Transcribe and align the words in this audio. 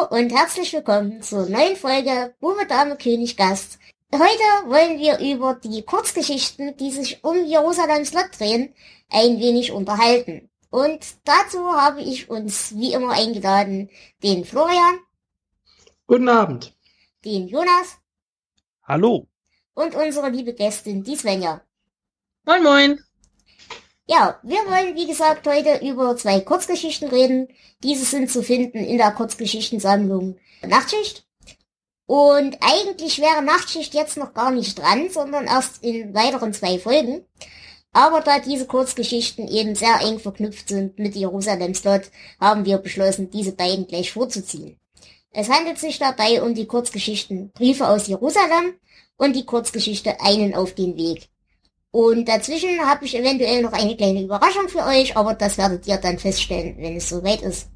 Hallo 0.00 0.16
und 0.16 0.30
herzlich 0.30 0.72
willkommen 0.72 1.20
zur 1.20 1.48
neuen 1.48 1.76
Folge 1.76 2.34
Bube 2.40 2.66
Dame 2.66 2.96
König 2.96 3.36
Gast. 3.36 3.78
Heute 4.12 4.68
wollen 4.68 4.98
wir 4.98 5.18
über 5.18 5.54
die 5.54 5.82
Kurzgeschichten, 5.82 6.76
die 6.76 6.90
sich 6.90 7.22
um 7.22 7.44
Jerusalems 7.44 8.12
Lot 8.12 8.28
drehen, 8.38 8.74
ein 9.10 9.38
wenig 9.40 9.72
unterhalten. 9.72 10.48
Und 10.70 11.00
dazu 11.24 11.72
habe 11.72 12.00
ich 12.00 12.30
uns 12.30 12.74
wie 12.76 12.92
immer 12.92 13.12
eingeladen 13.12 13.90
den 14.22 14.44
Florian. 14.44 15.00
Guten 16.06 16.28
Abend. 16.28 16.74
Den 17.24 17.48
Jonas. 17.48 17.98
Hallo. 18.84 19.26
Und 19.74 19.94
unsere 19.94 20.30
liebe 20.30 20.54
Gästin, 20.54 21.02
die 21.02 21.16
Svenja. 21.16 21.62
Moin 22.44 22.62
moin. 22.62 23.00
Ja, 24.12 24.40
wir 24.42 24.58
wollen 24.66 24.96
wie 24.96 25.06
gesagt 25.06 25.46
heute 25.46 25.86
über 25.86 26.16
zwei 26.16 26.40
Kurzgeschichten 26.40 27.06
reden. 27.10 27.46
Diese 27.84 28.04
sind 28.04 28.28
zu 28.28 28.42
finden 28.42 28.78
in 28.78 28.98
der 28.98 29.12
Kurzgeschichtensammlung 29.12 30.36
Nachtschicht. 30.66 31.28
Und 32.06 32.58
eigentlich 32.60 33.20
wäre 33.20 33.40
Nachtschicht 33.40 33.94
jetzt 33.94 34.16
noch 34.16 34.34
gar 34.34 34.50
nicht 34.50 34.76
dran, 34.80 35.10
sondern 35.10 35.46
erst 35.46 35.84
in 35.84 36.12
weiteren 36.12 36.52
zwei 36.52 36.80
Folgen. 36.80 37.24
Aber 37.92 38.20
da 38.20 38.40
diese 38.40 38.66
Kurzgeschichten 38.66 39.46
eben 39.46 39.76
sehr 39.76 40.00
eng 40.00 40.18
verknüpft 40.18 40.70
sind 40.70 40.98
mit 40.98 41.14
Jerusalem 41.14 41.76
Slot, 41.76 42.10
haben 42.40 42.64
wir 42.64 42.78
beschlossen, 42.78 43.30
diese 43.30 43.52
beiden 43.52 43.86
gleich 43.86 44.10
vorzuziehen. 44.10 44.76
Es 45.30 45.48
handelt 45.48 45.78
sich 45.78 46.00
dabei 46.00 46.42
um 46.42 46.56
die 46.56 46.66
Kurzgeschichten 46.66 47.52
Briefe 47.52 47.86
aus 47.86 48.08
Jerusalem 48.08 48.74
und 49.16 49.36
die 49.36 49.46
Kurzgeschichte 49.46 50.20
Einen 50.20 50.56
auf 50.56 50.74
den 50.74 50.96
Weg. 50.96 51.28
Und 51.92 52.28
dazwischen 52.28 52.78
habe 52.80 53.04
ich 53.04 53.18
eventuell 53.18 53.62
noch 53.62 53.72
eine 53.72 53.96
kleine 53.96 54.22
Überraschung 54.22 54.68
für 54.68 54.84
euch, 54.84 55.16
aber 55.16 55.34
das 55.34 55.58
werdet 55.58 55.86
ihr 55.88 55.96
dann 55.96 56.18
feststellen, 56.18 56.76
wenn 56.78 56.96
es 56.96 57.08
soweit 57.08 57.42
ist. 57.42 57.68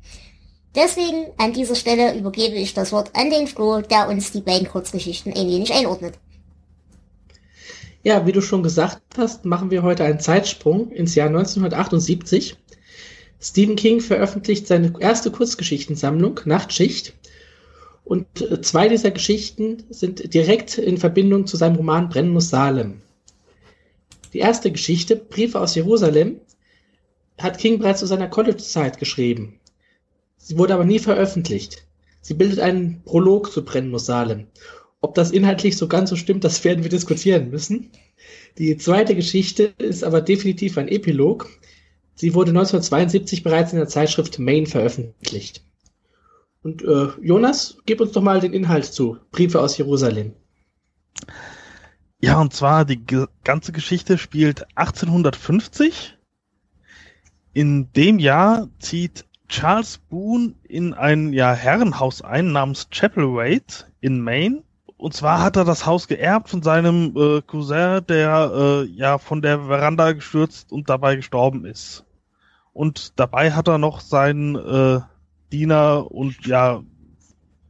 Deswegen 0.75 1.27
an 1.37 1.53
dieser 1.53 1.75
Stelle 1.75 2.17
übergebe 2.17 2.57
ich 2.57 2.75
das 2.75 2.93
Wort 2.93 3.11
an 3.15 3.31
den 3.31 3.47
Flo, 3.47 3.81
der 3.81 4.09
uns 4.09 4.31
die 4.31 4.41
beiden 4.41 4.69
Kurzgeschichten 4.69 5.33
ein 5.33 5.48
wenig 5.48 5.73
einordnet. 5.73 6.15
Ja, 8.05 8.27
wie 8.27 8.33
du 8.33 8.41
schon 8.41 8.62
gesagt 8.62 9.01
hast, 9.17 9.45
machen 9.45 9.71
wir 9.71 9.83
heute 9.83 10.05
einen 10.05 10.21
Zeitsprung 10.21 10.91
ins 10.93 11.15
Jahr 11.15 11.28
1978. 11.28 12.56
Stephen 13.41 13.77
King 13.77 14.01
veröffentlicht 14.01 14.67
seine 14.67 14.93
erste 15.01 15.31
Kurzgeschichtensammlung 15.31 16.41
Nachtschicht 16.45 17.15
und 18.05 18.27
äh, 18.41 18.61
zwei 18.61 18.89
dieser 18.89 19.11
Geschichten 19.11 19.84
sind 19.91 20.34
direkt 20.34 20.78
in 20.78 20.99
Verbindung 20.99 21.47
zu 21.47 21.56
seinem 21.56 21.77
Roman 21.77 22.09
Brennen 22.09 22.31
muss 22.31 22.51
Salem. 22.51 23.01
Die 24.35 24.41
erste 24.41 24.73
Geschichte, 24.73 25.15
Briefe 25.15 25.61
aus 25.61 25.77
Jerusalem, 25.77 26.41
hat 27.39 27.59
King 27.59 27.79
bereits 27.79 28.01
zu 28.01 28.07
seiner 28.07 28.29
College-Zeit 28.29 28.99
geschrieben. 28.99 29.61
Sie 30.37 30.59
wurde 30.59 30.75
aber 30.75 30.85
nie 30.85 30.99
veröffentlicht. 30.99 31.87
Sie 32.21 32.35
bildet 32.35 32.59
einen 32.59 33.03
Prolog 33.05 33.53
zu 33.53 33.65
Brennen 33.65 33.97
Salem. 33.99 34.49
Ob 35.01 35.15
das 35.15 35.31
inhaltlich 35.31 35.77
so 35.77 35.87
ganz 35.87 36.11
so 36.11 36.17
stimmt, 36.17 36.43
das 36.43 36.65
werden 36.65 36.83
wir 36.83 36.91
diskutieren 36.91 37.51
müssen. 37.51 37.91
Die 38.59 38.77
zweite 38.77 39.15
Geschichte 39.15 39.75
ist 39.79 40.03
aber 40.03 40.21
definitiv 40.21 40.79
ein 40.79 40.89
Epilog. 40.89 41.49
Sie 42.17 42.35
wurde 42.35 42.51
1972 42.51 43.43
bereits 43.43 43.73
in 43.73 43.79
der 43.79 43.89
Zeitschrift 43.89 44.39
Main 44.39 44.67
veröffentlicht. 44.67 45.62
Und 46.62 46.83
äh, 46.83 47.09
Jonas, 47.23 47.77
gib 47.87 48.01
uns 48.01 48.12
doch 48.12 48.23
mal 48.23 48.41
den 48.41 48.53
Inhalt 48.53 48.87
zu. 48.87 49.19
Briefe 49.31 49.61
aus 49.61 49.77
Jerusalem. 49.77 50.33
Ja, 52.25 52.41
und 52.41 52.55
zwar 52.55 52.86
die 52.86 53.05
ganze 53.44 53.72
Geschichte 53.72 54.17
spielt 54.17 54.67
1850. 54.78 56.17
In 57.53 57.92
dem 57.92 58.19
Jahr 58.19 58.69
zieht 58.78 59.27
Charles 59.47 59.98
Boone 59.98 60.55
in 60.62 60.94
ein 60.94 61.34
ja, 61.34 61.53
Herrenhaus 61.53 62.22
ein 62.22 62.50
namens 62.50 62.89
Chapelwaite 62.91 63.84
in 64.00 64.22
Maine. 64.22 64.62
Und 64.97 65.12
zwar 65.12 65.42
hat 65.42 65.56
er 65.56 65.66
das 65.66 65.84
Haus 65.84 66.08
geerbt 66.08 66.48
von 66.48 66.62
seinem 66.62 67.14
äh, 67.14 67.42
Cousin, 67.42 68.00
der 68.08 68.53
äh, 68.55 68.84
ja 68.86 69.19
von 69.19 69.42
der 69.42 69.66
Veranda 69.66 70.12
gestürzt 70.12 70.72
und 70.72 70.88
dabei 70.88 71.16
gestorben 71.16 71.66
ist. 71.66 72.06
Und 72.72 73.20
dabei 73.20 73.53
hat 73.53 73.69
er 73.69 73.76
noch 73.76 74.00
seinen 74.00 74.56
äh, 74.56 75.00
Diener 75.53 76.10
und 76.10 76.47
ja 76.47 76.82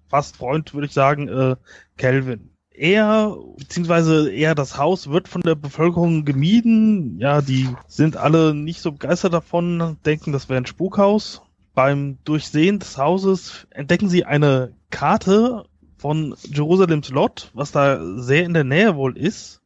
fast 0.09 0.37
Freund, 0.37 0.75
würde 0.75 0.87
ich 0.87 0.93
sagen, 0.93 1.27
äh, 1.27 1.57
Calvin 1.97 2.54
er, 2.75 3.37
beziehungsweise 3.57 4.31
eher 4.33 4.55
das 4.55 4.77
Haus 4.77 5.09
wird 5.09 5.29
von 5.29 5.43
der 5.43 5.55
Bevölkerung 5.55 6.25
gemieden. 6.25 7.19
Ja, 7.19 7.41
die 7.41 7.69
sind 7.87 8.17
alle 8.17 8.53
nicht 8.55 8.81
so 8.81 8.93
begeistert 8.93 9.33
davon, 9.33 9.97
denken, 10.05 10.33
das 10.33 10.49
wäre 10.49 10.61
ein 10.61 10.67
Spukhaus. 10.67 11.41
Beim 11.75 12.19
Durchsehen 12.25 12.81
des 12.81 12.99
Hauses 12.99 13.67
entdecken 13.71 14.09
sie 14.09 14.25
eine 14.25 14.73
Karte 14.91 15.65
von 15.97 16.35
Jerusalems 16.43 17.11
Lot, 17.11 17.51
was 17.55 17.73
da 17.73 18.01
sehr 18.19 18.45
in 18.45 18.55
der 18.55 18.65
Nähe 18.65 18.97
wohl 18.97 19.17
ist, 19.17 19.61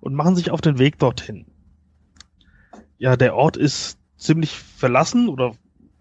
und 0.00 0.14
machen 0.14 0.36
sich 0.36 0.50
auf 0.50 0.60
den 0.60 0.78
Weg 0.78 0.98
dorthin. 0.98 1.46
Ja, 2.98 3.16
der 3.16 3.34
Ort 3.34 3.56
ist 3.56 3.98
ziemlich 4.16 4.58
verlassen 4.58 5.28
oder 5.28 5.52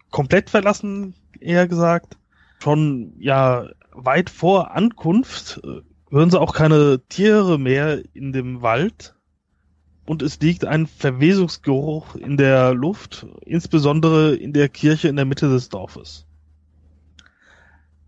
komplett 0.09 0.49
verlassen, 0.49 1.13
eher 1.39 1.67
gesagt. 1.67 2.17
Schon, 2.59 3.13
ja, 3.19 3.67
weit 3.91 4.29
vor 4.29 4.71
Ankunft 4.71 5.61
äh, 5.63 5.81
hören 6.09 6.29
sie 6.29 6.39
auch 6.39 6.53
keine 6.53 7.01
Tiere 7.09 7.57
mehr 7.57 8.03
in 8.13 8.31
dem 8.31 8.61
Wald 8.61 9.15
und 10.05 10.21
es 10.21 10.39
liegt 10.39 10.65
ein 10.65 10.87
Verwesungsgeruch 10.87 12.15
in 12.15 12.37
der 12.37 12.73
Luft, 12.73 13.25
insbesondere 13.45 14.35
in 14.35 14.53
der 14.53 14.69
Kirche 14.69 15.07
in 15.07 15.15
der 15.15 15.25
Mitte 15.25 15.49
des 15.49 15.69
Dorfes. 15.69 16.25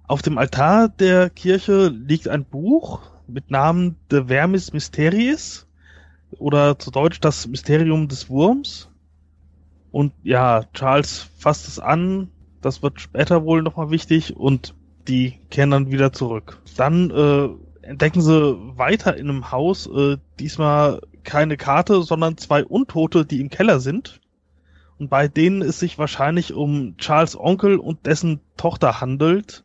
Auf 0.08 0.22
dem 0.22 0.38
Altar 0.38 0.90
der 0.90 1.30
Kirche 1.30 1.88
liegt 1.88 2.28
ein 2.28 2.46
Buch 2.46 3.02
mit 3.28 3.52
Namen 3.52 3.98
De 4.12 4.28
Vermis 4.28 4.72
Mysteries 4.72 5.68
oder 6.32 6.80
zu 6.80 6.92
Deutsch 6.92 7.20
das 7.20 7.48
Mysterium 7.48 8.08
des 8.08 8.30
Wurms. 8.30 8.90
Und 9.92 10.14
ja, 10.24 10.64
Charles 10.74 11.28
fasst 11.38 11.68
es 11.68 11.80
an, 11.80 12.30
das 12.62 12.84
wird 12.84 13.02
später 13.02 13.44
wohl 13.44 13.64
nochmal 13.64 13.90
wichtig 13.90 14.36
und 14.36 14.76
die 15.08 15.40
kehren 15.50 15.72
dann 15.72 15.92
wieder 15.92 16.14
zurück. 16.14 16.62
Dann 16.76 17.10
äh, 17.12 17.50
entdecken 17.88 18.22
sie 18.22 18.58
weiter 18.78 19.16
in 19.18 19.30
einem 19.30 19.52
Haus, 19.52 19.88
äh, 19.88 20.18
diesmal 20.40 21.02
keine 21.24 21.58
Karte, 21.58 22.04
sondern 22.04 22.38
zwei 22.38 22.64
Untote, 22.64 23.26
die 23.26 23.40
im 23.40 23.50
Keller 23.50 23.80
sind. 23.80 24.22
Und 25.00 25.10
bei 25.10 25.28
denen 25.28 25.62
es 25.62 25.80
sich 25.80 25.98
wahrscheinlich 25.98 26.54
um 26.54 26.98
Charles 26.98 27.40
Onkel 27.40 27.78
und 27.78 28.06
dessen 28.06 28.42
Tochter 28.58 29.00
handelt, 29.00 29.64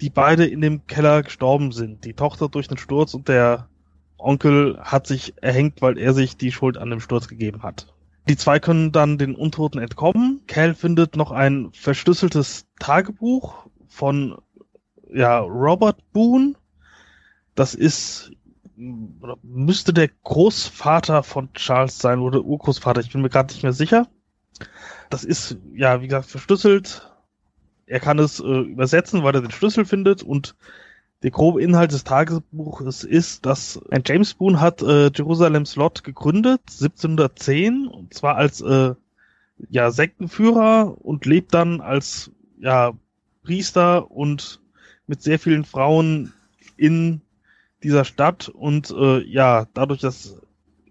die 0.00 0.10
beide 0.10 0.46
in 0.46 0.60
dem 0.60 0.86
Keller 0.86 1.22
gestorben 1.22 1.72
sind. 1.72 2.04
Die 2.04 2.14
Tochter 2.14 2.48
durch 2.48 2.68
den 2.68 2.78
Sturz 2.78 3.14
und 3.14 3.28
der 3.28 3.68
Onkel 4.16 4.78
hat 4.80 5.06
sich 5.06 5.34
erhängt, 5.40 5.82
weil 5.82 5.98
er 5.98 6.12
sich 6.12 6.36
die 6.36 6.52
Schuld 6.52 6.76
an 6.76 6.90
dem 6.90 7.00
Sturz 7.00 7.26
gegeben 7.26 7.62
hat. 7.62 7.92
Die 8.28 8.36
zwei 8.36 8.60
können 8.60 8.92
dann 8.92 9.18
den 9.18 9.34
Untoten 9.34 9.80
entkommen. 9.80 10.42
Cal 10.46 10.74
findet 10.74 11.16
noch 11.16 11.32
ein 11.32 11.70
verschlüsseltes 11.72 12.66
Tagebuch 12.78 13.66
von 13.88 14.36
ja, 15.12 15.38
Robert 15.38 15.98
Boone, 16.12 16.54
das 17.54 17.74
ist, 17.74 18.32
müsste 18.76 19.92
der 19.92 20.08
Großvater 20.24 21.22
von 21.22 21.52
Charles 21.52 21.98
sein 21.98 22.20
oder 22.20 22.42
Urgroßvater, 22.42 23.00
ich 23.00 23.12
bin 23.12 23.22
mir 23.22 23.28
gerade 23.28 23.52
nicht 23.52 23.62
mehr 23.62 23.72
sicher. 23.72 24.08
Das 25.10 25.24
ist, 25.24 25.56
ja, 25.74 26.00
wie 26.00 26.06
gesagt, 26.06 26.26
verschlüsselt. 26.26 27.10
Er 27.86 28.00
kann 28.00 28.18
es 28.18 28.40
äh, 28.40 28.44
übersetzen, 28.44 29.24
weil 29.24 29.34
er 29.34 29.42
den 29.42 29.50
Schlüssel 29.50 29.84
findet 29.84 30.22
und 30.22 30.54
der 31.22 31.30
grobe 31.30 31.62
Inhalt 31.62 31.92
des 31.92 32.04
Tagebuches 32.04 33.04
ist, 33.04 33.44
dass 33.44 33.80
ein 33.90 34.02
James 34.06 34.34
Boone 34.34 34.60
hat 34.60 34.80
äh, 34.80 35.10
Jerusalem 35.14 35.66
Slot 35.66 36.02
gegründet, 36.02 36.62
1710, 36.66 37.88
und 37.88 38.14
zwar 38.14 38.36
als 38.36 38.62
äh, 38.62 38.94
ja, 39.68 39.90
Sektenführer 39.90 40.96
und 40.98 41.26
lebt 41.26 41.52
dann 41.52 41.82
als 41.82 42.30
ja, 42.58 42.92
Priester 43.42 44.10
und 44.10 44.60
mit 45.06 45.22
sehr 45.22 45.38
vielen 45.38 45.64
Frauen 45.64 46.32
in 46.76 47.20
dieser 47.82 48.04
Stadt 48.04 48.48
und 48.48 48.90
äh, 48.90 49.22
ja, 49.24 49.66
dadurch, 49.74 50.00
dass 50.00 50.40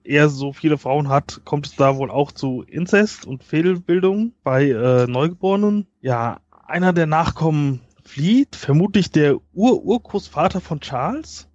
er 0.04 0.30
so 0.30 0.54
viele 0.54 0.78
Frauen 0.78 1.10
hat, 1.10 1.42
kommt 1.46 1.68
es 1.68 1.76
da 1.76 1.98
wohl 1.98 2.10
auch 2.10 2.32
zu 2.32 2.64
Inzest 2.64 3.28
und 3.28 3.44
Fehlbildung 3.44 4.34
bei 4.44 4.70
äh, 4.70 5.06
Neugeborenen. 5.08 5.86
Ja, 6.02 6.40
einer 6.66 6.94
der 6.94 7.06
Nachkommen 7.06 7.82
flieht, 8.04 8.56
vermutlich 8.56 9.12
der 9.12 9.38
Ur-Urgroßvater 9.54 10.62
von 10.62 10.80
Charles, 10.80 11.48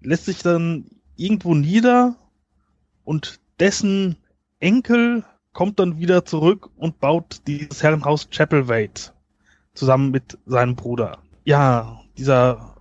lässt 0.00 0.26
sich 0.26 0.42
dann 0.42 0.86
irgendwo 1.16 1.54
nieder 1.54 2.16
und 3.04 3.40
dessen 3.58 4.16
Enkel 4.60 5.24
kommt 5.52 5.78
dann 5.80 5.98
wieder 5.98 6.24
zurück 6.24 6.70
und 6.76 7.00
baut 7.00 7.42
dieses 7.46 7.82
Herrenhaus 7.82 8.28
Chapelwaite 8.30 9.12
zusammen 9.74 10.10
mit 10.10 10.38
seinem 10.46 10.76
Bruder. 10.76 11.18
Ja, 11.44 12.00
dieser 12.16 12.71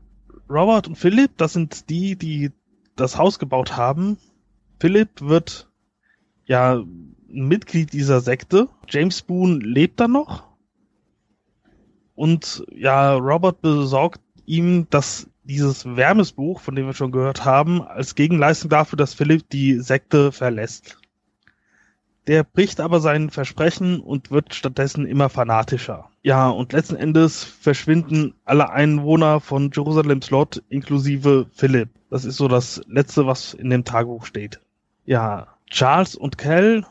Robert 0.51 0.88
und 0.88 0.98
Philipp, 0.98 1.38
das 1.38 1.53
sind 1.53 1.89
die, 1.89 2.15
die 2.15 2.51
das 2.95 3.18
Haus 3.18 3.39
gebaut 3.39 3.77
haben. 3.77 4.18
Philipp 4.80 5.21
wird 5.21 5.69
ja 6.45 6.83
Mitglied 7.27 7.94
dieser 7.94 8.19
Sekte. 8.19 8.68
James 8.89 9.21
Boone 9.21 9.59
lebt 9.59 10.00
da 10.00 10.07
noch. 10.07 10.51
und 12.15 12.63
ja, 12.71 13.15
Robert 13.15 13.62
besorgt 13.62 14.21
ihm, 14.45 14.88
dass 14.89 15.27
dieses 15.44 15.86
Wärmesbuch, 15.95 16.59
von 16.59 16.75
dem 16.75 16.86
wir 16.86 16.94
schon 16.94 17.12
gehört 17.12 17.45
haben, 17.45 17.81
als 17.81 18.13
Gegenleistung 18.13 18.69
dafür, 18.69 18.98
dass 18.98 19.13
Philipp 19.15 19.50
die 19.50 19.80
Sekte 19.80 20.31
verlässt. 20.31 21.00
Der 22.27 22.44
bricht 22.44 22.80
aber 22.80 23.00
sein 23.00 23.31
Versprechen 23.31 24.00
und 24.00 24.30
wird 24.30 24.53
stattdessen 24.53 25.07
immer 25.07 25.30
fanatischer. 25.30 26.11
Ja, 26.24 26.50
und 26.50 26.74
letzten 26.74 26.96
Endes 26.96 27.44
verschwinden 27.44 28.36
alle 28.46 28.70
Einwohner 28.70 29.40
von 29.40 29.72
Jerusalem 29.74 30.22
Slot 30.22 30.62
inklusive 30.70 31.48
Philipp. 31.52 31.90
Das 32.10 32.26
ist 32.26 32.38
so 32.38 32.48
das 32.48 32.82
Letzte, 32.88 33.26
was 33.26 33.54
in 33.56 33.70
dem 33.70 33.86
Tagebuch 33.86 34.26
steht. 34.26 34.60
Ja, 35.06 35.48
Charles 35.68 36.16
und 36.16 36.38
Cal 36.38 36.86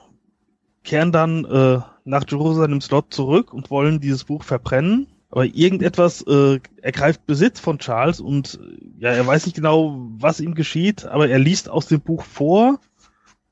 kehren 0.83 1.13
dann 1.13 1.45
äh, 1.45 1.79
nach 2.05 2.25
Jerusalem 2.29 2.81
Slot 2.81 3.13
zurück 3.15 3.53
und 3.53 3.71
wollen 3.71 4.01
dieses 4.01 4.25
Buch 4.25 4.43
verbrennen. 4.43 5.07
Aber 5.31 5.45
irgendetwas 5.45 6.23
äh, 6.23 6.59
ergreift 6.83 7.25
Besitz 7.25 7.61
von 7.61 7.79
Charles 7.79 8.19
und 8.19 8.59
ja, 8.99 9.11
er 9.11 9.25
weiß 9.25 9.47
nicht 9.47 9.55
genau, 9.55 10.09
was 10.19 10.41
ihm 10.41 10.55
geschieht, 10.57 11.05
aber 11.07 11.29
er 11.29 11.39
liest 11.39 11.69
aus 11.69 11.87
dem 11.87 12.01
Buch 12.01 12.25
vor 12.25 12.81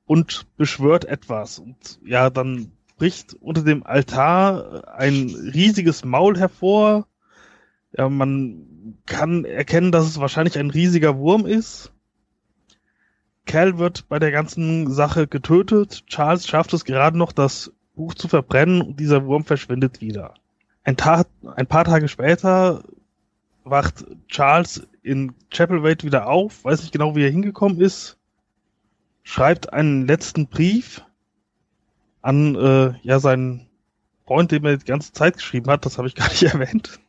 und 0.04 0.46
beschwört 0.56 1.04
etwas. 1.04 1.60
Und 1.60 2.00
ja, 2.04 2.30
dann 2.30 2.72
bricht 2.98 3.34
unter 3.40 3.62
dem 3.62 3.86
Altar 3.86 4.96
ein 4.98 5.34
riesiges 5.54 6.04
Maul 6.04 6.38
hervor. 6.38 7.06
Ja, 7.96 8.08
man 8.08 8.98
kann 9.06 9.44
erkennen, 9.44 9.92
dass 9.92 10.06
es 10.06 10.20
wahrscheinlich 10.20 10.58
ein 10.58 10.70
riesiger 10.70 11.16
Wurm 11.16 11.46
ist. 11.46 11.92
Cal 13.46 13.78
wird 13.78 14.08
bei 14.08 14.18
der 14.18 14.30
ganzen 14.30 14.92
Sache 14.92 15.26
getötet. 15.26 16.04
Charles 16.06 16.46
schafft 16.46 16.74
es 16.74 16.84
gerade 16.84 17.16
noch, 17.16 17.32
das 17.32 17.72
Buch 17.94 18.14
zu 18.14 18.28
verbrennen 18.28 18.82
und 18.82 19.00
dieser 19.00 19.24
Wurm 19.24 19.44
verschwindet 19.44 20.00
wieder. 20.00 20.34
Ein, 20.84 20.96
ein 20.98 21.66
paar 21.66 21.84
Tage 21.84 22.08
später 22.08 22.84
wacht 23.64 24.04
Charles 24.28 24.86
in 25.02 25.34
Chapelwaite 25.50 26.06
wieder 26.06 26.28
auf, 26.28 26.64
weiß 26.64 26.80
nicht 26.82 26.92
genau, 26.92 27.16
wie 27.16 27.24
er 27.24 27.30
hingekommen 27.30 27.80
ist, 27.80 28.18
schreibt 29.22 29.72
einen 29.72 30.06
letzten 30.06 30.46
Brief 30.46 31.02
an 32.22 32.54
äh, 32.54 32.94
ja 33.02 33.20
seinen 33.20 33.68
Freund, 34.26 34.50
den 34.52 34.64
er 34.64 34.76
die 34.76 34.84
ganze 34.84 35.12
Zeit 35.12 35.34
geschrieben 35.34 35.70
hat, 35.70 35.86
das 35.86 35.98
habe 35.98 36.08
ich 36.08 36.14
gar 36.16 36.28
nicht 36.28 36.42
erwähnt. 36.42 37.00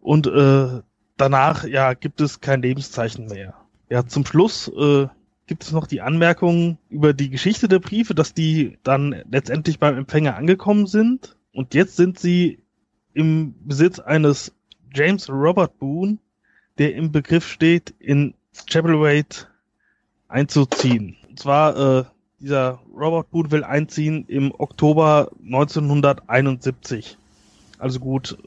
Und 0.00 0.26
äh, 0.26 0.82
danach 1.16 1.64
ja 1.64 1.94
gibt 1.94 2.20
es 2.20 2.40
kein 2.40 2.62
Lebenszeichen 2.62 3.26
mehr. 3.26 3.54
Ja, 3.90 4.06
zum 4.06 4.26
Schluss 4.26 4.68
äh, 4.68 5.08
gibt 5.46 5.64
es 5.64 5.72
noch 5.72 5.86
die 5.86 6.00
Anmerkung 6.00 6.78
über 6.88 7.12
die 7.14 7.30
Geschichte 7.30 7.68
der 7.68 7.78
Briefe, 7.78 8.14
dass 8.14 8.34
die 8.34 8.78
dann 8.82 9.22
letztendlich 9.30 9.78
beim 9.78 9.96
Empfänger 9.96 10.36
angekommen 10.36 10.86
sind. 10.86 11.36
Und 11.52 11.74
jetzt 11.74 11.96
sind 11.96 12.18
sie 12.18 12.62
im 13.14 13.54
Besitz 13.66 13.98
eines 13.98 14.54
James 14.94 15.28
Robert 15.28 15.78
Boone, 15.78 16.18
der 16.76 16.94
im 16.94 17.10
Begriff 17.10 17.48
steht, 17.48 17.94
in 17.98 18.34
Chapelwaite 18.70 19.46
einzuziehen. 20.28 21.16
Und 21.28 21.38
zwar, 21.38 21.76
äh, 21.76 22.04
dieser 22.40 22.78
Robert 22.94 23.30
Boone 23.30 23.50
will 23.50 23.64
einziehen 23.64 24.24
im 24.28 24.52
Oktober 24.56 25.30
1971. 25.44 27.16
Also 27.78 28.00
gut 28.00 28.38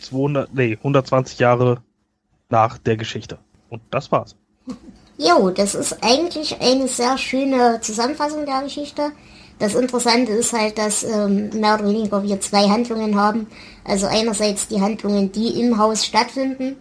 200, 0.00 0.54
nee, 0.54 0.76
120 0.76 1.38
Jahre 1.38 1.82
nach 2.48 2.78
der 2.78 2.96
Geschichte. 2.96 3.38
Und 3.68 3.82
das 3.90 4.10
war's. 4.12 4.36
Jo, 5.20 5.50
das 5.50 5.74
ist 5.74 5.98
eigentlich 6.00 6.60
eine 6.60 6.86
sehr 6.86 7.18
schöne 7.18 7.80
Zusammenfassung 7.80 8.46
der 8.46 8.62
Geschichte. 8.62 9.10
Das 9.58 9.74
Interessante 9.74 10.30
ist 10.30 10.52
halt, 10.52 10.78
dass 10.78 11.02
ähm, 11.02 11.50
mehr 11.58 11.74
oder 11.74 11.88
weniger 11.88 12.22
wir 12.22 12.40
zwei 12.40 12.68
Handlungen 12.68 13.16
haben. 13.16 13.48
Also 13.82 14.06
einerseits 14.06 14.68
die 14.68 14.80
Handlungen, 14.80 15.32
die 15.32 15.60
im 15.60 15.76
Haus 15.76 16.06
stattfinden 16.06 16.76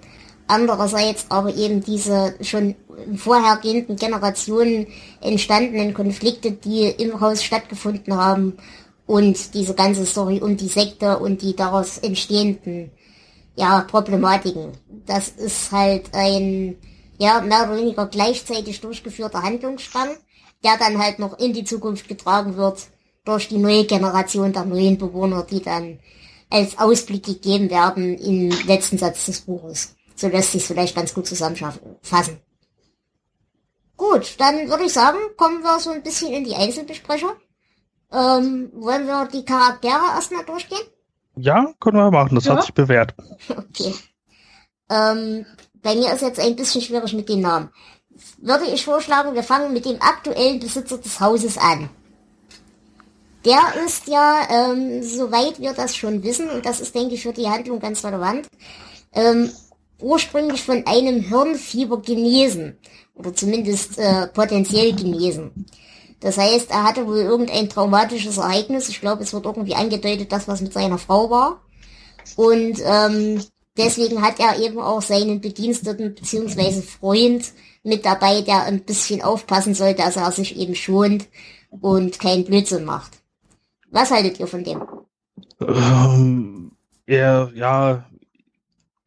Andererseits 0.47 1.25
aber 1.29 1.53
eben 1.55 1.83
diese 1.83 2.35
schon 2.41 2.75
vorhergehenden 3.15 3.97
Generationen 3.97 4.87
entstandenen 5.21 5.93
Konflikte, 5.93 6.51
die 6.51 6.83
im 6.83 7.19
Haus 7.19 7.43
stattgefunden 7.43 8.15
haben 8.15 8.57
und 9.05 9.53
diese 9.53 9.73
ganze 9.73 10.05
Story 10.05 10.39
um 10.41 10.55
die 10.57 10.67
Sekte 10.67 11.19
und 11.19 11.41
die 11.41 11.55
daraus 11.55 11.97
entstehenden 11.97 12.91
ja, 13.55 13.81
Problematiken. 13.81 14.71
Das 15.05 15.29
ist 15.29 15.71
halt 15.71 16.13
ein 16.13 16.77
ja, 17.17 17.41
mehr 17.41 17.63
oder 17.63 17.77
weniger 17.77 18.05
gleichzeitig 18.05 18.79
durchgeführter 18.79 19.41
Handlungsstrang, 19.41 20.09
der 20.63 20.77
dann 20.77 20.97
halt 20.97 21.19
noch 21.19 21.39
in 21.39 21.53
die 21.53 21.63
Zukunft 21.63 22.07
getragen 22.07 22.55
wird 22.55 22.87
durch 23.25 23.49
die 23.49 23.57
neue 23.57 23.85
Generation 23.85 24.53
der 24.53 24.65
neuen 24.65 24.97
Bewohner, 24.97 25.43
die 25.43 25.61
dann 25.61 25.99
als 26.49 26.77
Ausblick 26.77 27.25
gegeben 27.25 27.69
werden 27.69 28.17
im 28.17 28.49
letzten 28.65 28.97
Satz 28.97 29.25
des 29.25 29.41
Buches. 29.41 29.96
So 30.17 30.27
lässt 30.27 30.51
sich 30.51 30.65
vielleicht 30.65 30.95
ganz 30.95 31.13
gut 31.13 31.27
zusammenfassen. 31.27 32.41
Gut, 33.95 34.35
dann 34.39 34.67
würde 34.69 34.85
ich 34.85 34.93
sagen, 34.93 35.17
kommen 35.37 35.61
wir 35.61 35.79
so 35.79 35.91
ein 35.91 36.03
bisschen 36.03 36.33
in 36.33 36.43
die 36.43 36.55
Einzelbesprechung. 36.55 37.31
Ähm, 38.11 38.71
wollen 38.73 39.05
wir 39.05 39.27
die 39.31 39.45
Charaktere 39.45 40.01
erstmal 40.15 40.43
durchgehen? 40.43 40.85
Ja, 41.35 41.73
können 41.79 41.97
wir 41.97 42.11
machen. 42.11 42.35
Das 42.35 42.45
ja. 42.45 42.55
hat 42.55 42.63
sich 42.63 42.73
bewährt. 42.73 43.13
Okay. 43.49 43.93
Ähm, 44.89 45.45
bei 45.83 45.95
mir 45.95 46.13
ist 46.13 46.21
jetzt 46.21 46.39
ein 46.39 46.55
bisschen 46.55 46.81
schwierig 46.81 47.13
mit 47.13 47.29
den 47.29 47.41
Namen. 47.41 47.69
Würde 48.39 48.65
ich 48.65 48.85
vorschlagen, 48.85 49.35
wir 49.35 49.43
fangen 49.43 49.73
mit 49.73 49.85
dem 49.85 50.01
aktuellen 50.01 50.59
Besitzer 50.59 50.97
des 50.97 51.19
Hauses 51.19 51.57
an. 51.57 51.89
Der 53.45 53.61
ist 53.85 54.07
ja, 54.07 54.47
ähm, 54.49 55.03
soweit 55.03 55.59
wir 55.59 55.73
das 55.73 55.95
schon 55.95 56.23
wissen, 56.23 56.49
und 56.49 56.65
das 56.65 56.79
ist, 56.79 56.95
denke 56.95 57.15
ich, 57.15 57.23
für 57.23 57.33
die 57.33 57.47
Handlung 57.47 57.79
ganz 57.79 58.03
relevant, 58.03 58.47
ähm, 59.13 59.51
ursprünglich 60.01 60.61
von 60.61 60.85
einem 60.85 61.21
Hirnfieber 61.21 62.01
genesen 62.01 62.77
oder 63.15 63.33
zumindest 63.33 63.97
äh, 63.97 64.27
potenziell 64.27 64.93
genesen. 64.93 65.65
Das 66.19 66.37
heißt, 66.37 66.71
er 66.71 66.83
hatte 66.83 67.05
wohl 67.07 67.19
irgendein 67.19 67.69
traumatisches 67.69 68.37
Ereignis. 68.37 68.89
Ich 68.89 69.01
glaube, 69.01 69.23
es 69.23 69.33
wird 69.33 69.45
irgendwie 69.45 69.75
angedeutet, 69.75 70.31
dass 70.31 70.47
was 70.47 70.61
mit 70.61 70.73
seiner 70.73 70.97
Frau 70.97 71.29
war. 71.29 71.61
Und 72.35 72.81
ähm, 72.83 73.41
deswegen 73.77 74.21
hat 74.21 74.39
er 74.39 74.59
eben 74.59 74.79
auch 74.79 75.01
seinen 75.01 75.41
Bediensteten 75.41 76.15
beziehungsweise 76.15 76.81
Freund 76.81 77.51
mit 77.83 78.05
dabei, 78.05 78.41
der 78.41 78.63
ein 78.63 78.83
bisschen 78.83 79.21
aufpassen 79.21 79.75
soll, 79.75 79.93
dass 79.93 80.17
er 80.17 80.31
sich 80.31 80.57
eben 80.57 80.75
schont 80.75 81.27
und 81.69 82.19
keinen 82.19 82.45
Blödsinn 82.45 82.85
macht. 82.85 83.11
Was 83.91 84.11
haltet 84.11 84.39
ihr 84.39 84.47
von 84.47 84.63
dem? 84.63 84.81
Ähm, 85.61 86.71
er, 87.05 87.51
ja, 87.55 88.05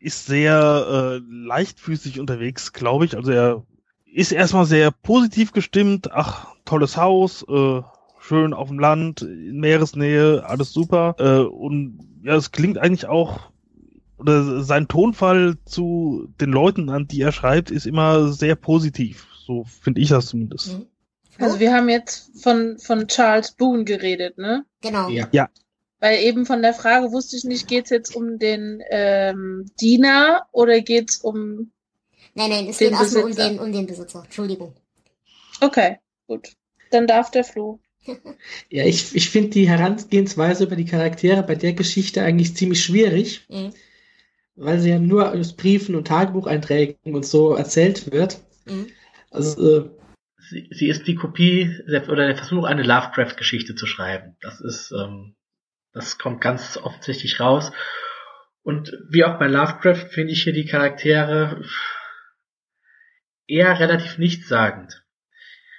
ist 0.01 0.27
sehr 0.27 1.21
äh, 1.21 1.21
leichtfüßig 1.29 2.19
unterwegs, 2.19 2.73
glaube 2.73 3.05
ich. 3.05 3.17
Also 3.17 3.31
er 3.31 3.65
ist 4.13 4.33
erstmal 4.33 4.65
sehr 4.65 4.91
positiv 4.91 5.53
gestimmt. 5.53 6.11
Ach, 6.13 6.55
tolles 6.65 6.97
Haus, 6.97 7.45
äh, 7.49 7.83
schön 8.19 8.55
auf 8.55 8.69
dem 8.69 8.79
Land, 8.79 9.23
in 9.23 9.61
Meeresnähe, 9.61 10.45
alles 10.45 10.73
super. 10.73 11.15
Äh, 11.19 11.41
und 11.41 11.99
ja, 12.23 12.35
es 12.35 12.51
klingt 12.51 12.79
eigentlich 12.79 13.07
auch, 13.07 13.51
oder 14.19 14.63
sein 14.63 14.89
Tonfall 14.89 15.57
zu 15.65 16.29
den 16.41 16.51
Leuten, 16.51 16.89
an 16.91 17.07
die 17.07 17.21
er 17.21 17.33
schreibt, 17.33 17.71
ist 17.71 17.87
immer 17.87 18.33
sehr 18.33 18.57
positiv. 18.57 19.27
So 19.47 19.65
finde 19.65 20.01
ich 20.01 20.09
das 20.09 20.27
zumindest. 20.27 20.79
Mhm. 20.79 20.87
Also 21.39 21.59
wir 21.59 21.73
haben 21.73 21.89
jetzt 21.89 22.43
von, 22.43 22.79
von 22.79 23.07
Charles 23.09 23.53
Boone 23.53 23.85
geredet, 23.85 24.37
ne? 24.37 24.67
Genau. 24.83 25.09
Ja. 25.09 25.29
ja. 25.33 25.49
Weil 26.01 26.23
eben 26.23 26.47
von 26.47 26.63
der 26.63 26.73
Frage 26.73 27.13
wusste 27.13 27.37
ich 27.37 27.45
nicht, 27.45 27.69
geht's 27.69 27.91
jetzt 27.91 28.17
um 28.17 28.39
den 28.39 28.83
ähm, 28.91 29.67
Diener 29.81 30.47
oder 30.51 30.81
geht's 30.81 31.19
um. 31.19 31.71
Nein, 32.35 32.51
nein, 32.51 32.69
es 32.69 32.79
geht 32.79 32.93
erstmal 32.93 33.25
um 33.25 33.35
den, 33.35 33.59
um 33.59 33.73
den 33.73 33.87
Besitzer. 33.87 34.23
Entschuldigung. 34.25 34.75
Okay, 35.61 35.99
gut. 36.27 36.49
Dann 36.91 37.07
darf 37.07 37.31
der 37.31 37.45
Flo. 37.45 37.81
ja, 38.71 38.87
ich, 38.87 39.15
ich 39.15 39.29
finde 39.29 39.51
die 39.51 39.69
Herangehensweise 39.69 40.65
über 40.65 40.77
die 40.77 40.87
Charaktere 40.87 41.43
bei 41.43 41.55
der 41.55 41.75
Geschichte 41.75 42.23
eigentlich 42.23 42.57
ziemlich 42.57 42.83
schwierig, 42.83 43.45
mhm. 43.51 43.75
weil 44.57 44.81
sie 44.81 44.89
ja 44.89 44.99
nur 44.99 45.33
aus 45.33 45.53
Briefen 45.53 45.95
und 45.95 46.07
Tagebucheinträgen 46.07 47.15
und 47.15 47.27
so 47.27 47.53
erzählt 47.53 48.11
wird. 48.11 48.41
Mhm. 48.65 48.87
Also, 49.31 49.81
äh, 49.81 49.91
sie, 50.49 50.69
sie 50.73 50.89
ist 50.89 51.07
die 51.07 51.15
Kopie 51.15 51.77
oder 51.87 52.27
der 52.27 52.37
Versuch, 52.37 52.65
eine 52.65 52.85
Lovecraft-Geschichte 52.85 53.75
zu 53.75 53.87
schreiben. 53.87 54.37
Das 54.41 54.63
ist 54.63 54.93
ähm, 54.93 55.35
das 55.93 56.19
kommt 56.19 56.41
ganz 56.41 56.77
offensichtlich 56.77 57.41
raus. 57.41 57.73
Und 58.63 58.93
wie 59.09 59.25
auch 59.25 59.39
bei 59.39 59.47
Lovecraft 59.47 60.09
finde 60.11 60.33
ich 60.33 60.43
hier 60.43 60.53
die 60.53 60.67
Charaktere 60.67 61.65
eher 63.47 63.79
relativ 63.81 64.19
nichtssagend. 64.19 65.05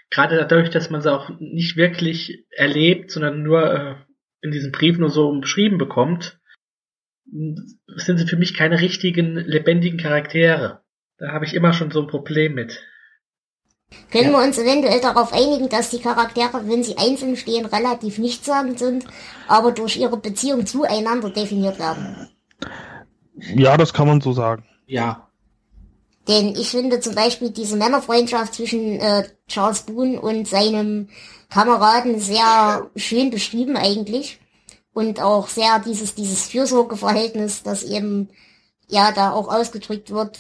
Gerade 0.10 0.38
dadurch, 0.38 0.70
dass 0.70 0.90
man 0.90 1.02
sie 1.02 1.12
auch 1.12 1.30
nicht 1.40 1.78
wirklich 1.78 2.46
erlebt, 2.52 3.12
sondern 3.12 3.44
nur 3.44 3.74
äh, 3.74 3.96
in 4.42 4.52
diesen 4.52 4.72
Briefen 4.72 5.02
nur 5.02 5.10
so 5.10 5.32
beschrieben 5.40 5.78
bekommt, 5.78 6.38
sind 7.26 8.18
sie 8.18 8.28
für 8.28 8.36
mich 8.36 8.54
keine 8.56 8.82
richtigen, 8.82 9.36
lebendigen 9.36 9.98
Charaktere. 9.98 10.84
Da 11.18 11.32
habe 11.32 11.46
ich 11.46 11.54
immer 11.54 11.72
schon 11.72 11.92
so 11.92 12.02
ein 12.02 12.08
Problem 12.08 12.56
mit. 12.56 12.84
Können 14.12 14.32
Ja. 14.32 14.40
wir 14.40 14.46
uns 14.46 14.58
eventuell 14.58 15.00
darauf 15.00 15.34
einigen, 15.34 15.70
dass 15.70 15.90
die 15.90 16.00
Charaktere, 16.00 16.68
wenn 16.68 16.84
sie 16.84 16.98
einzeln 16.98 17.36
stehen, 17.38 17.66
relativ 17.66 18.18
nichtssagend 18.18 18.80
sind, 18.80 19.06
aber 19.48 19.72
durch 19.72 19.98
ihre 19.98 20.18
Beziehung 20.18 20.66
zueinander 20.66 21.30
definiert 21.30 21.80
werden? 21.80 22.30
Ja, 23.56 23.78
das 23.78 23.94
kann 23.94 24.08
man 24.08 24.22
so 24.22 24.34
sagen. 24.34 24.66
Ja. 24.86 25.28
Denn 26.28 26.56
ich 26.56 26.70
finde 26.70 27.00
zum 27.00 27.16
Beispiel 27.16 27.50
diese 27.50 27.76
Männerfreundschaft 27.78 28.54
zwischen 28.54 29.00
äh, 29.00 29.28
Charles 29.48 29.82
Boone 29.84 30.22
und 30.22 30.48
seinem 30.48 31.10
Kameraden 31.50 32.20
sehr 32.20 32.90
schön 32.96 33.32
beschrieben 33.32 33.76
eigentlich. 33.76 34.40
Und 34.94 35.22
auch 35.22 35.48
sehr 35.48 35.80
dieses, 35.80 36.16
dieses 36.16 36.48
Fürsorgeverhältnis, 36.48 37.64
das 37.64 37.84
eben 37.84 38.30
ja 38.92 39.12
da 39.12 39.32
auch 39.32 39.48
ausgedrückt 39.48 40.12
wird, 40.12 40.38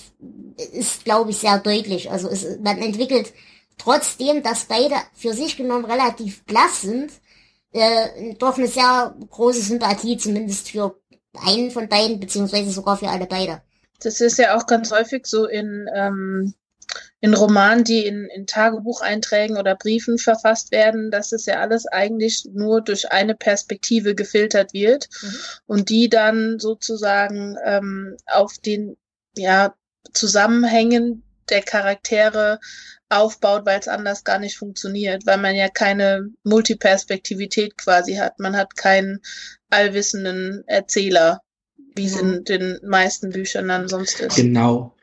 ist, 0.73 1.05
glaube 1.05 1.31
ich, 1.31 1.37
sehr 1.37 1.57
deutlich. 1.57 2.11
Also 2.11 2.29
es, 2.29 2.59
man 2.59 2.77
entwickelt 2.77 3.33
trotzdem, 3.77 4.43
dass 4.43 4.65
beide 4.65 4.95
für 5.13 5.33
sich 5.33 5.57
genommen 5.57 5.85
relativ 5.85 6.43
blass 6.45 6.81
sind, 6.81 7.11
äh, 7.71 8.35
doch 8.35 8.57
eine 8.57 8.67
sehr 8.67 9.15
große 9.29 9.61
Sympathie, 9.61 10.17
zumindest 10.17 10.69
für 10.69 10.99
einen 11.33 11.71
von 11.71 11.87
beiden, 11.87 12.19
beziehungsweise 12.19 12.71
sogar 12.71 12.97
für 12.97 13.09
alle 13.09 13.25
beide. 13.25 13.61
Das 14.01 14.19
ist 14.19 14.37
ja 14.37 14.57
auch 14.57 14.65
ganz 14.65 14.91
häufig 14.91 15.25
so 15.25 15.47
in, 15.47 15.87
ähm, 15.95 16.53
in 17.21 17.35
Romanen, 17.35 17.83
die 17.83 18.05
in, 18.05 18.25
in 18.25 18.47
Tagebucheinträgen 18.47 19.57
oder 19.57 19.75
Briefen 19.75 20.17
verfasst 20.17 20.71
werden, 20.71 21.11
dass 21.11 21.31
es 21.31 21.45
ja 21.45 21.61
alles 21.61 21.85
eigentlich 21.85 22.47
nur 22.51 22.81
durch 22.81 23.11
eine 23.11 23.35
Perspektive 23.35 24.15
gefiltert 24.15 24.73
wird 24.73 25.07
Mhm. 25.21 25.35
und 25.67 25.89
die 25.89 26.09
dann 26.09 26.59
sozusagen 26.59 27.57
ähm, 27.63 28.17
auf 28.25 28.57
den 28.57 28.97
ja, 29.37 29.75
Zusammenhängen 30.13 31.23
der 31.49 31.61
Charaktere 31.61 32.59
aufbaut, 33.09 33.65
weil 33.65 33.79
es 33.79 33.87
anders 33.87 34.23
gar 34.23 34.39
nicht 34.39 34.57
funktioniert, 34.57 35.25
weil 35.25 35.37
man 35.37 35.55
ja 35.55 35.69
keine 35.69 36.29
Multiperspektivität 36.43 37.77
quasi 37.77 38.15
hat. 38.15 38.39
Man 38.39 38.55
hat 38.57 38.75
keinen 38.77 39.19
allwissenden 39.69 40.63
Erzähler, 40.65 41.41
wie 41.95 42.05
es 42.05 42.15
in 42.15 42.43
den 42.45 42.79
meisten 42.83 43.31
Büchern 43.31 43.67
dann 43.67 43.87
sonst 43.87 44.21
ist. 44.21 44.35
Genau. 44.35 44.95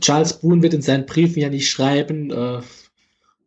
Charles 0.00 0.34
Boone 0.34 0.62
wird 0.62 0.74
in 0.74 0.82
seinen 0.82 1.06
Briefen 1.06 1.40
ja 1.40 1.48
nicht 1.48 1.70
schreiben, 1.70 2.30
äh, 2.30 2.62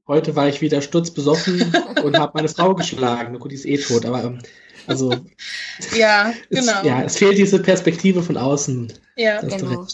heute 0.08 0.36
war 0.36 0.48
ich 0.48 0.62
wieder 0.62 0.82
sturzbesoffen 0.82 1.74
und 2.04 2.18
habe 2.18 2.32
meine 2.36 2.50
Frau 2.50 2.76
geschlagen. 2.76 3.34
Na 3.34 3.40
Gut, 3.40 3.52
die 3.52 3.56
ist 3.56 3.66
eh 3.66 3.78
tot, 3.78 4.06
aber 4.06 4.24
ähm, 4.24 4.40
also 4.88 5.14
Ja, 5.96 6.34
es, 6.50 6.66
genau. 6.66 6.84
ja, 6.84 7.04
es 7.04 7.18
fehlt 7.18 7.38
diese 7.38 7.60
Perspektive 7.60 8.24
von 8.24 8.38
außen. 8.38 8.94
Ja, 9.16 9.42
Genau. 9.42 9.86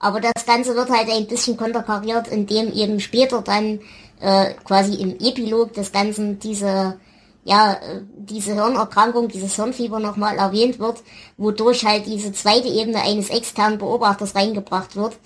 Aber 0.00 0.20
das 0.20 0.44
Ganze 0.44 0.74
wird 0.74 0.90
halt 0.90 1.08
ein 1.08 1.26
bisschen 1.26 1.56
konterkariert, 1.56 2.28
indem 2.28 2.70
eben 2.72 3.00
später 3.00 3.40
dann 3.40 3.80
äh, 4.20 4.52
quasi 4.64 4.96
im 4.96 5.18
Epilog 5.18 5.72
des 5.72 5.92
Ganzen 5.92 6.38
diese 6.38 6.98
ja 7.44 7.74
äh, 7.74 8.02
diese 8.16 8.54
Hirnerkrankung, 8.54 9.28
dieses 9.28 9.56
Hirnfieber 9.56 10.00
nochmal 10.00 10.36
erwähnt 10.36 10.78
wird, 10.78 11.02
wodurch 11.36 11.84
halt 11.84 12.06
diese 12.06 12.32
zweite 12.32 12.68
Ebene 12.68 13.00
eines 13.02 13.30
externen 13.30 13.78
Beobachters 13.78 14.34
reingebracht 14.34 14.96
wird, 14.96 15.16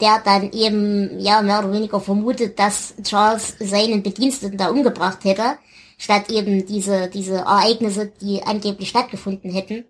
der 0.00 0.20
dann 0.24 0.50
eben 0.52 1.20
ja 1.20 1.42
mehr 1.42 1.60
oder 1.60 1.72
weniger 1.72 2.00
vermutet, 2.00 2.58
dass 2.58 2.94
Charles 3.02 3.56
seinen 3.60 4.02
Bediensteten 4.02 4.58
da 4.58 4.68
umgebracht 4.68 5.24
hätte, 5.24 5.58
statt 5.98 6.30
eben 6.30 6.66
diese 6.66 7.08
diese 7.08 7.36
Ereignisse, 7.36 8.12
die 8.20 8.42
angeblich 8.42 8.88
stattgefunden 8.88 9.50
hätten. 9.52 9.84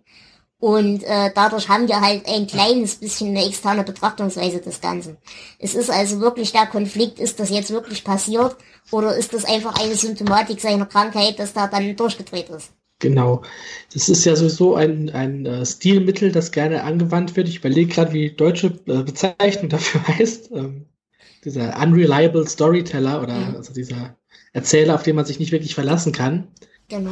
Und 0.59 1.03
äh, 1.05 1.31
dadurch 1.35 1.69
haben 1.69 1.89
wir 1.89 2.01
halt 2.01 2.27
ein 2.27 2.47
kleines 2.47 2.95
bisschen 2.97 3.29
eine 3.31 3.47
externe 3.47 3.85
Betrachtungsweise 3.85 4.61
des 4.61 4.81
Ganzen. 4.81 5.19
Es 5.59 5.75
ist 5.75 5.91
also 5.91 6.21
wirklich 6.21 6.53
der 6.53 6.67
Konflikt, 6.67 7.19
ist 7.19 7.39
das 7.39 7.51
jetzt 7.51 7.71
wirklich 7.71 8.03
passiert 8.03 8.57
oder 8.91 9.15
ist 9.15 9.35
das 9.35 9.45
einfach 9.45 9.79
eine 9.79 9.95
Symptomatik 9.95 10.61
seiner 10.61 10.87
Krankheit, 10.87 11.39
dass 11.39 11.53
da 11.53 11.67
dann 11.67 11.97
durchgedreht 11.97 12.49
ist? 12.49 12.73
Genau. 13.05 13.43
Das 13.93 14.09
ist 14.09 14.25
ja 14.25 14.35
sowieso 14.35 14.77
ein, 14.77 15.11
ein 15.11 15.45
äh, 15.45 15.67
Stilmittel, 15.67 16.33
das 16.33 16.53
gerne 16.53 16.85
angewandt 16.85 17.37
wird. 17.37 17.49
Ich 17.49 17.59
überlege 17.59 17.93
gerade, 17.93 18.15
wie 18.15 18.31
die 18.31 18.37
deutsche 18.37 18.69
äh, 18.87 19.03
Bezeichnung 19.03 19.69
dafür 19.69 20.09
heißt. 20.09 20.51
Ähm, 20.53 20.87
dieser 21.45 21.79
unreliable 21.79 22.47
Storyteller 22.49 23.23
oder 23.23 23.35
Mhm. 23.35 23.57
also 23.57 23.75
dieser 23.75 24.17
Erzähler, 24.55 24.95
auf 24.95 25.03
den 25.03 25.17
man 25.17 25.27
sich 25.27 25.39
nicht 25.39 25.53
wirklich 25.53 25.75
verlassen 25.75 26.13
kann. 26.13 26.49
Genau. 26.89 27.11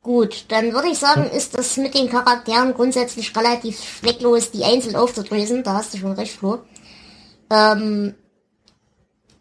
Gut, 0.00 0.46
dann 0.48 0.72
würde 0.72 0.88
ich 0.88 0.98
sagen, 0.98 1.28
ist 1.28 1.58
das 1.58 1.76
mit 1.76 1.94
den 1.94 2.08
Charakteren 2.08 2.72
grundsätzlich 2.72 3.36
relativ 3.36 3.78
zwecklos, 4.00 4.52
die 4.52 4.64
einzeln 4.64 4.96
aufzudrösen. 4.96 5.64
Da 5.64 5.74
hast 5.74 5.92
du 5.92 5.98
schon 5.98 6.12
recht, 6.12 6.32
Flo. 6.32 6.60
Ähm, 7.50 8.14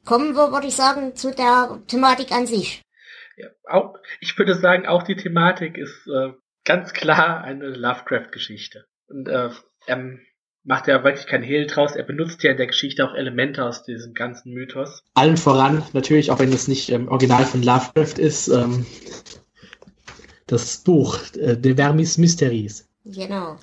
kommen 0.03 0.35
wir, 0.35 0.51
würde 0.51 0.67
ich 0.67 0.75
sagen, 0.75 1.15
zu 1.15 1.31
der 1.31 1.79
Thematik 1.87 2.33
an 2.33 2.47
sich. 2.47 2.81
Ja, 3.37 3.47
auch, 3.69 3.95
ich 4.19 4.37
würde 4.37 4.55
sagen, 4.55 4.85
auch 4.85 5.03
die 5.03 5.15
Thematik 5.15 5.77
ist 5.77 6.07
äh, 6.07 6.31
ganz 6.63 6.93
klar 6.93 7.43
eine 7.43 7.69
Lovecraft-Geschichte. 7.69 8.85
Und 9.07 9.27
äh, 9.27 9.49
er 9.85 10.17
macht 10.63 10.87
ja 10.87 11.03
wirklich 11.03 11.27
kein 11.27 11.43
Hehl 11.43 11.67
draus. 11.67 11.95
Er 11.95 12.03
benutzt 12.03 12.43
ja 12.43 12.51
in 12.51 12.57
der 12.57 12.67
Geschichte 12.67 13.07
auch 13.07 13.13
Elemente 13.13 13.63
aus 13.63 13.83
diesem 13.83 14.13
ganzen 14.13 14.53
Mythos. 14.53 15.03
Allen 15.13 15.37
voran, 15.37 15.83
natürlich, 15.93 16.31
auch 16.31 16.39
wenn 16.39 16.51
es 16.51 16.67
nicht 16.67 16.89
ähm, 16.89 17.07
original 17.07 17.45
von 17.45 17.61
Lovecraft 17.61 18.17
ist, 18.17 18.47
ähm, 18.47 18.85
das 20.47 20.77
Buch, 20.77 21.19
äh, 21.37 21.55
De 21.55 21.75
Vermis 21.75 22.17
Mysteries. 22.17 22.87
Genau. 23.05 23.57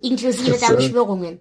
Inklusive 0.00 0.52
Das, 0.52 0.60
der 0.60 0.70
äh, 0.70 0.76
Beschwörungen. 0.76 1.40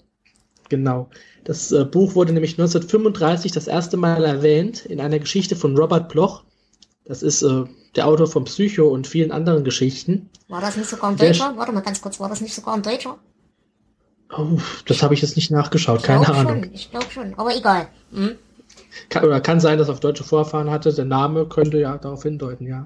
Genau. 0.70 1.10
Das 1.46 1.72
äh, 1.72 1.86
Buch 1.86 2.16
wurde 2.16 2.34
nämlich 2.34 2.54
1935 2.54 3.52
das 3.54 3.68
erste 3.68 3.96
Mal 3.96 4.26
erwähnt 4.26 4.86
in 4.86 5.00
einer 5.00 5.20
Geschichte 5.20 5.56
von 5.56 5.78
Robert 5.78 6.10
Bloch. 6.10 6.44
Das 7.08 7.24
ist 7.24 7.42
äh, 7.42 7.64
der 7.96 8.08
Autor 8.08 8.28
von 8.28 8.44
Psycho 8.46 8.88
und 8.88 9.08
vielen 9.08 9.32
anderen 9.32 9.64
Geschichten. 9.64 10.30
War 10.50 10.62
das 10.62 10.76
nicht 10.78 10.90
sogar 10.90 11.10
ein 11.12 11.18
Deutscher? 11.18 11.54
Warte 11.56 11.72
mal 11.72 11.82
ganz 11.82 12.02
kurz, 12.02 12.20
war 12.20 12.30
das 12.30 12.42
nicht 12.42 12.54
sogar 12.54 12.76
ein 12.76 12.84
Deutscher? 12.84 13.18
Oh, 14.38 14.58
das 14.86 15.02
habe 15.04 15.14
ich 15.14 15.22
jetzt 15.22 15.38
nicht 15.38 15.52
nachgeschaut, 15.52 16.04
keine 16.04 16.26
glaub 16.26 16.38
Ahnung. 16.38 16.64
Schon, 16.64 16.74
ich 16.74 16.92
glaube 16.92 17.06
schon, 17.10 17.34
aber 17.36 17.56
egal. 17.56 17.88
Hm? 18.14 18.36
Kann, 19.10 19.24
oder 19.24 19.40
kann 19.40 19.60
sein, 19.62 19.78
dass 19.78 19.88
er 19.88 19.94
auf 19.94 20.00
deutsche 20.02 20.26
Vorfahren 20.26 20.70
hatte. 20.70 20.94
Der 20.94 21.06
Name 21.06 21.46
könnte 21.46 21.80
ja 21.80 21.98
darauf 21.98 22.24
hindeuten, 22.24 22.68
ja. 22.68 22.86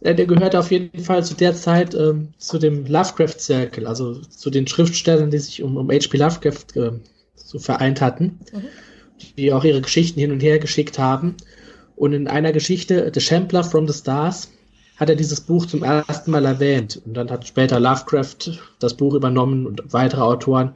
Äh, 0.00 0.16
Der 0.16 0.26
gehörte 0.26 0.58
auf 0.58 0.72
jeden 0.72 1.04
Fall 1.04 1.24
zu 1.24 1.34
der 1.34 1.54
Zeit 1.54 1.94
ähm, 1.94 2.34
zu 2.38 2.58
dem 2.58 2.86
Lovecraft-Circle, 2.86 3.86
also 3.86 4.14
zu 4.16 4.50
den 4.50 4.66
Schriftstellern, 4.66 5.30
die 5.30 5.38
sich 5.38 5.62
um, 5.62 5.76
um 5.76 5.88
H.P. 5.90 6.16
Lovecraft 6.18 6.66
ähm, 6.74 7.00
so 7.36 7.60
vereint 7.60 8.00
hatten, 8.00 8.40
Mhm. 8.52 8.62
die 9.38 9.52
auch 9.52 9.62
ihre 9.62 9.80
Geschichten 9.80 10.18
hin 10.18 10.32
und 10.32 10.40
her 10.40 10.58
geschickt 10.58 10.98
haben. 10.98 11.36
Und 11.96 12.12
in 12.12 12.28
einer 12.28 12.52
Geschichte, 12.52 13.10
The 13.12 13.20
Shambler 13.20 13.64
from 13.64 13.86
the 13.86 13.94
Stars, 13.94 14.50
hat 14.96 15.08
er 15.08 15.16
dieses 15.16 15.40
Buch 15.40 15.66
zum 15.66 15.82
ersten 15.82 16.30
Mal 16.30 16.44
erwähnt. 16.44 17.00
Und 17.04 17.14
dann 17.14 17.30
hat 17.30 17.46
später 17.46 17.80
Lovecraft 17.80 18.58
das 18.78 18.94
Buch 18.94 19.14
übernommen 19.14 19.66
und 19.66 19.82
weitere 19.92 20.20
Autoren. 20.20 20.72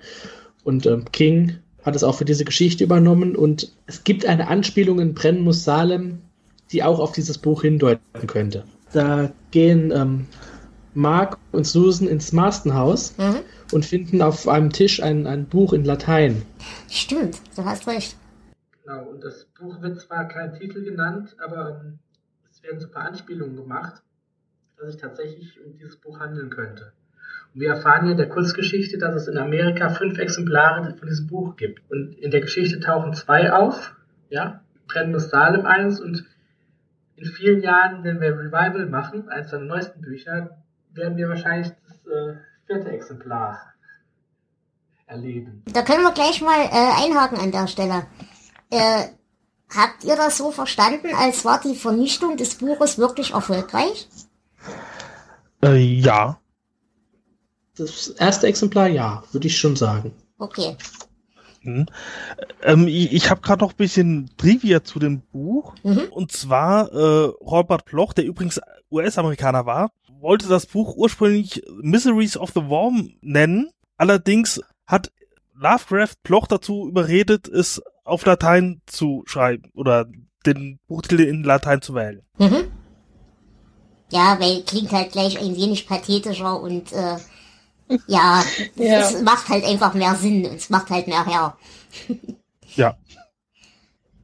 Und 0.64 0.86
ähm, 0.86 1.04
King 1.12 1.56
hat 1.84 1.94
es 1.94 2.02
auch 2.02 2.16
für 2.16 2.24
diese 2.24 2.44
Geschichte 2.44 2.82
übernommen. 2.82 3.36
Und 3.36 3.70
es 3.86 4.02
gibt 4.04 4.26
eine 4.26 4.48
Anspielung 4.48 4.98
in 5.00 5.14
Brennen 5.14 5.42
muss 5.42 5.62
Salem, 5.64 6.18
die 6.72 6.82
auch 6.82 6.98
auf 6.98 7.12
dieses 7.12 7.38
Buch 7.38 7.62
hindeuten 7.62 8.26
könnte. 8.26 8.64
Da 8.92 9.30
gehen 9.52 9.92
ähm, 9.94 10.26
Mark 10.94 11.38
und 11.52 11.66
Susan 11.66 12.08
ins 12.08 12.32
Marstonhaus 12.32 13.14
Mhm. 13.18 13.36
und 13.72 13.84
finden 13.84 14.22
auf 14.22 14.48
einem 14.48 14.72
Tisch 14.72 15.00
ein, 15.02 15.26
ein 15.26 15.44
Buch 15.46 15.72
in 15.72 15.84
Latein. 15.84 16.42
Stimmt, 16.90 17.36
du 17.54 17.64
hast 17.64 17.86
recht. 17.86 18.16
Genau, 18.86 19.02
und 19.02 19.24
das 19.24 19.46
Buch 19.46 19.82
wird 19.82 20.00
zwar 20.00 20.28
kein 20.28 20.54
Titel 20.54 20.84
genannt, 20.84 21.34
aber 21.38 21.80
ähm, 21.80 21.98
es 22.48 22.62
werden 22.62 22.78
so 22.78 22.86
ein 22.86 22.92
paar 22.92 23.06
Anspielungen 23.06 23.56
gemacht, 23.56 24.00
dass 24.78 24.90
es 24.90 24.96
tatsächlich 24.96 25.60
um 25.64 25.76
dieses 25.76 25.96
Buch 25.96 26.20
handeln 26.20 26.50
könnte. 26.50 26.92
Und 27.52 27.60
wir 27.62 27.70
erfahren 27.70 28.08
in 28.08 28.16
der 28.16 28.28
Kurzgeschichte, 28.28 28.96
dass 28.98 29.14
es 29.16 29.26
in 29.26 29.38
Amerika 29.38 29.88
fünf 29.88 30.18
Exemplare 30.18 30.94
von 30.96 31.08
diesem 31.08 31.26
Buch 31.26 31.56
gibt. 31.56 31.82
Und 31.90 32.14
in 32.14 32.30
der 32.30 32.40
Geschichte 32.40 32.78
tauchen 32.78 33.12
zwei 33.14 33.52
auf, 33.52 33.96
ja, 34.28 34.62
Brennmus 34.86 35.30
Salem 35.30 35.66
eins 35.66 36.00
und 36.00 36.24
in 37.16 37.24
vielen 37.24 37.62
Jahren, 37.62 38.04
wenn 38.04 38.20
wir 38.20 38.38
Revival 38.38 38.86
machen, 38.86 39.28
eines 39.28 39.50
der 39.50 39.60
neuesten 39.60 40.00
Bücher, 40.00 40.62
werden 40.92 41.16
wir 41.16 41.28
wahrscheinlich 41.28 41.72
das 41.88 42.06
äh, 42.06 42.36
vierte 42.66 42.90
Exemplar 42.90 43.58
erleben. 45.06 45.64
Da 45.72 45.82
können 45.82 46.02
wir 46.02 46.12
gleich 46.12 46.40
mal 46.40 46.60
äh, 46.60 47.04
einhaken 47.04 47.38
an 47.38 47.50
der 47.50 47.66
Stelle. 47.66 48.06
Äh, 48.70 49.04
habt 49.74 50.04
ihr 50.04 50.16
das 50.16 50.38
so 50.38 50.50
verstanden, 50.50 51.14
als 51.14 51.44
war 51.44 51.60
die 51.60 51.74
Vernichtung 51.74 52.36
des 52.36 52.56
Buches 52.56 52.98
wirklich 52.98 53.32
erfolgreich? 53.32 54.08
Äh, 55.62 55.76
ja. 55.76 56.38
Das 57.76 58.08
erste 58.08 58.46
Exemplar, 58.46 58.88
ja, 58.88 59.22
würde 59.32 59.46
ich 59.48 59.58
schon 59.58 59.76
sagen. 59.76 60.12
Okay. 60.38 60.76
Hm. 61.60 61.86
Ähm, 62.62 62.88
ich 62.88 63.12
ich 63.12 63.30
habe 63.30 63.40
gerade 63.40 63.62
noch 63.62 63.72
ein 63.72 63.76
bisschen 63.76 64.30
Trivia 64.36 64.84
zu 64.84 64.98
dem 64.98 65.20
Buch. 65.20 65.74
Mhm. 65.82 66.04
Und 66.10 66.32
zwar 66.32 66.92
äh, 66.92 67.24
Robert 67.40 67.84
Bloch, 67.84 68.12
der 68.12 68.24
übrigens 68.24 68.60
US-Amerikaner 68.90 69.66
war, 69.66 69.90
wollte 70.20 70.48
das 70.48 70.66
Buch 70.66 70.94
ursprünglich 70.96 71.62
Miseries 71.80 72.36
of 72.36 72.52
the 72.54 72.66
Worm 72.66 73.14
nennen. 73.20 73.70
Allerdings 73.96 74.60
hat 74.86 75.10
Lovecraft 75.54 76.22
Bloch 76.22 76.46
dazu 76.46 76.86
überredet, 76.88 77.48
es 77.48 77.82
auf 78.06 78.24
Latein 78.24 78.80
zu 78.86 79.22
schreiben 79.26 79.70
oder 79.74 80.06
den 80.46 80.78
Buchtitel 80.86 81.20
in 81.20 81.42
Latein 81.42 81.82
zu 81.82 81.94
wählen. 81.94 82.22
Mhm. 82.38 82.70
Ja, 84.10 84.38
weil 84.40 84.62
klingt 84.62 84.92
halt 84.92 85.12
gleich 85.12 85.38
ein 85.38 85.56
wenig 85.56 85.86
pathetischer 85.88 86.60
und 86.60 86.92
äh, 86.92 87.16
ja, 88.06 88.44
Ja. 88.76 89.00
es 89.00 89.20
macht 89.22 89.48
halt 89.48 89.64
einfach 89.64 89.94
mehr 89.94 90.14
Sinn 90.14 90.46
und 90.46 90.54
es 90.54 90.70
macht 90.70 90.90
halt 90.90 91.08
mehr 91.08 91.24
her. 91.26 91.56
Ja. 92.74 92.96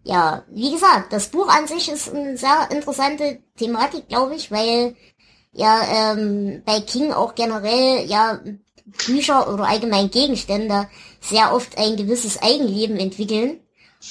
Ja, 0.04 0.42
wie 0.50 0.72
gesagt, 0.72 1.12
das 1.12 1.28
Buch 1.28 1.48
an 1.48 1.68
sich 1.68 1.88
ist 1.88 2.12
eine 2.12 2.36
sehr 2.36 2.68
interessante 2.70 3.38
Thematik, 3.56 4.08
glaube 4.08 4.34
ich, 4.34 4.50
weil 4.50 4.96
ja 5.52 6.12
ähm, 6.12 6.60
bei 6.66 6.80
King 6.80 7.12
auch 7.12 7.34
generell 7.36 8.04
ja 8.06 8.40
Bücher 9.06 9.52
oder 9.54 9.68
allgemein 9.68 10.10
Gegenstände 10.10 10.88
sehr 11.20 11.54
oft 11.54 11.78
ein 11.78 11.96
gewisses 11.96 12.42
Eigenleben 12.42 12.96
entwickeln 12.96 13.61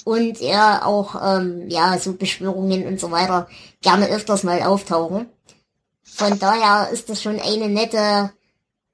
und 0.06 0.40
ja 0.40 0.86
auch 0.86 1.16
ähm, 1.22 1.70
ja 1.70 1.98
so 1.98 2.14
Beschwörungen 2.14 2.86
und 2.88 3.00
so 3.00 3.12
weiter 3.12 3.48
gerne 3.82 4.08
öfters 4.08 4.44
mal 4.44 4.62
auftauchen. 4.62 5.28
Von 6.04 6.40
daher 6.40 6.90
ist 6.92 7.10
das 7.10 7.22
schon 7.22 7.40
eine 7.40 7.70
nette, 7.70 8.32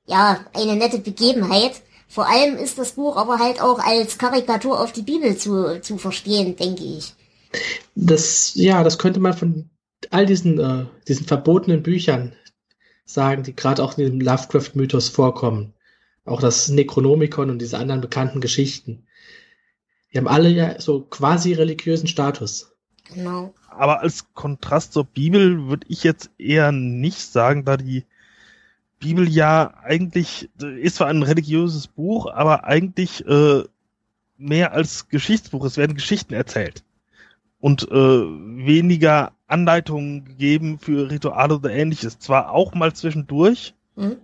ja, 0.05 0.39
eine 0.53 0.75
nette 0.75 0.99
Begebenheit. 0.99 1.81
Vor 2.07 2.27
allem 2.27 2.55
ist 2.57 2.77
das 2.77 2.93
Buch 2.93 3.17
aber 3.17 3.39
halt 3.39 3.61
auch 3.61 3.79
als 3.79 4.17
Karikatur 4.17 4.79
auf 4.79 4.91
die 4.93 5.01
Bibel 5.01 5.35
zu, 5.35 5.81
zu 5.81 5.97
verstehen, 5.97 6.55
denke 6.55 6.83
ich. 6.83 7.13
Das, 7.95 8.53
ja, 8.55 8.83
das 8.83 8.97
könnte 8.97 9.19
man 9.19 9.33
von 9.33 9.69
all 10.11 10.25
diesen, 10.25 10.59
äh, 10.59 10.85
diesen 11.07 11.25
verbotenen 11.25 11.83
Büchern 11.83 12.33
sagen, 13.03 13.43
die 13.43 13.55
gerade 13.55 13.83
auch 13.83 13.97
in 13.97 14.05
dem 14.05 14.21
Lovecraft-Mythos 14.21 15.09
vorkommen. 15.09 15.73
Auch 16.23 16.41
das 16.41 16.69
Necronomicon 16.69 17.49
und 17.49 17.59
diese 17.59 17.77
anderen 17.77 18.01
bekannten 18.01 18.41
Geschichten. 18.41 19.06
Die 20.17 20.21
haben 20.21 20.33
alle 20.33 20.49
ja 20.49 20.81
so 20.81 21.01
quasi 21.01 21.53
religiösen 21.53 22.07
Status. 22.07 22.71
Genau. 23.13 23.53
Aber 23.69 23.99
als 23.99 24.33
Kontrast 24.33 24.93
zur 24.93 25.03
Bibel 25.03 25.67
würde 25.67 25.85
ich 25.89 26.03
jetzt 26.03 26.31
eher 26.39 26.71
nicht 26.71 27.19
sagen, 27.19 27.65
da 27.65 27.77
die 27.77 28.03
Bibel 28.97 29.29
ja 29.29 29.75
eigentlich 29.83 30.49
ist 30.59 30.95
zwar 30.95 31.05
ein 31.05 31.21
religiöses 31.21 31.85
Buch, 31.85 32.31
aber 32.33 32.63
eigentlich 32.63 33.27
äh, 33.27 33.63
mehr 34.37 34.71
als 34.73 35.07
Geschichtsbuch. 35.07 35.63
Es 35.65 35.77
werden 35.77 35.93
Geschichten 35.93 36.33
erzählt 36.33 36.83
und 37.59 37.83
äh, 37.83 37.93
weniger 37.93 39.33
Anleitungen 39.45 40.25
gegeben 40.25 40.79
für 40.79 41.11
Rituale 41.11 41.57
oder 41.57 41.69
ähnliches. 41.69 42.17
Zwar 42.17 42.49
auch 42.53 42.73
mal 42.73 42.91
zwischendurch, 42.93 43.75
Mhm. 43.95 44.15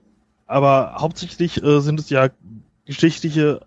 aber 0.47 0.95
hauptsächlich 0.97 1.61
äh, 1.61 1.81
sind 1.81 1.99
es 1.99 2.09
ja 2.09 2.29
geschichtliche 2.85 3.61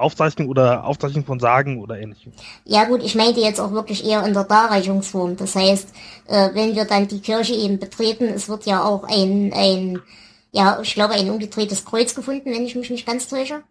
Aufzeichnungen 0.00 0.50
oder 0.50 0.84
Aufzeichnungen 0.84 1.26
von 1.26 1.40
Sagen 1.40 1.80
oder 1.80 1.98
ähnlichem. 1.98 2.32
Ja 2.64 2.84
gut, 2.84 3.02
ich 3.02 3.14
meinte 3.14 3.40
jetzt 3.40 3.60
auch 3.60 3.72
wirklich 3.72 4.04
eher 4.04 4.24
in 4.24 4.34
der 4.34 4.44
Darreichungsform. 4.44 5.36
Das 5.36 5.54
heißt, 5.54 5.88
äh, 6.28 6.50
wenn 6.54 6.74
wir 6.74 6.84
dann 6.84 7.08
die 7.08 7.20
Kirche 7.20 7.54
eben 7.54 7.78
betreten, 7.78 8.24
es 8.24 8.48
wird 8.48 8.66
ja 8.66 8.84
auch 8.84 9.04
ein, 9.04 9.52
ein, 9.54 10.00
ja, 10.52 10.80
ich 10.82 10.94
glaube, 10.94 11.14
ein 11.14 11.30
umgedrehtes 11.30 11.84
Kreuz 11.84 12.14
gefunden, 12.14 12.50
wenn 12.50 12.64
ich 12.64 12.74
mich 12.74 12.90
nicht 12.90 13.06
ganz 13.06 13.28
täusche. 13.28 13.62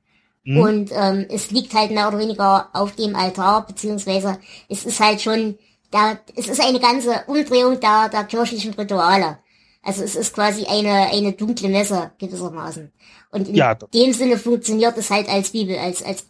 Hm? 0.46 0.58
Und 0.58 0.92
ähm, 0.94 1.26
es 1.30 1.52
liegt 1.52 1.74
halt 1.74 1.92
mehr 1.92 2.08
oder 2.08 2.20
weniger 2.20 2.70
auf 2.74 2.96
dem 2.96 3.16
Altar, 3.16 3.66
beziehungsweise 3.66 4.40
es 4.70 4.86
ist 4.86 5.00
halt 5.00 5.22
schon, 5.22 5.58
da, 5.92 6.18
es 6.36 6.48
ist 6.48 6.62
eine 6.62 6.80
ganze 6.80 7.24
Umdrehung 7.28 7.80
der, 7.80 8.10
der 8.10 8.24
kirchlichen 8.24 8.74
Rituale. 8.74 9.40
Also 9.82 10.04
es 10.04 10.16
ist 10.16 10.34
quasi 10.34 10.66
eine, 10.66 11.10
eine 11.12 11.34
dunkle 11.34 11.70
Messe 11.70 12.12
gewissermaßen. 12.20 12.92
Und 13.32 13.48
in 13.48 13.56
Ja, 13.56 13.76
dem 13.76 14.14
Sinne 14.14 14.38
funktioniert 14.38 14.98
es 14.98 15.10
halt 15.10 15.30
als 15.30 15.52
Bibel, 15.52 15.78
als, 15.78 16.02
als 16.04 16.26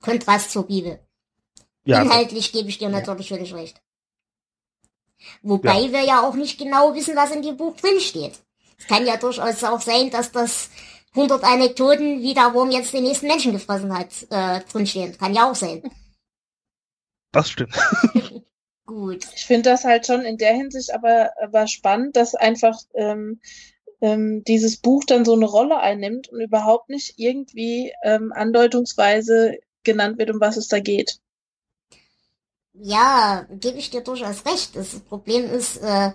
Kontrast 0.00 0.50
zur 0.50 0.66
Bibel. 0.66 1.00
ja, 1.84 2.02
Inhaltlich 2.02 2.52
gebe 2.52 2.68
ich 2.68 2.78
dir 2.78 2.88
natürlich 2.88 3.28
völlig 3.28 3.52
recht. 3.54 3.80
Wobei 5.42 5.92
wir 5.92 6.02
ja 6.02 6.22
auch 6.26 6.34
nicht 6.34 6.58
genau 6.58 6.94
wissen, 6.94 7.16
was 7.16 7.30
in 7.30 7.42
dem 7.42 7.56
Buch 7.56 7.76
drinsteht. 7.76 8.38
Es 8.78 8.86
kann 8.86 9.06
ja 9.06 9.16
durchaus 9.16 9.62
auch 9.64 9.80
sein, 9.80 10.10
dass 10.10 10.32
das 10.32 10.70
100 11.14 11.42
Anekdoten, 11.44 12.22
wie 12.22 12.34
der 12.34 12.54
Wurm 12.54 12.70
jetzt 12.70 12.92
den 12.94 13.02
nächsten 13.04 13.26
Menschen 13.26 13.52
gefressen 13.52 13.92
hat, 13.96 14.08
äh, 14.30 14.60
drinstehen. 14.70 15.18
Kann 15.18 15.34
ja 15.34 15.50
auch 15.50 15.54
sein. 15.54 15.82
das 17.32 17.50
stimmt. 17.50 17.74
Gut. 18.86 19.26
Ich 19.36 19.44
finde 19.44 19.70
das 19.70 19.84
halt 19.84 20.06
schon 20.06 20.22
in 20.22 20.36
der 20.38 20.54
Hinsicht 20.54 20.92
aber, 20.92 21.32
aber 21.42 21.66
spannend, 21.66 22.16
dass 22.16 22.34
einfach 22.34 22.76
ähm, 22.94 23.40
ähm, 24.00 24.42
dieses 24.44 24.76
Buch 24.78 25.04
dann 25.04 25.24
so 25.24 25.34
eine 25.34 25.46
Rolle 25.46 25.78
einnimmt 25.78 26.28
und 26.28 26.40
überhaupt 26.40 26.88
nicht 26.88 27.14
irgendwie 27.16 27.92
ähm, 28.02 28.32
andeutungsweise 28.34 29.58
genannt 29.84 30.18
wird, 30.18 30.30
um 30.30 30.40
was 30.40 30.56
es 30.56 30.68
da 30.68 30.80
geht. 30.80 31.20
Ja, 32.72 33.46
gebe 33.50 33.78
ich 33.78 33.90
dir 33.90 34.00
durchaus 34.00 34.46
recht. 34.46 34.76
Das 34.76 35.00
Problem 35.00 35.44
ist, 35.50 35.78
äh, 35.78 36.12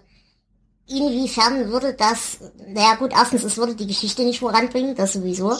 inwiefern 0.87 1.69
würde 1.71 1.93
das, 1.93 2.39
naja 2.67 2.95
gut, 2.95 3.11
erstens, 3.13 3.43
es 3.43 3.57
würde 3.57 3.75
die 3.75 3.87
Geschichte 3.87 4.23
nicht 4.23 4.39
voranbringen, 4.39 4.95
das 4.95 5.13
sowieso. 5.13 5.55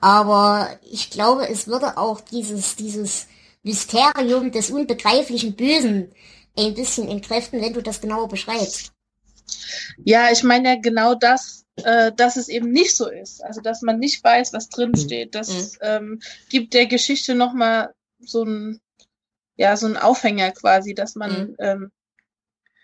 Aber 0.00 0.68
ich 0.90 1.10
glaube, 1.10 1.48
es 1.48 1.66
würde 1.66 1.98
auch 1.98 2.20
dieses, 2.20 2.76
dieses 2.76 3.26
Mysterium 3.62 4.50
des 4.50 4.70
unbegreiflichen 4.70 5.54
Bösen 5.56 6.12
ein 6.56 6.74
bisschen 6.74 7.08
entkräften, 7.08 7.60
wenn 7.60 7.74
du 7.74 7.82
das 7.82 8.00
genauer 8.00 8.28
beschreibst. 8.28 8.92
Ja, 10.04 10.30
ich 10.30 10.42
meine 10.42 10.68
ja 10.70 10.74
genau 10.80 11.14
das, 11.14 11.64
äh, 11.76 12.12
dass 12.12 12.36
es 12.36 12.48
eben 12.48 12.70
nicht 12.70 12.96
so 12.96 13.08
ist. 13.08 13.42
Also 13.44 13.60
dass 13.60 13.82
man 13.82 13.98
nicht 13.98 14.22
weiß, 14.22 14.52
was 14.52 14.68
drin 14.68 14.94
steht. 14.96 15.34
Das 15.34 15.78
ähm, 15.80 16.20
gibt 16.48 16.74
der 16.74 16.86
Geschichte 16.86 17.34
nochmal 17.34 17.94
so 18.18 18.44
ein, 18.44 18.80
ja, 19.56 19.76
so 19.76 19.86
ein 19.86 19.96
Aufhänger 19.96 20.50
quasi, 20.52 20.94
dass 20.94 21.14
man 21.14 21.30
Mhm. 21.48 21.56
ähm, 21.58 21.90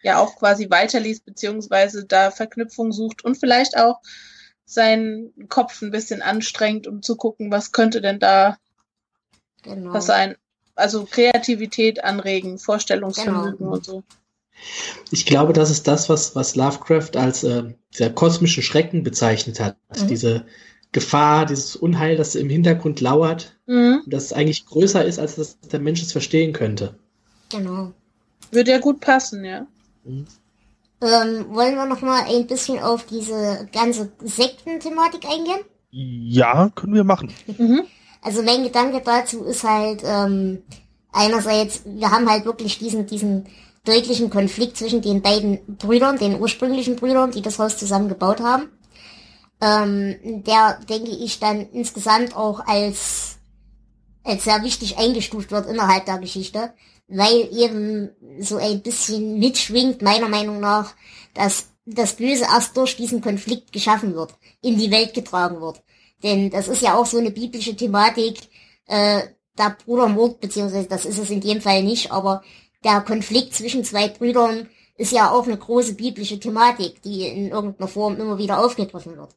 ja 0.03 0.19
auch 0.19 0.37
quasi 0.37 0.71
weiterliest, 0.71 1.25
beziehungsweise 1.25 2.05
da 2.05 2.31
Verknüpfung 2.31 2.93
sucht 2.93 3.25
und 3.25 3.37
vielleicht 3.37 3.77
auch 3.77 4.01
seinen 4.65 5.49
Kopf 5.49 5.81
ein 5.83 5.91
bisschen 5.91 6.23
anstrengt, 6.23 6.87
um 6.87 7.03
zu 7.03 7.17
gucken, 7.17 7.51
was 7.51 7.73
könnte 7.73 8.01
denn 8.01 8.19
da 8.19 8.59
Genau. 9.63 9.93
was 9.93 10.07
sein. 10.07 10.37
Also 10.75 11.07
Kreativität 11.07 12.05
anregen, 12.05 12.59
Vorstellungsvermögen 12.59 13.59
Genau. 13.59 13.73
und 13.73 13.85
so. 13.85 14.03
Ich 15.11 15.27
glaube, 15.27 15.53
das 15.53 15.71
ist 15.71 15.87
das, 15.87 16.09
was, 16.09 16.35
was 16.35 16.57
Lovecraft 16.57 17.17
als 17.17 17.45
äh, 17.45 17.75
der 17.99 18.13
kosmische 18.13 18.63
Schrecken 18.63 19.03
bezeichnet 19.03 19.61
hat. 19.61 19.77
Mhm. 20.01 20.09
Diese 20.09 20.47
Gefahr, 20.93 21.47
dieses 21.47 21.77
Unheil, 21.77 22.17
das 22.17 22.35
im 22.35 22.49
Hintergrund 22.49 23.01
lauert 23.01 23.57
Mhm. 23.67 24.03
das 24.07 24.33
eigentlich 24.33 24.65
größer 24.67 25.05
ist, 25.05 25.19
als 25.19 25.35
das 25.35 25.59
der 25.59 25.81
Mensch 25.81 26.01
es 26.01 26.13
verstehen 26.13 26.53
könnte. 26.53 26.95
Genau. 27.51 27.93
Würde 28.53 28.71
ja 28.71 28.79
gut 28.79 29.01
passen, 29.01 29.45
ja. 29.45 29.67
Mhm. 30.05 30.27
Ähm, 31.01 31.47
wollen 31.51 31.75
wir 31.75 31.87
noch 31.87 32.01
mal 32.01 32.23
ein 32.27 32.47
bisschen 32.47 32.79
auf 32.79 33.05
diese 33.07 33.69
ganze 33.73 34.13
Sektenthematik 34.23 35.27
eingehen? 35.27 35.61
Ja, 35.91 36.71
können 36.75 36.95
wir 36.95 37.05
machen. 37.05 37.33
Mhm. 37.59 37.83
Also 38.23 38.43
mein 38.43 38.63
Gedanke 38.63 39.03
dazu 39.05 39.45
ist 39.45 39.65
halt 39.65 40.03
ähm, 40.05 40.63
einerseits, 41.13 41.83
wir 41.85 42.11
haben 42.11 42.31
halt 42.31 42.45
wirklich 42.45 42.79
diesen 42.79 43.07
diesen 43.07 43.47
deutlichen 43.87 44.31
Konflikt 44.31 44.77
zwischen 44.77 45.01
den 45.01 45.23
beiden 45.23 45.61
Brüdern, 45.77 46.19
den 46.19 46.41
ursprünglichen 46.41 46.97
Brüdern, 46.97 47.31
die 47.31 47.43
das 47.43 47.59
Haus 47.59 47.79
zusammengebaut 47.79 48.41
haben. 48.41 48.71
Ähm, 49.61 50.43
der, 50.45 50.79
denke 50.89 51.11
ich, 51.11 51.39
dann 51.39 51.69
insgesamt 51.71 52.37
auch 52.37 52.67
als, 52.67 53.39
als 54.23 54.45
sehr 54.45 54.63
wichtig 54.63 54.99
eingestuft 54.99 55.51
wird 55.51 55.67
innerhalb 55.67 56.05
der 56.05 56.19
Geschichte, 56.19 56.75
weil 57.09 57.49
eben 57.57 58.11
so 58.41 58.57
ein 58.57 58.83
bisschen 58.83 59.39
mitschwingt, 59.39 60.03
meiner 60.03 60.29
Meinung 60.29 60.61
nach, 60.61 60.95
dass 61.33 61.69
das 61.87 62.15
Böse 62.15 62.45
erst 62.45 62.77
durch 62.77 62.97
diesen 62.97 63.21
Konflikt 63.21 63.73
geschaffen 63.73 64.15
wird, 64.15 64.35
in 64.61 64.77
die 64.77 64.91
Welt 64.91 65.15
getragen 65.15 65.61
wird. 65.61 65.83
Denn 66.23 66.51
das 66.51 66.69
ist 66.69 66.83
ja 66.83 66.97
auch 66.97 67.07
so 67.07 67.19
eine 67.19 67.31
biblische 67.31 67.77
Thematik, 67.77 68.41
äh, 68.87 69.23
der 69.57 69.77
Brudermord, 69.85 70.41
beziehungsweise 70.41 70.89
das 70.89 71.05
ist 71.05 71.19
es 71.19 71.31
in 71.31 71.41
dem 71.41 71.61
Fall 71.61 71.83
nicht, 71.83 72.13
aber 72.13 72.43
der 72.85 73.01
Konflikt 73.01 73.55
zwischen 73.55 73.85
zwei 73.85 74.09
Brüdern 74.09 74.69
ist 74.97 75.13
ja 75.13 75.31
auch 75.31 75.47
eine 75.47 75.59
große 75.59 75.95
biblische 75.95 76.41
Thematik, 76.41 77.03
die 77.03 77.27
in 77.27 77.51
irgendeiner 77.51 77.89
Form 77.89 78.19
immer 78.19 78.39
wieder 78.39 78.65
aufgegriffen 78.65 79.17
wird. 79.17 79.37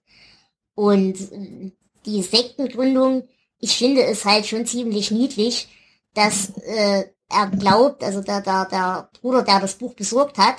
Und 0.76 1.20
äh, 1.32 1.72
die 2.06 2.22
Sektengründung, 2.22 3.28
ich 3.60 3.78
finde 3.78 4.04
es 4.04 4.24
halt 4.26 4.46
schon 4.46 4.66
ziemlich 4.66 5.12
niedlich, 5.12 5.68
dass 6.14 6.52
äh, 6.58 7.06
er 7.30 7.48
glaubt, 7.48 8.04
also 8.04 8.22
der, 8.22 8.42
der, 8.42 8.66
der 8.66 9.10
Bruder, 9.22 9.44
der 9.44 9.60
das 9.60 9.76
Buch 9.76 9.94
besorgt 9.94 10.38
hat, 10.38 10.56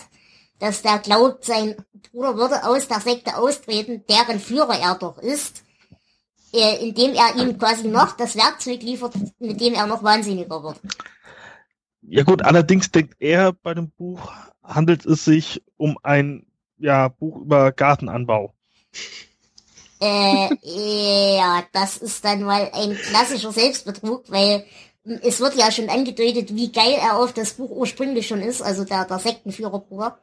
dass 0.58 0.82
der 0.82 0.98
glaubt, 0.98 1.44
sein 1.44 1.76
Bruder 2.12 2.36
würde 2.36 2.64
aus 2.64 2.86
der 2.86 3.00
Sekte 3.00 3.36
austreten, 3.36 4.04
deren 4.08 4.38
Führer 4.38 4.78
er 4.78 4.94
doch 4.94 5.18
ist, 5.18 5.64
äh, 6.52 6.86
indem 6.86 7.14
er 7.14 7.36
ihm 7.36 7.58
quasi 7.58 7.88
noch 7.88 8.16
das 8.16 8.36
Werkzeug 8.36 8.82
liefert, 8.82 9.14
mit 9.38 9.60
dem 9.60 9.74
er 9.74 9.86
noch 9.86 10.02
wahnsinniger 10.02 10.62
wird. 10.62 10.80
Ja 12.02 12.22
gut, 12.22 12.42
allerdings 12.42 12.90
denkt 12.90 13.16
er 13.20 13.52
bei 13.52 13.74
dem 13.74 13.90
Buch, 13.90 14.32
handelt 14.62 15.04
es 15.06 15.24
sich 15.24 15.62
um 15.76 15.98
ein 16.02 16.46
ja, 16.78 17.08
Buch 17.08 17.36
über 17.42 17.72
Gartenanbau. 17.72 18.54
Äh, 20.00 20.48
ja, 20.62 21.62
das 21.72 21.98
ist 21.98 22.24
dann 22.24 22.42
mal 22.42 22.70
ein 22.72 22.96
klassischer 22.96 23.52
Selbstbetrug, 23.52 24.24
weil 24.30 24.64
es 25.22 25.40
wird 25.40 25.56
ja 25.56 25.70
schon 25.70 25.90
angedeutet, 25.90 26.54
wie 26.54 26.72
geil 26.72 26.96
er 27.00 27.18
auf 27.18 27.32
das 27.32 27.52
Buch 27.52 27.70
ursprünglich 27.70 28.26
schon 28.26 28.40
ist, 28.40 28.62
also 28.62 28.84
der, 28.84 29.04
der 29.04 29.18
Sektenführerbruder. 29.18 30.18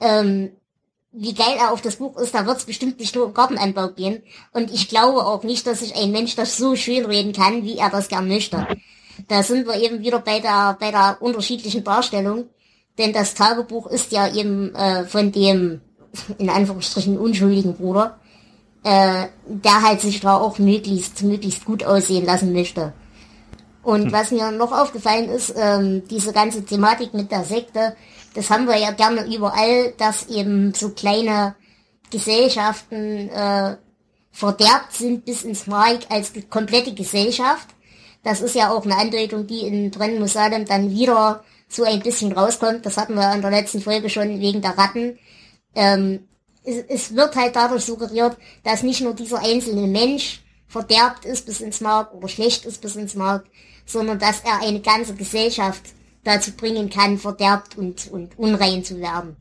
Ähm, 0.00 0.50
wie 1.12 1.34
geil 1.34 1.56
er 1.58 1.72
auf 1.72 1.80
das 1.80 1.96
Buch 1.96 2.16
ist, 2.18 2.34
da 2.34 2.46
wird 2.46 2.58
es 2.58 2.66
bestimmt 2.66 2.98
nicht 2.98 3.14
nur 3.14 3.26
um 3.26 3.34
Gartenanbau 3.34 3.88
gehen. 3.88 4.22
Und 4.52 4.72
ich 4.72 4.88
glaube 4.88 5.24
auch 5.24 5.44
nicht, 5.44 5.66
dass 5.66 5.80
sich 5.80 5.96
ein 5.96 6.12
Mensch 6.12 6.36
das 6.36 6.56
so 6.56 6.76
schön 6.76 7.06
reden 7.06 7.32
kann, 7.32 7.62
wie 7.62 7.78
er 7.78 7.90
das 7.90 8.08
gern 8.08 8.28
möchte. 8.28 8.66
Da 9.28 9.42
sind 9.42 9.66
wir 9.66 9.74
eben 9.80 10.00
wieder 10.00 10.20
bei 10.20 10.40
der, 10.40 10.76
bei 10.78 10.90
der 10.90 11.18
unterschiedlichen 11.20 11.84
Darstellung. 11.84 12.46
Denn 12.98 13.12
das 13.12 13.34
Tagebuch 13.34 13.86
ist 13.88 14.12
ja 14.12 14.32
eben 14.32 14.74
äh, 14.74 15.04
von 15.04 15.32
dem, 15.32 15.80
in 16.38 16.48
Anführungsstrichen, 16.48 17.18
unschuldigen 17.18 17.74
Bruder, 17.74 18.18
äh, 18.84 19.26
der 19.46 19.82
halt 19.82 20.00
sich 20.00 20.20
da 20.20 20.36
auch 20.36 20.58
möglichst, 20.58 21.22
möglichst 21.22 21.64
gut 21.64 21.84
aussehen 21.84 22.24
lassen 22.24 22.52
möchte. 22.52 22.92
Und 23.82 24.06
hm. 24.06 24.12
was 24.12 24.30
mir 24.30 24.50
noch 24.50 24.72
aufgefallen 24.72 25.28
ist, 25.28 25.54
ähm, 25.56 26.02
diese 26.08 26.32
ganze 26.32 26.64
Thematik 26.64 27.14
mit 27.14 27.30
der 27.30 27.44
Sekte, 27.44 27.96
das 28.34 28.50
haben 28.50 28.66
wir 28.66 28.76
ja 28.76 28.90
gerne 28.90 29.26
überall, 29.34 29.94
dass 29.96 30.26
eben 30.28 30.74
so 30.74 30.90
kleine 30.90 31.54
Gesellschaften 32.10 33.28
äh, 33.30 33.76
verderbt 34.30 34.92
sind 34.92 35.24
bis 35.24 35.42
ins 35.42 35.66
Mark 35.66 36.00
als 36.10 36.32
komplette 36.50 36.92
Gesellschaft. 36.92 37.68
Das 38.26 38.40
ist 38.40 38.56
ja 38.56 38.72
auch 38.72 38.84
eine 38.84 38.96
Andeutung, 38.96 39.46
die 39.46 39.60
in 39.60 39.92
Brenn 39.92 40.26
Salem 40.26 40.64
dann 40.64 40.90
wieder 40.90 41.44
so 41.68 41.84
ein 41.84 42.00
bisschen 42.00 42.32
rauskommt. 42.32 42.84
Das 42.84 42.96
hatten 42.96 43.14
wir 43.14 43.32
in 43.32 43.40
der 43.40 43.52
letzten 43.52 43.80
Folge 43.80 44.10
schon 44.10 44.40
wegen 44.40 44.60
der 44.62 44.76
Ratten. 44.76 45.16
Ähm, 45.76 46.26
es, 46.64 46.78
es 46.88 47.14
wird 47.14 47.36
halt 47.36 47.54
dadurch 47.54 47.84
suggeriert, 47.84 48.36
dass 48.64 48.82
nicht 48.82 49.00
nur 49.00 49.14
dieser 49.14 49.38
einzelne 49.44 49.86
Mensch 49.86 50.42
verderbt 50.66 51.24
ist 51.24 51.46
bis 51.46 51.60
ins 51.60 51.80
Mark 51.80 52.12
oder 52.14 52.26
schlecht 52.26 52.64
ist 52.64 52.80
bis 52.80 52.96
ins 52.96 53.14
Mark, 53.14 53.46
sondern 53.84 54.18
dass 54.18 54.40
er 54.40 54.60
eine 54.60 54.80
ganze 54.80 55.14
Gesellschaft 55.14 55.82
dazu 56.24 56.50
bringen 56.50 56.90
kann, 56.90 57.18
verderbt 57.18 57.78
und, 57.78 58.10
und 58.10 58.36
unrein 58.36 58.82
zu 58.82 58.98
werden. 58.98 59.36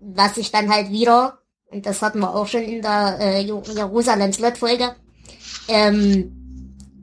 Was 0.00 0.34
sich 0.34 0.50
dann 0.50 0.70
halt 0.70 0.90
wieder, 0.90 1.38
und 1.70 1.86
das 1.86 2.02
hatten 2.02 2.18
wir 2.18 2.34
auch 2.34 2.46
schon 2.46 2.64
in 2.64 2.82
der 2.82 3.16
äh, 3.18 3.40
Jerusalem-Slot-Folge, 3.40 4.96
ähm, 5.68 6.37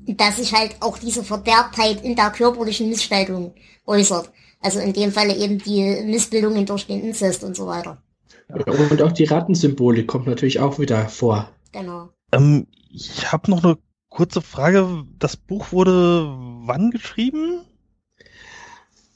dass 0.07 0.37
sich 0.37 0.53
halt 0.53 0.75
auch 0.79 0.97
diese 0.97 1.23
Verderbtheit 1.23 2.03
in 2.03 2.15
der 2.15 2.29
körperlichen 2.29 2.89
Missgestaltung 2.89 3.53
äußert. 3.85 4.31
Also 4.61 4.79
in 4.79 4.93
dem 4.93 5.11
Falle 5.11 5.35
eben 5.35 5.59
die 5.59 6.03
Missbildungen 6.05 6.65
durch 6.65 6.87
den 6.87 7.03
Inzest 7.03 7.43
und 7.43 7.55
so 7.55 7.67
weiter. 7.67 8.01
Ja, 8.49 8.73
und 8.73 9.01
auch 9.01 9.11
die 9.11 9.25
Rattensymbolik 9.25 10.07
kommt 10.07 10.27
natürlich 10.27 10.59
auch 10.59 10.79
wieder 10.79 11.07
vor. 11.09 11.49
Genau. 11.71 12.09
Ähm, 12.31 12.67
ich 12.89 13.31
habe 13.31 13.51
noch 13.51 13.63
eine 13.63 13.77
kurze 14.09 14.41
Frage. 14.41 15.03
Das 15.19 15.35
Buch 15.35 15.71
wurde 15.71 16.25
wann 16.65 16.91
geschrieben? 16.91 17.61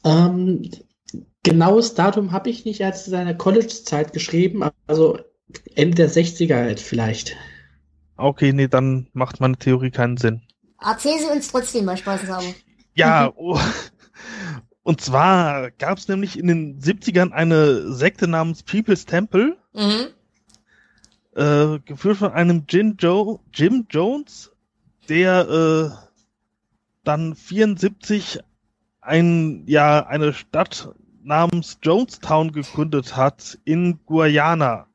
Ähm, 0.04 0.70
genaues 1.44 1.94
Datum 1.94 2.32
habe 2.32 2.50
ich 2.50 2.66
nicht 2.66 2.84
als 2.84 3.06
seine 3.06 3.36
College-Zeit 3.36 4.14
geschrieben, 4.14 4.64
also 4.88 5.20
Ende 5.76 5.96
der 5.96 6.10
60er 6.10 6.56
halt 6.56 6.80
vielleicht. 6.80 7.36
Okay, 8.18 8.52
nee, 8.54 8.68
dann 8.68 9.08
macht 9.14 9.40
meine 9.40 9.58
Theorie 9.58 9.92
keinen 9.92 10.18
Sinn. 10.18 10.42
Erzähl 10.82 11.20
sie 11.20 11.26
uns 11.26 11.50
trotzdem 11.50 11.86
mal 11.86 11.98
spaßeshalber. 11.98 12.54
Ja, 12.94 13.32
oh. 13.36 13.60
und 14.84 15.02
zwar 15.02 15.72
gab 15.72 15.98
es 15.98 16.08
nämlich 16.08 16.38
in 16.38 16.48
den 16.48 16.80
70ern 16.80 17.32
eine 17.32 17.94
Sekte 17.94 18.28
namens 18.28 18.64
People's 18.64 19.06
Temple, 19.06 19.58
mhm. 19.74 20.08
äh, 21.36 21.80
geführt 21.80 22.18
von 22.18 22.32
einem 22.32 22.66
Jim, 22.68 22.98
jo 23.00 23.42
Jim 23.54 23.88
Jones, 23.90 24.52
der 25.08 25.50
äh, 25.50 26.10
dann 27.04 27.36
74 27.36 28.40
ein, 29.02 29.64
ja, 29.66 30.06
eine 30.06 30.34
Stadt 30.34 30.90
namens 31.24 31.78
Jonestown 31.82 32.52
gegründet 32.52 33.16
hat 33.16 33.58
in 33.66 34.00
Guyana. 34.06 34.88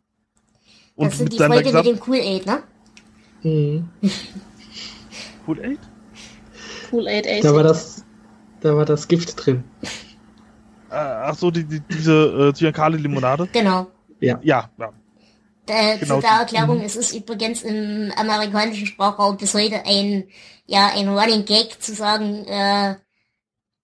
Und 0.94 1.10
das 1.10 1.18
sind 1.18 1.32
die 1.32 1.38
Freunde 1.38 1.72
mit 1.72 1.86
dem 1.86 2.00
Kool-Aid, 2.00 2.46
ne? 2.46 2.62
Mhm. 3.42 3.88
Kool-Aid? 5.44 5.80
Kool-Aid 6.90 7.44
Da 7.44 7.54
war 7.54 7.62
das, 7.62 8.04
da 8.60 8.76
war 8.76 8.84
das 8.84 9.08
Gift 9.08 9.44
drin. 9.44 9.64
Äh, 10.90 10.94
ach 10.94 11.34
so, 11.36 11.50
die, 11.50 11.64
die, 11.64 11.80
diese 11.80 12.50
äh, 12.50 12.52
Cyankali-Limonade? 12.52 13.48
Genau. 13.52 13.88
Ja. 14.20 14.38
Ja, 14.42 14.70
ja. 14.78 14.92
Äh, 15.66 15.98
genau. 15.98 16.16
Zu 16.16 16.20
der 16.22 16.30
Erklärung, 16.30 16.78
mhm. 16.78 16.84
es 16.84 16.96
ist 16.96 17.14
übrigens 17.14 17.62
im 17.62 18.12
amerikanischen 18.16 18.86
Sprachraum 18.86 19.36
bis 19.36 19.54
heute 19.54 19.84
ein, 19.86 20.24
ja, 20.66 20.90
ein 20.94 21.08
Running 21.08 21.44
Gag 21.44 21.82
zu 21.82 21.94
sagen, 21.94 22.44
äh, 22.46 22.96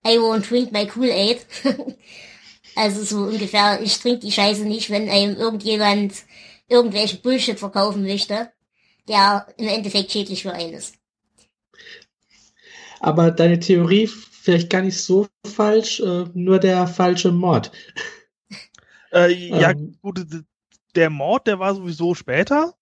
I 0.07 0.19
won't 0.19 0.49
drink 0.49 0.73
my 0.73 0.87
Kool-Aid. 0.87 1.47
also 2.77 3.03
so 3.03 3.31
ungefähr, 3.31 3.81
ich 3.83 3.99
trinke 3.99 4.21
die 4.21 4.33
Scheiße 4.33 4.65
nicht, 4.65 4.91
wenn 4.91 5.09
einem 5.09 5.37
irgendjemand 5.37 6.15
irgendwelche 6.69 7.17
Bullshit 7.17 7.59
verkaufen 7.59 8.03
möchte, 8.03 8.53
der 9.09 9.47
im 9.57 9.69
Endeffekt 9.69 10.13
schädlich 10.13 10.43
für 10.43 10.53
einen 10.53 10.75
ist. 10.75 11.00
Aber 13.01 13.31
deine 13.31 13.59
Theorie 13.59 14.07
vielleicht 14.07 14.71
gar 14.71 14.83
nicht 14.83 15.03
so 15.03 15.27
falsch, 15.45 16.01
äh, 16.01 16.25
nur 16.35 16.59
der 16.59 16.87
falsche 16.87 17.33
Mord. 17.33 17.73
Äh, 19.13 19.33
ja, 19.33 19.73
ähm, 19.73 19.97
gut, 20.01 20.25
der 20.95 21.11
Mord, 21.11 21.49
der 21.49 21.59
war 21.59 21.75
sowieso 21.75 22.15
später. 22.15 22.75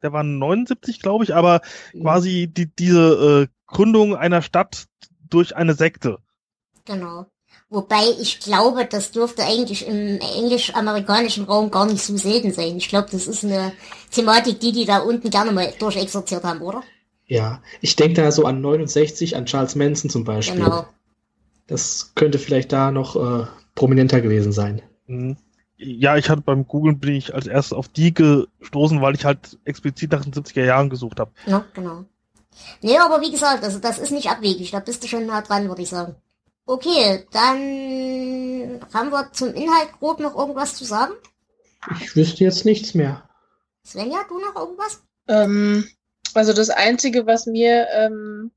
Der 0.00 0.12
war 0.12 0.22
79, 0.22 1.00
glaube 1.00 1.24
ich, 1.24 1.34
aber 1.34 1.60
mhm. 1.92 2.02
quasi 2.02 2.46
die, 2.46 2.66
diese 2.66 3.48
äh, 3.48 3.52
Gründung 3.66 4.14
einer 4.14 4.42
Stadt 4.42 4.84
durch 5.28 5.56
eine 5.56 5.74
Sekte. 5.74 6.18
Genau. 6.84 7.26
Wobei 7.68 8.02
ich 8.20 8.40
glaube, 8.40 8.84
das 8.84 9.12
dürfte 9.12 9.42
eigentlich 9.44 9.86
im 9.86 10.20
englisch-amerikanischen 10.20 11.46
Raum 11.46 11.70
gar 11.70 11.86
nicht 11.86 12.02
so 12.02 12.16
selten 12.16 12.52
sein. 12.52 12.76
Ich 12.76 12.88
glaube, 12.88 13.08
das 13.10 13.26
ist 13.26 13.44
eine 13.44 13.72
Thematik, 14.10 14.60
die 14.60 14.72
die 14.72 14.84
da 14.84 14.98
unten 14.98 15.30
gerne 15.30 15.52
mal 15.52 15.72
durchexerziert 15.78 16.44
haben, 16.44 16.60
oder? 16.60 16.82
Ja, 17.26 17.62
ich 17.80 17.96
denke 17.96 18.20
da 18.20 18.30
so 18.32 18.44
an 18.44 18.60
69, 18.60 19.36
an 19.36 19.46
Charles 19.46 19.74
Manson 19.74 20.10
zum 20.10 20.24
Beispiel. 20.24 20.62
Genau. 20.62 20.86
Das 21.66 22.12
könnte 22.14 22.38
vielleicht 22.38 22.72
da 22.72 22.90
noch 22.90 23.16
äh, 23.16 23.46
prominenter 23.74 24.20
gewesen 24.20 24.52
sein. 24.52 24.82
Mhm. 25.06 25.36
Ja, 25.76 26.16
ich 26.16 26.30
hatte 26.30 26.42
beim 26.42 26.66
Googlen 26.68 27.00
bin 27.00 27.14
ich 27.14 27.34
als 27.34 27.46
erstes 27.46 27.72
auf 27.72 27.88
die 27.88 28.14
gestoßen, 28.14 29.00
weil 29.00 29.14
ich 29.14 29.24
halt 29.24 29.58
explizit 29.64 30.12
nach 30.12 30.22
den 30.22 30.32
70er 30.32 30.64
Jahren 30.64 30.90
gesucht 30.90 31.18
habe. 31.18 31.32
Ja, 31.46 31.64
genau. 31.74 32.04
Nee, 32.82 32.98
aber 32.98 33.20
wie 33.20 33.30
gesagt, 33.30 33.64
also 33.64 33.78
das 33.78 33.98
ist 33.98 34.12
nicht 34.12 34.30
abwegig, 34.30 34.70
da 34.70 34.80
bist 34.80 35.02
du 35.02 35.08
schon 35.08 35.26
nah 35.26 35.40
dran, 35.40 35.68
würde 35.68 35.82
ich 35.82 35.88
sagen. 35.88 36.14
Okay, 36.66 37.26
dann 37.32 38.80
haben 38.92 39.10
wir 39.10 39.32
zum 39.32 39.54
Inhalt 39.54 39.92
grob 39.98 40.20
noch 40.20 40.36
irgendwas 40.36 40.76
zu 40.76 40.84
sagen? 40.84 41.14
Ich 42.00 42.14
wüsste 42.14 42.44
jetzt 42.44 42.64
nichts 42.64 42.94
mehr. 42.94 43.28
Svenja, 43.84 44.20
du 44.28 44.38
noch 44.38 44.54
irgendwas? 44.54 45.02
Ähm, 45.26 45.88
also 46.34 46.52
das 46.52 46.70
Einzige, 46.70 47.26
was 47.26 47.46
mir 47.46 47.88
ähm, 47.92 48.50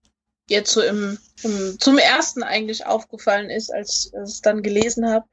jetzt 0.47 0.71
so 0.71 0.81
im, 0.81 1.17
im, 1.43 1.77
zum 1.79 1.97
ersten 1.97 2.43
eigentlich 2.43 2.85
aufgefallen 2.85 3.49
ist, 3.49 3.73
als, 3.73 4.11
als 4.13 4.29
ich 4.29 4.35
es 4.35 4.41
dann 4.41 4.61
gelesen 4.61 5.09
habe, 5.09 5.25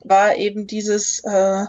war 0.00 0.36
eben 0.36 0.66
dieses 0.66 1.22
äh, 1.24 1.64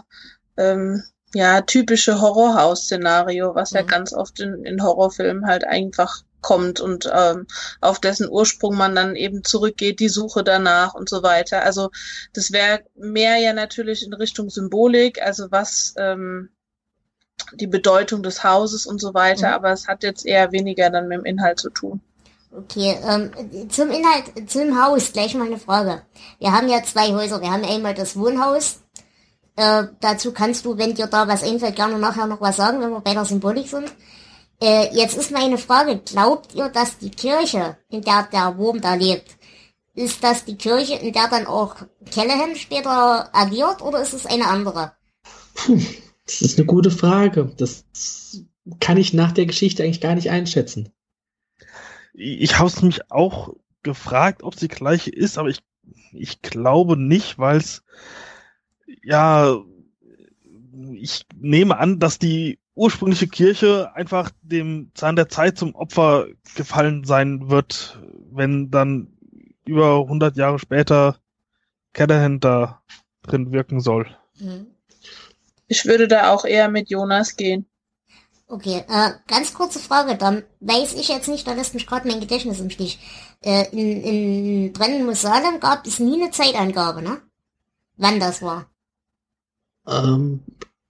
ähm, 0.56 1.02
ja 1.34 1.60
typische 1.62 2.20
Horrorhaus-Szenario, 2.20 3.54
was 3.54 3.72
mhm. 3.72 3.76
ja 3.76 3.82
ganz 3.82 4.12
oft 4.12 4.40
in, 4.40 4.64
in 4.64 4.82
Horrorfilmen 4.82 5.46
halt 5.46 5.64
einfach 5.64 6.22
kommt 6.40 6.80
und 6.80 7.10
ähm, 7.14 7.46
auf 7.80 8.00
dessen 8.00 8.28
Ursprung 8.28 8.74
man 8.74 8.94
dann 8.94 9.14
eben 9.14 9.44
zurückgeht, 9.44 10.00
die 10.00 10.08
Suche 10.08 10.42
danach 10.42 10.94
und 10.94 11.08
so 11.08 11.22
weiter. 11.22 11.62
Also 11.64 11.90
das 12.32 12.50
wäre 12.50 12.82
mehr 12.94 13.36
ja 13.36 13.52
natürlich 13.52 14.04
in 14.04 14.14
Richtung 14.14 14.48
Symbolik, 14.48 15.20
also 15.20 15.50
was 15.50 15.94
ähm, 15.98 16.48
die 17.54 17.66
Bedeutung 17.66 18.22
des 18.22 18.44
Hauses 18.44 18.86
und 18.86 19.00
so 19.00 19.14
weiter, 19.14 19.48
mhm. 19.48 19.54
aber 19.54 19.72
es 19.72 19.88
hat 19.88 20.02
jetzt 20.02 20.26
eher 20.26 20.52
weniger 20.52 20.90
dann 20.90 21.08
mit 21.08 21.18
dem 21.18 21.24
Inhalt 21.24 21.58
zu 21.58 21.70
tun. 21.70 22.00
Okay, 22.52 22.98
ähm, 23.06 23.30
zum 23.70 23.90
Inhalt, 23.90 24.50
zum 24.50 24.82
Haus 24.82 25.12
gleich 25.12 25.34
mal 25.34 25.46
eine 25.46 25.58
Frage. 25.58 26.02
Wir 26.40 26.52
haben 26.52 26.68
ja 26.68 26.82
zwei 26.82 27.12
Häuser. 27.12 27.40
Wir 27.40 27.50
haben 27.50 27.64
einmal 27.64 27.94
das 27.94 28.16
Wohnhaus. 28.16 28.80
Äh, 29.54 29.84
dazu 30.00 30.32
kannst 30.32 30.64
du, 30.64 30.76
wenn 30.76 30.94
dir 30.94 31.06
da 31.06 31.28
was 31.28 31.44
einfällt, 31.44 31.76
gerne 31.76 31.98
nachher 31.98 32.26
noch 32.26 32.40
was 32.40 32.56
sagen, 32.56 32.80
wenn 32.80 32.90
wir 32.90 33.00
bei 33.00 33.14
der 33.14 33.24
Symbolik 33.24 33.68
sind. 33.68 33.92
Äh, 34.60 34.88
jetzt 34.92 35.16
ist 35.16 35.30
meine 35.30 35.58
Frage, 35.58 35.98
glaubt 35.98 36.54
ihr, 36.54 36.68
dass 36.68 36.98
die 36.98 37.10
Kirche, 37.10 37.78
in 37.88 38.02
der 38.02 38.28
der 38.32 38.58
Wurm 38.58 38.80
da 38.80 38.94
lebt, 38.94 39.36
ist 39.94 40.22
das 40.24 40.44
die 40.44 40.56
Kirche, 40.56 40.94
in 40.94 41.12
der 41.12 41.28
dann 41.28 41.46
auch 41.46 41.76
Callahan 42.12 42.56
später 42.56 43.34
agiert 43.34 43.80
oder 43.82 44.00
ist 44.00 44.12
es 44.12 44.26
eine 44.26 44.46
andere? 44.48 44.92
Puh, 45.54 45.78
das 46.38 46.42
ist 46.42 46.58
eine 46.58 46.66
gute 46.66 46.90
Frage. 46.90 47.52
Das 47.56 47.84
kann 48.78 48.96
ich 48.96 49.12
nach 49.12 49.32
der 49.32 49.46
Geschichte 49.46 49.82
eigentlich 49.82 50.00
gar 50.00 50.14
nicht 50.14 50.30
einschätzen. 50.30 50.90
Ich 52.12 52.58
habe 52.58 52.68
es 52.68 52.82
mich 52.82 53.10
auch 53.10 53.54
gefragt, 53.82 54.42
ob 54.42 54.58
sie 54.58 54.68
gleiche 54.68 55.10
ist, 55.10 55.38
aber 55.38 55.48
ich, 55.48 55.60
ich 56.12 56.42
glaube 56.42 56.96
nicht, 56.96 57.38
weil 57.38 57.56
es 57.56 57.82
ja 59.02 59.62
ich 60.94 61.26
nehme 61.34 61.78
an, 61.78 61.98
dass 61.98 62.18
die 62.18 62.58
ursprüngliche 62.74 63.28
Kirche 63.28 63.94
einfach 63.94 64.30
dem 64.42 64.90
Zahn 64.94 65.16
der 65.16 65.28
Zeit 65.28 65.58
zum 65.58 65.74
Opfer 65.74 66.26
gefallen 66.54 67.04
sein 67.04 67.50
wird, 67.50 67.98
wenn 68.30 68.70
dann 68.70 69.12
über 69.64 70.00
100 70.00 70.36
Jahre 70.36 70.58
später 70.58 71.18
Callahan 71.92 72.40
da 72.40 72.82
drin 73.22 73.52
wirken 73.52 73.80
soll. 73.80 74.06
Mhm. 74.38 74.66
Ich 75.70 75.86
würde 75.86 76.08
da 76.08 76.32
auch 76.32 76.44
eher 76.44 76.68
mit 76.68 76.90
Jonas 76.90 77.36
gehen. 77.36 77.64
Okay, 78.48 78.82
äh, 78.88 79.10
ganz 79.28 79.54
kurze 79.54 79.78
Frage, 79.78 80.16
dann 80.16 80.42
weiß 80.58 80.94
ich 80.94 81.08
jetzt 81.08 81.28
nicht, 81.28 81.46
da 81.46 81.52
lässt 81.52 81.74
mich 81.74 81.86
gerade 81.86 82.08
mein 82.08 82.18
Gedächtnis 82.18 82.58
im 82.58 82.70
Stich. 82.70 82.98
Äh, 83.40 83.66
in, 83.70 84.02
in 84.02 84.72
Brennen 84.72 85.06
muss 85.06 85.20
Salem 85.20 85.60
gab 85.60 85.86
es 85.86 86.00
nie 86.00 86.20
eine 86.20 86.32
Zeitangabe, 86.32 87.02
ne? 87.02 87.22
Wann 87.96 88.18
das 88.18 88.42
war. 88.42 88.66
Ähm, 89.86 90.40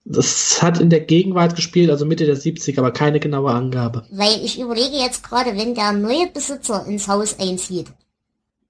das 0.03 0.59
hat 0.63 0.79
in 0.79 0.89
der 0.89 1.01
Gegenwart 1.01 1.55
gespielt, 1.55 1.91
also 1.91 2.03
Mitte 2.05 2.25
der 2.25 2.35
70, 2.35 2.79
aber 2.79 2.91
keine 2.91 3.19
genaue 3.19 3.51
Angabe. 3.51 4.07
Weil 4.09 4.43
ich 4.43 4.59
überlege 4.59 4.97
jetzt 4.97 5.23
gerade, 5.23 5.55
wenn 5.55 5.75
der 5.75 5.91
neue 5.91 6.25
Besitzer 6.25 6.87
ins 6.87 7.07
Haus 7.07 7.37
einzieht, 7.39 7.93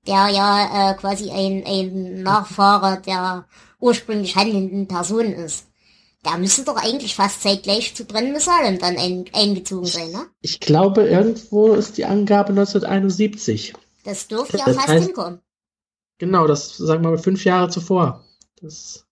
der 0.06 0.28
ja 0.28 0.92
äh, 0.92 0.94
quasi 0.96 1.32
ein, 1.32 1.64
ein 1.66 2.22
Nachfahre 2.22 3.02
der 3.02 3.46
ursprünglich 3.80 4.36
handelnden 4.36 4.90
Person 4.90 5.28
ist, 5.32 5.71
der 6.26 6.38
müsste 6.38 6.64
doch 6.64 6.76
eigentlich 6.76 7.16
fast 7.16 7.42
zeitgleich 7.42 7.96
zu 7.96 8.06
Brennen 8.06 8.40
Salem 8.40 8.78
dann 8.80 8.98
ein, 8.98 9.26
eingezogen 9.34 9.86
sein, 9.88 10.12
ne? 10.12 10.28
Ich 10.42 10.60
glaube, 10.60 11.08
irgendwo 11.08 11.74
ist 11.74 11.98
die 11.98 12.06
Angabe 12.06 12.50
1971. 12.50 13.74
Das 14.04 14.28
dürfte 14.28 14.58
ja 14.58 14.66
Das 14.66 14.76
fast 14.76 14.90
heißt- 14.90 15.04
hinkommen. 15.06 15.42
Genau, 16.20 16.46
das 16.46 16.78
sagen 16.78 17.04
wir 17.04 17.10
mal 17.12 17.18
fünf 17.18 17.44
Jahre 17.46 17.70
zuvor. 17.70 18.24
Das 18.62 19.06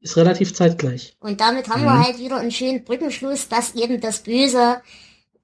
ist 0.00 0.16
relativ 0.18 0.54
zeitgleich. 0.54 1.16
Und 1.20 1.40
damit 1.40 1.68
haben 1.70 1.80
Mhm. 1.80 1.86
wir 1.86 2.04
halt 2.04 2.18
wieder 2.18 2.36
einen 2.36 2.50
schönen 2.50 2.84
Brückenschluss, 2.84 3.48
dass 3.48 3.74
eben 3.74 4.00
das 4.00 4.20
Böse, 4.22 4.82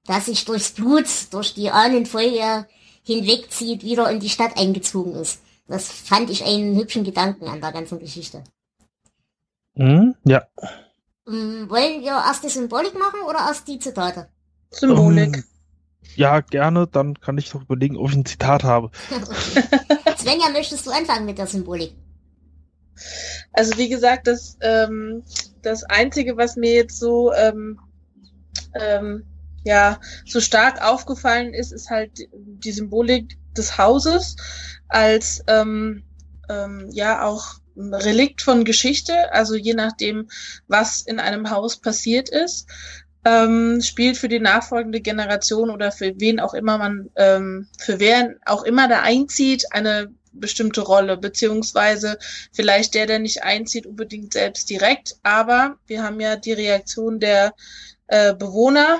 das 0.05 0.27
sich 0.27 0.45
durchs 0.45 0.71
Blut, 0.71 1.05
durch 1.31 1.55
die 1.55 1.71
Ahnenfolge 1.71 2.67
hinwegzieht, 3.03 3.83
wieder 3.83 4.09
in 4.11 4.19
die 4.19 4.29
Stadt 4.29 4.55
eingezogen 4.57 5.15
ist. 5.15 5.41
Das 5.67 5.91
fand 5.91 6.29
ich 6.29 6.45
einen 6.45 6.75
hübschen 6.77 7.03
Gedanken 7.03 7.47
an 7.47 7.59
der 7.61 7.71
ganzen 7.71 7.97
Geschichte. 7.99 8.43
Mhm, 9.75 10.13
ja. 10.25 10.45
Ähm, 11.27 11.69
wollen 11.69 12.01
wir 12.01 12.11
erst 12.11 12.43
die 12.43 12.49
Symbolik 12.49 12.97
machen 12.97 13.21
oder 13.27 13.39
erst 13.39 13.67
die 13.67 13.79
Zitate? 13.79 14.29
Symbolik. 14.71 15.37
Ähm, 15.37 15.43
ja, 16.15 16.41
gerne. 16.41 16.87
Dann 16.87 17.19
kann 17.19 17.37
ich 17.37 17.53
noch 17.53 17.61
überlegen, 17.61 17.97
ob 17.97 18.09
ich 18.09 18.15
ein 18.15 18.25
Zitat 18.25 18.63
habe. 18.63 18.91
Svenja, 20.17 20.49
möchtest 20.51 20.85
du 20.85 20.91
anfangen 20.91 21.25
mit 21.25 21.37
der 21.37 21.47
Symbolik? 21.47 21.95
Also 23.53 23.77
wie 23.77 23.89
gesagt, 23.89 24.27
das, 24.27 24.57
ähm, 24.61 25.23
das 25.61 25.83
Einzige, 25.83 26.37
was 26.37 26.55
mir 26.55 26.73
jetzt 26.73 26.99
so 26.99 27.33
ähm, 27.33 27.79
ähm, 28.79 29.25
ja 29.63 29.99
so 30.25 30.39
stark 30.39 30.83
aufgefallen 30.83 31.53
ist, 31.53 31.71
ist 31.71 31.89
halt 31.89 32.11
die 32.33 32.71
Symbolik 32.71 33.37
des 33.55 33.77
Hauses 33.77 34.35
als 34.89 35.43
ähm, 35.47 36.03
ähm, 36.49 36.89
ja 36.91 37.25
auch 37.25 37.55
Relikt 37.75 38.41
von 38.41 38.65
Geschichte. 38.65 39.33
Also 39.33 39.55
je 39.55 39.73
nachdem, 39.73 40.29
was 40.67 41.01
in 41.01 41.19
einem 41.19 41.49
Haus 41.49 41.77
passiert 41.77 42.29
ist, 42.29 42.67
ähm, 43.25 43.81
spielt 43.81 44.17
für 44.17 44.27
die 44.27 44.39
nachfolgende 44.39 45.01
Generation 45.01 45.69
oder 45.69 45.91
für 45.91 46.13
wen 46.19 46.39
auch 46.39 46.53
immer 46.53 46.77
man, 46.77 47.09
ähm, 47.15 47.67
für 47.79 47.99
wer 47.99 48.35
auch 48.45 48.63
immer 48.63 48.87
da 48.87 49.01
einzieht, 49.01 49.65
eine 49.71 50.11
bestimmte 50.33 50.81
Rolle, 50.81 51.17
beziehungsweise 51.17 52.17
vielleicht 52.51 52.95
der, 52.95 53.05
der 53.05 53.19
nicht 53.19 53.43
einzieht, 53.43 53.85
unbedingt 53.85 54.33
selbst 54.33 54.69
direkt. 54.69 55.15
Aber 55.23 55.77
wir 55.87 56.03
haben 56.03 56.19
ja 56.19 56.35
die 56.35 56.53
Reaktion 56.53 57.19
der 57.19 57.53
äh, 58.07 58.33
Bewohner 58.33 58.99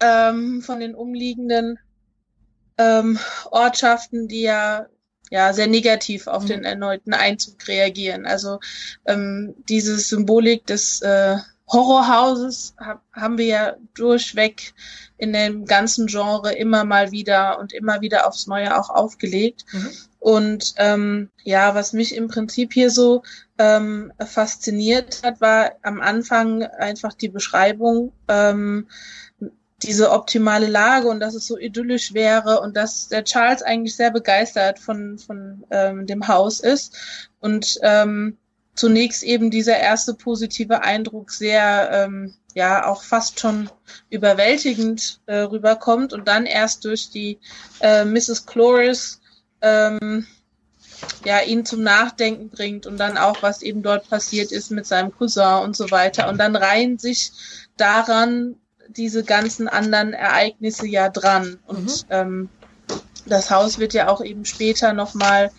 ähm, 0.00 0.62
von 0.62 0.80
den 0.80 0.94
umliegenden 0.94 1.78
ähm, 2.76 3.18
Ortschaften, 3.50 4.28
die 4.28 4.42
ja 4.42 4.86
ja 5.30 5.52
sehr 5.52 5.66
negativ 5.66 6.26
auf 6.26 6.44
Mhm. 6.44 6.48
den 6.48 6.64
erneuten 6.64 7.14
Einzug 7.14 7.66
reagieren. 7.68 8.26
Also 8.26 8.60
ähm, 9.06 9.54
diese 9.68 9.98
Symbolik 9.98 10.66
des 10.66 11.02
äh, 11.02 11.36
Horrorhauses 11.70 12.74
hab, 12.78 13.02
haben 13.12 13.36
wir 13.38 13.46
ja 13.46 13.76
durchweg 13.94 14.72
in 15.18 15.32
dem 15.32 15.66
ganzen 15.66 16.06
Genre 16.06 16.52
immer 16.54 16.84
mal 16.84 17.10
wieder 17.10 17.58
und 17.58 17.72
immer 17.72 18.00
wieder 18.00 18.26
aufs 18.26 18.46
Neue 18.46 18.78
auch 18.78 18.88
aufgelegt. 18.88 19.64
Mhm. 19.72 19.90
Und 20.20 20.74
ähm, 20.78 21.30
ja, 21.44 21.74
was 21.74 21.92
mich 21.92 22.14
im 22.14 22.28
Prinzip 22.28 22.72
hier 22.72 22.90
so 22.90 23.22
ähm, 23.58 24.12
fasziniert 24.24 25.22
hat, 25.22 25.40
war 25.40 25.72
am 25.82 26.00
Anfang 26.00 26.62
einfach 26.62 27.12
die 27.14 27.28
Beschreibung, 27.28 28.12
ähm, 28.28 28.88
diese 29.82 30.10
optimale 30.10 30.66
Lage 30.66 31.08
und 31.08 31.20
dass 31.20 31.34
es 31.34 31.46
so 31.46 31.56
idyllisch 31.56 32.12
wäre 32.12 32.60
und 32.60 32.76
dass 32.76 33.08
der 33.08 33.24
Charles 33.24 33.62
eigentlich 33.62 33.94
sehr 33.94 34.10
begeistert 34.10 34.78
von, 34.78 35.18
von 35.18 35.64
ähm, 35.70 36.06
dem 36.06 36.26
Haus 36.26 36.60
ist 36.60 36.96
und 37.40 37.78
ähm, 37.82 38.36
zunächst 38.74 39.22
eben 39.22 39.50
dieser 39.50 39.76
erste 39.76 40.14
positive 40.14 40.82
Eindruck 40.82 41.30
sehr, 41.30 41.90
ähm, 41.92 42.34
ja, 42.54 42.86
auch 42.86 43.02
fast 43.02 43.38
schon 43.38 43.70
überwältigend 44.10 45.20
äh, 45.26 45.38
rüberkommt 45.38 46.12
und 46.12 46.26
dann 46.26 46.46
erst 46.46 46.84
durch 46.84 47.10
die 47.10 47.38
äh, 47.80 48.04
Mrs. 48.04 48.46
Cloris 48.46 49.20
ähm, 49.60 50.26
ja, 51.24 51.40
ihn 51.40 51.64
zum 51.64 51.82
Nachdenken 51.82 52.50
bringt 52.50 52.86
und 52.86 52.98
dann 52.98 53.16
auch, 53.16 53.42
was 53.42 53.62
eben 53.62 53.82
dort 53.82 54.08
passiert 54.08 54.50
ist 54.50 54.70
mit 54.70 54.86
seinem 54.86 55.12
Cousin 55.12 55.62
und 55.62 55.76
so 55.76 55.90
weiter. 55.90 56.28
Und 56.28 56.38
dann 56.38 56.56
reihen 56.56 56.98
sich 56.98 57.32
daran 57.76 58.56
diese 58.88 59.24
ganzen 59.24 59.68
anderen 59.68 60.12
Ereignisse 60.12 60.86
ja 60.86 61.08
dran. 61.08 61.58
Und 61.66 61.86
Mhm. 61.86 61.92
ähm, 62.10 62.48
das 63.26 63.50
Haus 63.50 63.78
wird 63.78 63.94
ja 63.94 64.08
auch 64.08 64.20
eben 64.22 64.44
später 64.44 64.92
nochmal 64.92 65.50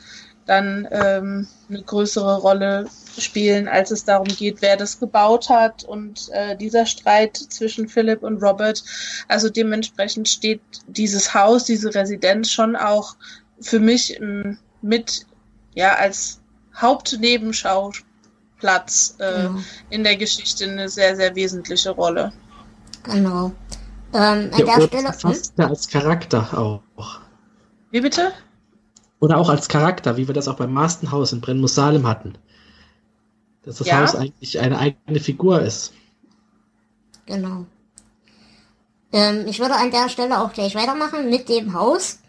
dann 0.45 0.87
ähm, 0.91 1.47
eine 1.69 1.81
größere 1.83 2.37
Rolle 2.39 2.87
spielen, 3.19 3.67
als 3.67 3.91
es 3.91 4.03
darum 4.05 4.27
geht, 4.27 4.61
wer 4.63 4.77
das 4.77 4.99
gebaut 4.99 5.49
hat 5.49 5.83
und 5.83 6.29
äh, 6.31 6.55
dieser 6.57 6.87
Streit 6.87 7.37
zwischen 7.37 7.87
Philip 7.87 8.23
und 8.23 8.41
Robert. 8.41 8.83
Also 9.27 9.49
dementsprechend 9.49 10.27
steht 10.27 10.61
dieses 10.87 11.35
Haus, 11.35 11.65
diese 11.65 11.93
Residenz 11.93 12.49
schon 12.49 12.75
auch 12.75 13.15
für 13.61 13.79
mich 13.79 14.19
ähm, 14.19 14.57
mit 14.81 15.27
ja 15.75 15.93
als 15.95 16.39
Hauptnebenschauplatz 16.75 19.15
äh, 19.19 19.43
Genau. 19.43 19.59
in 19.89 20.03
der 20.03 20.17
Geschichte 20.17 20.65
eine 20.65 20.89
sehr, 20.89 21.15
sehr 21.15 21.35
wesentliche 21.35 21.91
Rolle. 21.91 22.33
Genau. 23.03 23.51
Ähm, 24.13 24.49
an 24.51 24.51
Der 24.57 24.65
der 24.65 24.67
Ort 24.67 24.83
Stelle. 24.83 25.07
Hm? 25.09 25.13
fast 25.13 25.57
ja 25.57 25.67
als 25.67 25.87
Charakter 25.87 26.57
auch. 26.57 26.81
Wie 27.91 28.01
bitte? 28.01 28.31
Oder 29.19 29.37
auch 29.37 29.49
als 29.49 29.67
Charakter, 29.67 30.17
wie 30.17 30.27
wir 30.27 30.33
das 30.33 30.47
auch 30.47 30.55
beim 30.55 30.73
Marston 30.73 31.11
House 31.11 31.33
in 31.33 31.41
Brennmus 31.41 31.75
Salem 31.75 32.07
hatten. 32.07 32.37
Dass 33.63 33.77
das 33.77 33.87
Ja. 33.87 34.01
Haus 34.01 34.15
eigentlich 34.15 34.59
eine 34.59 34.77
eigene 34.77 35.19
Figur 35.19 35.61
ist. 35.61 35.93
Genau. 37.25 37.65
Ähm, 39.11 39.45
ich 39.47 39.59
würde 39.59 39.75
an 39.75 39.91
der 39.91 40.09
Stelle 40.09 40.39
auch 40.41 40.53
gleich 40.53 40.75
weitermachen 40.75 41.29
mit 41.29 41.49
dem 41.49 41.73
Haus. 41.73 42.19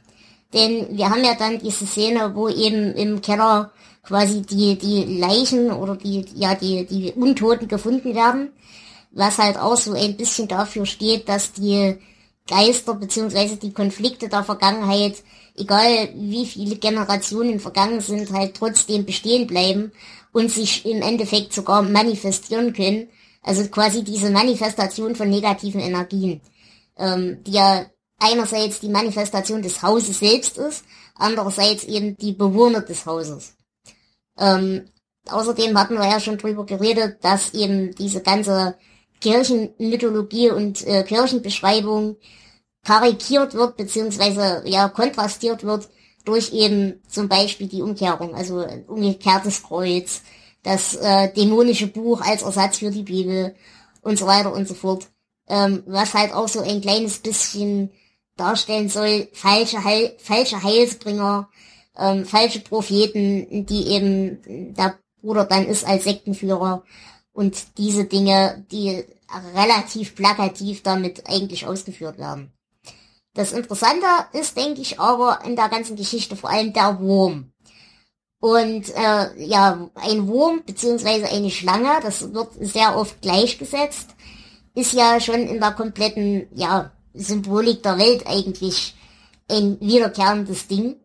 Denn 0.52 0.96
wir 0.96 1.11
haben 1.11 1.22
ja 1.24 1.35
dann 1.38 1.61
diese 1.61 1.87
Szene, 1.87 2.35
wo 2.35 2.48
eben 2.48 2.92
im 2.94 3.20
Keller 3.20 3.70
quasi 4.02 4.42
die, 4.42 4.76
die 4.76 5.18
Leichen 5.18 5.70
oder 5.70 5.94
die, 5.96 6.24
ja, 6.35 6.54
die, 6.54 6.85
die 6.87 7.12
Untoten 7.12 7.68
gefunden 7.68 8.14
werden. 8.14 8.50
Was 9.12 9.38
halt 9.38 9.59
auch 9.59 9.77
so 9.77 9.92
ein 9.92 10.16
bisschen 10.16 10.49
dafür 10.49 10.87
steht, 10.87 11.29
dass 11.29 11.53
die 11.53 11.99
Geister 12.46 12.94
beziehungsweise 12.94 13.57
die 13.57 13.73
Konflikte 13.73 14.29
der 14.29 14.44
Vergangenheit, 14.44 15.23
egal 15.57 16.11
wie 16.14 16.46
viele 16.46 16.77
Generationen 16.77 17.61
vergangen 17.61 18.01
sind, 18.01 18.33
halt 18.33 18.57
trotzdem 18.57 19.05
bestehen 19.05 19.46
bleiben 19.46 19.92
und 20.33 20.51
sich 20.51 20.85
im 20.87 21.03
Endeffekt 21.03 21.53
sogar 21.53 21.83
manifestieren 21.83 22.73
können. 22.73 23.09
Also 23.42 23.66
quasi 23.68 24.05
diese 24.05 24.31
Manifestation 24.31 25.14
von 25.16 25.31
negativen 25.31 25.81
Energien, 25.81 26.40
ähm, 26.96 27.42
die 27.44 27.53
ja 27.53 27.87
einerseits 28.18 28.81
die 28.81 28.88
Manifestation 28.88 29.62
des 29.62 29.83
Hauses 29.83 30.18
selbst 30.18 30.59
ist, 30.59 30.85
andererseits 31.14 31.85
eben 31.85 32.16
die 32.16 32.33
Bewohner 32.33 32.83
des 32.83 33.07
Hauses. 33.07 33.55
Ähm, 34.38 34.85
außerdem 35.29 35.79
hatten 35.79 35.94
wir 35.94 36.09
ja 36.09 36.20
schon 36.20 36.37
drüber 36.38 36.66
geredet, 36.66 37.18
dass 37.23 37.55
eben 37.55 37.94
diese 37.94 38.20
ganze 38.20 38.77
Kirchenmythologie 39.20 40.50
und 40.50 40.87
äh, 40.87 41.02
Kirchenbeschreibung 41.02 42.16
karikiert 42.85 43.54
wird, 43.54 43.76
beziehungsweise 43.76 44.62
ja 44.64 44.88
kontrastiert 44.88 45.64
wird 45.64 45.88
durch 46.24 46.52
eben 46.52 47.00
zum 47.09 47.28
Beispiel 47.28 47.66
die 47.66 47.83
Umkehrung, 47.83 48.35
also 48.35 48.59
ein 48.59 48.85
umgekehrtes 48.85 49.62
Kreuz, 49.62 50.22
das 50.62 50.94
äh, 50.96 51.33
dämonische 51.33 51.87
Buch 51.87 52.20
als 52.20 52.42
Ersatz 52.42 52.78
für 52.78 52.90
die 52.90 53.02
Bibel 53.02 53.54
und 54.02 54.18
so 54.18 54.26
weiter 54.26 54.52
und 54.52 54.68
so 54.68 54.74
fort. 54.74 55.06
Ähm, 55.48 55.83
was 55.87 56.14
halt 56.14 56.33
auch 56.33 56.48
so 56.48 56.61
ein 56.61 56.80
kleines 56.80 57.18
bisschen 57.18 57.90
darstellen 58.37 58.88
soll, 58.88 59.28
falsche, 59.33 59.83
Heil 59.83 60.14
falsche 60.18 60.62
Heilsbringer, 60.62 61.48
ähm, 61.98 62.24
falsche 62.24 62.61
Propheten, 62.61 63.66
die 63.66 63.88
eben 63.88 64.74
der 64.74 64.98
Bruder 65.20 65.44
dann 65.44 65.66
ist 65.66 65.87
als 65.87 66.04
Sektenführer 66.04 66.83
und 67.33 67.79
diese 67.79 68.05
Dinge, 68.05 68.64
die 68.71 69.05
relativ 69.55 70.14
plakativ 70.14 70.83
damit 70.83 71.29
eigentlich 71.29 71.66
ausgeführt 71.66 72.19
werden. 72.19 72.53
Das 73.35 73.53
Interessante 73.53 74.07
ist, 74.33 74.57
denke 74.57 74.81
ich, 74.81 74.99
aber 74.99 75.45
in 75.45 75.55
der 75.55 75.69
ganzen 75.69 75.97
Geschichte 75.97 76.35
vor 76.37 76.51
allem 76.51 76.73
der 76.73 76.99
Wurm. 77.01 77.53
Und 78.40 78.88
äh, 78.97 79.45
ja, 79.45 79.90
ein 79.95 80.27
Wurm 80.27 80.62
beziehungsweise 80.64 81.29
eine 81.29 81.51
Schlange, 81.51 82.01
das 82.03 82.33
wird 82.33 82.49
sehr 82.59 82.97
oft 82.97 83.21
gleichgesetzt, 83.21 84.09
ist 84.75 84.95
ja 84.95 85.21
schon 85.21 85.47
in 85.47 85.61
der 85.61 85.73
kompletten 85.73 86.49
ja, 86.55 86.90
Symbolik 87.12 87.83
der 87.83 87.99
Welt 87.99 88.27
eigentlich 88.27 88.95
ein 89.49 89.79
wiederkehrendes 89.81 90.69
Ding. 90.69 90.97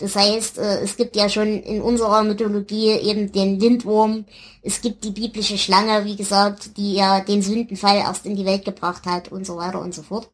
Das 0.00 0.16
heißt, 0.16 0.58
äh, 0.58 0.80
es 0.80 0.96
gibt 0.96 1.14
ja 1.14 1.28
schon 1.28 1.62
in 1.62 1.82
unserer 1.82 2.22
Mythologie 2.22 2.90
eben 2.92 3.30
den 3.30 3.60
Lindwurm, 3.60 4.24
es 4.62 4.80
gibt 4.80 5.04
die 5.04 5.10
biblische 5.10 5.58
Schlange, 5.58 6.04
wie 6.04 6.16
gesagt, 6.16 6.76
die 6.76 6.94
ja 6.94 7.20
den 7.20 7.42
Sündenfall 7.42 7.98
erst 7.98 8.26
in 8.26 8.36
die 8.36 8.46
Welt 8.46 8.64
gebracht 8.64 9.06
hat 9.06 9.30
und 9.30 9.46
so 9.46 9.56
weiter 9.56 9.80
und 9.80 9.94
so 9.94 10.02
fort. 10.02 10.30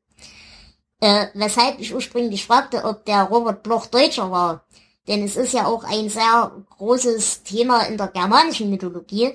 Äh, 1.00 1.26
weshalb 1.34 1.80
ich 1.80 1.94
ursprünglich 1.94 2.46
fragte, 2.46 2.84
ob 2.84 3.04
der 3.04 3.24
Robert 3.24 3.62
Bloch 3.62 3.86
Deutscher 3.86 4.30
war. 4.30 4.64
Denn 5.08 5.22
es 5.22 5.36
ist 5.36 5.52
ja 5.52 5.66
auch 5.66 5.84
ein 5.84 6.08
sehr 6.08 6.52
großes 6.78 7.42
Thema 7.42 7.82
in 7.82 7.96
der 7.96 8.08
germanischen 8.08 8.70
Mythologie, 8.70 9.32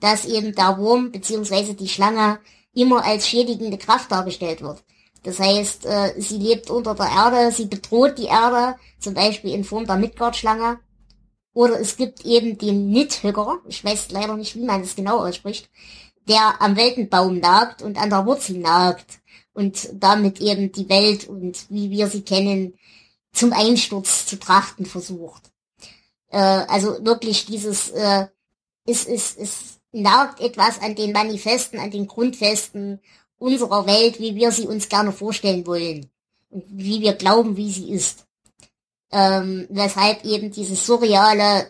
dass 0.00 0.24
eben 0.24 0.54
der 0.54 0.78
Wurm 0.78 1.12
bzw. 1.12 1.74
die 1.74 1.88
Schlange 1.88 2.40
immer 2.74 3.04
als 3.04 3.28
schädigende 3.28 3.78
Kraft 3.78 4.10
dargestellt 4.10 4.62
wird. 4.62 4.82
Das 5.22 5.38
heißt, 5.38 5.86
äh, 5.86 6.20
sie 6.20 6.38
lebt 6.38 6.70
unter 6.70 6.94
der 6.94 7.06
Erde, 7.06 7.52
sie 7.52 7.66
bedroht 7.66 8.18
die 8.18 8.26
Erde, 8.26 8.76
zum 8.98 9.14
Beispiel 9.14 9.54
in 9.54 9.64
Form 9.64 9.86
der 9.86 9.96
Midgard-Schlange. 9.96 10.80
Oder 11.54 11.80
es 11.80 11.96
gibt 11.96 12.24
eben 12.24 12.58
den 12.58 12.90
Nidhöcker, 12.90 13.60
ich 13.68 13.84
weiß 13.84 14.10
leider 14.10 14.36
nicht, 14.36 14.56
wie 14.56 14.64
man 14.64 14.80
es 14.80 14.96
genau 14.96 15.18
ausspricht, 15.18 15.68
der 16.28 16.60
am 16.60 16.76
Weltenbaum 16.76 17.38
nagt 17.38 17.82
und 17.82 17.98
an 17.98 18.10
der 18.10 18.26
Wurzel 18.26 18.58
nagt 18.58 19.20
und 19.52 19.90
damit 19.92 20.40
eben 20.40 20.72
die 20.72 20.88
Welt 20.88 21.28
und 21.28 21.66
wie 21.68 21.90
wir 21.90 22.08
sie 22.08 22.22
kennen 22.22 22.74
zum 23.32 23.52
Einsturz 23.52 24.26
zu 24.26 24.38
trachten 24.38 24.86
versucht. 24.86 25.50
Äh, 26.28 26.38
also 26.38 27.04
wirklich 27.04 27.46
dieses 27.46 27.90
äh, 27.90 28.26
ist 28.86 29.08
ist 29.08 29.38
ist 29.38 29.80
nagt 29.92 30.40
etwas 30.40 30.80
an 30.80 30.94
den 30.94 31.12
Manifesten, 31.12 31.78
an 31.78 31.90
den 31.90 32.06
Grundfesten 32.06 33.00
unserer 33.42 33.86
Welt, 33.86 34.20
wie 34.20 34.34
wir 34.34 34.52
sie 34.52 34.66
uns 34.66 34.88
gerne 34.88 35.12
vorstellen 35.12 35.66
wollen 35.66 36.10
und 36.50 36.64
wie 36.68 37.00
wir 37.00 37.14
glauben, 37.14 37.56
wie 37.56 37.70
sie 37.70 37.90
ist. 37.90 38.24
Ähm, 39.10 39.66
weshalb 39.68 40.24
eben 40.24 40.50
dieses 40.50 40.86
Surreale 40.86 41.66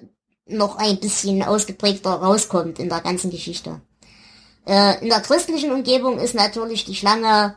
noch 0.46 0.76
ein 0.76 1.00
bisschen 1.00 1.42
ausgeprägter 1.42 2.10
rauskommt 2.10 2.78
in 2.78 2.88
der 2.88 3.00
ganzen 3.00 3.30
Geschichte. 3.30 3.80
Äh, 4.66 5.02
in 5.02 5.08
der 5.08 5.20
christlichen 5.20 5.72
Umgebung 5.72 6.18
ist 6.18 6.34
natürlich 6.34 6.84
die 6.84 6.94
Schlange 6.94 7.56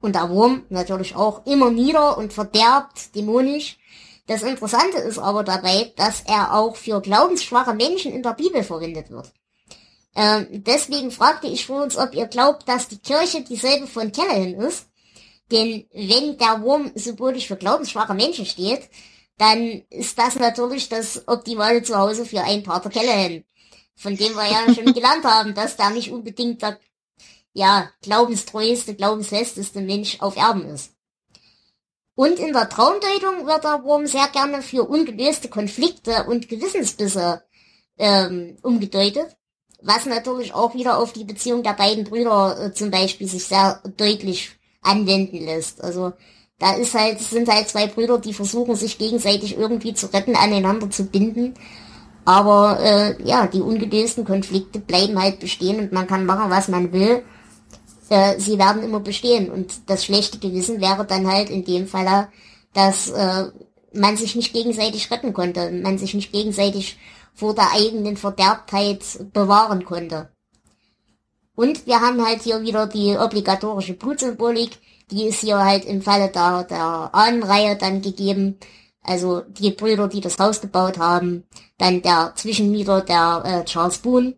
und 0.00 0.14
der 0.14 0.28
Wurm 0.28 0.64
natürlich 0.68 1.14
auch 1.14 1.46
immer 1.46 1.70
nieder 1.70 2.18
und 2.18 2.32
verderbt, 2.32 3.14
dämonisch. 3.14 3.78
Das 4.26 4.42
Interessante 4.42 4.98
ist 4.98 5.18
aber 5.18 5.44
dabei, 5.44 5.92
dass 5.96 6.22
er 6.26 6.54
auch 6.54 6.76
für 6.76 7.00
glaubensschwache 7.00 7.74
Menschen 7.74 8.12
in 8.12 8.22
der 8.22 8.34
Bibel 8.34 8.62
verwendet 8.62 9.10
wird. 9.10 9.32
Ähm, 10.14 10.64
deswegen 10.64 11.10
fragte 11.10 11.46
ich 11.46 11.66
vor 11.66 11.82
uns, 11.82 11.96
ob 11.96 12.14
ihr 12.14 12.26
glaubt, 12.26 12.68
dass 12.68 12.88
die 12.88 12.98
Kirche 12.98 13.42
dieselbe 13.42 13.86
von 13.86 14.12
Callahan 14.12 14.54
ist. 14.54 14.86
Denn 15.50 15.86
wenn 15.92 16.38
der 16.38 16.62
Wurm 16.62 16.92
symbolisch 16.94 17.46
für 17.46 17.56
glaubensschwache 17.56 18.14
Menschen 18.14 18.46
steht, 18.46 18.88
dann 19.38 19.82
ist 19.90 20.18
das 20.18 20.36
natürlich 20.36 20.88
das 20.88 21.26
optimale 21.26 21.82
Zuhause 21.82 22.24
für 22.24 22.42
ein 22.42 22.62
Pater 22.62 22.90
Callahan. 22.90 23.44
Von 23.96 24.16
dem 24.16 24.34
wir 24.34 24.46
ja 24.46 24.74
schon 24.74 24.92
gelernt 24.92 25.24
haben, 25.24 25.54
dass 25.54 25.76
der 25.76 25.90
nicht 25.90 26.10
unbedingt 26.10 26.62
der 26.62 26.78
ja, 27.52 27.90
glaubenstreueste, 28.02 28.94
glaubensfesteste 28.94 29.80
Mensch 29.80 30.20
auf 30.20 30.36
Erden 30.36 30.66
ist. 30.66 30.92
Und 32.14 32.38
in 32.38 32.52
der 32.52 32.68
Traumdeutung 32.68 33.46
wird 33.46 33.64
der 33.64 33.82
Wurm 33.82 34.06
sehr 34.06 34.28
gerne 34.28 34.62
für 34.62 34.84
ungelöste 34.84 35.48
Konflikte 35.48 36.24
und 36.24 36.48
Gewissensbisse 36.48 37.42
ähm, 37.96 38.58
umgedeutet, 38.62 39.36
was 39.82 40.06
natürlich 40.06 40.54
auch 40.54 40.74
wieder 40.74 40.98
auf 40.98 41.12
die 41.12 41.24
Beziehung 41.24 41.62
der 41.62 41.72
beiden 41.72 42.04
Brüder 42.04 42.66
äh, 42.66 42.72
zum 42.72 42.90
Beispiel 42.90 43.26
sich 43.26 43.44
sehr 43.44 43.80
deutlich 43.96 44.50
anwenden 44.82 45.44
lässt. 45.44 45.82
Also 45.82 46.12
da 46.58 46.74
ist 46.74 46.94
halt, 46.94 47.20
sind 47.20 47.48
halt 47.48 47.68
zwei 47.68 47.86
Brüder, 47.86 48.18
die 48.18 48.34
versuchen 48.34 48.74
sich 48.74 48.98
gegenseitig 48.98 49.56
irgendwie 49.56 49.94
zu 49.94 50.12
retten, 50.12 50.36
aneinander 50.36 50.90
zu 50.90 51.04
binden. 51.04 51.54
Aber 52.24 52.78
äh, 52.80 53.22
ja, 53.22 53.46
die 53.46 53.62
ungelösten 53.62 54.24
Konflikte 54.24 54.78
bleiben 54.78 55.20
halt 55.20 55.40
bestehen 55.40 55.80
und 55.80 55.92
man 55.92 56.06
kann 56.06 56.26
machen, 56.26 56.50
was 56.50 56.68
man 56.68 56.92
will 56.92 57.22
äh, 58.10 58.38
sie 58.38 58.58
werden 58.58 58.82
immer 58.82 59.00
bestehen. 59.00 59.50
Und 59.50 59.88
das 59.88 60.04
schlechte 60.04 60.38
Gewissen 60.38 60.80
wäre 60.82 61.06
dann 61.06 61.26
halt 61.26 61.48
in 61.48 61.64
dem 61.64 61.86
Falle, 61.86 62.28
dass 62.74 63.08
äh, 63.10 63.44
man 63.94 64.16
sich 64.16 64.36
nicht 64.36 64.52
gegenseitig 64.52 65.10
retten 65.10 65.32
konnte, 65.32 65.70
man 65.70 65.96
sich 65.96 66.12
nicht 66.12 66.32
gegenseitig 66.32 66.98
vor 67.34 67.54
der 67.54 67.72
eigenen 67.72 68.16
Verderbtheit 68.16 69.02
bewahren 69.32 69.84
konnte. 69.84 70.30
Und 71.54 71.86
wir 71.86 72.00
haben 72.00 72.24
halt 72.24 72.42
hier 72.42 72.62
wieder 72.62 72.86
die 72.86 73.16
obligatorische 73.16 73.94
Blutsymbolik, 73.94 74.78
die 75.10 75.24
ist 75.26 75.40
hier 75.40 75.58
halt 75.58 75.84
im 75.84 76.02
Falle 76.02 76.28
der, 76.28 76.64
der 76.64 77.10
Ahnenreihe 77.12 77.76
dann 77.76 78.00
gegeben. 78.00 78.58
Also 79.02 79.40
die 79.40 79.70
Brüder, 79.70 80.08
die 80.08 80.20
das 80.20 80.38
Haus 80.38 80.60
gebaut 80.60 80.98
haben, 80.98 81.44
dann 81.78 82.02
der 82.02 82.32
Zwischenmieter, 82.36 83.00
der 83.00 83.42
äh, 83.44 83.64
Charles 83.64 83.98
Boone, 83.98 84.34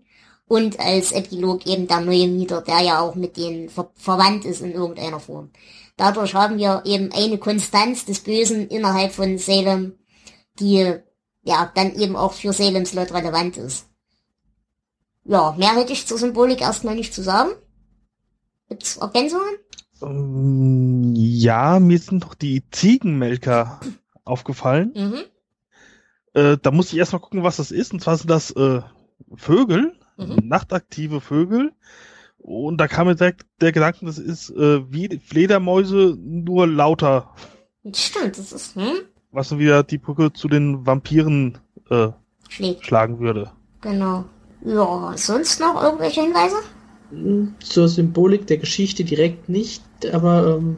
und 0.53 0.79
als 0.79 1.13
Epilog 1.13 1.67
eben 1.67 1.87
der 1.89 2.01
neue 2.01 2.29
Mieter, 2.29 2.61
der 2.61 2.81
ja 2.81 3.01
auch 3.01 3.15
mit 3.15 3.39
denen 3.39 3.71
ver 3.71 3.91
verwandt 3.95 4.45
ist 4.45 4.61
in 4.61 4.73
irgendeiner 4.73 5.19
Form. 5.19 5.51
Dadurch 5.97 6.35
haben 6.35 6.59
wir 6.59 6.83
eben 6.85 7.11
eine 7.13 7.39
Konstanz 7.39 8.05
des 8.05 8.21
Bösen 8.21 8.69
innerhalb 8.69 9.13
von 9.13 9.39
Salem, 9.39 9.95
die 10.59 10.97
ja 11.43 11.71
dann 11.75 11.95
eben 11.95 12.17
auch 12.17 12.33
für 12.33 12.53
Salems 12.53 12.95
Lot 12.95 13.13
relevant 13.13 13.57
ist. 13.57 13.87
Ja, 15.25 15.55
mehr 15.57 15.75
hätte 15.75 15.93
ich 15.93 16.07
zur 16.07 16.19
Symbolik 16.19 16.61
erstmal 16.61 16.95
nicht 16.95 17.15
zu 17.15 17.23
sagen. 17.23 17.51
Gibt's 18.69 18.97
Ergänzungen? 18.97 19.55
Ähm, 20.03 21.13
ja, 21.15 21.79
mir 21.79 21.99
sind 21.99 22.23
noch 22.23 22.35
die 22.35 22.69
Ziegenmelker 22.71 23.81
aufgefallen. 24.25 24.93
Mhm. 24.95 25.23
Äh, 26.35 26.59
da 26.61 26.71
muss 26.71 26.93
ich 26.93 26.99
erstmal 26.99 27.21
gucken, 27.21 27.43
was 27.43 27.57
das 27.57 27.71
ist. 27.71 27.93
Und 27.93 28.01
zwar 28.01 28.17
sind 28.17 28.31
das 28.31 28.51
äh, 28.53 28.81
Vögel, 29.37 29.95
mhm. 30.17 30.49
nachtaktive 30.49 31.21
Vögel. 31.21 31.73
Und 32.39 32.79
da 32.79 32.89
kam 32.89 33.07
mir 33.07 33.15
direkt 33.15 33.47
der 33.61 33.71
Gedanke, 33.71 34.05
das 34.05 34.19
ist 34.19 34.51
äh, 34.51 34.91
wie 34.93 35.21
Fledermäuse, 35.25 36.17
nur 36.19 36.67
lauter. 36.67 37.33
Stimmt, 37.95 38.37
das 38.37 38.53
ist, 38.53 38.75
hm? 38.75 38.97
Was 39.33 39.49
dann 39.49 39.59
wieder 39.59 39.83
die 39.83 39.99
Brücke 39.99 40.33
zu 40.33 40.49
den 40.49 40.87
Vampiren 40.87 41.59
äh, 41.91 42.09
schlagen 42.49 43.19
würde. 43.19 43.51
Genau. 43.81 44.25
Ja, 44.65 45.13
sonst 45.17 45.59
noch 45.59 45.83
irgendwelche 45.83 46.23
Hinweise? 46.23 46.57
Hm, 47.11 47.55
zur 47.61 47.89
Symbolik 47.89 48.47
der 48.47 48.59
Geschichte 48.59 49.05
direkt 49.05 49.49
nicht, 49.49 49.83
aber 50.13 50.59
ähm, 50.59 50.77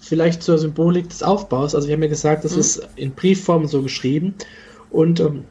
vielleicht 0.00 0.42
zur 0.42 0.58
Symbolik 0.58 1.08
des 1.08 1.22
Aufbaus. 1.22 1.74
Also 1.74 1.88
wir 1.88 1.94
haben 1.94 2.02
ja 2.02 2.08
gesagt, 2.08 2.44
das 2.44 2.52
hm. 2.52 2.60
ist 2.60 2.88
in 2.96 3.12
Briefform 3.12 3.66
so 3.66 3.82
geschrieben. 3.82 4.34
Und 4.90 5.20
ähm, 5.20 5.44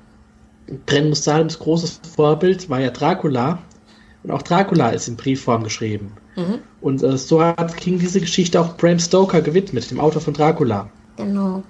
Brennmus 0.86 1.24
Salems 1.24 1.60
großes 1.60 2.02
Vorbild 2.16 2.70
war 2.70 2.80
ja 2.80 2.90
Dracula. 2.90 3.60
Und 4.24 4.32
auch 4.32 4.42
Dracula 4.42 4.90
ist 4.90 5.08
in 5.08 5.16
Briefform 5.16 5.64
geschrieben. 5.64 6.12
Mhm. 6.36 6.60
Und 6.82 7.04
äh, 7.04 7.18
so 7.18 7.42
hat 7.42 7.78
King 7.78 8.00
diese 8.00 8.20
Geschichte 8.20 8.60
auch 8.60 8.76
Bram 8.78 9.00
Stoker 9.00 9.42
gewidmet, 9.42 9.90
dem 9.90 10.00
Autor 10.00 10.22
von 10.22 10.34
Dracula. 10.34 10.90
Genau. 11.16 11.64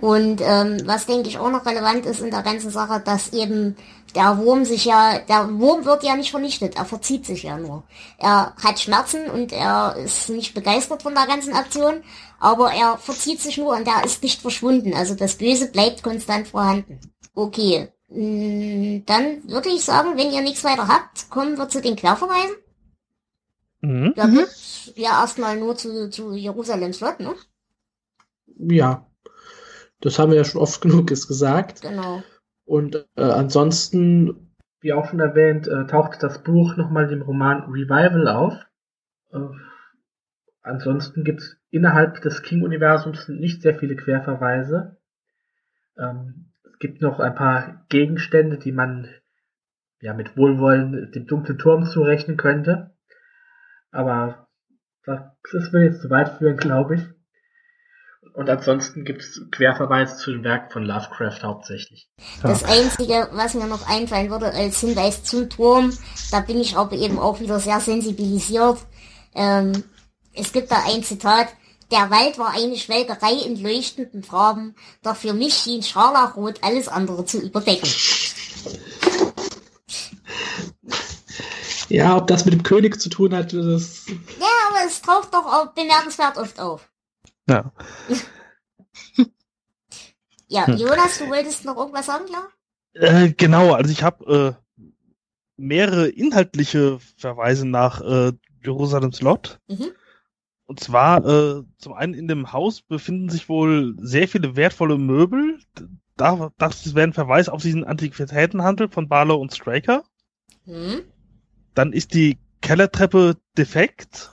Und 0.00 0.40
ähm, 0.42 0.78
was 0.84 1.06
denke 1.06 1.28
ich 1.28 1.38
auch 1.38 1.50
noch 1.50 1.66
relevant 1.66 2.06
ist 2.06 2.20
in 2.20 2.30
der 2.30 2.42
ganzen 2.42 2.70
Sache, 2.70 3.00
dass 3.04 3.32
eben 3.32 3.76
der 4.14 4.38
Wurm 4.38 4.64
sich 4.64 4.84
ja, 4.86 5.18
der 5.18 5.58
Wurm 5.58 5.84
wird 5.84 6.02
ja 6.02 6.16
nicht 6.16 6.30
vernichtet, 6.30 6.76
er 6.76 6.84
verzieht 6.84 7.26
sich 7.26 7.44
ja 7.44 7.56
nur. 7.58 7.84
Er 8.18 8.54
hat 8.56 8.80
Schmerzen 8.80 9.30
und 9.30 9.52
er 9.52 9.96
ist 9.96 10.30
nicht 10.30 10.54
begeistert 10.54 11.02
von 11.02 11.14
der 11.14 11.26
ganzen 11.26 11.52
Aktion, 11.52 12.02
aber 12.40 12.72
er 12.72 12.98
verzieht 12.98 13.40
sich 13.40 13.58
nur 13.58 13.76
und 13.76 13.86
er 13.86 14.04
ist 14.04 14.22
nicht 14.22 14.40
verschwunden. 14.40 14.94
Also 14.94 15.14
das 15.14 15.36
Böse 15.36 15.70
bleibt 15.70 16.02
konstant 16.02 16.48
vorhanden. 16.48 16.98
Okay, 17.34 17.88
Mm, 18.10 19.04
dann 19.06 19.48
würde 19.48 19.68
ich 19.68 19.84
sagen, 19.84 20.18
wenn 20.18 20.32
ihr 20.32 20.42
nichts 20.42 20.64
weiter 20.64 20.88
habt, 20.88 21.30
kommen 21.30 21.56
wir 21.56 21.68
zu 21.68 21.80
den 21.80 21.94
Querverweisen. 21.94 22.56
Mhm. 23.82 24.12
Da 24.16 24.30
wird 24.32 24.50
ja 24.96 25.20
erstmal 25.20 25.56
nur 25.56 25.76
zu, 25.76 26.10
zu 26.10 26.32
Jerusalems 26.32 26.98
Slot, 26.98 27.20
ne? 27.20 27.34
Ja. 28.58 29.06
Das 30.00 30.18
haben 30.18 30.30
wir 30.30 30.38
ja 30.38 30.44
schon 30.44 30.60
oft 30.60 30.80
genug 30.82 31.08
gesagt. 31.08 31.82
Genau. 31.82 32.22
Und 32.64 33.06
äh, 33.16 33.22
ansonsten, 33.22 34.56
wie 34.80 34.92
auch 34.92 35.08
schon 35.08 35.20
erwähnt, 35.20 35.66
äh, 35.66 35.86
taucht 35.86 36.22
das 36.22 36.42
Buch 36.42 36.76
nochmal 36.76 37.10
im 37.12 37.22
Roman 37.22 37.64
Revival 37.70 38.28
auf. 38.28 38.54
Äh, 39.32 39.38
ansonsten 40.62 41.24
gibt 41.24 41.40
es 41.40 41.56
innerhalb 41.70 42.20
des 42.22 42.42
King-Universums 42.42 43.28
nicht 43.28 43.62
sehr 43.62 43.78
viele 43.78 43.96
Querverweise. 43.96 44.96
Ähm, 45.98 46.52
gibt 46.78 47.02
noch 47.02 47.20
ein 47.20 47.34
paar 47.34 47.84
Gegenstände, 47.88 48.58
die 48.58 48.72
man 48.72 49.08
ja 50.00 50.14
mit 50.14 50.36
Wohlwollen 50.36 51.12
dem 51.12 51.26
dunklen 51.26 51.58
Turm 51.58 51.84
zurechnen 51.84 52.36
könnte. 52.36 52.94
Aber 53.90 54.48
das, 55.04 55.20
das 55.52 55.72
will 55.72 55.82
jetzt 55.82 56.02
zu 56.02 56.10
weit 56.10 56.38
führen, 56.38 56.56
glaube 56.58 56.96
ich. 56.96 57.02
Und 58.40 58.48
ansonsten 58.48 59.04
gibt 59.04 59.20
es 59.20 59.42
Querverweis 59.50 60.16
zu 60.16 60.30
den 60.30 60.42
Werken 60.44 60.70
von 60.70 60.86
Lovecraft 60.86 61.42
hauptsächlich. 61.42 62.08
Das 62.40 62.64
Einzige, 62.64 63.28
was 63.32 63.52
mir 63.52 63.66
noch 63.66 63.86
einfallen 63.86 64.30
würde 64.30 64.46
als 64.46 64.80
Hinweis 64.80 65.24
zum 65.24 65.50
Turm, 65.50 65.92
da 66.30 66.40
bin 66.40 66.58
ich 66.58 66.74
aber 66.74 66.96
eben 66.96 67.18
auch 67.18 67.38
wieder 67.40 67.60
sehr 67.60 67.80
sensibilisiert. 67.80 68.78
Ähm, 69.34 69.84
es 70.32 70.54
gibt 70.54 70.70
da 70.70 70.82
ein 70.86 71.02
Zitat, 71.02 71.48
der 71.92 72.10
Wald 72.10 72.38
war 72.38 72.54
eine 72.54 72.78
Schwelgerei 72.78 73.34
in 73.44 73.62
leuchtenden 73.62 74.22
Farben, 74.22 74.74
doch 75.02 75.16
für 75.16 75.34
mich 75.34 75.52
schien 75.52 75.82
Scharlachrot 75.82 76.64
alles 76.64 76.88
andere 76.88 77.26
zu 77.26 77.42
überdecken. 77.42 77.90
Ja, 81.90 82.16
ob 82.16 82.26
das 82.26 82.46
mit 82.46 82.54
dem 82.54 82.62
König 82.62 83.02
zu 83.02 83.10
tun 83.10 83.34
hat, 83.34 83.52
das. 83.52 84.06
Ja, 84.08 84.46
aber 84.70 84.86
es 84.86 85.02
taucht 85.02 85.34
doch 85.34 85.44
auch 85.44 85.74
bemerkenswert 85.74 86.38
oft 86.38 86.58
auf. 86.58 86.90
Ja. 87.50 87.72
Ja, 90.52 90.66
Hm. 90.66 90.78
Jonas, 90.78 91.18
du 91.18 91.28
wolltest 91.28 91.64
noch 91.64 91.76
irgendwas 91.76 92.06
sagen, 92.06 92.24
klar? 92.26 92.48
Äh, 92.94 93.32
genau, 93.34 93.72
also 93.72 93.92
ich 93.92 94.02
habe 94.02 94.58
äh, 94.58 94.92
mehrere 95.56 96.08
inhaltliche 96.08 96.98
Verweise 97.16 97.68
nach 97.68 98.00
äh, 98.00 98.32
Jerusalems 98.64 99.20
Lot. 99.20 99.60
Mhm. 99.68 99.92
Und 100.66 100.80
zwar, 100.80 101.24
äh, 101.24 101.62
zum 101.78 101.92
einen 101.92 102.14
in 102.14 102.26
dem 102.26 102.52
Haus 102.52 102.82
befinden 102.82 103.28
sich 103.28 103.48
wohl 103.48 103.94
sehr 104.00 104.26
viele 104.26 104.56
wertvolle 104.56 104.98
Möbel. 104.98 105.60
Da, 106.16 106.50
das 106.58 106.96
wäre 106.96 107.06
ein 107.06 107.12
Verweis 107.12 107.48
auf 107.48 107.62
diesen 107.62 107.84
Antiquitätenhandel 107.84 108.88
von 108.88 109.08
Barlow 109.08 109.36
und 109.36 109.54
Straker. 109.54 110.02
Hm? 110.64 111.02
Dann 111.74 111.92
ist 111.92 112.12
die 112.12 112.38
Kellertreppe 112.60 113.36
defekt. 113.56 114.32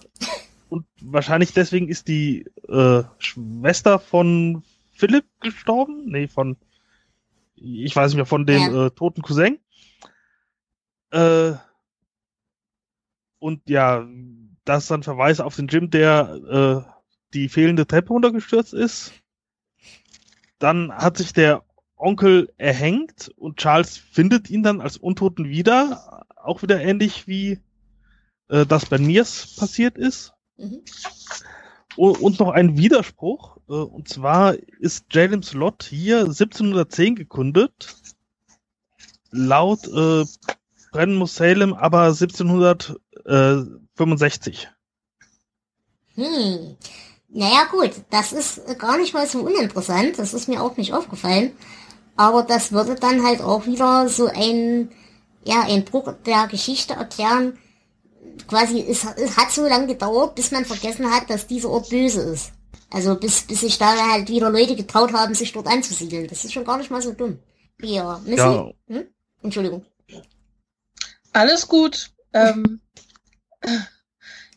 Und 0.69 0.85
wahrscheinlich 1.01 1.53
deswegen 1.53 1.87
ist 1.87 2.07
die 2.07 2.45
äh, 2.67 3.03
Schwester 3.19 3.99
von 3.99 4.63
Philipp 4.91 5.25
gestorben. 5.39 6.05
Nee, 6.05 6.27
von, 6.27 6.57
ich 7.55 7.95
weiß 7.95 8.11
nicht 8.11 8.17
mehr, 8.17 8.25
von 8.25 8.45
dem 8.45 8.73
Ja. 8.73 8.85
äh, 8.87 8.91
toten 8.91 9.21
Cousin. 9.21 9.59
Äh, 11.11 11.53
und 13.39 13.69
ja, 13.69 14.05
das 14.65 14.83
ist 14.83 14.91
dann 14.91 15.03
Verweis 15.03 15.39
auf 15.39 15.55
den 15.55 15.67
Jim, 15.67 15.89
der 15.89 16.85
äh, 16.87 16.91
die 17.33 17.49
fehlende 17.49 17.87
Treppe 17.87 18.09
runtergestürzt 18.09 18.73
ist. 18.73 19.13
Dann 20.59 20.91
hat 20.91 21.17
sich 21.17 21.33
der 21.33 21.63
Onkel 21.95 22.51
erhängt 22.57 23.31
und 23.37 23.57
Charles 23.57 23.97
findet 23.97 24.49
ihn 24.49 24.63
dann 24.63 24.81
als 24.81 24.97
Untoten 24.97 25.47
wieder. 25.49 26.25
Auch 26.35 26.61
wieder 26.61 26.81
ähnlich 26.81 27.27
wie 27.27 27.59
äh, 28.49 28.65
das 28.65 28.85
bei 28.85 28.97
Niers 28.97 29.55
passiert 29.55 29.97
ist. 29.97 30.33
Mhm. 30.57 30.81
Und 31.95 32.39
noch 32.39 32.51
ein 32.51 32.77
Widerspruch. 32.77 33.57
äh, 33.67 33.73
Und 33.73 34.07
zwar 34.07 34.53
ist 34.79 35.07
Jalen's 35.11 35.53
Lot 35.53 35.83
hier 35.83 36.19
1710 36.19 37.15
gegründet. 37.15 37.95
Laut 39.31 39.87
äh, 39.87 40.23
Brennen 40.91 41.15
muss 41.15 41.35
Salem 41.35 41.73
aber 41.73 42.03
1765. 42.03 44.69
Hm. 46.15 46.77
Naja 47.29 47.65
gut, 47.69 47.91
das 48.09 48.31
ist 48.31 48.61
gar 48.79 48.97
nicht 48.97 49.13
mal 49.13 49.27
so 49.27 49.41
uninteressant, 49.41 50.17
das 50.17 50.33
ist 50.33 50.47
mir 50.47 50.63
auch 50.63 50.77
nicht 50.77 50.93
aufgefallen. 50.93 51.51
Aber 52.15 52.43
das 52.43 52.71
würde 52.71 52.95
dann 52.95 53.23
halt 53.23 53.41
auch 53.41 53.65
wieder 53.65 54.07
so 54.09 54.27
ein, 54.27 54.89
ja, 55.43 55.63
ein 55.63 55.83
Bruch 55.85 56.13
der 56.25 56.47
Geschichte 56.47 56.93
erklären. 56.93 57.59
Quasi, 58.47 58.79
es, 58.87 59.03
es 59.17 59.35
hat 59.37 59.51
so 59.51 59.67
lange 59.67 59.87
gedauert, 59.87 60.35
bis 60.35 60.51
man 60.51 60.65
vergessen 60.65 61.11
hat, 61.11 61.29
dass 61.29 61.47
dieser 61.47 61.69
Ort 61.69 61.89
böse 61.89 62.21
ist. 62.21 62.51
Also 62.89 63.15
bis, 63.15 63.41
bis 63.41 63.61
sich 63.61 63.77
da 63.77 63.95
halt 64.11 64.29
wieder 64.29 64.49
Leute 64.49 64.75
getraut 64.75 65.11
haben, 65.13 65.33
sich 65.33 65.51
dort 65.51 65.67
anzusiedeln. 65.67 66.27
Das 66.27 66.45
ist 66.45 66.53
schon 66.53 66.63
gar 66.63 66.77
nicht 66.77 66.89
mal 66.89 67.01
so 67.01 67.11
dumm. 67.11 67.39
Ja, 67.81 68.19
Missy? 68.23 68.37
Ja. 68.37 68.71
Hm? 68.87 69.07
Entschuldigung. 69.43 69.85
Alles 71.33 71.67
gut. 71.67 72.11
Ähm, 72.33 72.79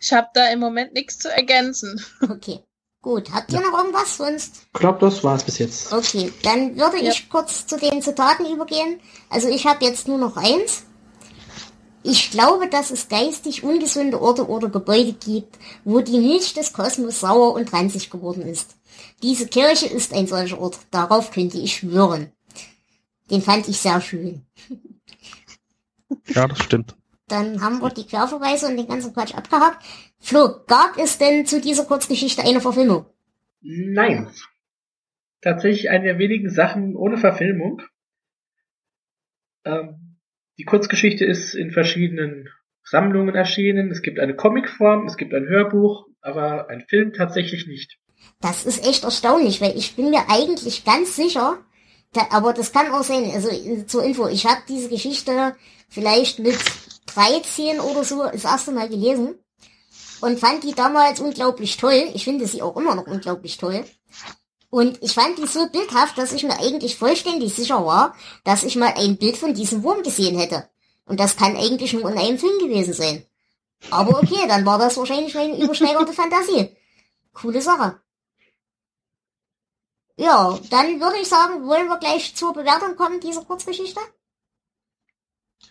ich 0.01 0.13
habe 0.13 0.29
da 0.35 0.49
im 0.51 0.61
Moment 0.61 0.95
nichts 0.95 1.19
zu 1.19 1.29
ergänzen. 1.31 2.01
Okay. 2.23 2.61
Gut, 3.03 3.33
habt 3.33 3.51
ihr 3.51 3.61
noch 3.61 3.79
irgendwas? 3.79 4.19
Sonst 4.19 4.57
Ich 4.75 4.81
glaube, 4.81 4.99
das 4.99 5.25
war's 5.25 5.43
bis 5.43 5.59
jetzt. 5.59 5.91
Okay, 5.91 6.31
dann 6.43 6.77
würde 6.77 7.03
Ja. 7.03 7.11
ich 7.11 7.31
kurz 7.31 7.67
zu 7.67 7.79
den 7.79 8.03
Zitaten 8.03 8.45
übergehen. 8.45 9.01
Also 9.31 9.49
ich 9.49 9.67
habe 9.67 9.85
jetzt 9.87 10.07
nur 10.07 10.19
noch 10.19 10.37
eins. 10.37 10.83
Ich 12.03 12.31
glaube, 12.31 12.69
dass 12.69 12.91
es 12.91 13.09
geistig 13.09 13.63
ungesunde 13.63 14.21
Orte 14.21 14.49
oder 14.49 14.69
Gebäude 14.69 15.13
gibt, 15.13 15.59
wo 15.85 16.01
die 16.01 16.19
Milch 16.19 16.55
des 16.55 16.73
Kosmos 16.73 17.21
sauer 17.21 17.55
und 17.55 17.73
ranzig 17.73 18.11
geworden 18.11 18.43
ist. 18.43 18.77
Diese 19.23 19.47
Kirche 19.47 19.87
ist 19.87 20.15
ein 20.15 20.27
solcher 20.27 20.59
Ort, 20.59 20.79
darauf 20.91 21.31
könnte 21.31 21.59
ich 21.59 21.77
schwören. 21.77 22.33
Den 23.31 23.43
fand 23.43 23.69
ich 23.69 23.79
sehr 23.79 24.01
schön. 24.01 24.47
Ja, 26.27 26.49
das 26.49 26.59
stimmt. 26.59 26.97
Dann 27.29 27.61
haben 27.61 27.81
wir 27.81 27.91
die 27.91 28.07
Querverweise 28.07 28.67
und 28.67 28.77
den 28.77 28.89
ganzen 28.89 29.13
Quatsch 29.13 29.35
abgehakt. 29.35 29.85
Flo, 30.19 30.65
gab 30.67 30.99
es 30.99 31.19
denn 31.19 31.47
zu 31.47 31.61
dieser 31.61 31.85
Kurzgeschichte 31.85 32.43
eine 32.43 32.61
Verfilmung? 32.61 33.07
Nein. 33.61 34.29
Tatsächlich 35.41 35.91
eine 35.91 36.05
der 36.05 36.19
wenigen 36.19 36.51
Sachen 36.51 36.97
ohne 36.97 37.19
Verfilmung. 37.19 37.83
Ähm, 39.65 40.10
die 40.61 40.67
Kurzgeschichte 40.67 41.25
ist 41.25 41.55
in 41.55 41.71
verschiedenen 41.71 42.51
Sammlungen 42.85 43.35
erschienen. 43.35 43.91
Es 43.91 44.03
gibt 44.03 44.21
eine 44.21 44.37
Comicform, 44.37 45.07
es 45.07 45.17
gibt 45.17 45.33
ein 45.33 45.49
Hörbuch, 45.49 46.05
aber 46.21 46.69
ein 46.69 46.85
Film 46.87 47.15
tatsächlich 47.15 47.67
nicht. 47.67 47.97
Das 48.43 48.67
ist 48.67 48.87
echt 48.87 49.05
erstaunlich, 49.05 49.63
weil 49.63 49.75
ich 49.75 49.97
bin 49.97 50.11
mir 50.11 50.29
eigentlich 50.29 50.85
ganz 50.85 51.17
sicher, 51.17 51.65
da, 52.13 52.27
aber 52.31 52.53
das 52.53 52.75
kann 52.75 52.93
auch 52.93 53.03
sein, 53.03 53.31
also 53.33 53.49
äh, 53.49 53.87
zur 53.87 54.05
Info, 54.05 54.29
ich 54.29 54.45
habe 54.45 54.61
diese 54.69 54.91
Geschichte 54.91 55.57
vielleicht 55.89 56.41
mit 56.41 56.59
13 57.15 57.81
oder 57.81 58.05
so 58.05 58.23
das 58.31 58.45
erste 58.45 58.73
Mal 58.73 58.91
gelesen 58.91 59.37
und 60.21 60.39
fand 60.39 60.63
die 60.63 60.75
damals 60.75 61.21
unglaublich 61.21 61.79
toll. 61.79 62.11
Ich 62.13 62.25
finde 62.25 62.47
sie 62.47 62.61
auch 62.61 62.77
immer 62.77 62.95
noch 62.95 63.07
unglaublich 63.07 63.57
toll. 63.57 63.83
Und 64.71 65.03
ich 65.03 65.13
fand 65.13 65.37
die 65.39 65.47
so 65.47 65.69
bildhaft, 65.69 66.17
dass 66.17 66.33
ich 66.33 66.45
mir 66.45 66.59
eigentlich 66.59 66.97
vollständig 66.97 67.55
sicher 67.55 67.85
war, 67.85 68.15
dass 68.45 68.63
ich 68.63 68.77
mal 68.77 68.95
ein 68.97 69.17
Bild 69.17 69.37
von 69.37 69.53
diesem 69.53 69.83
Wurm 69.83 70.03
gesehen 70.03 70.39
hätte. 70.39 70.69
Und 71.05 71.19
das 71.19 71.37
kann 71.37 71.57
eigentlich 71.57 71.93
nur 71.93 72.09
in 72.09 72.19
einem 72.19 72.39
Film 72.39 72.57
gewesen 72.61 72.95
sein. 72.95 73.27
Aber 73.91 74.19
okay, 74.19 74.47
dann 74.47 74.65
war 74.65 74.79
das 74.79 74.97
wahrscheinlich 74.97 75.35
meine 75.35 75.59
übersteigerte 75.59 76.13
Fantasie. 76.13 76.77
Coole 77.33 77.61
Sache. 77.61 78.01
Ja, 80.17 80.59
dann 80.71 81.01
würde 81.01 81.19
ich 81.21 81.29
sagen, 81.29 81.67
wollen 81.67 81.89
wir 81.89 81.99
gleich 81.99 82.37
zur 82.37 82.53
Bewertung 82.53 82.95
kommen 82.95 83.21
dieser 83.21 83.43
Kurzgeschichte? 83.43 84.01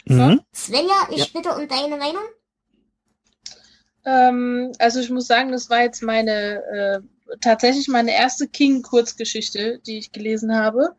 Mhm. 0.06 0.42
Svenja, 0.54 1.08
ich 1.12 1.32
bitte 1.32 1.54
um 1.56 1.68
deine 1.68 1.98
Meinung. 1.98 2.24
Ähm, 4.06 4.72
also 4.80 5.00
ich 5.00 5.10
muss 5.10 5.28
sagen, 5.28 5.52
das 5.52 5.70
war 5.70 5.84
jetzt 5.84 6.02
meine 6.02 6.64
äh, 6.64 7.00
tatsächlich 7.42 7.88
meine 7.88 8.14
erste 8.14 8.48
King-Kurzgeschichte, 8.48 9.80
die 9.86 9.98
ich 9.98 10.12
gelesen 10.12 10.56
habe. 10.56 10.96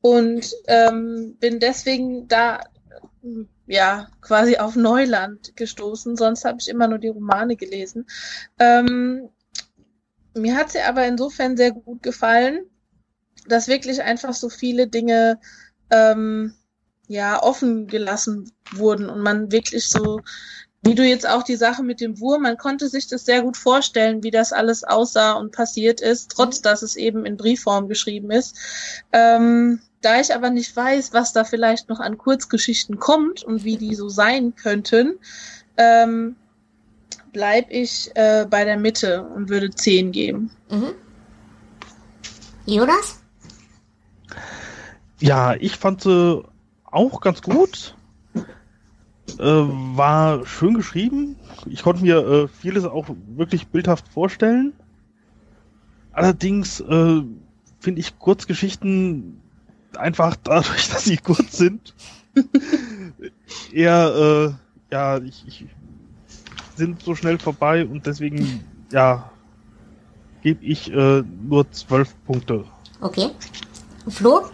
Und 0.00 0.52
ähm, 0.66 1.36
bin 1.38 1.60
deswegen 1.60 2.26
da 2.28 2.60
ja 3.66 4.08
quasi 4.20 4.56
auf 4.56 4.76
Neuland 4.76 5.56
gestoßen. 5.56 6.16
Sonst 6.16 6.44
habe 6.44 6.58
ich 6.60 6.68
immer 6.68 6.88
nur 6.88 6.98
die 6.98 7.08
Romane 7.08 7.56
gelesen. 7.56 8.06
Ähm, 8.58 9.28
mir 10.34 10.56
hat 10.56 10.70
sie 10.72 10.80
aber 10.80 11.06
insofern 11.06 11.56
sehr 11.56 11.72
gut 11.72 12.02
gefallen, 12.02 12.66
dass 13.46 13.68
wirklich 13.68 14.02
einfach 14.02 14.34
so 14.34 14.48
viele 14.48 14.88
Dinge 14.88 15.38
ähm, 15.90 16.54
ja 17.06 17.42
offen 17.42 17.86
gelassen 17.86 18.50
wurden 18.72 19.08
und 19.08 19.20
man 19.20 19.52
wirklich 19.52 19.88
so 19.88 20.20
wie 20.82 20.96
du 20.96 21.04
jetzt 21.04 21.28
auch 21.28 21.44
die 21.44 21.56
Sache 21.56 21.84
mit 21.84 22.00
dem 22.00 22.18
Wurm, 22.18 22.42
man 22.42 22.56
konnte 22.56 22.88
sich 22.88 23.06
das 23.06 23.24
sehr 23.24 23.42
gut 23.42 23.56
vorstellen, 23.56 24.24
wie 24.24 24.32
das 24.32 24.52
alles 24.52 24.82
aussah 24.82 25.32
und 25.32 25.52
passiert 25.52 26.00
ist, 26.00 26.32
trotz 26.32 26.60
dass 26.60 26.82
es 26.82 26.96
eben 26.96 27.24
in 27.24 27.36
Briefform 27.36 27.88
geschrieben 27.88 28.32
ist. 28.32 28.56
Ähm, 29.12 29.80
da 30.00 30.20
ich 30.20 30.34
aber 30.34 30.50
nicht 30.50 30.74
weiß, 30.74 31.12
was 31.12 31.32
da 31.32 31.44
vielleicht 31.44 31.88
noch 31.88 32.00
an 32.00 32.18
Kurzgeschichten 32.18 32.98
kommt 32.98 33.44
und 33.44 33.62
wie 33.62 33.76
die 33.76 33.94
so 33.94 34.08
sein 34.08 34.56
könnten, 34.56 35.18
ähm, 35.76 36.34
bleib 37.32 37.70
ich 37.70 38.10
äh, 38.14 38.44
bei 38.50 38.64
der 38.64 38.76
Mitte 38.76 39.22
und 39.22 39.48
würde 39.48 39.70
10 39.70 40.10
geben. 40.10 40.50
Mhm. 40.68 40.94
Jonas? 42.66 43.20
Ja, 45.20 45.54
ich 45.54 45.76
fand 45.76 46.02
sie 46.02 46.42
auch 46.84 47.20
ganz 47.20 47.40
gut. 47.40 47.94
Äh, 49.38 49.44
war 49.44 50.44
schön 50.46 50.74
geschrieben. 50.74 51.36
Ich 51.66 51.82
konnte 51.82 52.02
mir 52.02 52.18
äh, 52.18 52.48
vieles 52.48 52.84
auch 52.84 53.06
wirklich 53.36 53.68
bildhaft 53.68 54.08
vorstellen. 54.08 54.72
Allerdings 56.12 56.80
äh, 56.80 57.22
finde 57.80 58.00
ich 58.00 58.18
Kurzgeschichten 58.18 59.40
einfach 59.96 60.36
dadurch, 60.36 60.88
dass 60.90 61.04
sie 61.04 61.16
kurz 61.16 61.56
sind, 61.56 61.94
eher, 63.72 64.56
äh, 64.90 64.92
ja, 64.92 65.18
ich, 65.18 65.44
ich 65.46 65.66
sind 66.76 67.02
so 67.02 67.14
schnell 67.14 67.38
vorbei 67.38 67.86
und 67.86 68.06
deswegen, 68.06 68.64
ja, 68.90 69.30
gebe 70.42 70.64
ich 70.64 70.90
äh, 70.92 71.22
nur 71.22 71.70
zwölf 71.70 72.14
Punkte. 72.24 72.64
Okay. 73.00 73.30
Flo? 74.08 74.48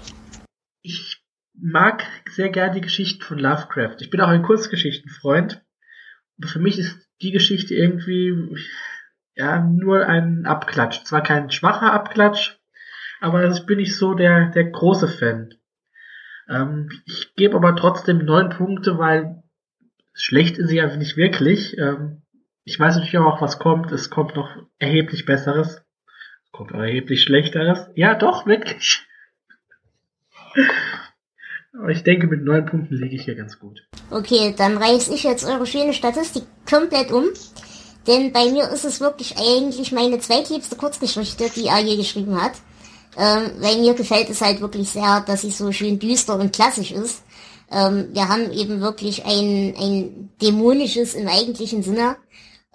Ich 0.82 1.17
mag 1.61 2.04
sehr 2.30 2.50
gerne 2.50 2.74
die 2.74 2.80
Geschichten 2.80 3.22
von 3.22 3.38
Lovecraft. 3.38 3.96
Ich 4.00 4.11
bin 4.11 4.20
auch 4.20 4.28
ein 4.28 4.42
Kurzgeschichtenfreund. 4.42 5.62
Aber 6.38 6.48
für 6.48 6.61
mich 6.61 6.78
ist 6.78 7.09
die 7.20 7.32
Geschichte 7.32 7.74
irgendwie 7.74 8.56
ja 9.34 9.61
nur 9.61 10.06
ein 10.06 10.46
Abklatsch. 10.46 11.04
Zwar 11.04 11.22
kein 11.22 11.50
schwacher 11.50 11.92
Abklatsch, 11.92 12.59
aber 13.20 13.48
ich 13.48 13.66
bin 13.66 13.78
nicht 13.78 13.96
so 13.96 14.14
der, 14.14 14.50
der 14.50 14.64
große 14.64 15.09
Fan. 15.09 15.54
Ähm, 16.48 16.90
ich 17.06 17.34
gebe 17.34 17.56
aber 17.56 17.74
trotzdem 17.76 18.18
neun 18.18 18.50
Punkte, 18.50 18.98
weil 18.98 19.42
schlecht 20.12 20.59
ist 20.59 20.68
sie 20.68 20.76
ja 20.76 20.96
nicht 20.96 21.16
wirklich. 21.16 21.76
Ähm, 21.78 22.22
ich 22.64 22.78
weiß 22.78 22.96
natürlich 22.96 23.18
auch, 23.18 23.40
was 23.40 23.59
kommt. 23.59 23.92
Es 23.92 24.11
kommt 24.11 24.36
noch 24.36 24.54
erheblich 24.78 25.24
Besseres. 25.24 25.84
Es 26.44 26.52
kommt 26.52 26.72
auch 26.72 26.80
erheblich 26.80 27.22
Schlechteres. 27.22 27.90
Ja, 27.94 28.14
doch, 28.14 28.46
wirklich. 28.46 29.06
Aber 31.74 31.90
ich 31.90 32.02
denke, 32.02 32.26
mit 32.26 32.42
neun 32.42 32.66
Punkten 32.66 32.96
liege 32.96 33.16
ich 33.16 33.24
hier 33.24 33.34
ganz 33.34 33.58
gut. 33.58 33.86
Okay, 34.10 34.54
dann 34.56 34.76
reiß 34.78 35.08
ich 35.08 35.22
jetzt 35.22 35.44
eure 35.44 35.66
schöne 35.66 35.92
Statistik 35.92 36.44
komplett 36.68 37.12
um. 37.12 37.24
Denn 38.06 38.32
bei 38.32 38.50
mir 38.50 38.70
ist 38.70 38.84
es 38.84 39.00
wirklich 39.00 39.36
eigentlich 39.36 39.92
meine 39.92 40.18
zweitliebste 40.18 40.76
Kurzgeschichte, 40.76 41.50
die 41.54 41.66
er 41.66 41.80
je 41.80 41.96
geschrieben 41.96 42.40
hat. 42.40 42.52
Ähm, 43.16 43.50
weil 43.58 43.78
mir 43.80 43.94
gefällt 43.94 44.30
es 44.30 44.40
halt 44.40 44.60
wirklich 44.60 44.88
sehr, 44.88 45.20
dass 45.26 45.42
sie 45.42 45.50
so 45.50 45.72
schön 45.72 45.98
düster 45.98 46.38
und 46.38 46.52
klassisch 46.52 46.92
ist. 46.92 47.22
Ähm, 47.70 48.08
wir 48.12 48.28
haben 48.28 48.50
eben 48.52 48.80
wirklich 48.80 49.24
ein, 49.26 49.74
ein 49.78 50.30
dämonisches 50.40 51.14
im 51.14 51.28
eigentlichen 51.28 51.82
Sinne. 51.82 52.16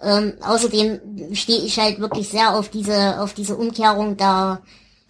Ähm, 0.00 0.34
außerdem 0.40 1.34
stehe 1.34 1.62
ich 1.62 1.78
halt 1.78 1.98
wirklich 1.98 2.28
sehr 2.28 2.54
auf 2.54 2.68
diese, 2.68 3.20
auf 3.20 3.32
diese 3.32 3.56
Umkehrung 3.56 4.16
der 4.16 4.60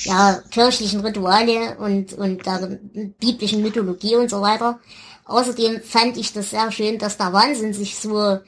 ja, 0.01 0.42
kirchlichen 0.51 1.01
Rituale 1.01 1.76
und, 1.78 2.12
und 2.14 2.45
der 2.45 2.78
biblischen 3.18 3.62
Mythologie 3.62 4.16
und 4.16 4.30
so 4.30 4.40
weiter. 4.40 4.80
Außerdem 5.24 5.80
fand 5.82 6.16
ich 6.16 6.32
das 6.32 6.51
sehr 6.51 6.70
schön, 6.70 6.99
dass 6.99 7.16
der 7.16 7.32
Wahnsinn 7.32 7.72
sich 7.72 7.97
so 7.97 8.38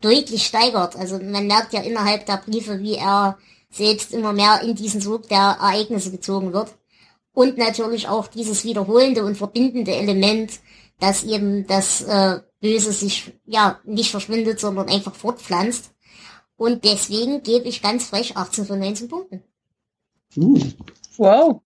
deutlich 0.00 0.46
steigert. 0.46 0.96
Also 0.96 1.18
man 1.18 1.46
merkt 1.46 1.72
ja 1.72 1.82
innerhalb 1.82 2.26
der 2.26 2.38
Briefe, 2.38 2.80
wie 2.80 2.96
er 2.96 3.38
selbst 3.70 4.12
immer 4.12 4.32
mehr 4.32 4.60
in 4.62 4.74
diesen 4.74 5.00
Sog 5.00 5.28
der 5.28 5.56
Ereignisse 5.60 6.10
gezogen 6.10 6.52
wird. 6.52 6.74
Und 7.34 7.56
natürlich 7.56 8.08
auch 8.08 8.26
dieses 8.26 8.64
wiederholende 8.64 9.24
und 9.24 9.36
verbindende 9.36 9.92
Element, 9.94 10.60
dass 11.00 11.24
eben 11.24 11.66
das 11.66 12.02
äh, 12.02 12.40
Böse 12.60 12.92
sich 12.92 13.32
ja 13.46 13.80
nicht 13.84 14.10
verschwindet, 14.10 14.60
sondern 14.60 14.88
einfach 14.88 15.14
fortpflanzt. 15.14 15.90
Und 16.56 16.84
deswegen 16.84 17.42
gebe 17.42 17.68
ich 17.68 17.82
ganz 17.82 18.04
frech 18.04 18.36
18 18.36 18.66
von 18.66 18.78
19 18.78 19.08
Punkten. 19.08 19.42
Uh. 20.36 20.58
Wow. 21.18 21.62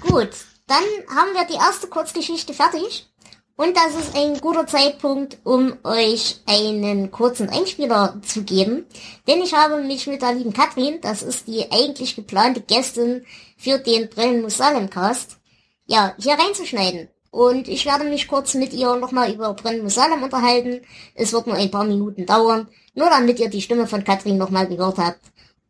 Gut, 0.00 0.30
dann 0.66 0.84
haben 1.08 1.34
wir 1.34 1.46
die 1.46 1.54
erste 1.54 1.86
Kurzgeschichte 1.86 2.52
fertig. 2.54 3.08
Und 3.56 3.76
das 3.76 3.96
ist 3.96 4.16
ein 4.16 4.40
guter 4.40 4.66
Zeitpunkt, 4.68 5.38
um 5.42 5.76
euch 5.82 6.40
einen 6.46 7.10
kurzen 7.10 7.48
Einspieler 7.48 8.20
zu 8.24 8.44
geben. 8.44 8.86
Denn 9.26 9.42
ich 9.42 9.52
habe 9.52 9.82
mich 9.82 10.06
mit 10.06 10.22
der 10.22 10.34
lieben 10.34 10.52
Katrin, 10.52 11.00
das 11.00 11.22
ist 11.22 11.48
die 11.48 11.70
eigentlich 11.72 12.14
geplante 12.14 12.60
Gästin 12.60 13.24
für 13.56 13.78
den 13.78 14.08
Brillen 14.08 14.42
Musalem 14.42 14.90
Cast, 14.90 15.38
ja, 15.86 16.14
hier 16.18 16.34
reinzuschneiden. 16.34 17.08
Und 17.30 17.66
ich 17.66 17.84
werde 17.84 18.04
mich 18.04 18.28
kurz 18.28 18.54
mit 18.54 18.72
ihr 18.72 18.94
nochmal 18.94 19.32
über 19.32 19.52
Brillen 19.54 19.82
Musalem 19.82 20.22
unterhalten. 20.22 20.82
Es 21.16 21.32
wird 21.32 21.48
nur 21.48 21.56
ein 21.56 21.70
paar 21.70 21.84
Minuten 21.84 22.26
dauern, 22.26 22.68
nur 22.94 23.10
damit 23.10 23.40
ihr 23.40 23.50
die 23.50 23.62
Stimme 23.62 23.88
von 23.88 24.04
Katrin 24.04 24.38
nochmal 24.38 24.68
gehört 24.68 24.98
habt 24.98 25.20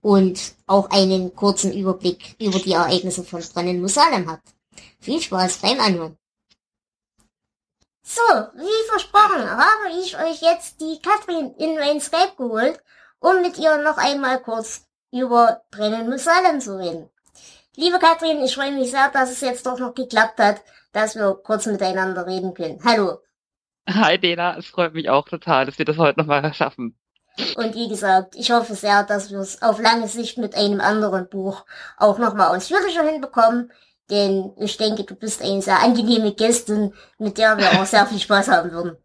und 0.00 0.54
auch 0.66 0.90
einen 0.90 1.34
kurzen 1.34 1.72
Überblick 1.72 2.36
über 2.40 2.58
die 2.58 2.72
Ereignisse 2.72 3.24
von 3.24 3.42
Brennen 3.52 3.80
Musalem 3.80 4.30
habt. 4.30 4.48
Viel 5.00 5.20
Spaß 5.20 5.58
beim 5.58 5.80
Anhören. 5.80 6.16
So, 8.02 8.22
wie 8.54 8.88
versprochen, 8.88 9.50
habe 9.50 9.90
ich 10.00 10.16
euch 10.16 10.40
jetzt 10.40 10.80
die 10.80 10.98
Katrin 11.02 11.54
in 11.58 11.74
mein 11.74 12.00
Skype 12.00 12.36
geholt, 12.36 12.82
um 13.20 13.42
mit 13.42 13.58
ihr 13.58 13.76
noch 13.82 13.98
einmal 13.98 14.40
kurz 14.40 14.86
über 15.12 15.62
Brennen 15.70 16.08
Musalem 16.08 16.60
zu 16.60 16.78
reden. 16.78 17.10
Liebe 17.76 17.98
Katrin, 17.98 18.42
ich 18.42 18.54
freue 18.54 18.72
mich 18.72 18.90
sehr, 18.90 19.10
dass 19.10 19.30
es 19.30 19.40
jetzt 19.40 19.66
doch 19.66 19.78
noch 19.78 19.94
geklappt 19.94 20.40
hat, 20.40 20.62
dass 20.92 21.16
wir 21.16 21.34
kurz 21.44 21.66
miteinander 21.66 22.26
reden 22.26 22.54
können. 22.54 22.80
Hallo. 22.84 23.18
Hi 23.88 24.18
Dena, 24.18 24.56
es 24.56 24.66
freut 24.66 24.94
mich 24.94 25.08
auch 25.08 25.28
total, 25.28 25.66
dass 25.66 25.78
wir 25.78 25.84
das 25.84 25.96
heute 25.96 26.20
nochmal 26.20 26.52
schaffen. 26.54 26.98
Und 27.56 27.74
wie 27.74 27.88
gesagt, 27.88 28.34
ich 28.36 28.50
hoffe 28.50 28.74
sehr, 28.74 29.04
dass 29.04 29.30
wir 29.30 29.38
es 29.38 29.62
auf 29.62 29.80
lange 29.80 30.08
Sicht 30.08 30.38
mit 30.38 30.54
einem 30.54 30.80
anderen 30.80 31.28
Buch 31.28 31.64
auch 31.96 32.18
nochmal 32.18 32.56
ausführlicher 32.56 33.02
hinbekommen. 33.02 33.72
Denn 34.10 34.52
ich 34.56 34.76
denke, 34.76 35.04
du 35.04 35.14
bist 35.14 35.42
eine 35.42 35.60
sehr 35.62 35.80
angenehme 35.80 36.32
Gästin, 36.32 36.94
mit 37.18 37.38
der 37.38 37.58
wir 37.58 37.72
auch 37.72 37.86
sehr 37.86 38.06
viel 38.06 38.18
Spaß 38.18 38.48
haben 38.48 38.72
würden. 38.72 38.96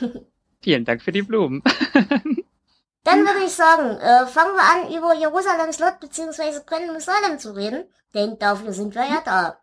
Vielen 0.62 0.84
Dank 0.84 1.02
für 1.02 1.12
die 1.12 1.22
Blumen. 1.22 1.62
Dann 3.04 3.20
würde 3.20 3.44
ich 3.44 3.52
sagen, 3.52 4.00
äh, 4.00 4.26
fangen 4.26 4.56
wir 4.56 4.62
an, 4.62 4.92
über 4.92 5.14
Jerusalems 5.14 5.78
Lot 5.78 6.00
bzw. 6.00 6.58
Brennen 6.66 6.98
Salem 6.98 7.38
zu 7.38 7.52
reden, 7.54 7.84
denn 8.14 8.36
dafür 8.36 8.72
sind 8.72 8.96
wir 8.96 9.04
ja 9.04 9.22
da. 9.24 9.60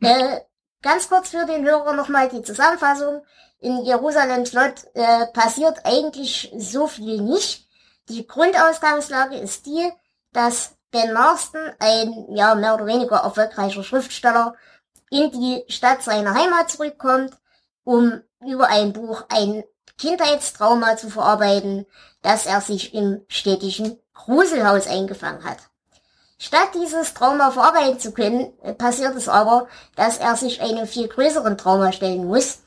Äh, 0.00 0.42
ganz 0.80 1.08
kurz 1.08 1.30
für 1.30 1.44
den 1.44 1.64
Hörer 1.64 1.94
nochmal 1.94 2.28
die 2.28 2.42
Zusammenfassung. 2.42 3.22
In 3.62 3.84
Jerusalems 3.84 4.52
Lot 4.54 4.74
äh, 4.94 5.26
passiert 5.28 5.78
eigentlich 5.84 6.52
so 6.58 6.88
viel 6.88 7.22
nicht. 7.22 7.68
Die 8.08 8.26
Grundausgangslage 8.26 9.36
ist 9.36 9.66
die, 9.66 9.88
dass 10.32 10.72
Ben 10.90 11.12
Marston, 11.12 11.70
ein 11.78 12.26
ja 12.34 12.56
mehr 12.56 12.74
oder 12.74 12.86
weniger 12.86 13.18
erfolgreicher 13.18 13.84
Schriftsteller, 13.84 14.56
in 15.10 15.30
die 15.30 15.64
Stadt 15.68 16.02
seiner 16.02 16.34
Heimat 16.34 16.70
zurückkommt, 16.70 17.34
um 17.84 18.20
über 18.44 18.66
ein 18.66 18.92
Buch 18.92 19.22
ein 19.28 19.62
Kindheitstrauma 19.96 20.96
zu 20.96 21.08
verarbeiten, 21.08 21.86
das 22.20 22.46
er 22.46 22.62
sich 22.62 22.92
im 22.94 23.24
städtischen 23.28 23.96
Gruselhaus 24.12 24.88
eingefangen 24.88 25.44
hat. 25.44 25.58
Statt 26.36 26.70
dieses 26.74 27.14
Trauma 27.14 27.52
verarbeiten 27.52 28.00
zu 28.00 28.10
können, 28.10 28.52
passiert 28.76 29.14
es 29.14 29.28
aber, 29.28 29.68
dass 29.94 30.18
er 30.18 30.34
sich 30.34 30.60
einem 30.60 30.88
viel 30.88 31.06
größeren 31.06 31.56
Trauma 31.56 31.92
stellen 31.92 32.26
muss, 32.26 32.61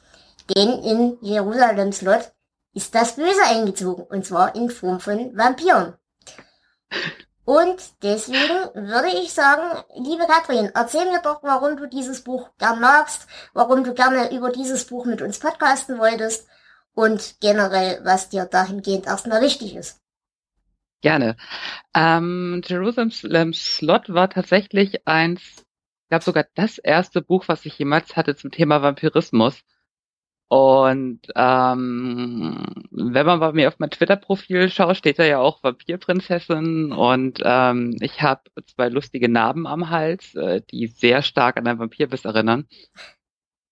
denn 0.50 0.84
in 0.84 1.18
Jerusalems 1.22 2.02
Lot 2.02 2.32
ist 2.74 2.94
das 2.94 3.16
Böse 3.16 3.44
eingezogen, 3.50 4.04
und 4.04 4.26
zwar 4.26 4.56
in 4.56 4.70
Form 4.70 5.00
von 5.00 5.36
Vampiren. 5.36 5.96
Und 7.46 7.78
deswegen 8.02 8.74
würde 8.74 9.10
ich 9.22 9.32
sagen, 9.32 9.84
liebe 9.96 10.26
Katrin, 10.26 10.72
erzähl 10.74 11.06
mir 11.06 11.22
doch, 11.22 11.44
warum 11.44 11.78
du 11.78 11.88
dieses 11.88 12.24
Buch 12.24 12.50
gern 12.58 12.80
magst, 12.80 13.28
warum 13.54 13.84
du 13.84 13.94
gerne 13.94 14.36
über 14.36 14.52
dieses 14.52 14.86
Buch 14.86 15.06
mit 15.06 15.22
uns 15.22 15.40
podcasten 15.40 16.00
wolltest 16.00 16.48
und 16.96 17.36
generell, 17.42 18.02
was 18.04 18.30
dir 18.30 18.46
dahingehend 18.46 19.06
erstmal 19.06 19.42
wichtig 19.42 19.76
ist. 19.76 20.02
Gerne. 21.02 21.38
Ähm, 21.94 22.64
Jerusalem's 22.66 23.76
Slot 23.76 24.12
war 24.12 24.28
tatsächlich 24.30 25.08
eins, 25.08 25.42
ich 25.44 26.10
glaube 26.10 26.24
sogar 26.24 26.46
das 26.56 26.80
erste 26.80 27.22
Buch, 27.22 27.44
was 27.48 27.64
ich 27.66 27.78
jemals 27.78 28.16
hatte 28.16 28.36
zum 28.36 28.50
Thema 28.50 28.82
Vampirismus. 28.82 29.62
Und 30.48 31.22
ähm, 31.36 32.66
wenn 32.92 33.26
man 33.26 33.40
bei 33.40 33.52
mir 33.52 33.68
auf 33.68 33.80
mein 33.80 33.90
Twitter-Profil 33.90 34.70
schaut, 34.70 34.98
steht 34.98 35.18
da 35.18 35.26
ja 35.26 35.40
auch 35.40 35.64
Vampirprinzessin 35.64 36.92
und 36.92 37.40
ähm, 37.44 37.98
ich 38.00 38.22
habe 38.22 38.42
zwei 38.68 38.90
lustige 38.90 39.28
Narben 39.28 39.66
am 39.66 39.90
Hals, 39.90 40.36
äh, 40.36 40.62
die 40.70 40.88
sehr 40.88 41.24
stark 41.24 41.58
an 41.58 41.68
ein 41.68 41.80
Vampirbiss 41.80 42.26
erinnern. 42.26 42.68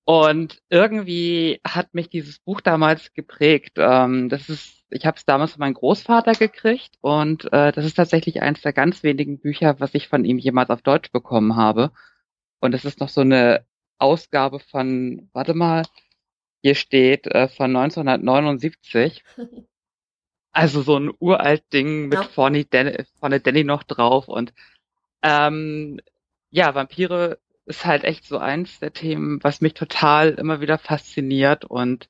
Und 0.05 0.61
irgendwie 0.69 1.61
hat 1.65 1.93
mich 1.93 2.09
dieses 2.09 2.39
Buch 2.39 2.59
damals 2.59 3.13
geprägt. 3.13 3.73
Ähm, 3.77 4.27
das 4.29 4.49
ist, 4.49 4.83
ich 4.89 5.05
habe 5.05 5.17
es 5.17 5.25
damals 5.25 5.51
von 5.53 5.59
meinem 5.61 5.75
Großvater 5.75 6.33
gekriegt 6.33 6.97
und 7.01 7.45
äh, 7.53 7.71
das 7.71 7.85
ist 7.85 7.95
tatsächlich 7.95 8.41
eines 8.41 8.61
der 8.61 8.73
ganz 8.73 9.03
wenigen 9.03 9.39
Bücher, 9.39 9.79
was 9.79 9.93
ich 9.93 10.09
von 10.09 10.25
ihm 10.25 10.39
jemals 10.39 10.69
auf 10.71 10.81
Deutsch 10.81 11.11
bekommen 11.11 11.55
habe. 11.55 11.91
Und 12.59 12.73
das 12.73 12.85
ist 12.85 12.99
noch 12.99 13.09
so 13.09 13.21
eine 13.21 13.65
Ausgabe 13.97 14.59
von, 14.59 15.29
warte 15.33 15.53
mal, 15.53 15.83
hier 16.63 16.75
steht 16.75 17.27
äh, 17.27 17.47
von 17.47 17.75
1979. 17.75 19.23
Also 20.55 20.83
so 20.83 20.99
ein 20.99 21.11
uralt 21.19 21.63
Ding 21.73 22.09
mit 22.09 22.13
ja. 22.13 22.23
vorne, 22.25 22.63
Dan 22.63 23.07
vorne 23.19 23.39
Danny 23.39 23.63
noch 23.63 23.81
drauf 23.81 24.27
und 24.27 24.53
ähm, 25.23 25.99
ja, 26.51 26.75
Vampire 26.75 27.39
ist 27.65 27.85
halt 27.85 28.03
echt 28.03 28.25
so 28.25 28.37
eins 28.37 28.79
der 28.79 28.93
Themen, 28.93 29.43
was 29.43 29.61
mich 29.61 29.73
total 29.73 30.29
immer 30.33 30.61
wieder 30.61 30.77
fasziniert 30.77 31.65
und 31.65 32.07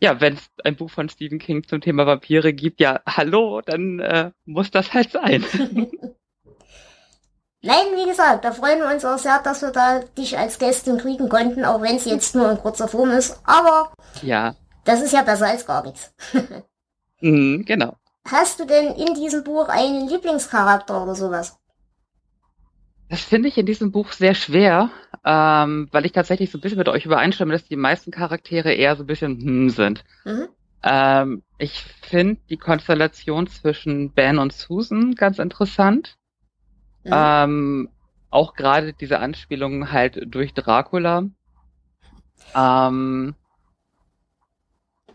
ja, 0.00 0.20
wenn 0.20 0.34
es 0.34 0.50
ein 0.64 0.74
Buch 0.74 0.90
von 0.90 1.08
Stephen 1.08 1.38
King 1.38 1.62
zum 1.62 1.80
Thema 1.80 2.04
Vampire 2.04 2.52
gibt, 2.52 2.80
ja, 2.80 3.00
hallo, 3.06 3.60
dann 3.60 4.00
äh, 4.00 4.32
muss 4.44 4.72
das 4.72 4.92
halt 4.92 5.12
sein. 5.12 5.44
Nein, 7.64 7.86
wie 7.94 8.08
gesagt, 8.08 8.44
da 8.44 8.50
freuen 8.50 8.80
wir 8.80 8.92
uns 8.92 9.04
auch 9.04 9.18
sehr, 9.18 9.38
dass 9.38 9.62
wir 9.62 9.70
da 9.70 10.00
dich 10.18 10.36
als 10.36 10.58
Gästin 10.58 10.98
kriegen 10.98 11.28
konnten, 11.28 11.64
auch 11.64 11.80
wenn 11.80 11.94
es 11.94 12.04
jetzt 12.04 12.34
nur 12.34 12.50
in 12.50 12.58
kurzer 12.58 12.88
Form 12.88 13.10
ist. 13.10 13.40
Aber 13.44 13.92
ja, 14.20 14.56
das 14.84 15.00
ist 15.00 15.12
ja 15.12 15.22
besser 15.22 15.46
als 15.46 15.64
gar 15.64 15.84
nichts. 15.84 16.12
mhm, 17.20 17.64
genau. 17.64 17.96
Hast 18.28 18.58
du 18.58 18.66
denn 18.66 18.94
in 18.94 19.14
diesem 19.14 19.44
Buch 19.44 19.68
einen 19.68 20.08
Lieblingscharakter 20.08 21.04
oder 21.04 21.14
sowas? 21.14 21.56
Das 23.08 23.20
finde 23.20 23.48
ich 23.48 23.58
in 23.58 23.66
diesem 23.66 23.92
Buch 23.92 24.10
sehr 24.10 24.34
schwer, 24.34 24.90
ähm, 25.24 25.88
weil 25.92 26.06
ich 26.06 26.12
tatsächlich 26.12 26.50
so 26.50 26.58
ein 26.58 26.62
bisschen 26.62 26.78
mit 26.78 26.88
euch 26.88 27.06
übereinstimme, 27.06 27.52
dass 27.52 27.64
die 27.64 27.76
meisten 27.76 28.10
Charaktere 28.10 28.72
eher 28.72 28.96
so 28.96 29.04
ein 29.04 29.06
bisschen 29.06 29.38
hm 29.38 29.70
sind. 29.70 30.02
Mhm. 30.24 30.48
Ähm, 30.82 31.42
ich 31.58 31.84
finde 32.02 32.40
die 32.50 32.56
Konstellation 32.56 33.46
zwischen 33.46 34.12
Ben 34.12 34.38
und 34.38 34.52
Susan 34.52 35.14
ganz 35.14 35.38
interessant. 35.38 36.16
Mhm. 37.04 37.12
Ähm, 37.12 37.88
auch 38.30 38.54
gerade 38.54 38.92
diese 38.92 39.18
Anspielungen 39.18 39.92
halt 39.92 40.20
durch 40.26 40.54
Dracula. 40.54 41.24
Ähm, 42.54 43.34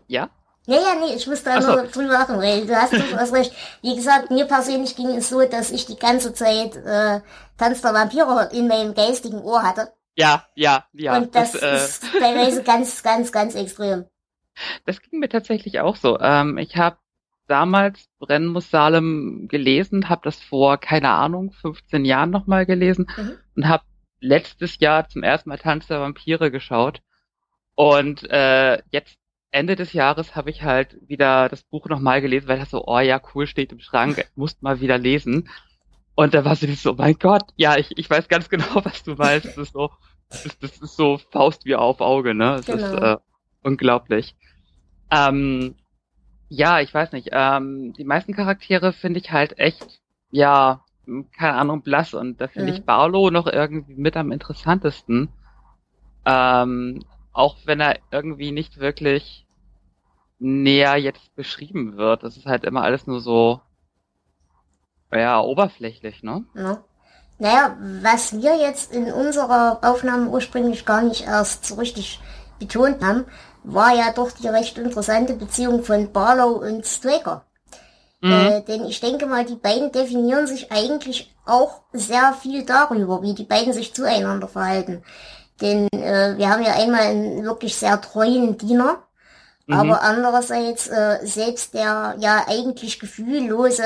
ja? 0.06 0.30
Ja, 0.66 0.76
ja, 0.76 0.94
nee, 1.00 1.14
ich 1.14 1.26
muss 1.26 1.42
da 1.42 1.62
so. 1.62 1.72
nur 1.72 1.82
drüber 1.84 2.12
lachen, 2.12 2.38
weil 2.38 2.66
du 2.66 2.76
hast, 2.76 2.92
du 2.92 3.16
hast 3.16 3.32
recht. 3.32 3.52
Wie 3.80 3.96
gesagt, 3.96 4.30
mir 4.30 4.44
persönlich 4.44 4.94
ging 4.96 5.08
es 5.16 5.30
so, 5.30 5.42
dass 5.46 5.70
ich 5.70 5.86
die 5.86 5.98
ganze 5.98 6.34
Zeit 6.34 6.76
äh, 6.76 7.20
Tanz 7.56 7.80
der 7.80 7.94
Vampire 7.94 8.50
in 8.52 8.68
meinem 8.68 8.92
geistigen 8.94 9.40
Ohr 9.40 9.62
hatte. 9.62 9.92
Ja, 10.14 10.46
ja, 10.54 10.84
ja. 10.92 11.16
und 11.16 11.34
das, 11.34 11.54
äh, 11.54 11.76
ist 11.76 12.04
teilweise 12.18 12.62
ganz, 12.62 13.02
ganz, 13.02 13.32
ganz 13.32 13.54
extrem. 13.54 14.04
Das 14.86 15.00
ging 15.00 15.20
mir 15.20 15.28
tatsächlich 15.28 15.78
auch 15.78 15.94
so. 15.94 16.18
Ähm, 16.18 16.58
ich 16.58 16.76
habe 16.76 16.98
damals 17.48 18.08
Brennen 18.18 18.46
muss 18.48 18.70
Salem 18.70 19.48
gelesen, 19.48 20.08
habe 20.08 20.20
das 20.24 20.40
vor, 20.42 20.78
keine 20.78 21.10
Ahnung, 21.10 21.50
15 21.52 22.04
Jahren 22.04 22.30
nochmal 22.30 22.66
gelesen 22.66 23.06
Mhm. 23.16 23.32
und 23.56 23.68
habe 23.68 23.84
letztes 24.20 24.78
Jahr 24.80 25.08
zum 25.08 25.22
ersten 25.22 25.48
Mal 25.48 25.58
Tanz 25.58 25.86
der 25.86 26.00
Vampire 26.00 26.50
geschaut. 26.50 27.00
Und 27.74 28.28
äh, 28.30 28.82
jetzt 28.90 29.16
Ende 29.50 29.76
des 29.76 29.92
Jahres 29.92 30.36
habe 30.36 30.50
ich 30.50 30.62
halt 30.62 30.96
wieder 31.08 31.48
das 31.48 31.62
Buch 31.62 31.86
nochmal 31.88 32.20
gelesen, 32.20 32.48
weil 32.48 32.58
das 32.58 32.70
so, 32.70 32.84
oh 32.86 32.98
ja, 32.98 33.20
cool, 33.34 33.46
steht 33.46 33.72
im 33.72 33.80
Schrank, 33.80 34.26
musst 34.34 34.62
mal 34.62 34.80
wieder 34.80 34.98
lesen. 34.98 35.48
Und 36.14 36.34
da 36.34 36.44
war 36.44 36.56
sie 36.56 36.74
so, 36.74 36.94
mein 36.94 37.14
Gott, 37.18 37.44
ja, 37.56 37.76
ich, 37.76 37.96
ich 37.96 38.10
weiß 38.10 38.28
ganz 38.28 38.48
genau, 38.48 38.64
was 38.84 39.04
du 39.04 39.14
meinst. 39.14 39.46
Das 39.46 39.56
ist 39.56 39.72
so, 39.72 39.90
das, 40.28 40.58
das 40.58 40.78
ist 40.78 40.96
so 40.96 41.18
Faust 41.30 41.64
wie 41.64 41.76
auf 41.76 42.00
Auge, 42.00 42.34
ne? 42.34 42.56
Ist 42.56 42.66
Genau. 42.66 42.94
äh, 43.14 43.16
unglaublich. 43.62 44.34
Ähm, 45.10 45.76
ja, 46.48 46.80
ich 46.80 46.92
weiß 46.92 47.12
nicht. 47.12 47.28
Ähm, 47.32 47.92
die 47.94 48.04
meisten 48.04 48.34
Charaktere 48.34 48.92
finde 48.92 49.20
ich 49.20 49.30
halt 49.32 49.58
echt, 49.58 50.00
ja, 50.30 50.84
keine 51.36 51.54
Ahnung, 51.54 51.82
blass. 51.82 52.14
Und 52.14 52.40
da 52.40 52.48
finde 52.48 52.72
Mhm. 52.72 52.78
ich 52.78 52.84
Barlow 52.84 53.30
noch 53.30 53.46
irgendwie 53.46 53.94
mit 53.94 54.16
am 54.16 54.32
interessantesten. 54.32 55.28
Ähm, 56.26 57.04
auch 57.32 57.56
wenn 57.64 57.80
er 57.80 57.98
irgendwie 58.10 58.52
nicht 58.52 58.78
wirklich 58.78 59.46
näher 60.40 60.96
jetzt 60.96 61.34
beschrieben 61.36 61.96
wird. 61.96 62.22
Das 62.24 62.36
ist 62.36 62.46
halt 62.46 62.64
immer 62.64 62.82
alles 62.82 63.06
nur 63.06 63.20
so, 63.20 63.60
ja, 65.12 65.40
oberflächlich, 65.42 66.22
ne? 66.22 66.46
Ja. 66.54 66.84
Naja, 67.38 67.76
was 68.02 68.32
wir 68.34 68.56
jetzt 68.58 68.92
in 68.92 69.12
unserer 69.12 69.78
Aufnahme 69.82 70.28
ursprünglich 70.30 70.84
gar 70.86 71.02
nicht 71.02 71.26
erst 71.26 71.64
so 71.66 71.76
richtig 71.76 72.20
betont 72.58 73.02
haben, 73.04 73.26
war 73.64 73.94
ja 73.94 74.12
doch 74.12 74.32
die 74.32 74.48
recht 74.48 74.78
interessante 74.78 75.34
Beziehung 75.34 75.84
von 75.84 76.12
Barlow 76.12 76.52
und 76.66 76.86
Straker. 76.86 77.44
Mhm. 78.20 78.32
Äh, 78.32 78.62
denn 78.62 78.84
ich 78.86 79.00
denke 79.00 79.26
mal, 79.26 79.44
die 79.44 79.54
beiden 79.56 79.92
definieren 79.92 80.46
sich 80.46 80.72
eigentlich 80.72 81.34
auch 81.46 81.82
sehr 81.92 82.34
viel 82.34 82.64
darüber, 82.64 83.22
wie 83.22 83.34
die 83.34 83.44
beiden 83.44 83.72
sich 83.72 83.94
zueinander 83.94 84.48
verhalten. 84.48 85.02
Denn 85.60 85.88
äh, 85.92 86.36
wir 86.36 86.48
haben 86.50 86.62
ja 86.62 86.74
einmal 86.74 87.02
einen 87.02 87.44
wirklich 87.44 87.76
sehr 87.76 88.00
treuen 88.00 88.58
Diener, 88.58 89.02
Mhm. 89.68 89.74
aber 89.74 90.02
andererseits 90.02 90.88
äh, 90.88 91.18
selbst 91.24 91.74
der 91.74 92.16
ja 92.18 92.44
eigentlich 92.48 92.98
gefühllose, 92.98 93.84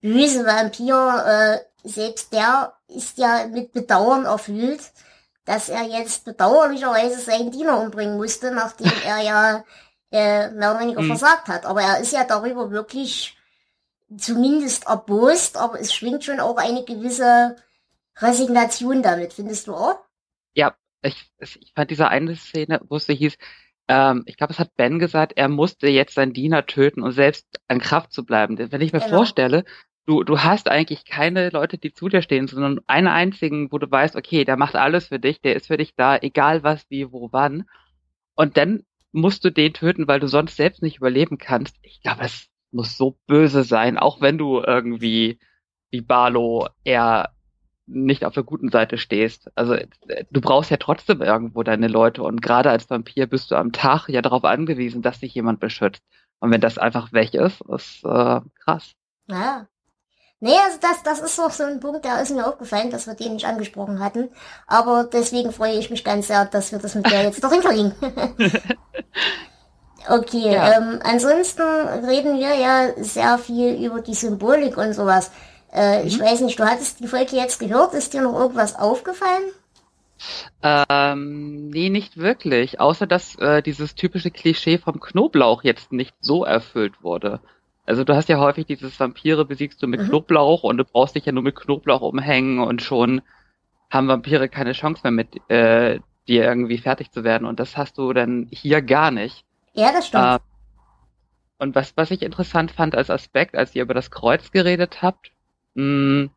böse 0.00 0.46
Vampir, 0.46 1.24
äh, 1.26 1.88
selbst 1.88 2.32
der 2.32 2.72
ist 2.88 3.18
ja 3.18 3.46
mit 3.48 3.72
Bedauern 3.72 4.26
erfüllt, 4.26 4.80
dass 5.44 5.68
er 5.68 5.82
jetzt 5.84 6.24
bedauerlicherweise 6.24 7.20
seinen 7.20 7.50
Diener 7.50 7.80
umbringen 7.80 8.16
musste, 8.16 8.50
nachdem 8.52 8.90
er 9.04 9.20
ja 9.20 9.64
äh, 10.10 10.50
mehr 10.50 10.72
oder 10.72 10.80
weniger 10.80 11.02
Mhm. 11.02 11.04
versagt 11.04 11.48
hat. 11.48 11.66
Aber 11.66 11.82
er 11.82 12.00
ist 12.00 12.12
ja 12.12 12.24
darüber 12.24 12.70
wirklich 12.70 13.36
zumindest 14.16 14.86
erbost, 14.86 15.56
aber 15.56 15.80
es 15.80 15.92
schwingt 15.94 16.24
schon 16.24 16.40
auch 16.40 16.56
eine 16.56 16.84
gewisse 16.84 17.56
Resignation 18.18 19.02
damit, 19.02 19.34
findest 19.34 19.66
du 19.68 19.74
auch? 19.74 20.00
Ja, 20.54 20.76
ich, 21.02 21.30
ich 21.40 21.72
fand 21.74 21.90
diese 21.90 22.08
eine 22.08 22.36
Szene, 22.36 22.80
wo 22.88 22.96
es 22.96 23.06
hieß, 23.06 23.36
ähm, 23.88 24.22
ich 24.26 24.36
glaube, 24.36 24.52
es 24.52 24.58
hat 24.58 24.74
Ben 24.76 24.98
gesagt, 24.98 25.32
er 25.36 25.48
musste 25.48 25.88
jetzt 25.88 26.14
seinen 26.14 26.32
Diener 26.32 26.66
töten, 26.66 27.02
um 27.02 27.12
selbst 27.12 27.46
an 27.68 27.80
Kraft 27.80 28.12
zu 28.12 28.24
bleiben. 28.24 28.58
Wenn 28.72 28.80
ich 28.80 28.92
mir 28.92 29.00
Genau. 29.00 29.10
vorstelle, 29.10 29.64
du, 30.06 30.24
du 30.24 30.40
hast 30.40 30.68
eigentlich 30.68 31.04
keine 31.04 31.50
Leute, 31.50 31.78
die 31.78 31.92
zu 31.92 32.08
dir 32.08 32.22
stehen, 32.22 32.46
sondern 32.46 32.80
einen 32.86 33.08
einzigen, 33.08 33.70
wo 33.72 33.78
du 33.78 33.90
weißt, 33.90 34.16
okay, 34.16 34.44
der 34.44 34.56
macht 34.56 34.76
alles 34.76 35.08
für 35.08 35.18
dich, 35.18 35.40
der 35.40 35.56
ist 35.56 35.66
für 35.66 35.76
dich 35.76 35.94
da, 35.94 36.16
egal 36.16 36.62
was, 36.62 36.84
wie, 36.90 37.10
wo, 37.10 37.28
wann. 37.32 37.64
Und 38.34 38.56
dann 38.56 38.84
musst 39.12 39.44
du 39.44 39.50
den 39.50 39.72
töten, 39.72 40.08
weil 40.08 40.20
du 40.20 40.28
sonst 40.28 40.56
selbst 40.56 40.82
nicht 40.82 40.98
überleben 40.98 41.38
kannst. 41.38 41.76
Ich 41.82 42.00
glaube, 42.02 42.22
es 42.24 42.48
muss 42.72 42.96
so 42.96 43.16
böse 43.26 43.62
sein, 43.62 43.98
auch 43.98 44.20
wenn 44.20 44.38
du 44.38 44.60
irgendwie 44.60 45.38
wie 45.90 46.00
Barlow 46.00 46.68
eher 46.82 47.30
nicht 47.86 48.24
auf 48.24 48.34
der 48.34 48.42
guten 48.42 48.70
Seite 48.70 48.98
stehst. 48.98 49.50
Also 49.56 49.74
äh, 49.74 49.86
du 50.30 50.40
brauchst 50.40 50.70
ja 50.70 50.78
trotzdem 50.78 51.22
irgendwo 51.22 51.62
deine 51.62 51.88
Leute 51.88 52.22
und 52.22 52.42
gerade 52.42 52.70
als 52.70 52.88
Vampir 52.90 53.26
bist 53.26 53.50
du 53.50 53.56
am 53.56 53.72
Tag 53.72 54.08
ja 54.08 54.22
darauf 54.22 54.44
angewiesen, 54.44 55.02
dass 55.02 55.20
dich 55.20 55.34
jemand 55.34 55.60
beschützt. 55.60 56.02
Und 56.40 56.50
wenn 56.50 56.60
das 56.60 56.78
einfach 56.78 57.12
weg 57.12 57.34
ist, 57.34 57.60
ist 57.60 58.04
äh, 58.04 58.40
krass. 58.64 58.94
Ja. 59.28 59.68
Nee, 60.44 60.56
also 60.64 60.78
das, 60.80 61.02
das 61.04 61.20
ist 61.20 61.38
doch 61.38 61.50
so 61.50 61.64
ein 61.64 61.80
Punkt, 61.80 62.04
der 62.04 62.20
ist 62.22 62.34
mir 62.34 62.46
aufgefallen, 62.46 62.90
dass 62.90 63.06
wir 63.06 63.14
den 63.14 63.34
nicht 63.34 63.46
angesprochen 63.46 64.00
hatten. 64.00 64.30
Aber 64.66 65.04
deswegen 65.04 65.52
freue 65.52 65.78
ich 65.78 65.90
mich 65.90 66.04
ganz 66.04 66.28
sehr, 66.28 66.44
dass 66.44 66.72
wir 66.72 66.78
das 66.78 66.94
mit 66.94 67.10
der 67.10 67.24
jetzt 67.24 67.42
doch 67.42 67.52
hinterlegen. 67.52 67.94
okay, 70.08 70.48
Ja. 70.48 70.76
ähm, 70.76 71.00
ansonsten 71.02 71.62
reden 71.62 72.38
wir 72.38 72.54
ja 72.54 72.92
sehr 73.02 73.38
viel 73.38 73.74
über 73.84 74.00
die 74.00 74.14
Symbolik 74.14 74.76
und 74.76 74.92
sowas. 74.92 75.30
Äh, 75.72 76.06
Ich 76.06 76.18
Mhm. 76.18 76.20
weiß 76.20 76.40
nicht, 76.42 76.58
du 76.58 76.64
hattest 76.64 77.00
die 77.00 77.08
Folge 77.08 77.36
jetzt 77.36 77.58
gehört, 77.58 77.94
ist 77.94 78.12
dir 78.14 78.22
noch 78.22 78.38
irgendwas 78.38 78.76
aufgefallen? 78.76 79.42
Ähm, 80.62 81.68
nee, 81.70 81.90
nicht 81.90 82.16
wirklich. 82.16 82.80
Außer 82.80 83.06
dass 83.06 83.36
äh, 83.36 83.62
dieses 83.62 83.94
typische 83.94 84.30
Klischee 84.30 84.78
vom 84.78 85.00
Knoblauch 85.00 85.64
jetzt 85.64 85.92
nicht 85.92 86.14
so 86.20 86.44
erfüllt 86.44 87.02
wurde. 87.02 87.40
Also 87.86 88.04
du 88.04 88.14
hast 88.14 88.28
ja 88.28 88.38
häufig 88.38 88.66
dieses 88.66 88.98
Vampire 88.98 89.44
besiegst 89.44 89.82
du 89.82 89.86
mit 89.86 90.00
Mhm. 90.00 90.08
Knoblauch 90.08 90.62
und 90.62 90.78
du 90.78 90.84
brauchst 90.84 91.14
dich 91.14 91.26
ja 91.26 91.32
nur 91.32 91.42
mit 91.42 91.54
Knoblauch 91.56 92.00
umhängen 92.00 92.58
und 92.60 92.82
schon 92.82 93.20
haben 93.90 94.08
Vampire 94.08 94.48
keine 94.48 94.72
Chance 94.72 95.02
mehr 95.04 95.12
mit 95.12 95.50
äh, 95.50 96.00
dir 96.26 96.44
irgendwie 96.44 96.78
fertig 96.78 97.10
zu 97.12 97.24
werden. 97.24 97.46
Und 97.46 97.60
das 97.60 97.76
hast 97.76 97.98
du 97.98 98.12
dann 98.12 98.48
hier 98.50 98.80
gar 98.82 99.10
nicht. 99.10 99.44
Ja, 99.74 99.92
das 99.92 100.06
stimmt. 100.08 100.24
Äh, 100.24 100.38
und 101.58 101.74
was, 101.74 101.96
was 101.96 102.10
ich 102.10 102.22
interessant 102.22 102.70
fand 102.72 102.94
als 102.94 103.10
Aspekt, 103.10 103.54
als 103.54 103.74
ihr 103.74 103.82
über 103.82 103.94
das 103.94 104.10
Kreuz 104.10 104.50
geredet 104.50 105.02
habt, 105.02 105.30
mh, 105.74 106.28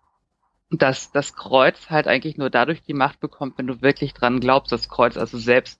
dass 0.69 1.11
das 1.11 1.33
Kreuz 1.33 1.89
halt 1.89 2.07
eigentlich 2.07 2.37
nur 2.37 2.49
dadurch 2.49 2.81
die 2.83 2.93
Macht 2.93 3.19
bekommt, 3.21 3.57
wenn 3.57 3.67
du 3.67 3.81
wirklich 3.81 4.13
dran 4.13 4.41
glaubst, 4.41 4.71
dass 4.71 4.81
das 4.81 4.89
Kreuz 4.89 5.17
also 5.17 5.37
selbst 5.37 5.79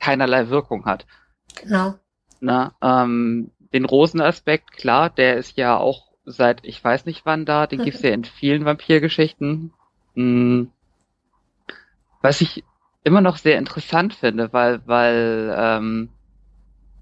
keinerlei 0.00 0.48
Wirkung 0.48 0.86
hat. 0.86 1.06
genau. 1.54 1.94
Ne? 2.40 2.72
Ähm, 2.82 3.50
den 3.72 3.84
Rosenaspekt, 3.84 4.72
klar, 4.72 5.10
der 5.10 5.36
ist 5.36 5.56
ja 5.56 5.76
auch 5.76 6.12
seit 6.24 6.64
ich 6.64 6.82
weiß 6.82 7.06
nicht 7.06 7.22
wann 7.24 7.44
da, 7.44 7.66
den 7.66 7.82
gibt's 7.82 8.02
ja 8.02 8.10
in 8.10 8.24
vielen 8.24 8.64
Vampirgeschichten. 8.64 9.72
Mh, 10.14 10.66
was 12.20 12.40
ich 12.40 12.64
immer 13.04 13.20
noch 13.20 13.36
sehr 13.36 13.58
interessant 13.58 14.14
finde, 14.14 14.52
weil, 14.52 14.80
weil 14.86 15.54
ähm, 15.56 16.08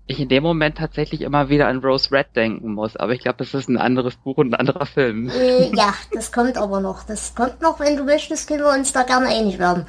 ich 0.07 0.19
in 0.19 0.29
dem 0.29 0.43
Moment 0.43 0.79
tatsächlich 0.79 1.21
immer 1.21 1.51
wieder 1.51 1.69
an 1.69 1.79
Rose 1.79 2.11
Red 2.11 2.35
denken 2.35 2.73
muss. 2.73 2.97
Aber 2.97 3.13
ich 3.13 3.21
glaube, 3.21 3.39
das 3.39 3.55
ist 3.55 3.69
ein 3.69 3.77
anderes 3.77 4.17
Buch 4.17 4.39
und 4.39 4.53
ein 4.53 4.55
anderer 4.55 4.87
Film. 4.87 5.29
Äh, 5.29 5.71
ja, 5.77 5.93
das 6.13 6.33
kommt 6.33 6.57
aber 6.57 6.81
noch. 6.81 7.05
Das 7.05 7.35
kommt 7.35 7.61
noch, 7.61 7.79
wenn 7.79 7.97
du 7.97 8.05
möchtest, 8.05 8.49
können 8.49 8.65
wir 8.65 8.73
uns 8.73 8.93
da 8.93 9.03
gerne 9.03 9.29
einig 9.29 9.59
werden. 9.59 9.87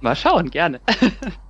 Mal 0.00 0.14
schauen, 0.14 0.50
gerne. 0.50 0.80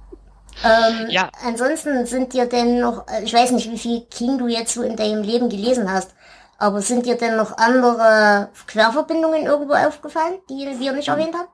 Ähm, 0.63 1.09
Ja. 1.09 1.31
Ansonsten 1.45 2.07
sind 2.07 2.33
dir 2.33 2.47
denn 2.47 2.81
noch, 2.81 3.07
äh, 3.09 3.23
ich 3.25 3.33
weiß 3.35 3.53
nicht, 3.53 3.71
wie 3.71 3.79
viel 3.79 4.03
King 4.11 4.39
du 4.39 4.49
jetzt 4.49 4.75
so 4.75 4.83
in 4.83 4.97
deinem 4.97 5.23
Leben 5.23 5.49
gelesen 5.49 5.91
hast, 5.93 6.15
aber 6.59 6.83
sind 6.83 7.07
dir 7.07 7.17
denn 7.17 7.37
noch 7.37 7.57
andere 7.59 8.51
Querverbindungen 8.67 9.45
irgendwo 9.47 9.75
aufgefallen, 9.75 10.39
die 10.51 10.67
wir 10.81 10.93
nicht 10.93 11.09
erwähnt 11.09 11.35
haben? 11.37 11.49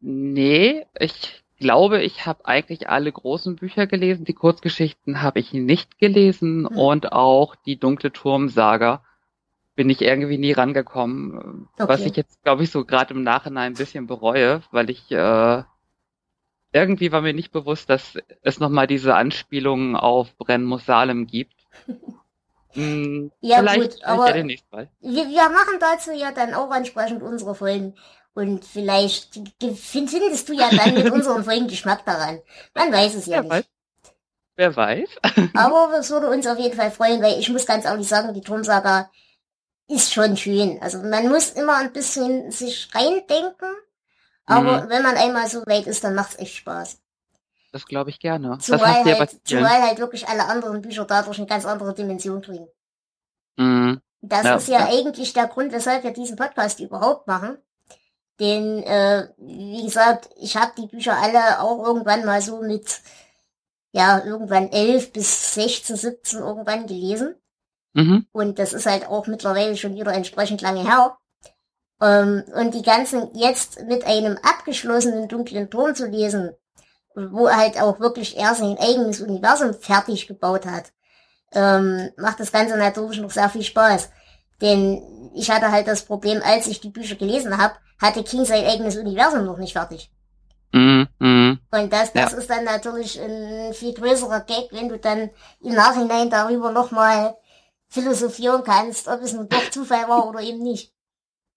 Nee, 0.00 0.86
ich 0.98 1.44
glaube, 1.58 2.02
ich 2.02 2.26
habe 2.26 2.44
eigentlich 2.46 2.88
alle 2.88 3.12
großen 3.12 3.56
Bücher 3.56 3.86
gelesen. 3.86 4.24
Die 4.24 4.34
Kurzgeschichten 4.34 5.22
habe 5.22 5.38
ich 5.40 5.52
nicht 5.52 5.98
gelesen 5.98 6.66
Hm. 6.68 6.76
und 6.76 7.12
auch 7.12 7.54
die 7.56 7.78
Dunkle 7.78 8.12
Turmsaga 8.12 9.04
bin 9.76 9.90
ich 9.90 10.02
irgendwie 10.02 10.38
nie 10.38 10.52
rangekommen. 10.52 11.68
Was 11.86 12.04
Okay. 12.04 12.06
ich 12.06 12.16
jetzt, 12.16 12.42
glaube 12.44 12.64
ich, 12.64 12.70
so 12.70 12.84
gerade 12.86 13.14
im 13.14 13.22
Nachhinein 13.24 13.74
ein 13.74 13.76
bisschen 13.76 14.06
bereue, 14.08 14.62
weil 14.72 14.90
ich 14.90 15.10
äh, 15.12 15.64
irgendwie 16.72 17.12
war 17.12 17.20
mir 17.20 17.34
nicht 17.34 17.52
bewusst, 17.52 17.90
dass 17.90 18.18
es 18.42 18.58
nochmal 18.60 18.86
diese 18.86 19.14
Anspielungen 19.14 19.96
auf 19.96 20.34
Brenn 20.36 20.64
muss 20.64 20.86
Salem 20.86 21.26
gibt. 21.26 21.54
Hm, 22.74 23.30
Ja, 23.42 23.58
vielleicht, 23.58 23.96
gut, 23.96 24.04
aber- 24.04 24.34
ja. 24.34 24.44
Wir, 24.44 25.28
wir 25.28 25.48
machen 25.50 25.76
dazu 25.78 26.10
ja 26.12 26.32
dann 26.32 26.54
auch 26.54 26.74
entsprechend 26.74 27.22
unsere 27.22 27.54
Folgen. 27.54 27.94
Und 28.34 28.64
vielleicht 28.64 29.38
findest 29.76 30.48
du 30.48 30.54
ja 30.54 30.70
dann 30.70 30.94
mit 30.94 31.10
unserem 31.12 31.44
Folgen 31.44 31.68
Geschmack 31.68 32.04
daran. 32.06 32.40
Man 32.74 32.90
weiß 32.90 33.14
es 33.16 33.26
ja 33.26 33.42
Wer 33.44 33.50
weiß. 33.50 33.58
nicht. 33.58 33.70
Wer 34.56 34.74
weiß. 34.76 35.08
Aber 35.54 35.98
es 35.98 36.08
würde 36.10 36.30
uns 36.30 36.46
auf 36.46 36.58
jeden 36.58 36.74
Fall 36.74 36.90
freuen, 36.90 37.20
weil 37.22 37.38
ich 37.38 37.50
muss 37.50 37.66
ganz 37.66 37.84
ehrlich 37.84 38.08
sagen, 38.08 38.32
die 38.32 38.40
Turmsaga 38.40 39.10
ist 39.88 40.14
schon 40.14 40.38
schön. 40.38 40.78
Also 40.80 40.96
man 41.02 41.28
muss 41.28 41.50
immer 41.50 41.76
ein 41.76 41.92
bisschen 41.92 42.50
sich 42.50 42.88
reindenken. 42.94 43.68
Aber 44.46 44.82
Mhm. 44.84 44.88
wenn 44.88 45.02
man 45.02 45.16
einmal 45.16 45.48
so 45.48 45.60
weit 45.66 45.86
ist, 45.86 46.04
dann 46.04 46.14
macht's 46.14 46.38
echt 46.38 46.54
Spaß. 46.56 46.98
Das 47.72 47.86
glaube 47.86 48.10
ich 48.10 48.18
gerne. 48.20 48.58
Zumal 48.58 49.02
halt, 49.04 49.30
vielen. 49.30 49.40
zumal 49.44 49.82
halt 49.82 49.98
wirklich 49.98 50.28
alle 50.28 50.44
anderen 50.46 50.82
Bücher 50.82 51.04
dadurch 51.06 51.38
eine 51.38 51.46
ganz 51.46 51.64
andere 51.64 51.94
Dimension 51.94 52.42
kriegen. 52.42 52.68
Mhm. 53.56 54.00
Das 54.20 54.44
Ja, 54.44 54.56
ist 54.56 54.68
ja, 54.68 54.80
ja. 54.80 54.86
eigentlich 54.88 55.32
der 55.32 55.48
Grund, 55.48 55.72
weshalb 55.72 56.04
wir 56.04 56.12
diesen 56.12 56.36
Podcast 56.36 56.80
überhaupt 56.80 57.26
machen. 57.26 57.58
Denn, 58.40 58.82
äh, 58.82 59.28
wie 59.38 59.82
gesagt, 59.84 60.30
ich 60.36 60.56
habe 60.56 60.72
die 60.76 60.86
Bücher 60.88 61.16
alle 61.16 61.60
auch 61.60 61.84
irgendwann 61.86 62.24
mal 62.24 62.42
so 62.42 62.60
mit, 62.62 63.00
ja, 63.92 64.24
irgendwann 64.24 64.70
11 64.70 65.12
bis 65.12 65.54
16, 65.54 65.96
17 65.96 66.38
irgendwann 66.40 66.86
gelesen. 66.86 67.36
Mhm. 67.94 68.26
Und 68.32 68.58
das 68.58 68.72
ist 68.72 68.86
halt 68.86 69.06
auch 69.08 69.26
mittlerweile 69.26 69.76
schon 69.76 69.94
wieder 69.94 70.12
entsprechend 70.14 70.62
lange 70.62 70.82
her. 70.82 71.18
Ähm, 72.02 72.44
und 72.54 72.74
die 72.74 72.82
ganzen 72.82 73.30
jetzt 73.34 73.84
mit 73.86 74.04
einem 74.04 74.36
abgeschlossenen 74.42 75.28
dunklen 75.28 75.70
Turm 75.70 75.94
zu 75.94 76.06
lesen, 76.06 76.50
wo 77.14 77.46
er 77.46 77.56
halt 77.58 77.80
auch 77.80 78.00
wirklich 78.00 78.36
er 78.36 78.54
sein 78.54 78.76
eigenes 78.78 79.20
Universum 79.20 79.72
fertig 79.74 80.26
gebaut 80.26 80.66
hat, 80.66 80.92
ähm, 81.52 82.10
macht 82.16 82.40
das 82.40 82.50
Ganze 82.52 82.76
natürlich 82.76 83.20
noch 83.20 83.30
sehr 83.30 83.48
viel 83.48 83.62
Spaß. 83.62 84.10
Denn 84.60 85.30
ich 85.34 85.50
hatte 85.50 85.70
halt 85.70 85.86
das 85.86 86.04
Problem, 86.04 86.40
als 86.44 86.66
ich 86.66 86.80
die 86.80 86.90
Bücher 86.90 87.16
gelesen 87.16 87.56
habe, 87.56 87.74
hatte 88.00 88.24
King 88.24 88.44
sein 88.44 88.64
eigenes 88.64 88.96
Universum 88.96 89.44
noch 89.44 89.58
nicht 89.58 89.74
fertig. 89.74 90.10
Mhm. 90.72 91.58
Und 91.70 91.92
das, 91.92 92.12
das 92.12 92.32
Ja. 92.32 92.38
ist 92.38 92.50
dann 92.50 92.64
natürlich 92.64 93.20
ein 93.20 93.74
viel 93.74 93.92
größerer 93.94 94.40
Gag, 94.40 94.68
wenn 94.72 94.88
du 94.88 94.98
dann 94.98 95.30
im 95.60 95.74
Nachhinein 95.74 96.30
darüber 96.30 96.72
nochmal 96.72 97.36
philosophieren 97.88 98.64
kannst, 98.64 99.06
ob 99.08 99.20
es 99.22 99.34
nun 99.34 99.48
doch 99.48 99.70
Zufall 99.70 100.08
war 100.08 100.26
oder 100.26 100.40
eben 100.40 100.62
nicht. 100.62 100.92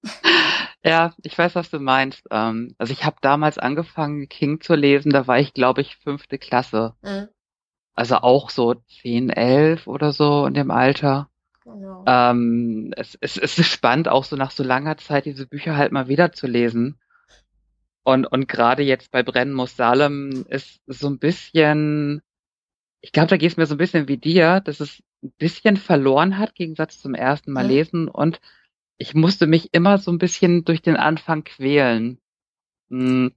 Ja, 0.83 1.15
ich 1.23 1.35
weiß, 1.35 1.55
was 1.55 1.71
du 1.71 1.79
meinst. 1.79 2.21
Ähm, 2.29 2.75
also 2.77 2.93
ich 2.93 3.05
habe 3.05 3.15
damals 3.21 3.57
angefangen, 3.57 4.29
King 4.29 4.61
zu 4.61 4.75
lesen, 4.75 5.09
da 5.11 5.25
war 5.25 5.39
ich, 5.39 5.53
glaube 5.55 5.81
ich, 5.81 5.95
fünfte 5.97 6.37
Klasse. 6.37 6.93
Mhm, 7.01 7.29
Also 7.95 8.17
auch 8.17 8.51
so 8.51 8.75
10, 9.01 9.31
11 9.31 9.87
oder 9.87 10.11
so 10.13 10.45
in 10.45 10.53
dem 10.53 10.69
Alter. 10.69 11.27
genau. 11.63 12.03
Ähm, 12.05 12.93
es, 12.97 13.17
es, 13.19 13.37
es 13.37 13.57
ist 13.57 13.67
spannend, 13.67 14.07
auch 14.09 14.25
so 14.25 14.35
nach 14.35 14.51
so 14.51 14.63
langer 14.63 14.97
Zeit 14.97 15.25
diese 15.25 15.47
Bücher 15.47 15.75
halt 15.75 15.91
mal 15.91 16.07
wieder 16.07 16.31
zu 16.33 16.45
lesen. 16.45 16.99
Und, 18.03 18.27
und 18.27 18.47
gerade 18.47 18.83
jetzt 18.83 19.09
bei 19.09 19.23
Brennen 19.23 19.53
muss 19.53 19.75
Salem 19.75 20.45
ist 20.49 20.79
so 20.85 21.07
ein 21.07 21.17
bisschen, 21.17 22.21
ich 23.01 23.11
glaube, 23.11 23.29
da 23.29 23.37
geht 23.37 23.49
es 23.51 23.57
mir 23.57 23.65
so 23.65 23.73
ein 23.73 23.79
bisschen 23.79 24.07
wie 24.07 24.17
dir, 24.17 24.59
dass 24.59 24.79
es 24.79 25.01
ein 25.23 25.31
bisschen 25.39 25.77
verloren 25.77 26.37
hat, 26.37 26.49
im 26.49 26.55
Gegensatz 26.55 26.99
zum 27.01 27.15
ersten 27.15 27.51
Mal 27.51 27.63
Mhm. 27.63 27.69
lesen. 27.69 28.07
Und 28.07 28.39
ich 28.97 29.13
musste 29.13 29.47
mich 29.47 29.73
immer 29.73 29.97
so 29.97 30.11
ein 30.11 30.17
bisschen 30.17 30.63
durch 30.65 30.81
den 30.81 30.97
Anfang 30.97 31.43
quälen. 31.43 32.19
Hm, 32.89 33.33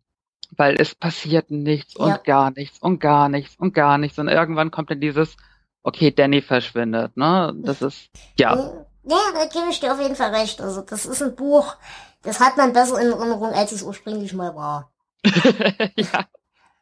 weil 0.57 0.81
es 0.81 0.95
passiert 0.95 1.51
nichts 1.51 1.97
und 1.97 2.09
Ja. 2.09 2.17
gar 2.19 2.51
nichts 2.51 2.79
und 2.81 3.01
gar 3.01 3.29
nichts 3.29 3.57
und 3.59 3.75
gar 3.75 3.99
nichts. 3.99 4.19
Und 4.19 4.29
irgendwann 4.29 4.71
kommt 4.71 4.91
dann 4.91 5.01
dieses, 5.01 5.37
okay, 5.83 6.11
Danny 6.11 6.41
verschwindet, 6.43 7.17
ne? 7.17 7.55
Das 7.59 7.83
ist, 7.83 8.11
ja. 8.39 8.57
Ja, 9.05 9.19
da 9.35 9.47
gebe 9.47 9.71
ich 9.71 9.81
dir 9.81 9.93
auf 9.93 10.01
jeden 10.01 10.17
Fall 10.17 10.35
recht. 10.35 10.61
Also 10.61 10.83
das 10.83 11.07
ist 11.07 11.23
ein 11.23 11.35
Buch, 11.35 11.77
das 12.23 12.41
hat 12.41 12.57
man 12.57 12.73
besser 12.73 13.01
in 13.01 13.11
Erinnerung, 13.11 13.53
als 13.53 13.73
es 13.73 13.83
ursprünglich 13.83 14.33
mal 14.35 14.55
war. 14.55 14.91
ja. 15.25 16.27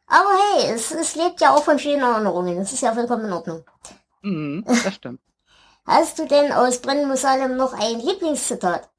Aber 0.07 0.29
hey, 0.55 0.71
es, 0.73 0.91
es 0.91 1.15
lebt 1.15 1.41
ja 1.41 1.53
auch 1.53 1.63
von 1.63 1.79
schönen 1.79 2.01
Erinnerungen. 2.01 2.57
Das 2.57 2.71
ist 2.71 2.81
ja 2.81 2.93
vollkommen 2.93 3.25
in 3.25 3.33
Ordnung. 3.33 3.65
Mhm, 4.21 4.63
das 4.65 4.93
stimmt. 4.95 5.21
Hast 5.87 6.19
du 6.19 6.27
denn 6.27 6.51
aus 6.51 6.81
Brennen 6.81 7.07
muss 7.07 7.21
Salem 7.21 7.55
noch 7.57 7.73
ein 7.73 7.99
Lieblingszitat? 7.99 8.89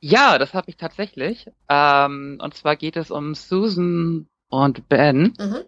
Ja, 0.00 0.38
das 0.38 0.54
habe 0.54 0.70
ich 0.70 0.76
tatsächlich. 0.76 1.50
Ähm, 1.68 2.38
und 2.40 2.54
zwar 2.54 2.76
geht 2.76 2.96
es 2.96 3.10
um 3.10 3.34
Susan 3.34 4.28
und 4.48 4.88
Ben. 4.88 5.34
Mhm. 5.38 5.64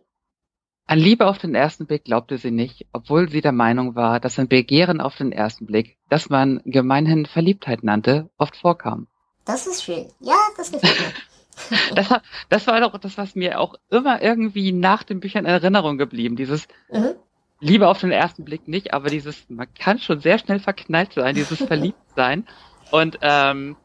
An 0.86 0.98
Liebe 0.98 1.26
auf 1.26 1.38
den 1.38 1.54
ersten 1.54 1.86
Blick 1.86 2.04
glaubte 2.04 2.38
sie 2.38 2.50
nicht, 2.50 2.86
obwohl 2.92 3.28
sie 3.28 3.40
der 3.42 3.52
Meinung 3.52 3.94
war, 3.94 4.20
dass 4.20 4.38
ein 4.38 4.48
Begehren 4.48 5.00
auf 5.02 5.16
den 5.16 5.32
ersten 5.32 5.66
Blick, 5.66 5.98
das 6.08 6.30
man 6.30 6.62
gemeinhin 6.64 7.26
Verliebtheit 7.26 7.82
nannte, 7.82 8.30
oft 8.38 8.56
vorkam. 8.56 9.06
Das 9.44 9.66
ist 9.66 9.82
schön. 9.82 10.08
Ja, 10.20 10.36
das 10.56 10.70
gefällt 10.72 10.98
mir. 10.98 11.12
Das, 11.96 12.08
war- 12.08 12.22
das 12.50 12.66
war 12.68 12.80
doch 12.80 12.96
das, 12.98 13.18
was 13.18 13.34
mir 13.34 13.58
auch 13.58 13.74
immer 13.90 14.22
irgendwie 14.22 14.70
nach 14.70 15.02
den 15.02 15.18
Büchern 15.18 15.44
in 15.44 15.50
Erinnerung 15.50 15.98
geblieben. 15.98 16.36
Dieses 16.36 16.68
Mhm. 16.90 17.16
Liebe 17.60 17.88
auf 17.88 17.98
den 18.00 18.12
ersten 18.12 18.44
Blick 18.44 18.68
nicht, 18.68 18.94
aber 18.94 19.10
dieses, 19.10 19.44
man 19.48 19.66
kann 19.74 19.98
schon 19.98 20.20
sehr 20.20 20.38
schnell 20.38 20.60
verknallt 20.60 21.12
sein, 21.14 21.34
dieses 21.34 21.58
Verliebtsein. 21.66 22.46
Und 22.90 23.18
ähm, 23.22 23.76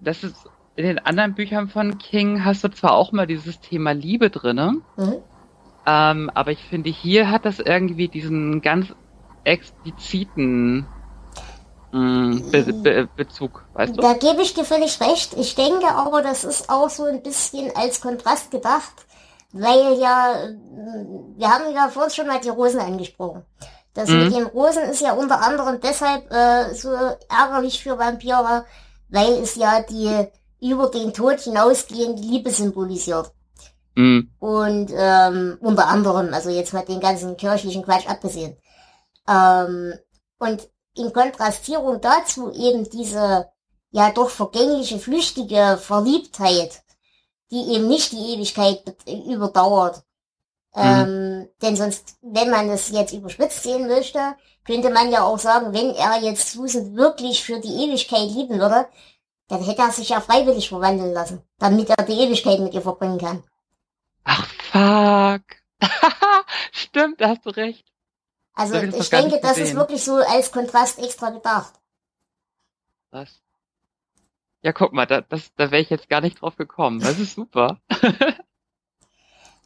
das 0.00 0.22
ist 0.22 0.36
in 0.76 0.84
den 0.86 0.98
anderen 0.98 1.34
Büchern 1.34 1.68
von 1.68 1.98
King 1.98 2.44
hast 2.44 2.64
du 2.64 2.68
zwar 2.68 2.92
auch 2.94 3.12
mal 3.12 3.26
dieses 3.26 3.60
Thema 3.60 3.92
Liebe 3.92 4.30
drinne, 4.30 4.76
Mhm. 4.96 5.16
ähm, 5.86 6.30
aber 6.34 6.50
ich 6.52 6.62
finde, 6.64 6.90
hier 6.90 7.30
hat 7.30 7.44
das 7.44 7.58
irgendwie 7.58 8.08
diesen 8.08 8.62
ganz 8.62 8.94
expliziten 9.44 10.86
mh, 11.92 12.40
Be 12.50 12.72
Be 12.72 13.08
Bezug, 13.16 13.64
weißt 13.74 13.96
du? 13.96 14.00
Da 14.00 14.14
gebe 14.14 14.42
ich 14.42 14.54
dir 14.54 14.64
völlig 14.64 15.00
recht. 15.00 15.34
Ich 15.38 15.54
denke 15.54 15.88
aber, 15.88 16.22
das 16.22 16.44
ist 16.44 16.70
auch 16.70 16.88
so 16.88 17.04
ein 17.04 17.22
bisschen 17.22 17.70
als 17.76 18.00
Kontrast 18.00 18.50
gedacht, 18.50 18.92
weil 19.52 19.98
ja, 19.98 20.34
wir 21.36 21.48
haben 21.48 21.74
ja 21.74 21.88
vorhin 21.88 22.10
schon 22.10 22.26
mal 22.26 22.40
die 22.40 22.48
Rosen 22.48 22.80
angesprochen. 22.80 23.44
Das 23.94 24.08
Mhm. 24.08 24.24
mit 24.24 24.34
den 24.34 24.46
Rosen 24.46 24.84
ist 24.84 25.02
ja 25.02 25.12
unter 25.12 25.40
anderem 25.42 25.80
deshalb 25.80 26.30
äh, 26.32 26.74
so 26.74 26.90
ärgerlich 27.28 27.82
für 27.82 27.98
Vampire, 27.98 28.64
weil 29.10 29.32
es 29.34 29.56
ja 29.56 29.82
die 29.82 30.26
über 30.60 30.88
den 30.88 31.12
Tod 31.12 31.40
hinausgehende 31.40 32.22
Liebe 32.22 32.50
symbolisiert. 32.50 33.32
Mhm. 33.94 34.30
Und 34.38 34.90
ähm, 34.94 35.58
unter 35.60 35.88
anderem, 35.88 36.32
also 36.32 36.48
jetzt 36.48 36.72
mal 36.72 36.84
den 36.84 37.00
ganzen 37.00 37.36
kirchlichen 37.36 37.82
Quatsch 37.82 38.08
abgesehen. 38.08 38.56
Ähm, 39.28 39.94
und 40.38 40.68
in 40.94 41.12
Kontrastierung 41.12 42.00
dazu 42.00 42.52
eben 42.52 42.88
diese 42.88 43.48
ja 43.90 44.10
doch 44.10 44.30
vergängliche, 44.30 44.98
flüchtige 44.98 45.78
Verliebtheit, 45.80 46.82
die 47.52 47.74
eben 47.74 47.86
nicht 47.86 48.10
die 48.12 48.34
Ewigkeit 48.34 48.82
überdauert. 49.06 50.02
Ähm, 50.74 51.48
denn 51.60 51.76
sonst, 51.76 52.16
wenn 52.22 52.48
man 52.50 52.70
es 52.70 52.88
jetzt 52.88 53.12
überspitzt 53.12 53.62
sehen 53.62 53.86
möchte, 53.86 54.34
könnte 54.64 54.88
man 54.88 55.10
ja 55.10 55.22
auch 55.22 55.38
sagen, 55.38 55.74
wenn 55.74 55.94
er 55.94 56.20
jetzt 56.22 56.52
Susan 56.52 56.96
wirklich 56.96 57.44
für 57.44 57.60
die 57.60 57.84
Ewigkeit 57.84 58.28
lieben 58.30 58.58
würde, 58.58 58.86
dann 59.48 59.62
hätte 59.62 59.82
er 59.82 59.92
sich 59.92 60.08
ja 60.08 60.20
freiwillig 60.20 60.70
verwandeln 60.70 61.12
lassen, 61.12 61.42
damit 61.58 61.90
er 61.90 62.04
die 62.04 62.18
Ewigkeit 62.18 62.58
mit 62.60 62.72
ihr 62.72 62.80
verbringen 62.80 63.18
kann. 63.18 63.42
Ach, 64.24 64.46
fuck. 64.72 65.42
Stimmt, 66.72 67.20
da 67.20 67.28
hast 67.28 67.44
du 67.44 67.50
recht. 67.50 67.84
Also 68.54 68.76
ich 68.76 69.10
denke, 69.10 69.40
das 69.42 69.58
ist 69.58 69.74
wirklich 69.74 70.02
so 70.02 70.14
als 70.14 70.52
Kontrast 70.52 70.98
extra 70.98 71.30
gedacht. 71.30 71.74
Was? 73.10 73.42
Ja, 74.62 74.72
guck 74.72 74.92
mal, 74.92 75.06
da, 75.06 75.20
das, 75.20 75.52
da 75.56 75.70
wäre 75.70 75.82
ich 75.82 75.90
jetzt 75.90 76.08
gar 76.08 76.20
nicht 76.20 76.40
drauf 76.40 76.56
gekommen. 76.56 77.00
Das 77.00 77.18
ist 77.18 77.34
super. 77.34 77.80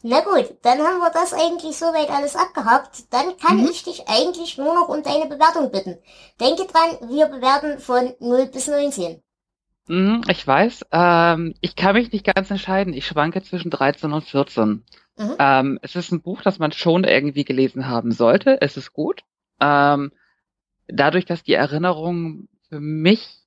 Na 0.03 0.21
gut, 0.21 0.57
dann 0.63 0.79
haben 0.79 0.99
wir 0.99 1.09
das 1.11 1.33
eigentlich 1.33 1.75
soweit 1.77 2.09
alles 2.09 2.35
abgehakt. 2.35 3.11
Dann 3.13 3.37
kann 3.37 3.57
Mhm. 3.57 3.69
ich 3.71 3.83
dich 3.83 4.07
eigentlich 4.07 4.57
nur 4.57 4.73
noch 4.73 4.89
um 4.89 5.03
deine 5.03 5.25
Bewertung 5.27 5.71
bitten. 5.71 5.97
Denke 6.39 6.65
dran, 6.65 7.09
wir 7.09 7.27
bewerten 7.27 7.79
von 7.79 8.13
0 8.19 8.47
bis 8.47 8.67
19. 8.67 9.21
Mhm, 9.87 10.23
ich 10.29 10.45
weiß. 10.45 10.85
Ähm, 10.91 11.53
ich 11.61 11.75
kann 11.75 11.95
mich 11.95 12.11
nicht 12.11 12.25
ganz 12.25 12.51
entscheiden. 12.51 12.93
Ich 12.93 13.07
schwanke 13.07 13.41
zwischen 13.41 13.71
13 13.71 14.11
und 14.13 14.23
14. 14.23 14.83
Mhm. 15.17 15.35
Ähm, 15.39 15.79
es 15.81 15.95
ist 15.95 16.11
ein 16.11 16.21
Buch, 16.21 16.41
das 16.41 16.59
man 16.59 16.71
schon 16.71 17.03
irgendwie 17.03 17.45
gelesen 17.45 17.87
haben 17.87 18.11
sollte. 18.11 18.61
Es 18.61 18.77
ist 18.77 18.93
gut. 18.93 19.23
Ähm, 19.61 20.11
dadurch, 20.87 21.25
dass 21.25 21.43
die 21.43 21.53
Erinnerungen 21.53 22.49
für 22.69 22.79
mich 22.79 23.39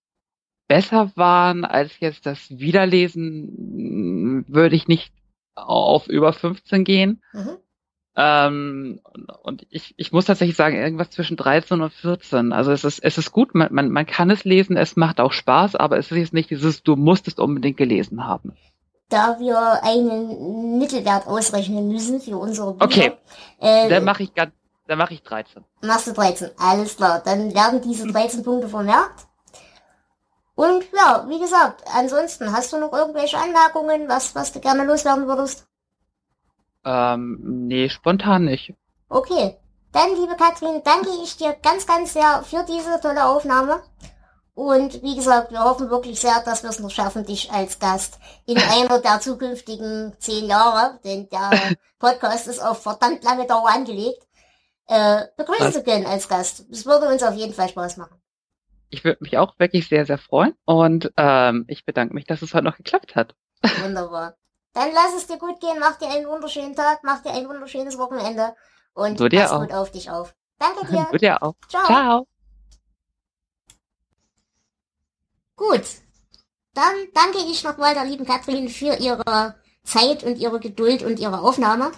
besser 0.71 1.11
waren 1.17 1.65
als 1.65 1.99
jetzt 1.99 2.27
das 2.27 2.49
Wiederlesen, 2.49 4.45
würde 4.47 4.77
ich 4.77 4.87
nicht 4.87 5.13
auf 5.57 6.07
über 6.07 6.33
15 6.33 6.85
gehen. 6.85 7.21
Mhm. 7.33 7.57
Ähm, 8.17 9.01
und- 9.43 9.67
ich, 9.69 9.95
ich 9.97 10.13
muss 10.13 10.27
tatsächlich 10.27 10.57
sagen, 10.57 10.77
irgendwas 10.77 11.11
zwischen 11.11 11.37
13 11.37 11.81
und 11.81 11.93
14. 11.93 12.53
Also 12.53 12.71
es 12.71 12.85
ist, 12.85 13.01
es 13.01 13.19
ist 13.19 13.33
gut, 13.33 13.53
man, 13.53 13.75
man, 13.75 13.91
man 13.91 14.07
kann 14.07 14.31
es 14.31 14.45
lesen, 14.45 14.77
es 14.77 14.95
macht 14.95 15.19
auch 15.19 15.33
Spaß, 15.33 15.75
aber 15.75 15.99
es 15.99 16.13
ist 16.13 16.19
jetzt 16.19 16.35
nicht 16.35 16.51
dieses, 16.51 16.85
du 16.85 16.95
musst 16.95 17.27
es 17.27 17.35
unbedingt 17.35 17.77
gelesen 17.77 18.25
haben. 18.25 18.53
Da 19.09 19.41
wir 19.41 19.83
einen 19.83 20.79
Mittelwert 20.79 21.27
ausrechnen 21.27 21.89
müssen 21.89 22.21
für 22.21 22.37
unsere 22.37 22.75
Bücher. 22.75 22.85
Okay. 22.85 23.13
Äh, 23.59 23.89
Dann 23.89 24.05
mache 24.05 24.23
ich 24.23 24.31
Dann 24.35 24.53
mache 24.99 25.15
ich 25.15 25.23
13. 25.25 25.65
Machst 25.83 26.07
du 26.07 26.13
13, 26.13 26.51
alles 26.59 26.97
klar. 26.97 27.21
Dann 27.25 27.53
werden 27.53 27.81
diese 27.83 28.07
13 28.07 28.45
Punkte 28.45 28.69
vermerkt. 28.69 29.27
Und 30.61 30.85
ja, 30.93 31.25
wie 31.27 31.39
gesagt, 31.39 31.85
ansonsten 31.91 32.53
hast 32.53 32.71
du 32.71 32.77
noch 32.77 32.93
irgendwelche 32.93 33.39
Anmerkungen, 33.39 34.07
was, 34.11 34.35
was 34.35 34.53
du 34.53 34.61
gerne 34.61 34.85
loswerden 34.85 35.27
würdest? 35.27 35.67
Ähm, 36.85 37.39
nee, 37.67 37.89
spontan 37.89 38.45
nicht. 38.45 38.75
Okay. 39.09 39.57
Dann, 39.91 40.15
liebe 40.15 40.37
Katrin, 40.37 40.83
danke 40.85 41.09
ich 41.25 41.39
dir 41.39 41.57
ganz, 41.63 41.87
ganz 41.87 42.13
sehr 42.13 42.43
für 42.43 42.63
diese 42.69 43.01
tolle 43.01 43.25
Aufnahme. 43.25 43.83
Und 44.53 45.03
wie 45.03 45.17
gesagt, 45.17 45.51
wir 45.51 45.65
hoffen 45.65 45.89
wirklich 45.89 46.21
sehr, 46.21 46.43
dass 46.45 46.63
wir 46.63 46.69
es 46.69 46.79
noch 46.79 46.91
schaffen, 46.91 47.25
dich 47.25 47.51
als 47.51 47.79
Gast 47.79 48.19
in 48.45 48.59
einer 48.71 48.99
der 48.99 49.19
zukünftigen 49.19 50.13
zehn 50.19 50.45
Jahre, 50.45 51.01
denn 51.05 51.27
der 51.31 51.75
Podcast 51.99 52.49
ist 52.49 52.63
auf 52.63 52.83
verdammt 52.83 53.25
lange 53.25 53.47
Dauer 53.47 53.71
angelegt, 53.71 54.27
äh, 54.89 55.23
begrüßen 55.39 55.69
Was? 55.69 55.73
zu 55.73 55.83
können 55.83 56.05
als 56.05 56.29
Gast. 56.29 56.67
Es 56.71 56.85
würde 56.85 57.09
uns 57.09 57.23
auf 57.23 57.35
jeden 57.35 57.55
Fall 57.55 57.71
Spaß 57.71 57.97
machen. 57.97 58.20
Ich 58.91 59.05
würde 59.05 59.19
mich 59.23 59.39
auch 59.39 59.59
wirklich 59.59 59.89
sehr, 59.89 60.05
sehr 60.05 60.19
freuen. 60.19 60.55
Und 60.65 61.13
ähm, 61.17 61.65
ich 61.69 61.85
bedanke 61.85 62.15
mich, 62.15 62.25
dass 62.27 62.43
es 62.43 62.53
heute 62.55 62.65
noch 62.65 62.77
geklappt 62.77 63.15
hat. 63.17 63.35
Wunderbar. 63.83 64.35
Dann 64.73 64.89
lass 64.95 65.15
es 65.17 65.27
dir 65.27 65.39
gut 65.39 65.61
gehen, 65.61 65.79
mach 65.81 65.97
dir 65.99 66.09
einen 66.09 66.27
wunderschönen 66.29 66.75
Tag, 66.77 67.01
mach 67.03 67.23
dir 67.23 67.33
ein 67.33 67.49
wunderschönes 67.49 67.99
Wochenende 67.99 68.55
und 68.95 69.19
Du 69.19 69.29
dir 69.29 69.43
pass 69.43 69.53
auch. 69.53 69.61
gut 69.61 69.73
auf 69.73 69.91
dich 69.91 70.11
auf. 70.11 70.35
Danke 70.59 70.87
dir. 70.87 71.07
Wird 71.11 71.23
ja 71.23 71.41
auch. 71.43 71.55
Ciao. 71.69 71.87
Ciao. 71.87 72.27
Gut. 75.57 75.83
Dann 76.75 76.95
danke 77.15 77.39
ich 77.51 77.65
nochmal 77.65 77.95
der 77.95 78.05
lieben 78.05 78.25
Katrin 78.25 78.69
für 78.69 78.95
ihre 78.97 79.57
Zeit 79.83 80.23
und 80.23 80.37
ihre 80.39 80.61
Geduld 80.61 81.03
und 81.03 81.19
ihre 81.19 81.41
Aufnahme. 81.41 81.91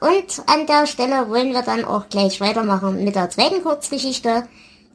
Und 0.00 0.42
an 0.48 0.66
der 0.66 0.86
Stelle 0.86 1.28
wollen 1.28 1.52
wir 1.52 1.62
dann 1.62 1.84
auch 1.84 2.08
gleich 2.08 2.40
weitermachen 2.40 3.04
mit 3.04 3.14
der 3.14 3.30
zweiten 3.30 3.62
Kurzgeschichte. 3.62 4.48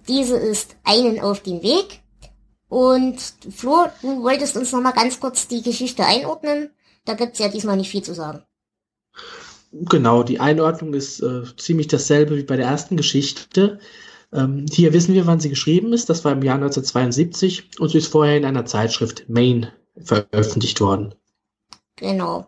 Diese 0.08 0.38
ist 0.38 0.76
einen 0.84 1.20
auf 1.20 1.42
den 1.42 1.62
Weg. 1.64 2.02
Und 2.68 3.18
Flo, 3.50 3.88
du 4.02 4.24
wolltest 4.24 4.56
uns 4.56 4.72
nochmal 4.72 4.94
ganz 4.94 5.20
kurz 5.20 5.48
die 5.48 5.64
Geschichte 5.64 6.06
einordnen. 6.06 6.70
Da 7.06 7.16
gibt's 7.16 7.40
ja 7.40 7.48
diesmal 7.48 7.78
nicht 7.78 7.90
viel 7.90 8.04
zu 8.04 8.14
sagen. 8.14 8.44
Genau, 9.72 10.24
die 10.24 10.40
Einordnung 10.40 10.94
ist 10.94 11.22
äh, 11.22 11.44
ziemlich 11.58 11.88
dasselbe 11.88 12.38
wie 12.38 12.44
bei 12.44 12.58
der 12.58 12.68
ersten 12.68 12.98
Geschichte. 12.98 13.80
Ähm, 14.32 14.66
hier 14.72 14.94
wissen 14.94 15.14
wir, 15.14 15.28
wann 15.28 15.40
sie 15.40 15.50
geschrieben 15.50 15.94
ist. 15.94 16.10
Das 16.10 16.26
war 16.26 16.32
im 16.32 16.44
Jahr 16.44 16.56
1972 16.56 17.80
und 17.80 17.90
sie 17.90 18.00
ist 18.00 18.12
vorher 18.12 18.38
in 18.38 18.46
einer 18.46 18.66
Zeitschrift 18.66 19.30
Maine 19.30 19.74
veröffentlicht 20.04 20.82
worden. 20.82 21.16
Genau. 21.96 22.48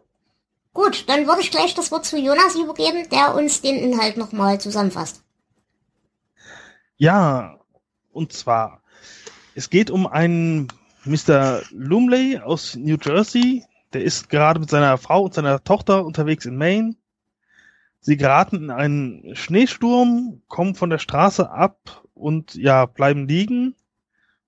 Gut, 0.73 1.03
dann 1.07 1.27
würde 1.27 1.41
ich 1.41 1.51
gleich 1.51 1.73
das 1.73 1.91
Wort 1.91 2.05
zu 2.05 2.17
Jonas 2.17 2.55
übergeben, 2.55 3.07
der 3.11 3.35
uns 3.35 3.61
den 3.61 3.75
Inhalt 3.75 4.17
nochmal 4.17 4.61
zusammenfasst. 4.61 5.23
Ja, 7.01 7.57
und 8.11 8.31
zwar, 8.31 8.83
es 9.55 9.71
geht 9.71 9.89
um 9.89 10.05
einen 10.05 10.67
Mr. 11.03 11.63
Lumley 11.71 12.37
aus 12.37 12.75
New 12.75 12.95
Jersey. 13.01 13.63
Der 13.91 14.03
ist 14.03 14.29
gerade 14.29 14.59
mit 14.59 14.69
seiner 14.69 14.99
Frau 14.99 15.23
und 15.23 15.33
seiner 15.33 15.63
Tochter 15.63 16.05
unterwegs 16.05 16.45
in 16.45 16.57
Maine. 16.57 16.95
Sie 18.01 18.17
geraten 18.17 18.57
in 18.57 18.69
einen 18.69 19.35
Schneesturm, 19.35 20.43
kommen 20.47 20.75
von 20.75 20.91
der 20.91 20.99
Straße 20.99 21.49
ab 21.49 22.03
und 22.13 22.53
ja, 22.53 22.85
bleiben 22.85 23.27
liegen. 23.27 23.73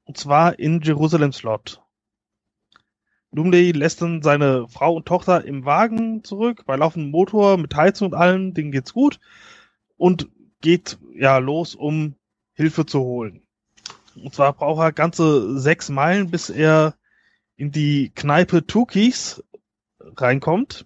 Und 0.03 0.17
zwar 0.17 0.59
in 0.59 0.79
Jerusalem 0.81 1.33
Slot. 1.33 1.81
Lumley 3.31 3.71
lässt 3.71 4.03
dann 4.03 4.21
seine 4.21 4.67
Frau 4.67 4.93
und 4.93 5.07
Tochter 5.07 5.43
im 5.43 5.65
Wagen 5.65 6.23
zurück, 6.23 6.65
bei 6.67 6.75
laufendem 6.75 7.09
Motor, 7.09 7.57
mit 7.57 7.73
Heizung 7.73 8.09
und 8.09 8.13
allem, 8.13 8.53
denen 8.53 8.71
geht's 8.71 8.93
gut. 8.93 9.19
Und 9.97 10.29
geht 10.61 10.99
ja 11.15 11.39
los, 11.39 11.73
um 11.73 12.15
Hilfe 12.53 12.85
zu 12.85 12.99
holen. 12.99 13.43
Und 14.15 14.33
zwar 14.33 14.53
braucht 14.53 14.81
er 14.81 14.91
ganze 14.91 15.59
sechs 15.59 15.89
Meilen, 15.89 16.29
bis 16.29 16.49
er 16.49 16.95
in 17.55 17.71
die 17.71 18.11
Kneipe 18.13 18.65
Tukis 18.65 19.43
reinkommt. 19.99 20.85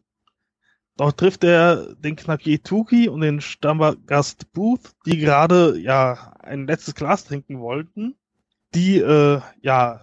Dort 0.95 1.19
trifft 1.19 1.43
er 1.43 1.95
den 1.95 2.15
Kneipier 2.15 2.63
Tuki 2.63 3.07
und 3.07 3.21
den 3.21 3.41
Stammgast 3.41 4.51
Booth, 4.53 4.95
die 5.05 5.17
gerade 5.17 5.77
ja 5.77 6.33
ein 6.39 6.65
letztes 6.65 6.95
Glas 6.95 7.25
trinken 7.25 7.59
wollten. 7.59 8.15
Die 8.73 8.97
äh, 8.97 9.41
ja 9.61 10.01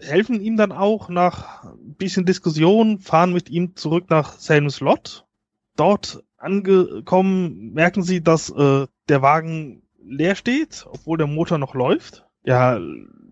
helfen 0.00 0.40
ihm 0.40 0.56
dann 0.56 0.72
auch 0.72 1.08
nach 1.08 1.64
ein 1.64 1.94
bisschen 1.94 2.26
Diskussion, 2.26 3.00
fahren 3.00 3.32
mit 3.32 3.50
ihm 3.50 3.74
zurück 3.76 4.08
nach 4.08 4.38
Salem's 4.38 4.80
Lot. 4.80 5.26
Dort 5.74 6.22
angekommen 6.36 7.72
merken 7.72 8.02
sie, 8.02 8.22
dass 8.22 8.50
äh, 8.50 8.86
der 9.08 9.22
Wagen 9.22 9.82
leer 10.08 10.34
steht, 10.34 10.86
obwohl 10.90 11.18
der 11.18 11.26
Motor 11.26 11.58
noch 11.58 11.74
läuft. 11.74 12.26
Ja, 12.44 12.78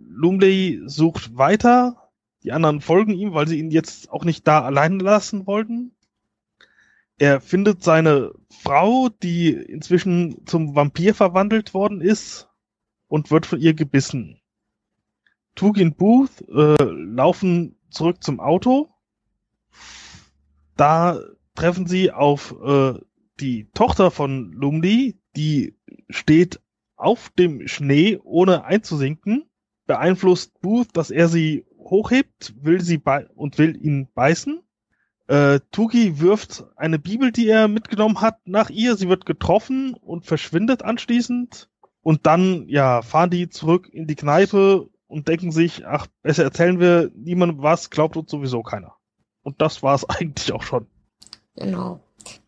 Lumley 0.09 0.83
sucht 0.87 1.37
weiter. 1.37 2.11
Die 2.43 2.53
anderen 2.53 2.81
folgen 2.81 3.15
ihm, 3.15 3.33
weil 3.33 3.49
sie 3.49 3.59
ihn 3.59 3.71
jetzt 3.71 4.11
auch 4.11 4.25
nicht 4.25 4.47
da 4.47 4.63
allein 4.63 4.99
lassen 4.99 5.47
wollten. 5.47 5.93
Er 7.17 7.41
findet 7.41 7.83
seine 7.83 8.33
Frau, 8.51 9.09
die 9.23 9.53
inzwischen 9.53 10.47
zum 10.47 10.75
Vampir 10.75 11.15
verwandelt 11.15 11.73
worden 11.73 12.01
ist 12.01 12.49
und 13.09 13.31
wird 13.31 13.47
von 13.47 13.61
ihr 13.61 13.75
gebissen. 13.75 14.41
Tugin 15.55 15.95
Booth 15.95 16.43
äh, 16.49 16.83
laufen 16.83 17.79
zurück 17.91 18.23
zum 18.23 18.41
Auto. 18.41 18.91
Da 20.77 21.21
treffen 21.55 21.87
sie 21.87 22.11
auf 22.11 22.55
äh, 22.65 22.95
die 23.41 23.71
Tochter 23.75 24.11
von 24.11 24.53
Lumley, 24.53 25.17
die 25.37 25.77
steht 26.11 26.61
auf 26.97 27.31
dem 27.39 27.67
Schnee, 27.69 28.19
ohne 28.23 28.65
einzusinken, 28.65 29.45
beeinflusst 29.87 30.61
Booth, 30.61 30.89
dass 30.95 31.11
er 31.11 31.29
sie 31.29 31.67
hochhebt, 31.77 32.55
will 32.61 32.81
sie 32.81 32.99
bei 32.99 33.27
und 33.35 33.59
will 33.59 33.77
ihn 33.77 34.09
beißen. 34.15 34.63
Äh, 35.27 35.61
Tuki 35.71 36.21
wirft 36.21 36.65
eine 36.77 36.99
Bibel, 36.99 37.33
die 37.33 37.49
er 37.49 37.69
mitgenommen 37.69 38.21
hat, 38.21 38.47
nach 38.47 38.71
ihr. 38.71 38.97
Sie 38.97 39.09
wird 39.09 39.27
getroffen 39.27 39.95
und 39.95 40.27
verschwindet 40.27 40.83
anschließend. 40.83 41.71
Und 42.03 42.27
dann, 42.27 42.69
ja, 42.69 43.01
fahren 43.01 43.31
die 43.31 43.49
zurück 43.49 43.89
in 43.91 44.07
die 44.07 44.17
Kneipe 44.17 44.91
und 45.07 45.29
denken 45.29 45.53
sich, 45.53 45.87
ach, 45.87 46.07
besser 46.23 46.45
erzählen 46.45 46.79
wir 46.79 47.11
niemandem 47.15 47.63
was, 47.63 47.89
glaubt 47.89 48.17
uns 48.17 48.31
sowieso 48.31 48.63
keiner. 48.63 48.97
Und 49.43 49.63
das 49.63 49.83
war 49.83 49.95
es 49.95 50.05
eigentlich 50.09 50.53
auch 50.53 50.63
schon. 50.63 50.87
Genau. 51.57 52.04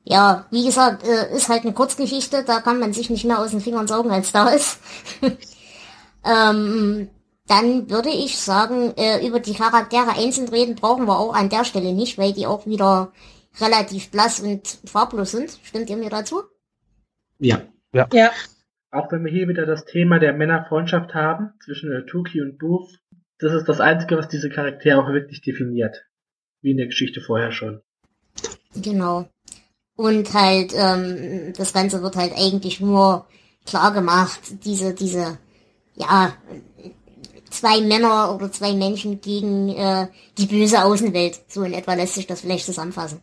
Ja, 0.08 0.46
wie 0.52 0.64
gesagt, 0.64 1.02
äh, 1.04 1.34
ist 1.34 1.48
halt 1.48 1.64
eine 1.64 1.72
Kurzgeschichte, 1.72 2.44
da 2.46 2.60
kann 2.60 2.78
man 2.78 2.92
sich 2.92 3.10
nicht 3.10 3.24
mehr 3.24 3.40
aus 3.40 3.50
den 3.50 3.60
Fingern 3.60 3.88
saugen, 3.88 4.12
als 4.12 4.30
da 4.30 4.50
ist. 4.50 4.78
ähm, 6.24 7.08
dann 7.48 7.90
würde 7.90 8.10
ich 8.10 8.38
sagen, 8.38 8.94
äh, 8.96 9.26
über 9.26 9.40
die 9.40 9.54
Charaktere 9.54 10.16
einzeln 10.16 10.48
reden 10.48 10.76
brauchen 10.76 11.06
wir 11.06 11.18
auch 11.18 11.34
an 11.34 11.48
der 11.48 11.64
Stelle 11.64 11.92
nicht, 11.92 12.18
weil 12.18 12.32
die 12.32 12.46
auch 12.46 12.66
wieder 12.66 13.12
relativ 13.60 14.12
blass 14.12 14.38
und 14.38 14.78
farblos 14.84 15.32
sind. 15.32 15.58
Stimmt 15.64 15.90
ihr 15.90 15.96
mir 15.96 16.10
dazu? 16.10 16.42
Ja. 17.40 17.62
Ja, 17.92 18.06
Auch 18.92 19.10
wenn 19.10 19.24
wir 19.24 19.32
hier 19.32 19.48
wieder 19.48 19.66
das 19.66 19.86
Thema 19.86 20.20
der 20.20 20.34
Männerfreundschaft 20.34 21.14
haben, 21.14 21.52
zwischen 21.64 21.90
äh, 21.90 22.06
Tuki 22.06 22.40
und 22.42 22.58
Booth, 22.58 23.00
das 23.38 23.52
ist 23.52 23.68
das 23.68 23.80
Einzige, 23.80 24.16
was 24.16 24.28
diese 24.28 24.50
Charaktere 24.50 25.02
auch 25.02 25.08
wirklich 25.08 25.40
definiert. 25.40 26.04
Wie 26.60 26.70
in 26.70 26.76
der 26.76 26.86
Geschichte 26.86 27.20
vorher 27.20 27.50
schon. 27.50 27.80
Genau. 28.74 29.28
Und 29.96 30.32
halt, 30.34 30.74
ähm, 30.76 31.52
das 31.56 31.72
Ganze 31.72 32.02
wird 32.02 32.16
halt 32.16 32.34
eigentlich 32.36 32.80
nur 32.80 33.26
klar 33.64 33.92
gemacht, 33.92 34.40
diese, 34.64 34.92
diese, 34.94 35.38
ja, 35.94 36.32
zwei 37.50 37.80
Männer 37.80 38.34
oder 38.34 38.52
zwei 38.52 38.74
Menschen 38.74 39.20
gegen 39.20 39.70
äh, 39.70 40.08
die 40.38 40.46
böse 40.46 40.84
Außenwelt. 40.84 41.40
So 41.48 41.62
in 41.62 41.72
etwa 41.72 41.94
lässt 41.94 42.14
sich 42.14 42.26
das 42.26 42.40
vielleicht 42.40 42.66
zusammenfassen. 42.66 43.22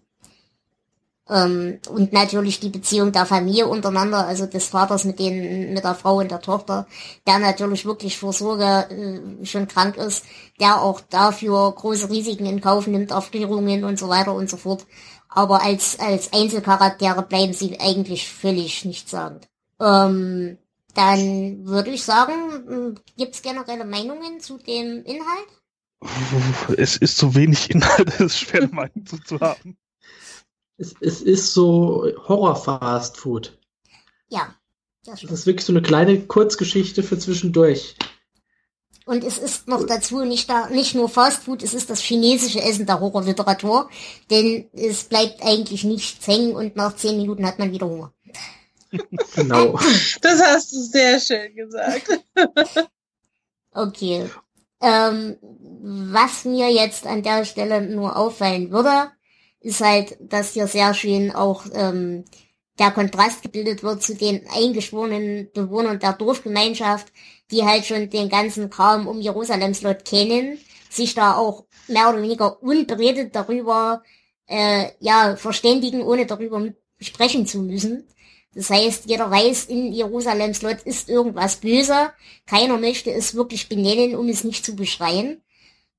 Ähm, 1.29 1.79
und 1.89 2.11
natürlich 2.11 2.59
die 2.59 2.69
Beziehung 2.69 3.13
der 3.13 3.25
Familie 3.25 3.67
untereinander, 3.67 4.27
also 4.27 4.45
des 4.45 4.67
Vaters 4.67 5.05
mit 5.05 5.19
den, 5.19 5.73
mit 5.73 5.83
der 5.83 5.95
Frau 5.95 6.17
und 6.17 6.29
der 6.29 6.41
Tochter, 6.41 6.85
der 7.25 7.39
natürlich 7.39 7.85
wirklich 7.85 8.17
vor 8.17 8.33
Sorge 8.33 8.87
äh, 8.89 9.45
schon 9.45 9.69
krank 9.69 9.95
ist, 9.95 10.25
der 10.59 10.81
auch 10.81 10.99
dafür 10.99 11.71
große 11.71 12.09
Risiken 12.09 12.45
in 12.45 12.59
Kauf 12.59 12.87
nimmt, 12.87 13.13
Aufklärungen 13.13 13.85
und 13.85 13.97
so 13.97 14.09
weiter 14.09 14.33
und 14.33 14.49
so 14.49 14.57
fort. 14.57 14.85
Aber 15.35 15.63
als, 15.63 15.99
als 15.99 16.31
Einzelcharaktere 16.31 17.23
bleiben 17.23 17.53
sie 17.53 17.79
eigentlich 17.79 18.29
völlig 18.29 18.85
nichtssagend. 18.85 19.47
Ähm, 19.79 20.57
dann 20.93 21.65
würde 21.65 21.89
ich 21.89 22.03
sagen, 22.03 22.99
gibt 23.17 23.33
es 23.33 23.41
generelle 23.41 23.85
Meinungen 23.85 24.39
zu 24.39 24.59
dem 24.59 25.03
Inhalt? 25.03 25.47
Es 26.77 26.97
ist 26.97 27.17
zu 27.17 27.33
wenig 27.33 27.71
Inhalt, 27.71 28.09
es 28.13 28.19
ist 28.19 28.39
schwer, 28.39 28.61
eine 28.61 28.71
Meinung 28.71 29.05
zu, 29.05 29.17
zu 29.23 29.39
haben. 29.39 29.75
Es, 30.77 30.93
es 30.99 31.21
ist 31.21 31.53
so 31.53 32.05
Horror-Fast-Food. 32.27 33.57
Ja, 34.27 34.53
das 35.05 35.21
Das 35.21 35.31
ist 35.31 35.45
wirklich 35.47 35.65
so 35.65 35.73
eine 35.73 35.81
kleine 35.81 36.19
Kurzgeschichte 36.21 37.01
für 37.01 37.17
zwischendurch. 37.17 37.95
Und 39.05 39.23
es 39.23 39.37
ist 39.37 39.67
noch 39.67 39.85
dazu 39.85 40.23
nicht, 40.23 40.49
da, 40.49 40.69
nicht 40.69 40.95
nur 40.95 41.09
Fastfood, 41.09 41.61
es 41.61 41.73
ist 41.73 41.89
das 41.89 41.99
chinesische 41.99 42.61
Essen 42.61 42.85
der 42.85 42.99
Horrorliteratur, 42.99 43.89
denn 44.29 44.69
es 44.73 45.03
bleibt 45.03 45.43
eigentlich 45.43 45.83
nichts 45.83 46.25
hängen 46.25 46.55
und 46.55 46.75
nach 46.75 46.95
zehn 46.95 47.17
Minuten 47.17 47.45
hat 47.45 47.59
man 47.59 47.71
wieder 47.71 47.87
Hunger. 47.87 48.13
Genau. 49.35 49.79
Das 50.21 50.39
hast 50.39 50.71
du 50.71 50.77
sehr 50.77 51.19
schön 51.19 51.55
gesagt. 51.55 52.07
Okay. 53.75 54.29
Ähm, 54.81 55.37
was 55.81 56.45
mir 56.45 56.71
jetzt 56.71 57.07
an 57.07 57.23
der 57.23 57.43
Stelle 57.43 57.81
nur 57.81 58.15
auffallen 58.15 58.69
würde, 58.69 59.11
ist 59.61 59.81
halt, 59.81 60.17
dass 60.19 60.53
hier 60.53 60.67
sehr 60.67 60.93
schön 60.93 61.31
auch 61.31 61.65
ähm, 61.73 62.25
der 62.79 62.91
Kontrast 62.91 63.43
gebildet 63.43 63.83
wird 63.83 64.01
zu 64.01 64.15
den 64.15 64.47
eingeschworenen 64.49 65.51
Bewohnern 65.53 65.99
der 65.99 66.13
Dorfgemeinschaft, 66.13 67.11
die 67.51 67.63
halt 67.63 67.85
schon 67.85 68.09
den 68.09 68.29
ganzen 68.29 68.69
Kram 68.69 69.07
um 69.07 69.21
Jerusalems 69.21 69.81
Lot 69.81 70.05
kennen, 70.05 70.57
sich 70.89 71.13
da 71.13 71.35
auch 71.35 71.65
mehr 71.87 72.09
oder 72.09 72.21
weniger 72.21 72.61
unberedet 72.63 73.35
darüber 73.35 74.03
äh, 74.47 74.87
ja 74.99 75.35
verständigen, 75.35 76.01
ohne 76.01 76.25
darüber 76.25 76.67
sprechen 76.99 77.45
zu 77.45 77.59
müssen. 77.59 78.07
Das 78.55 78.69
heißt, 78.69 79.05
jeder 79.07 79.29
weiß, 79.31 79.65
in 79.65 79.93
Jerusalems 79.93 80.61
Lot 80.61 80.81
ist 80.83 81.09
irgendwas 81.09 81.57
böse. 81.57 82.11
Keiner 82.45 82.77
möchte 82.77 83.11
es 83.11 83.35
wirklich 83.35 83.67
benennen, 83.67 84.15
um 84.15 84.27
es 84.29 84.43
nicht 84.43 84.63
zu 84.63 84.75
beschreien. 84.75 85.41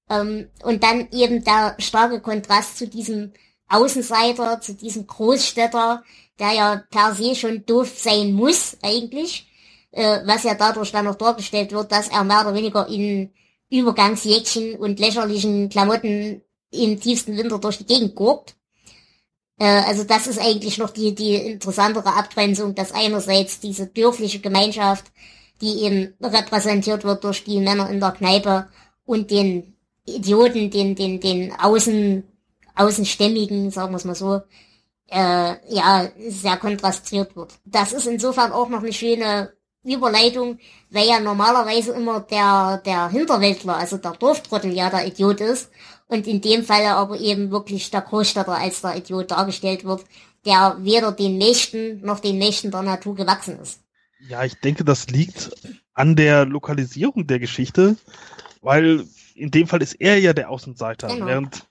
Ähm, 0.09 0.49
und 0.62 0.83
dann 0.83 1.09
eben 1.12 1.43
der 1.45 1.77
starke 1.79 2.20
Kontrast 2.20 2.79
zu 2.79 2.87
diesem 2.87 3.33
Außenseiter, 3.68 4.60
zu 4.60 4.74
diesem 4.74 5.06
Großstädter, 5.06 6.02
der 6.38 6.52
ja 6.52 6.84
per 6.90 7.14
se 7.14 7.34
schon 7.34 7.64
doof 7.66 7.92
sein 7.96 8.32
muss, 8.32 8.76
eigentlich. 8.82 9.46
Äh, 9.92 10.26
was 10.26 10.42
ja 10.42 10.54
dadurch 10.54 10.90
dann 10.90 11.04
noch 11.04 11.14
dargestellt 11.14 11.70
wird, 11.70 11.92
dass 11.92 12.08
er 12.08 12.24
mehr 12.24 12.40
oder 12.40 12.54
weniger 12.54 12.88
in 12.88 13.30
Übergangsjäckchen 13.70 14.76
und 14.76 14.98
lächerlichen 14.98 15.68
Klamotten 15.68 16.42
im 16.72 17.00
tiefsten 17.00 17.36
Winter 17.36 17.58
durch 17.58 17.78
die 17.78 17.86
Gegend 17.86 18.14
guckt. 18.16 18.56
Äh, 19.58 19.66
also 19.66 20.04
das 20.04 20.26
ist 20.26 20.40
eigentlich 20.40 20.78
noch 20.78 20.90
die, 20.90 21.14
die 21.14 21.34
interessantere 21.36 22.12
Abgrenzung, 22.14 22.74
dass 22.74 22.92
einerseits 22.92 23.60
diese 23.60 23.86
dörfliche 23.86 24.40
Gemeinschaft, 24.40 25.04
die 25.60 25.84
eben 25.84 26.14
repräsentiert 26.20 27.04
wird 27.04 27.22
durch 27.22 27.44
die 27.44 27.60
Männer 27.60 27.88
in 27.88 28.00
der 28.00 28.12
Kneipe 28.12 28.68
und 29.04 29.30
den 29.30 29.76
Idioten, 30.06 30.70
den, 30.70 30.94
den, 30.96 31.20
den 31.20 31.52
Außen, 31.52 32.24
Außenstämmigen, 32.75 33.70
sagen 33.70 33.93
wir 33.93 33.97
es 33.97 34.05
mal 34.05 34.14
so, 34.14 34.43
äh, 35.09 35.55
ja, 35.75 36.09
sehr 36.29 36.57
kontrastiert 36.57 37.37
wird. 37.37 37.55
Das 37.64 37.93
ist 37.93 38.07
insofern 38.07 38.53
auch 38.53 38.68
noch 38.68 38.83
eine 38.83 38.93
schöne 38.93 39.53
Überleitung, 39.85 40.59
weil 40.91 41.07
ja 41.07 41.20
normalerweise 41.20 41.93
immer 41.93 42.20
der, 42.20 42.81
der 42.85 43.09
Hinterwäldler, 43.11 43.77
also 43.77 43.99
der 43.99 44.12
Dorftrottel 44.12 44.72
ja 44.72 44.89
der 44.89 45.07
Idiot 45.07 45.41
ist 45.41 45.70
und 46.07 46.27
in 46.27 46.41
dem 46.41 46.64
Falle 46.64 46.95
aber 46.95 47.20
eben 47.20 47.51
wirklich 47.51 47.91
der 47.91 48.01
Großstädter 48.01 48.57
als 48.57 48.81
der 48.81 48.97
Idiot 48.97 49.31
dargestellt 49.31 49.85
wird, 49.85 50.05
der 50.47 50.77
weder 50.81 51.12
den 51.12 51.37
Mächten 51.39 52.01
noch 52.01 52.20
den 52.20 52.39
Mächten 52.39 52.70
der 52.70 52.83
Natur 52.83 53.14
gewachsen 53.14 53.59
ist. 53.61 53.81
Ja, 54.29 54.43
ich 54.45 54.55
denke, 54.61 54.85
das 54.85 55.09
liegt 55.09 55.51
an 55.93 56.16
der 56.16 56.47
Lokalisierung 56.47 57.27
der 57.27 57.39
Geschichte, 57.39 57.97
weil 58.62 59.07
in 59.35 59.51
dem 59.51 59.66
Fall 59.66 59.83
ist 59.83 59.95
er 60.01 60.18
ja 60.18 60.33
der 60.33 60.49
Außenseiter, 60.49 61.09
Genau. 61.09 61.27
während 61.27 61.64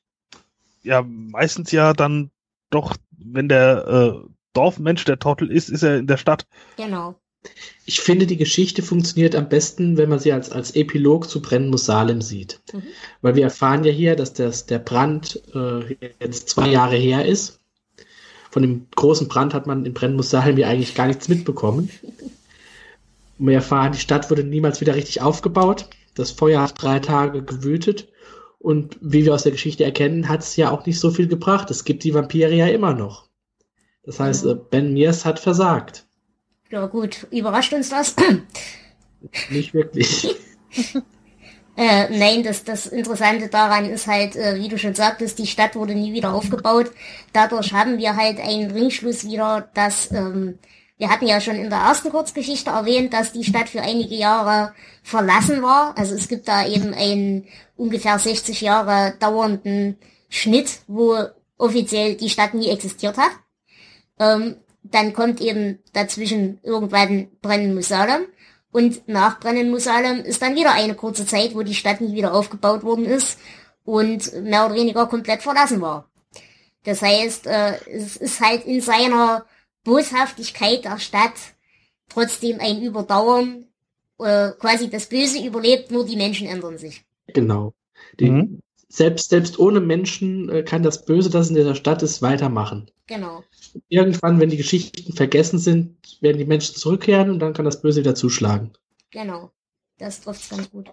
ja 0.83 1.01
meistens 1.01 1.71
ja 1.71 1.93
dann 1.93 2.31
doch, 2.69 2.95
wenn 3.11 3.49
der 3.49 3.87
äh, 3.87 4.27
Dorfmensch 4.53 5.05
der 5.05 5.19
Trottel 5.19 5.51
ist, 5.51 5.69
ist 5.69 5.83
er 5.83 5.97
in 5.97 6.07
der 6.07 6.17
Stadt. 6.17 6.45
Genau. 6.77 7.15
Ich 7.85 7.99
finde, 7.99 8.25
die 8.25 8.37
Geschichte 8.37 8.81
funktioniert 8.81 9.35
am 9.35 9.49
besten, 9.49 9.97
wenn 9.97 10.09
man 10.09 10.19
sie 10.19 10.31
als, 10.31 10.49
als 10.49 10.75
Epilog 10.75 11.29
zu 11.29 11.41
Brennen 11.41 11.69
muss 11.69 11.85
Salem 11.85 12.21
sieht. 12.21 12.61
Mhm. 12.71 12.83
Weil 13.21 13.35
wir 13.35 13.43
erfahren 13.43 13.83
ja 13.83 13.91
hier, 13.91 14.15
dass 14.15 14.33
das, 14.33 14.65
der 14.65 14.79
Brand 14.79 15.41
äh, 15.53 15.95
jetzt 16.21 16.49
zwei 16.49 16.69
Jahre 16.69 16.95
her 16.95 17.25
ist. 17.25 17.59
Von 18.49 18.61
dem 18.61 18.87
großen 18.95 19.27
Brand 19.27 19.53
hat 19.53 19.67
man 19.67 19.85
in 19.85 19.93
Brennen 19.93 20.15
muss 20.15 20.29
Salem 20.29 20.57
ja 20.57 20.69
eigentlich 20.69 20.95
gar 20.95 21.07
nichts 21.07 21.27
mitbekommen. 21.27 21.89
Und 23.39 23.47
wir 23.47 23.55
erfahren, 23.55 23.91
die 23.91 23.99
Stadt 23.99 24.29
wurde 24.29 24.43
niemals 24.43 24.79
wieder 24.79 24.95
richtig 24.95 25.21
aufgebaut. 25.21 25.89
Das 26.15 26.31
Feuer 26.31 26.61
hat 26.61 26.81
drei 26.81 26.99
Tage 26.99 27.43
gewütet. 27.43 28.07
Und 28.63 28.97
wie 29.01 29.25
wir 29.25 29.33
aus 29.33 29.43
der 29.43 29.51
Geschichte 29.51 29.83
erkennen, 29.83 30.29
hat 30.29 30.39
es 30.39 30.55
ja 30.55 30.71
auch 30.71 30.85
nicht 30.85 30.97
so 30.97 31.11
viel 31.11 31.27
gebracht. 31.27 31.69
Es 31.69 31.83
gibt 31.83 32.05
die 32.05 32.13
Vampire 32.13 32.53
ja 32.53 32.67
immer 32.67 32.93
noch. 32.93 33.27
Das 34.03 34.21
heißt, 34.21 34.45
äh, 34.45 34.55
Ben 34.55 34.93
Mears 34.93 35.25
hat 35.25 35.37
versagt. 35.37 36.05
Ja 36.71 36.85
gut, 36.85 37.27
überrascht 37.29 37.73
uns 37.73 37.89
das? 37.89 38.15
Nicht 39.49 39.73
wirklich. 39.73 40.27
Äh, 41.75 42.15
nein, 42.15 42.43
das, 42.43 42.63
das 42.63 42.85
Interessante 42.85 43.47
daran 43.47 43.89
ist 43.89 44.05
halt, 44.05 44.35
äh, 44.35 44.59
wie 44.59 44.67
du 44.67 44.77
schon 44.77 44.93
sagtest, 44.93 45.39
die 45.39 45.47
Stadt 45.47 45.75
wurde 45.75 45.95
nie 45.95 46.13
wieder 46.13 46.31
aufgebaut. 46.31 46.91
Dadurch 47.33 47.73
haben 47.73 47.97
wir 47.97 48.15
halt 48.15 48.39
einen 48.39 48.69
Ringschluss 48.69 49.25
wieder, 49.27 49.69
dass 49.73 50.11
ähm, 50.11 50.59
wir 51.03 51.09
hatten 51.09 51.27
ja 51.27 51.41
schon 51.41 51.57
in 51.57 51.69
der 51.69 51.79
ersten 51.79 52.11
Kurzgeschichte 52.11 52.69
erwähnt, 52.69 53.11
dass 53.11 53.33
die 53.33 53.43
Stadt 53.43 53.67
für 53.67 53.81
einige 53.81 54.15
Jahre 54.15 54.73
verlassen 55.03 55.61
war. 55.61 55.97
Also 55.97 56.15
es 56.15 56.29
gibt 56.29 56.47
da 56.47 56.65
eben 56.65 56.93
einen 56.93 57.45
ungefähr 57.75 58.17
60 58.17 58.61
Jahre 58.61 59.13
dauernden 59.19 59.97
Schnitt, 60.29 60.79
wo 60.87 61.17
offiziell 61.57 62.15
die 62.15 62.29
Stadt 62.29 62.53
nie 62.53 62.69
existiert 62.69 63.17
hat. 63.17 63.31
Ähm, 64.17 64.55
dann 64.83 65.11
kommt 65.11 65.41
eben 65.41 65.79
dazwischen 65.91 66.61
irgendwann 66.63 67.27
Brennen 67.41 67.75
Musalem. 67.75 68.21
Und 68.71 69.05
nach 69.09 69.41
Brennen 69.41 69.71
Musalem 69.71 70.21
ist 70.21 70.41
dann 70.41 70.55
wieder 70.55 70.71
eine 70.71 70.95
kurze 70.95 71.25
Zeit, 71.25 71.53
wo 71.53 71.63
die 71.63 71.75
Stadt 71.75 71.99
nie 71.99 72.15
wieder 72.15 72.33
aufgebaut 72.33 72.83
worden 72.83 73.03
ist 73.03 73.37
und 73.83 74.41
mehr 74.41 74.67
oder 74.67 74.75
weniger 74.75 75.07
komplett 75.07 75.41
verlassen 75.41 75.81
war. 75.81 76.09
Das 76.85 77.01
heißt, 77.01 77.45
äh, 77.47 77.73
es 77.91 78.15
ist 78.15 78.39
halt 78.39 78.65
in 78.65 78.79
seiner 78.79 79.45
Boshaftigkeit 79.83 80.85
der 80.85 80.99
Stadt 80.99 81.33
trotzdem 82.09 82.59
ein 82.59 82.81
Überdauern. 82.81 83.65
Äh, 84.19 84.51
quasi 84.59 84.89
das 84.89 85.07
Böse 85.07 85.43
überlebt, 85.43 85.91
nur 85.91 86.05
die 86.05 86.15
Menschen 86.15 86.47
ändern 86.47 86.77
sich. 86.77 87.03
Genau. 87.27 87.73
Die, 88.19 88.29
Mhm. 88.29 88.59
selbst, 88.87 89.29
selbst 89.31 89.57
ohne 89.59 89.79
Menschen 89.81 90.49
äh, 90.49 90.63
kann 90.63 90.83
das 90.83 91.03
Böse, 91.05 91.29
das 91.29 91.49
in 91.49 91.55
dieser 91.55 91.75
Stadt 91.75 92.03
ist, 92.03 92.21
weitermachen. 92.21 92.89
Genau. 93.07 93.43
Irgendwann, 93.89 94.39
wenn 94.39 94.49
die 94.49 94.57
Geschichten 94.57 95.13
vergessen 95.13 95.57
sind, 95.57 95.97
werden 96.21 96.37
die 96.37 96.45
Menschen 96.45 96.75
zurückkehren 96.75 97.31
und 97.31 97.39
dann 97.39 97.53
kann 97.53 97.65
das 97.65 97.81
Böse 97.81 98.01
wieder 98.01 98.15
zuschlagen. 98.15 98.71
Genau. 99.09 99.51
Das 99.97 100.21
trifft 100.21 100.49
ganz 100.49 100.69
gut. 100.69 100.91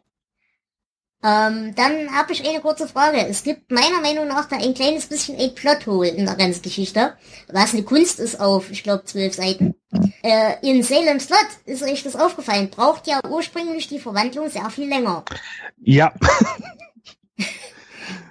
Ähm, 1.23 1.75
dann 1.75 2.17
habe 2.17 2.33
ich 2.33 2.49
eine 2.49 2.61
kurze 2.61 2.89
Frage. 2.89 3.27
Es 3.27 3.43
gibt 3.43 3.71
meiner 3.71 4.01
Meinung 4.01 4.27
nach 4.27 4.47
da 4.47 4.57
ein 4.57 4.75
kleines 4.75 5.07
bisschen 5.07 5.39
ein 5.39 5.55
Plothole 5.55 6.09
in 6.09 6.25
der 6.25 6.35
ganzen 6.35 6.63
Geschichte, 6.63 7.15
was 7.49 7.75
eine 7.75 7.83
Kunst 7.83 8.21
ist 8.21 8.41
auf, 8.41 8.71
ich 8.71 8.83
glaube, 8.83 9.05
zwölf 9.05 9.35
Seiten. 9.35 9.75
Äh, 10.23 10.55
in 10.63 10.83
Salem's 10.83 11.29
Lot 11.29 11.39
ist 11.67 11.83
euch 11.83 12.03
das 12.03 12.17
aufgefallen, 12.17 12.71
braucht 12.71 13.07
ja 13.07 13.21
ursprünglich 13.29 13.89
die 13.89 13.99
Verwandlung 13.99 14.49
sehr 14.49 14.71
viel 14.71 14.89
länger. 14.89 15.25
Ja, 15.79 16.15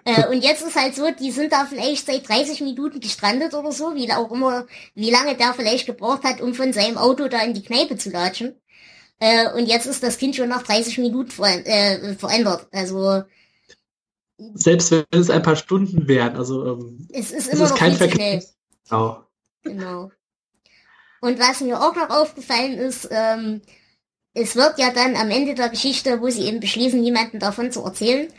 Äh, 0.06 0.28
und 0.28 0.44
jetzt 0.44 0.66
ist 0.66 0.76
halt 0.76 0.96
so, 0.96 1.12
die 1.12 1.32
sind 1.32 1.52
da 1.52 1.66
vielleicht 1.66 2.08
seit 2.08 2.28
30 2.28 2.62
Minuten 2.62 3.00
gestrandet 3.00 3.54
oder 3.54 3.72
so, 3.72 3.96
wie 3.96 4.12
auch 4.12 4.32
immer, 4.32 4.66
wie 4.96 5.12
lange 5.12 5.36
der 5.36 5.54
vielleicht 5.54 5.86
gebraucht 5.86 6.24
hat, 6.24 6.42
um 6.42 6.54
von 6.54 6.74
seinem 6.74 6.98
Auto 6.98 7.28
da 7.28 7.42
in 7.44 7.54
die 7.54 7.64
Kneipe 7.64 7.98
zu 7.98 8.10
latschen. 8.10 8.56
Äh, 9.20 9.52
und 9.54 9.66
jetzt 9.66 9.86
ist 9.86 10.02
das 10.02 10.18
Kind 10.18 10.36
schon 10.36 10.50
nach 10.50 10.64
30 10.64 10.98
Minuten 11.00 11.32
ver 11.32 11.66
äh, 11.66 12.16
verändert. 12.16 12.68
Also 12.72 13.24
Selbst 14.38 14.92
wenn 14.92 15.06
es 15.12 15.30
ein 15.30 15.44
paar 15.44 15.58
Stunden 15.58 16.08
wären. 16.08 16.38
Also 16.38 16.66
ähm, 16.66 17.08
es 17.12 17.32
ist 17.32 17.48
es 17.48 17.54
immer 17.54 17.66
ist 17.66 17.72
noch 17.72 17.78
kein. 17.78 17.96
Vergleich. 17.96 18.46
Genau. 18.90 19.24
Genau. 19.64 20.12
Und 21.22 21.38
was 21.38 21.60
mir 21.60 21.82
auch 21.82 21.96
noch 21.96 22.10
aufgefallen 22.10 22.78
ist, 22.78 23.10
ähm, 23.12 23.62
es 24.34 24.56
wird 24.56 24.80
ja 24.80 24.92
dann 24.92 25.16
am 25.16 25.30
Ende 25.30 25.54
der 25.54 25.70
Geschichte, 25.70 26.22
wo 26.22 26.30
sie 26.30 26.44
eben 26.44 26.62
beschließen, 26.62 27.02
niemanden 27.02 27.40
davon 27.40 27.72
zu 27.72 27.84
erzählen, 27.84 28.32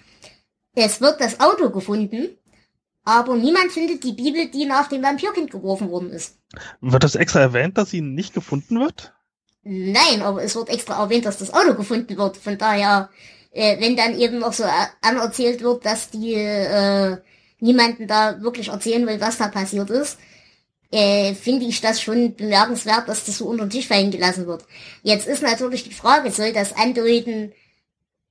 es 0.74 1.00
wird 1.00 1.20
das 1.20 1.40
Auto 1.40 1.70
gefunden, 1.70 2.38
aber 3.04 3.36
niemand 3.36 3.72
findet 3.72 4.04
die 4.04 4.12
Bibel, 4.12 4.48
die 4.48 4.64
nach 4.66 4.88
dem 4.88 5.02
Vampirkind 5.02 5.50
geworfen 5.50 5.90
worden 5.90 6.10
ist. 6.10 6.38
wird 6.80 7.04
das 7.04 7.16
extra 7.16 7.40
erwähnt, 7.40 7.76
dass 7.76 7.90
sie 7.90 8.00
nicht 8.00 8.32
gefunden 8.32 8.80
wird? 8.80 9.12
Nein, 9.62 10.22
aber 10.22 10.42
es 10.42 10.54
wird 10.56 10.70
extra 10.70 11.02
erwähnt, 11.02 11.26
dass 11.26 11.38
das 11.38 11.52
Auto 11.52 11.74
gefunden 11.74 12.16
wird. 12.16 12.36
Von 12.38 12.56
daher, 12.58 13.10
äh, 13.52 13.78
wenn 13.80 13.96
dann 13.96 14.18
eben 14.18 14.38
noch 14.38 14.52
so 14.54 14.64
a- 14.64 14.90
anerzählt 15.02 15.60
wird, 15.62 15.84
dass 15.84 16.10
die 16.10 16.34
äh, 16.34 17.18
niemanden 17.60 18.06
da 18.06 18.40
wirklich 18.40 18.68
erzählen 18.68 19.06
will, 19.06 19.20
was 19.20 19.36
da 19.38 19.48
passiert 19.48 19.90
ist, 19.90 20.18
äh, 20.90 21.34
finde 21.34 21.66
ich 21.66 21.80
das 21.80 22.00
schon 22.02 22.34
bemerkenswert, 22.36 23.08
dass 23.08 23.24
das 23.24 23.38
so 23.38 23.46
unter 23.48 23.66
den 23.66 23.70
Tisch 23.70 23.86
fallen 23.88 24.10
gelassen 24.10 24.46
wird. 24.46 24.64
Jetzt 25.02 25.26
ist 25.28 25.42
natürlich 25.42 25.84
die 25.84 25.94
Frage, 25.94 26.30
soll 26.32 26.52
das 26.52 26.74
andeuten, 26.76 27.52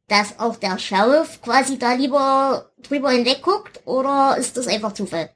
dass 0.07 0.39
auch 0.39 0.55
der 0.57 0.79
Sheriff 0.79 1.41
quasi 1.41 1.77
da 1.79 1.93
lieber 1.93 2.71
drüber 2.81 3.11
hinweg 3.11 3.41
guckt, 3.43 3.81
oder 3.85 4.35
ist 4.37 4.57
das 4.57 4.67
einfach 4.67 4.93
Zufall? 4.93 5.29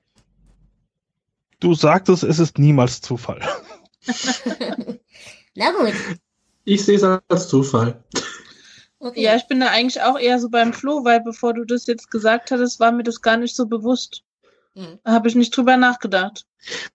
Du 1.60 1.74
sagtest, 1.76 2.24
es 2.24 2.40
ist 2.40 2.58
niemals 2.58 3.02
Zufall. 3.02 3.42
Na 5.56 5.72
gut. 5.72 5.94
Ich 6.66 6.86
sehe 6.86 6.96
es 6.96 7.04
als 7.04 7.48
Zufall. 7.48 8.04
Okay. 9.00 9.22
Ja, 9.22 9.36
ich 9.36 9.48
bin 9.48 9.60
da 9.60 9.68
eigentlich 9.68 10.02
auch 10.02 10.18
eher 10.18 10.40
so 10.40 10.50
beim 10.50 10.72
Flo, 10.72 11.04
weil 11.04 11.22
bevor 11.22 11.54
du 11.54 11.66
das 11.66 11.88
jetzt 11.88 12.10
gesagt 12.10 12.52
hattest, 12.52 12.80
war 12.80 12.92
mir 12.92 13.04
das 13.04 13.22
gar 13.22 13.36
nicht 13.36 13.56
so 13.56 13.66
bewusst. 13.66 14.24
Hm. 14.76 15.00
Da 15.04 15.12
habe 15.12 15.28
ich 15.28 15.36
nicht 15.36 15.56
drüber 15.56 15.76
nachgedacht. 15.78 16.46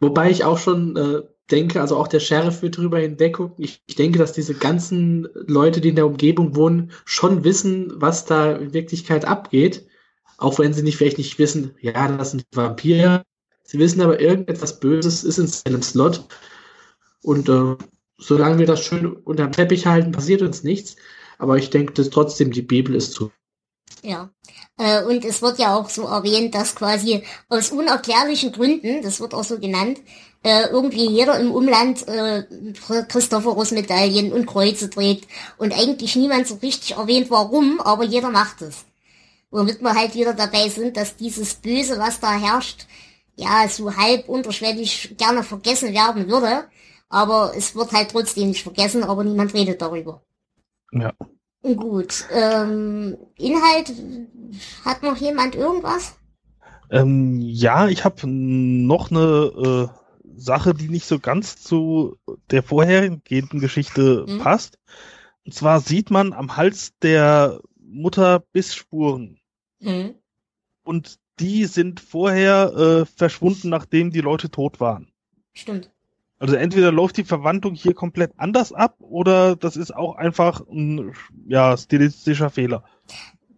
Wobei 0.00 0.30
ich 0.30 0.42
auch 0.42 0.58
schon 0.58 0.96
äh, 0.96 1.22
denke, 1.50 1.80
also 1.80 1.96
auch 1.96 2.08
der 2.08 2.20
Sheriff 2.20 2.62
wird 2.62 2.78
drüber 2.78 2.98
hinweggucken. 2.98 3.62
Ich, 3.62 3.82
ich 3.86 3.94
denke, 3.94 4.18
dass 4.18 4.32
diese 4.32 4.54
ganzen 4.54 5.28
Leute, 5.34 5.80
die 5.80 5.90
in 5.90 5.96
der 5.96 6.06
Umgebung 6.06 6.56
wohnen, 6.56 6.92
schon 7.04 7.44
wissen, 7.44 7.92
was 7.94 8.24
da 8.24 8.52
in 8.52 8.72
Wirklichkeit 8.72 9.26
abgeht. 9.26 9.86
Auch 10.38 10.58
wenn 10.58 10.72
sie 10.72 10.82
nicht 10.82 10.96
vielleicht 10.96 11.18
nicht 11.18 11.38
wissen, 11.38 11.74
ja, 11.80 12.08
das 12.16 12.30
sind 12.30 12.46
Vampire. 12.52 13.22
Sie 13.64 13.78
wissen 13.78 14.00
aber, 14.00 14.20
irgendetwas 14.20 14.80
Böses 14.80 15.24
ist 15.24 15.38
in 15.38 15.46
seinem 15.46 15.82
Slot. 15.82 16.24
Und 17.22 17.48
äh, 17.48 17.76
solange 18.18 18.58
wir 18.58 18.66
das 18.66 18.84
schön 18.84 19.06
unter 19.06 19.44
dem 19.44 19.52
Teppich 19.52 19.86
halten, 19.86 20.12
passiert 20.12 20.42
uns 20.42 20.64
nichts. 20.64 20.96
Aber 21.38 21.56
ich 21.56 21.70
denke, 21.70 21.92
dass 21.94 22.10
trotzdem 22.10 22.50
die 22.50 22.62
Bibel 22.62 22.94
ist 22.94 23.12
zu. 23.12 23.30
Ja. 24.02 24.30
Äh, 24.76 25.04
und 25.04 25.24
es 25.24 25.40
wird 25.42 25.58
ja 25.58 25.74
auch 25.74 25.88
so 25.88 26.02
erwähnt, 26.02 26.54
dass 26.54 26.74
quasi 26.74 27.22
aus 27.48 27.70
unerklärlichen 27.70 28.52
Gründen, 28.52 29.02
das 29.02 29.20
wird 29.20 29.34
auch 29.34 29.44
so 29.44 29.58
genannt, 29.58 30.00
äh, 30.44 30.68
irgendwie 30.68 31.08
jeder 31.08 31.38
im 31.38 31.50
Umland 31.52 32.06
äh, 32.06 32.44
Christophorus-Medaillen 33.08 34.32
und 34.32 34.46
Kreuze 34.46 34.88
trägt 34.88 35.28
und 35.58 35.72
eigentlich 35.72 36.14
niemand 36.16 36.46
so 36.46 36.56
richtig 36.56 36.96
erwähnt, 36.96 37.30
warum, 37.30 37.80
aber 37.80 38.04
jeder 38.04 38.30
macht 38.30 38.62
es. 38.62 38.84
Womit 39.50 39.80
wir 39.80 39.94
halt 39.94 40.14
wieder 40.14 40.34
dabei 40.34 40.68
sind, 40.68 40.96
dass 40.96 41.16
dieses 41.16 41.54
Böse, 41.54 41.98
was 41.98 42.20
da 42.20 42.32
herrscht, 42.32 42.86
ja, 43.34 43.68
so 43.68 43.96
halb 43.96 44.28
unterschwellig 44.28 45.14
gerne 45.16 45.42
vergessen 45.42 45.92
werden 45.92 46.28
würde, 46.28 46.64
aber 47.08 47.52
es 47.56 47.74
wird 47.74 47.92
halt 47.92 48.10
trotzdem 48.10 48.48
nicht 48.48 48.62
vergessen, 48.62 49.04
aber 49.04 49.24
niemand 49.24 49.54
redet 49.54 49.80
darüber. 49.82 50.22
Ja. 50.92 51.12
Gut, 51.62 52.26
ähm, 52.32 53.16
Inhalt, 53.36 53.92
hat 54.84 55.02
noch 55.02 55.16
jemand 55.16 55.54
irgendwas? 55.54 56.16
Ähm, 56.90 57.40
ja, 57.40 57.88
ich 57.88 58.04
habe 58.04 58.26
noch 58.26 59.10
eine 59.10 59.90
äh, 59.92 60.38
Sache, 60.40 60.72
die 60.72 60.88
nicht 60.88 61.06
so 61.06 61.18
ganz 61.18 61.56
zu 61.62 62.16
der 62.50 62.62
vorhergehenden 62.62 63.60
Geschichte 63.60 64.24
Mhm. 64.26 64.38
passt. 64.38 64.78
Und 65.44 65.52
zwar 65.52 65.80
sieht 65.80 66.10
man 66.10 66.32
am 66.32 66.56
Hals 66.56 66.92
der 67.02 67.60
Mutter 67.76 68.40
Bissspuren. 68.52 69.40
Hm. 69.80 70.14
Und 70.84 71.18
die 71.40 71.64
sind 71.66 72.00
vorher 72.00 72.72
äh, 72.76 73.06
verschwunden, 73.06 73.68
nachdem 73.68 74.10
die 74.10 74.20
Leute 74.20 74.50
tot 74.50 74.80
waren. 74.80 75.10
Stimmt. 75.52 75.90
Also 76.38 76.54
entweder 76.54 76.92
läuft 76.92 77.16
die 77.16 77.24
Verwandlung 77.24 77.74
hier 77.74 77.94
komplett 77.94 78.32
anders 78.36 78.72
ab 78.72 78.96
oder 79.00 79.56
das 79.56 79.76
ist 79.76 79.94
auch 79.94 80.14
einfach 80.16 80.60
ein 80.70 81.14
ja, 81.46 81.76
stilistischer 81.76 82.50
Fehler. 82.50 82.84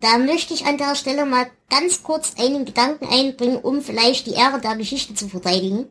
Da 0.01 0.17
möchte 0.17 0.55
ich 0.55 0.65
an 0.65 0.79
der 0.79 0.95
Stelle 0.95 1.27
mal 1.27 1.47
ganz 1.69 2.03
kurz 2.03 2.35
einen 2.39 2.65
Gedanken 2.65 3.07
einbringen, 3.07 3.59
um 3.59 3.83
vielleicht 3.83 4.27
die 4.27 4.33
Ehre 4.33 4.59
der 4.61 4.77
Geschichte 4.77 5.13
zu 5.15 5.29
verteidigen. 5.29 5.87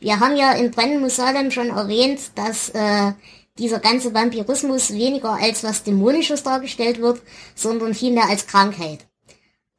Wir 0.00 0.20
haben 0.20 0.36
ja 0.36 0.52
in 0.52 0.70
Brennen 0.70 1.08
Salem 1.10 1.50
schon 1.50 1.68
erwähnt, 1.68 2.32
dass 2.34 2.70
äh, 2.70 3.12
dieser 3.58 3.78
ganze 3.78 4.14
Vampirismus 4.14 4.94
weniger 4.94 5.34
als 5.34 5.62
was 5.62 5.84
Dämonisches 5.84 6.42
dargestellt 6.42 7.00
wird, 7.00 7.20
sondern 7.54 7.92
vielmehr 7.92 8.28
als 8.28 8.46
Krankheit. 8.46 9.06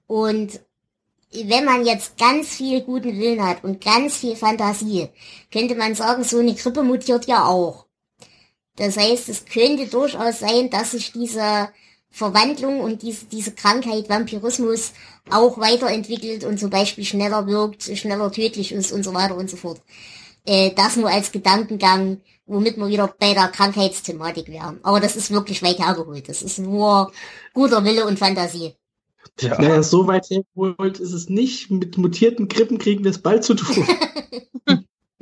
Und 0.06 0.60
wenn 1.46 1.66
man 1.66 1.86
jetzt 1.86 2.18
ganz 2.18 2.50
viel 2.50 2.82
guten 2.82 3.18
Willen 3.20 3.46
hat 3.46 3.64
und 3.64 3.84
ganz 3.84 4.18
viel 4.18 4.36
Fantasie, 4.36 5.10
könnte 5.52 5.76
man 5.76 5.96
sagen, 5.96 6.24
so 6.24 6.40
eine 6.40 6.54
Grippe 6.54 6.84
mutiert 6.84 7.26
ja 7.26 7.46
auch. 7.46 7.86
Das 8.76 8.98
heißt, 8.98 9.30
es 9.30 9.46
könnte 9.46 9.88
durchaus 9.88 10.40
sein, 10.40 10.70
dass 10.70 10.92
sich 10.92 11.12
diese 11.12 11.70
Verwandlung 12.10 12.82
und 12.82 13.02
diese, 13.02 13.26
diese 13.26 13.54
Krankheit 13.54 14.10
Vampirismus 14.10 14.94
auch 15.30 15.58
weiterentwickelt 15.58 16.44
und 16.44 16.60
zum 16.60 16.70
Beispiel 16.70 17.06
schneller 17.06 17.48
wirkt, 17.48 17.84
schneller 17.84 18.32
tödlich 18.32 18.72
ist 18.72 18.92
und 18.92 19.04
so 19.04 19.14
weiter 19.14 19.36
und 19.36 19.50
so 19.50 19.58
fort. 19.58 19.82
Äh, 20.46 20.72
das 20.76 20.96
nur 20.96 21.10
als 21.10 21.32
Gedankengang, 21.32 22.22
womit 22.46 22.78
wir 22.78 22.88
wieder 22.88 23.14
bei 23.20 23.34
der 23.34 23.48
Krankheitsthematik 23.48 24.48
wären. 24.50 24.80
Aber 24.84 25.00
das 25.00 25.16
ist 25.16 25.32
wirklich 25.32 25.64
weit 25.64 25.80
hergeholt. 25.80 26.28
Das 26.30 26.42
ist 26.42 26.60
nur 26.60 27.12
guter 27.54 27.84
Wille 27.84 28.06
und 28.06 28.20
Fantasie. 28.20 28.76
Ja. 29.40 29.60
Naja, 29.60 29.84
so 29.84 30.08
weit 30.08 30.30
hergeholt 30.30 31.00
ist 31.00 31.14
es 31.14 31.30
nicht. 31.30 31.72
Mit 31.72 31.98
mutierten 31.98 32.48
Grippen 32.48 32.78
kriegen 32.78 33.04
wir 33.04 33.12
es 33.12 33.18
bald 33.20 33.44
zu 33.44 33.56
tun. 33.56 33.86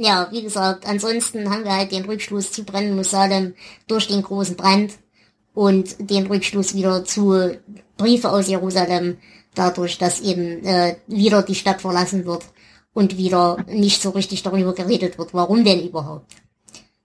Ja, 0.04 0.30
wie 0.32 0.42
gesagt, 0.42 0.88
ansonsten 0.88 1.52
haben 1.52 1.64
wir 1.64 1.76
halt 1.76 1.92
den 1.92 2.06
Rückschluss 2.06 2.52
zu 2.52 2.64
Brennen 2.64 2.96
muss 2.96 3.12
Salem 3.12 3.54
durch 3.88 4.08
den 4.08 4.24
großen 4.24 4.56
Brand 4.56 4.94
und 5.54 6.10
den 6.10 6.26
Rückschluss 6.26 6.74
wieder 6.74 7.06
zu 7.06 7.60
Briefe 7.98 8.32
aus 8.32 8.48
Jerusalem, 8.48 9.20
dadurch, 9.54 10.00
dass 10.00 10.22
eben 10.22 10.66
äh, 10.66 10.96
wieder 11.06 11.44
die 11.44 11.54
Stadt 11.54 11.82
verlassen 11.82 12.26
wird 12.26 12.46
und 12.94 13.18
wieder 13.18 13.64
nicht 13.68 14.02
so 14.02 14.10
richtig 14.10 14.42
darüber 14.42 14.74
geredet 14.74 15.20
wird, 15.20 15.36
warum 15.36 15.64
denn 15.64 15.88
überhaupt. 15.88 16.34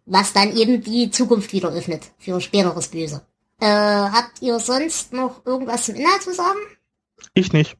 Was 0.07 0.32
dann 0.32 0.57
eben 0.57 0.82
die 0.82 1.11
Zukunft 1.11 1.52
wieder 1.52 1.68
öffnet 1.74 2.00
für 2.16 2.40
späteres 2.40 2.88
Böse. 2.88 3.20
Äh, 3.61 3.66
habt 3.66 4.40
ihr 4.40 4.59
sonst 4.59 5.12
noch 5.12 5.44
irgendwas 5.44 5.84
zum 5.84 5.96
Inhalt 5.96 6.22
zu 6.22 6.32
sagen? 6.32 6.61
Ich 7.37 7.53
nicht. 7.53 7.76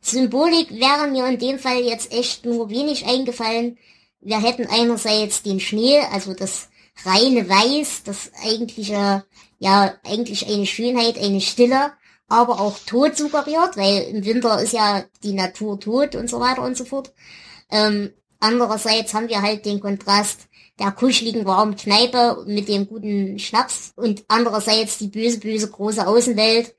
Symbolik 0.00 0.70
wäre 0.70 1.08
mir 1.08 1.26
in 1.26 1.38
dem 1.40 1.58
Fall 1.58 1.80
jetzt 1.80 2.12
echt 2.12 2.44
nur 2.46 2.70
wenig 2.70 3.06
eingefallen. 3.06 3.76
Wir 4.20 4.40
hätten 4.40 4.68
einerseits 4.68 5.42
den 5.42 5.58
Schnee, 5.58 5.98
also 6.12 6.32
das 6.32 6.68
reine 7.04 7.48
Weiß, 7.48 8.04
das 8.04 8.30
eigentliche, 8.44 9.24
ja, 9.58 9.94
eigentlich 10.04 10.46
eine 10.46 10.64
Schönheit, 10.64 11.18
eine 11.18 11.40
Stille, 11.40 11.92
aber 12.28 12.60
auch 12.60 12.78
Tod 12.86 13.16
suggeriert, 13.16 13.76
weil 13.76 14.02
im 14.02 14.24
Winter 14.24 14.62
ist 14.62 14.74
ja 14.74 15.04
die 15.24 15.32
Natur 15.32 15.80
tot 15.80 16.14
und 16.14 16.30
so 16.30 16.38
weiter 16.38 16.62
und 16.62 16.76
so 16.76 16.84
fort. 16.84 17.12
Ähm, 17.72 18.12
andererseits 18.38 19.12
haben 19.12 19.28
wir 19.28 19.42
halt 19.42 19.66
den 19.66 19.80
Kontrast 19.80 20.46
der 20.78 20.92
kuscheligen 20.92 21.44
warmen 21.46 21.74
Kneipe 21.74 22.44
mit 22.46 22.68
dem 22.68 22.86
guten 22.86 23.40
Schnaps 23.40 23.92
und 23.96 24.24
andererseits 24.28 24.98
die 24.98 25.08
böse, 25.08 25.40
böse 25.40 25.68
große 25.68 26.06
Außenwelt 26.06 26.76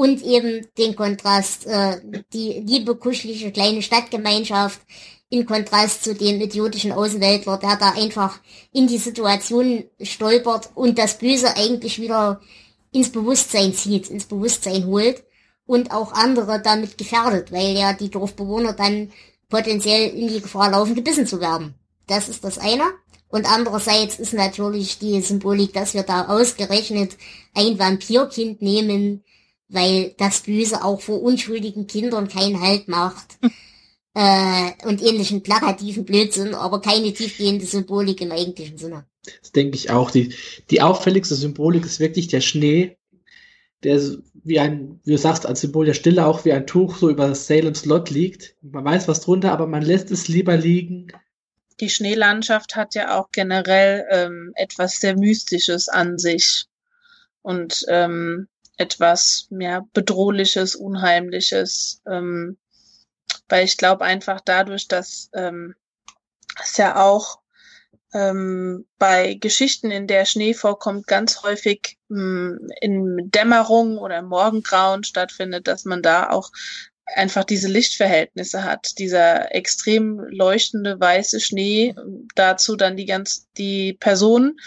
und 0.00 0.22
eben 0.22 0.66
den 0.78 0.96
Kontrast, 0.96 1.66
äh, 1.66 2.00
die 2.32 2.64
liebe, 2.66 2.96
kuschelige 2.96 3.52
kleine 3.52 3.82
Stadtgemeinschaft 3.82 4.80
in 5.28 5.44
Kontrast 5.44 6.04
zu 6.04 6.14
dem 6.14 6.40
idiotischen 6.40 6.92
Außenweltler, 6.92 7.58
der 7.58 7.76
da 7.76 7.90
einfach 7.90 8.40
in 8.72 8.86
die 8.86 8.96
Situation 8.96 9.84
stolpert 10.00 10.70
und 10.74 10.96
das 10.96 11.18
Böse 11.18 11.54
eigentlich 11.54 12.00
wieder 12.00 12.40
ins 12.92 13.12
Bewusstsein 13.12 13.74
zieht, 13.74 14.08
ins 14.08 14.24
Bewusstsein 14.24 14.86
holt 14.86 15.22
und 15.66 15.92
auch 15.92 16.14
andere 16.14 16.62
damit 16.62 16.96
gefährdet, 16.96 17.52
weil 17.52 17.76
ja 17.76 17.92
die 17.92 18.10
Dorfbewohner 18.10 18.72
dann 18.72 19.12
potenziell 19.50 20.14
in 20.16 20.28
die 20.28 20.40
Gefahr 20.40 20.70
laufen, 20.70 20.94
gebissen 20.94 21.26
zu 21.26 21.42
werden. 21.42 21.74
Das 22.06 22.30
ist 22.30 22.42
das 22.42 22.56
eine. 22.56 22.84
Und 23.28 23.44
andererseits 23.44 24.18
ist 24.18 24.32
natürlich 24.32 24.98
die 24.98 25.20
Symbolik, 25.20 25.74
dass 25.74 25.92
wir 25.92 26.04
da 26.04 26.28
ausgerechnet 26.28 27.18
ein 27.54 27.78
Vampirkind 27.78 28.62
nehmen, 28.62 29.24
weil 29.70 30.14
das 30.18 30.40
Böse 30.40 30.84
auch 30.84 31.00
vor 31.00 31.22
unschuldigen 31.22 31.86
Kindern 31.86 32.28
keinen 32.28 32.60
Halt 32.60 32.88
macht. 32.88 33.38
äh, 34.14 34.70
und 34.86 35.02
ähnlichen 35.02 35.42
plakativen 35.42 36.04
Blödsinn, 36.04 36.54
aber 36.54 36.80
keine 36.80 37.12
tiefgehende 37.12 37.64
Symbolik 37.64 38.20
im 38.20 38.32
eigentlichen 38.32 38.76
Sinne. 38.76 39.06
Das 39.40 39.52
denke 39.52 39.76
ich 39.76 39.90
auch. 39.90 40.10
Die, 40.10 40.34
die 40.70 40.82
auffälligste 40.82 41.34
Symbolik 41.34 41.84
ist 41.84 42.00
wirklich 42.00 42.28
der 42.28 42.40
Schnee, 42.40 42.96
der 43.82 44.00
wie 44.42 44.58
ein, 44.58 45.00
wie 45.04 45.12
du 45.12 45.18
sagst, 45.18 45.46
als 45.46 45.60
Symbol 45.60 45.86
der 45.86 45.94
Stille 45.94 46.26
auch 46.26 46.44
wie 46.44 46.52
ein 46.52 46.66
Tuch 46.66 46.96
so 46.96 47.10
über 47.10 47.34
Salem's 47.34 47.84
Lot 47.84 48.10
liegt. 48.10 48.54
Man 48.62 48.84
weiß 48.84 49.08
was 49.08 49.20
drunter, 49.20 49.52
aber 49.52 49.66
man 49.66 49.82
lässt 49.82 50.10
es 50.10 50.28
lieber 50.28 50.56
liegen. 50.56 51.12
Die 51.80 51.90
Schneelandschaft 51.90 52.76
hat 52.76 52.94
ja 52.94 53.18
auch 53.18 53.30
generell 53.32 54.06
ähm, 54.10 54.52
etwas 54.54 55.00
sehr 55.00 55.16
Mystisches 55.16 55.88
an 55.88 56.18
sich 56.18 56.66
und 57.42 57.84
ähm, 57.88 58.48
etwas 58.80 59.46
mehr 59.50 59.86
Bedrohliches, 59.92 60.74
Unheimliches, 60.74 62.00
ähm, 62.10 62.56
weil 63.48 63.64
ich 63.64 63.76
glaube 63.76 64.04
einfach 64.04 64.40
dadurch, 64.40 64.88
dass 64.88 65.28
ähm, 65.34 65.74
es 66.62 66.76
ja 66.78 66.96
auch 66.96 67.40
ähm, 68.12 68.86
bei 68.98 69.34
Geschichten, 69.34 69.90
in 69.90 70.06
der 70.06 70.24
Schnee 70.24 70.54
vorkommt, 70.54 71.06
ganz 71.06 71.42
häufig 71.42 71.98
mh, 72.08 72.58
in 72.80 73.30
Dämmerung 73.30 73.98
oder 73.98 74.22
Morgengrauen 74.22 75.04
stattfindet, 75.04 75.68
dass 75.68 75.84
man 75.84 76.02
da 76.02 76.30
auch 76.30 76.50
einfach 77.04 77.44
diese 77.44 77.68
Lichtverhältnisse 77.68 78.64
hat. 78.64 78.98
Dieser 78.98 79.54
extrem 79.54 80.20
leuchtende 80.30 80.98
weiße 80.98 81.40
Schnee, 81.40 81.94
dazu 82.34 82.76
dann 82.76 82.96
die 82.96 83.06
ganz 83.06 83.46
die 83.58 83.92
Person, 83.92 84.58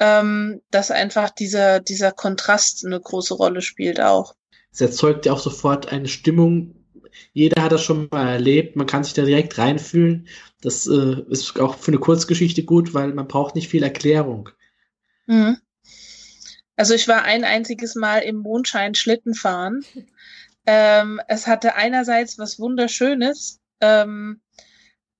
ähm, 0.00 0.60
dass 0.70 0.90
einfach 0.90 1.30
dieser 1.30 1.80
dieser 1.80 2.12
Kontrast 2.12 2.84
eine 2.84 3.00
große 3.00 3.34
Rolle 3.34 3.62
spielt 3.62 4.00
auch. 4.00 4.34
Es 4.72 4.80
erzeugt 4.80 5.26
ja 5.26 5.32
auch 5.32 5.40
sofort 5.40 5.92
eine 5.92 6.08
Stimmung. 6.08 6.74
Jeder 7.32 7.62
hat 7.62 7.72
das 7.72 7.82
schon 7.82 8.08
mal 8.10 8.28
erlebt. 8.28 8.76
Man 8.76 8.86
kann 8.86 9.02
sich 9.02 9.14
da 9.14 9.24
direkt 9.24 9.58
reinfühlen. 9.58 10.28
Das 10.60 10.86
äh, 10.86 11.22
ist 11.30 11.58
auch 11.58 11.76
für 11.76 11.90
eine 11.90 11.98
Kurzgeschichte 11.98 12.64
gut, 12.64 12.94
weil 12.94 13.12
man 13.14 13.28
braucht 13.28 13.54
nicht 13.54 13.68
viel 13.68 13.82
Erklärung. 13.82 14.50
Mhm. 15.26 15.58
Also 16.76 16.94
ich 16.94 17.08
war 17.08 17.22
ein 17.22 17.42
einziges 17.42 17.96
Mal 17.96 18.18
im 18.20 18.36
Mondschein 18.36 18.94
Schlitten 18.94 19.34
fahren. 19.34 19.84
Ähm, 20.70 21.18
es 21.28 21.46
hatte 21.46 21.76
einerseits 21.76 22.38
was 22.38 22.58
Wunderschönes, 22.58 23.58
ähm, 23.80 24.42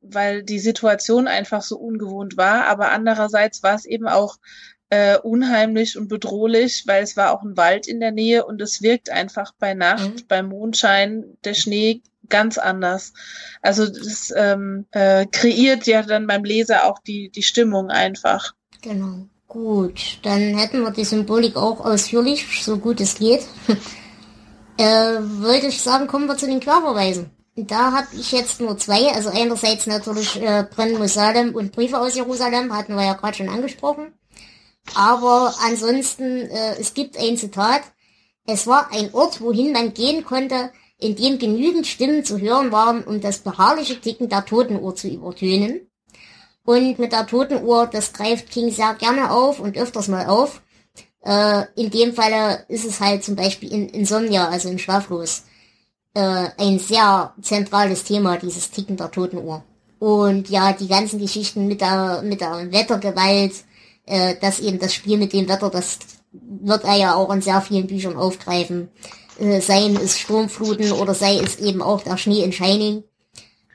weil 0.01 0.43
die 0.43 0.59
Situation 0.59 1.29
einfach 1.29 1.63
so 1.63 1.79
ungewohnt 1.79 2.37
war. 2.37 2.67
Aber 2.67 2.91
andererseits 2.93 3.63
war 3.63 3.75
es 3.75 3.85
eben 3.85 4.09
auch 4.09 4.37
äh, 4.91 5.19
unheimlich 5.19 5.99
und 5.99 6.09
bedrohlich, 6.09 6.85
weil 6.87 7.03
es 7.03 7.17
war 7.17 7.33
auch 7.33 7.43
ein 7.43 7.57
Wald 7.57 7.87
in 7.87 8.01
der 8.01 8.13
Nähe 8.13 8.45
und 8.47 8.61
es 8.61 8.83
wirkt 8.83 9.11
einfach 9.11 9.53
bei 9.59 9.75
Nacht, 9.75 10.15
mhm. 10.15 10.27
beim 10.29 10.49
Mondschein, 10.49 11.25
der 11.45 11.55
Schnee 11.55 12.03
ganz 12.29 12.59
anders. 12.59 13.13
Also 13.63 13.87
das 13.87 14.33
ähm, 14.35 14.87
äh, 14.93 15.27
kreiert 15.27 15.87
ja 15.87 16.03
dann 16.03 16.27
beim 16.27 16.45
Leser 16.45 16.87
auch 16.87 16.99
die, 17.01 17.31
die 17.31 17.43
Stimmung 17.43 17.91
einfach. 17.91 18.55
Genau. 18.83 19.27
Gut, 19.47 20.19
dann 20.23 20.59
hätten 20.59 20.83
wir 20.83 20.91
die 20.91 21.05
Symbolik 21.05 21.57
auch 21.57 21.81
ausführlich, 21.81 22.63
so 22.63 22.77
gut 22.77 23.01
es 23.01 23.15
geht. 23.15 23.47
äh, 24.77 24.85
würde 24.85 25.69
ich 25.69 25.81
sagen, 25.81 26.07
kommen 26.07 26.27
wir 26.27 26.37
zu 26.37 26.47
den 26.47 26.61
Querverweisen. 26.61 27.31
Da 27.67 27.93
habe 27.93 28.07
ich 28.13 28.31
jetzt 28.31 28.61
nur 28.61 28.79
zwei, 28.79 29.13
also 29.13 29.31
einerseits 29.31 29.87
natürlich 29.87 30.41
äh, 30.41 30.65
Brennen 30.71 30.99
muss 30.99 31.15
Salem 31.15 31.57
und 31.57 31.73
Briefe 31.73 31.99
aus 31.99 32.15
Jerusalem, 32.15 32.73
hatten 32.73 32.95
wir 32.95 33.05
ja 33.05 33.15
gerade 33.15 33.37
schon 33.37 33.49
angesprochen. 33.49 34.13
Aber 34.95 35.53
ansonsten, 35.65 36.43
äh, 36.43 36.77
es 36.79 36.95
gibt 36.95 37.19
ein 37.19 37.37
Zitat, 37.37 37.83
es 38.47 38.69
war 38.69 38.93
ein 38.93 39.13
Ort, 39.13 39.41
wohin 39.41 39.73
man 39.73 39.93
gehen 39.93 40.25
konnte, 40.25 40.71
in 40.99 41.17
dem 41.17 41.41
genügend 41.41 41.89
Stimmen 41.89 42.25
zu 42.25 42.39
hören 42.39 42.71
waren, 42.71 43.03
um 43.03 43.21
das 43.21 43.39
beharrliche 43.39 44.01
Ticken 44.01 44.29
der 44.29 44.45
Totenuhr 44.45 44.95
zu 44.95 45.09
übertönen. 45.09 45.81
Und 46.65 46.99
mit 47.01 47.11
der 47.13 47.27
Totenuhr, 47.27 47.89
das 47.89 48.13
greift 48.13 48.51
King 48.51 48.71
sehr 48.71 48.95
gerne 48.95 49.33
auf 49.33 49.59
und 49.59 49.77
öfters 49.77 50.07
mal 50.07 50.27
auf. 50.27 50.63
Äh, 51.25 51.65
in 51.75 51.91
dem 51.91 52.15
Falle 52.15 52.65
ist 52.69 52.85
es 52.85 53.01
halt 53.01 53.25
zum 53.25 53.35
Beispiel 53.35 53.73
in 53.73 53.89
Insomnia, 53.89 54.49
also 54.49 54.69
in 54.69 54.79
Schlaflos, 54.79 55.43
äh, 56.15 56.49
ein 56.59 56.79
sehr 56.79 57.35
zentrales 57.41 58.05
Thema, 58.05 58.37
dieses 58.37 58.71
Ticken 58.71 58.97
der 58.97 59.11
Totenuhr. 59.11 59.65
Und 59.99 60.49
ja, 60.49 60.73
die 60.73 60.89
ganzen 60.89 61.19
Geschichten 61.19 61.67
mit 61.67 61.81
der, 61.81 62.23
mit 62.23 62.41
der 62.41 62.71
Wettergewalt, 62.73 63.53
äh, 64.07 64.37
dass 64.41 64.61
eben 64.61 64.79
das 64.79 64.95
Spiel 64.95 65.19
mit 65.19 65.33
dem 65.33 65.49
Wetter, 65.49 65.71
das 65.71 65.99
wird 66.33 66.85
er 66.85 66.97
ja 66.97 67.15
auch 67.15 67.33
in 67.33 67.43
sehr 67.43 67.61
vielen 67.61 67.87
Büchern 67.87 68.17
aufgreifen. 68.17 68.89
Äh, 69.39 69.61
seien 69.61 69.97
es 69.97 70.19
Sturmfluten 70.19 70.93
oder 70.93 71.15
sei 71.15 71.39
es 71.39 71.61
eben 71.61 71.83
auch 71.83 72.03
der 72.03 72.17
Schnee 72.17 72.43
in 72.43 72.53
Shining. 72.53 73.05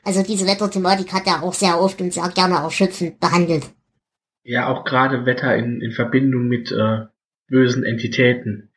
Also 0.02 0.22
diese 0.22 0.46
Wetterthematik 0.46 1.12
hat 1.12 1.26
er 1.26 1.42
auch 1.42 1.54
sehr 1.54 1.80
oft 1.80 2.00
und 2.00 2.12
sehr 2.12 2.28
gerne 2.28 2.56
erschöpfend 2.56 3.20
behandelt. 3.20 3.64
Ja, 4.42 4.68
auch 4.68 4.84
gerade 4.84 5.24
Wetter 5.24 5.56
in, 5.56 5.80
in 5.80 5.92
Verbindung 5.92 6.48
mit 6.48 6.70
äh, 6.70 7.06
bösen 7.48 7.84
Entitäten. 7.84 8.70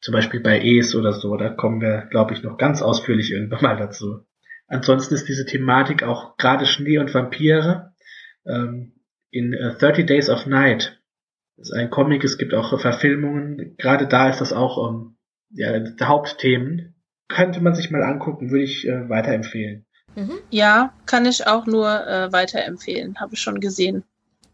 Zum 0.00 0.12
Beispiel 0.12 0.40
bei 0.40 0.60
Es 0.60 0.94
oder 0.94 1.12
so, 1.12 1.36
da 1.36 1.48
kommen 1.48 1.80
wir, 1.80 2.06
glaube 2.10 2.34
ich, 2.34 2.42
noch 2.42 2.58
ganz 2.58 2.82
ausführlich 2.82 3.32
irgendwann 3.32 3.62
mal 3.62 3.76
dazu. 3.76 4.20
Ansonsten 4.68 5.14
ist 5.14 5.28
diese 5.28 5.46
Thematik 5.46 6.02
auch 6.02 6.36
gerade 6.36 6.66
Schnee 6.66 6.98
und 6.98 7.14
Vampire 7.14 7.94
ähm, 8.46 8.92
in 9.30 9.52
äh, 9.52 9.74
30 9.78 10.06
Days 10.06 10.28
of 10.28 10.46
Night. 10.46 11.00
Ist 11.56 11.72
ein 11.72 11.90
Comic, 11.90 12.24
es 12.24 12.36
gibt 12.36 12.52
auch 12.52 12.78
Verfilmungen. 12.78 13.76
Gerade 13.78 14.06
da 14.06 14.28
ist 14.28 14.40
das 14.40 14.52
auch 14.52 14.90
ähm, 14.90 15.16
ja, 15.50 15.72
Hauptthemen. 16.02 16.94
Könnte 17.28 17.60
man 17.60 17.74
sich 17.74 17.90
mal 17.90 18.02
angucken, 18.02 18.50
würde 18.50 18.64
ich 18.64 18.86
äh, 18.86 19.08
weiterempfehlen. 19.08 19.86
Mhm. 20.14 20.38
Ja, 20.50 20.92
kann 21.06 21.26
ich 21.26 21.46
auch 21.46 21.66
nur 21.66 21.88
äh, 22.06 22.32
weiterempfehlen, 22.32 23.20
habe 23.20 23.34
ich 23.34 23.40
schon 23.40 23.60
gesehen. 23.60 24.04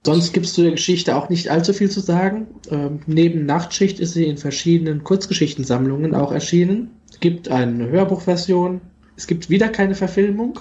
Sonst 0.05 0.33
gibt 0.33 0.47
es 0.47 0.55
zu 0.55 0.63
der 0.63 0.73
Geschichte 0.73 1.15
auch 1.15 1.29
nicht 1.29 1.49
allzu 1.49 1.73
viel 1.73 1.91
zu 1.91 2.01
sagen. 2.01 2.49
Ähm, 2.71 3.01
neben 3.07 3.47
Nachtschicht 3.47 4.01
ist 4.01 4.15
sie 4.15 4.27
in 4.27 4.37
verschiedenen 4.37 5.05
Kurzgeschichtensammlungen 5.05 6.15
auch 6.15 6.33
erschienen. 6.33 6.91
Es 7.11 7.21
gibt 7.21 7.49
eine 7.49 7.89
Hörbuchversion. 7.89 8.81
Es 9.17 9.27
gibt 9.27 9.49
wieder 9.49 9.69
keine 9.69 9.95
Verfilmung. 9.95 10.59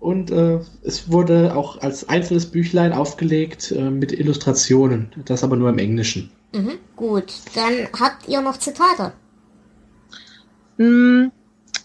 Und 0.00 0.30
äh, 0.30 0.58
es 0.82 1.10
wurde 1.10 1.56
auch 1.56 1.80
als 1.80 2.08
einzelnes 2.08 2.46
Büchlein 2.46 2.92
aufgelegt 2.92 3.72
äh, 3.72 3.90
mit 3.90 4.12
Illustrationen. 4.12 5.10
Das 5.24 5.44
aber 5.44 5.56
nur 5.56 5.70
im 5.70 5.78
Englischen. 5.78 6.30
Mhm, 6.52 6.78
gut, 6.94 7.32
dann 7.54 7.88
habt 7.98 8.28
ihr 8.28 8.40
noch 8.40 8.58
Zitate. 8.58 9.12
Mm, 10.78 11.28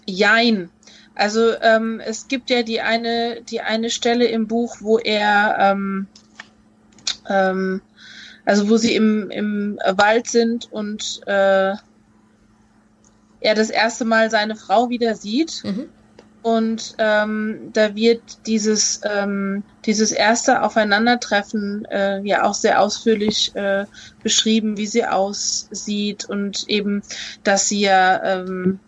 jein. 0.06 0.70
Also 1.16 1.54
ähm, 1.62 2.02
es 2.06 2.28
gibt 2.28 2.50
ja 2.50 2.64
die 2.64 2.82
eine, 2.82 3.42
die 3.50 3.62
eine 3.62 3.90
Stelle 3.90 4.26
im 4.26 4.48
Buch, 4.48 4.78
wo 4.80 4.98
er, 4.98 5.58
ähm, 5.60 6.08
ähm, 7.30 7.82
also 8.46 8.70
wo 8.70 8.78
sie 8.78 8.96
im, 8.96 9.30
im 9.30 9.80
Wald 9.96 10.28
sind 10.28 10.72
und 10.72 11.22
äh, 11.28 11.74
er 13.42 13.56
das 13.56 13.70
erste 13.70 14.06
Mal 14.06 14.30
seine 14.30 14.56
Frau 14.56 14.90
wieder 14.90 15.16
sieht. 15.16 15.64
Mhm. 15.64 15.90
Und 16.42 16.96
ähm, 17.00 17.70
da 17.74 17.96
wird 17.96 18.22
dieses, 18.48 19.02
ähm, 19.04 19.62
dieses 19.86 20.12
erste 20.12 20.64
Aufeinandertreffen 20.64 21.86
äh, 21.86 22.22
ja 22.22 22.44
auch 22.44 22.54
sehr 22.54 22.82
ausführlich 22.82 23.54
äh, 23.56 23.86
beschrieben, 24.24 24.78
wie 24.78 24.88
sie 24.88 25.06
aussieht 25.06 26.26
und 26.26 26.64
eben, 26.70 27.04
dass 27.44 27.68
sie 27.68 27.82
ja 27.82 28.24
ähm, 28.24 28.80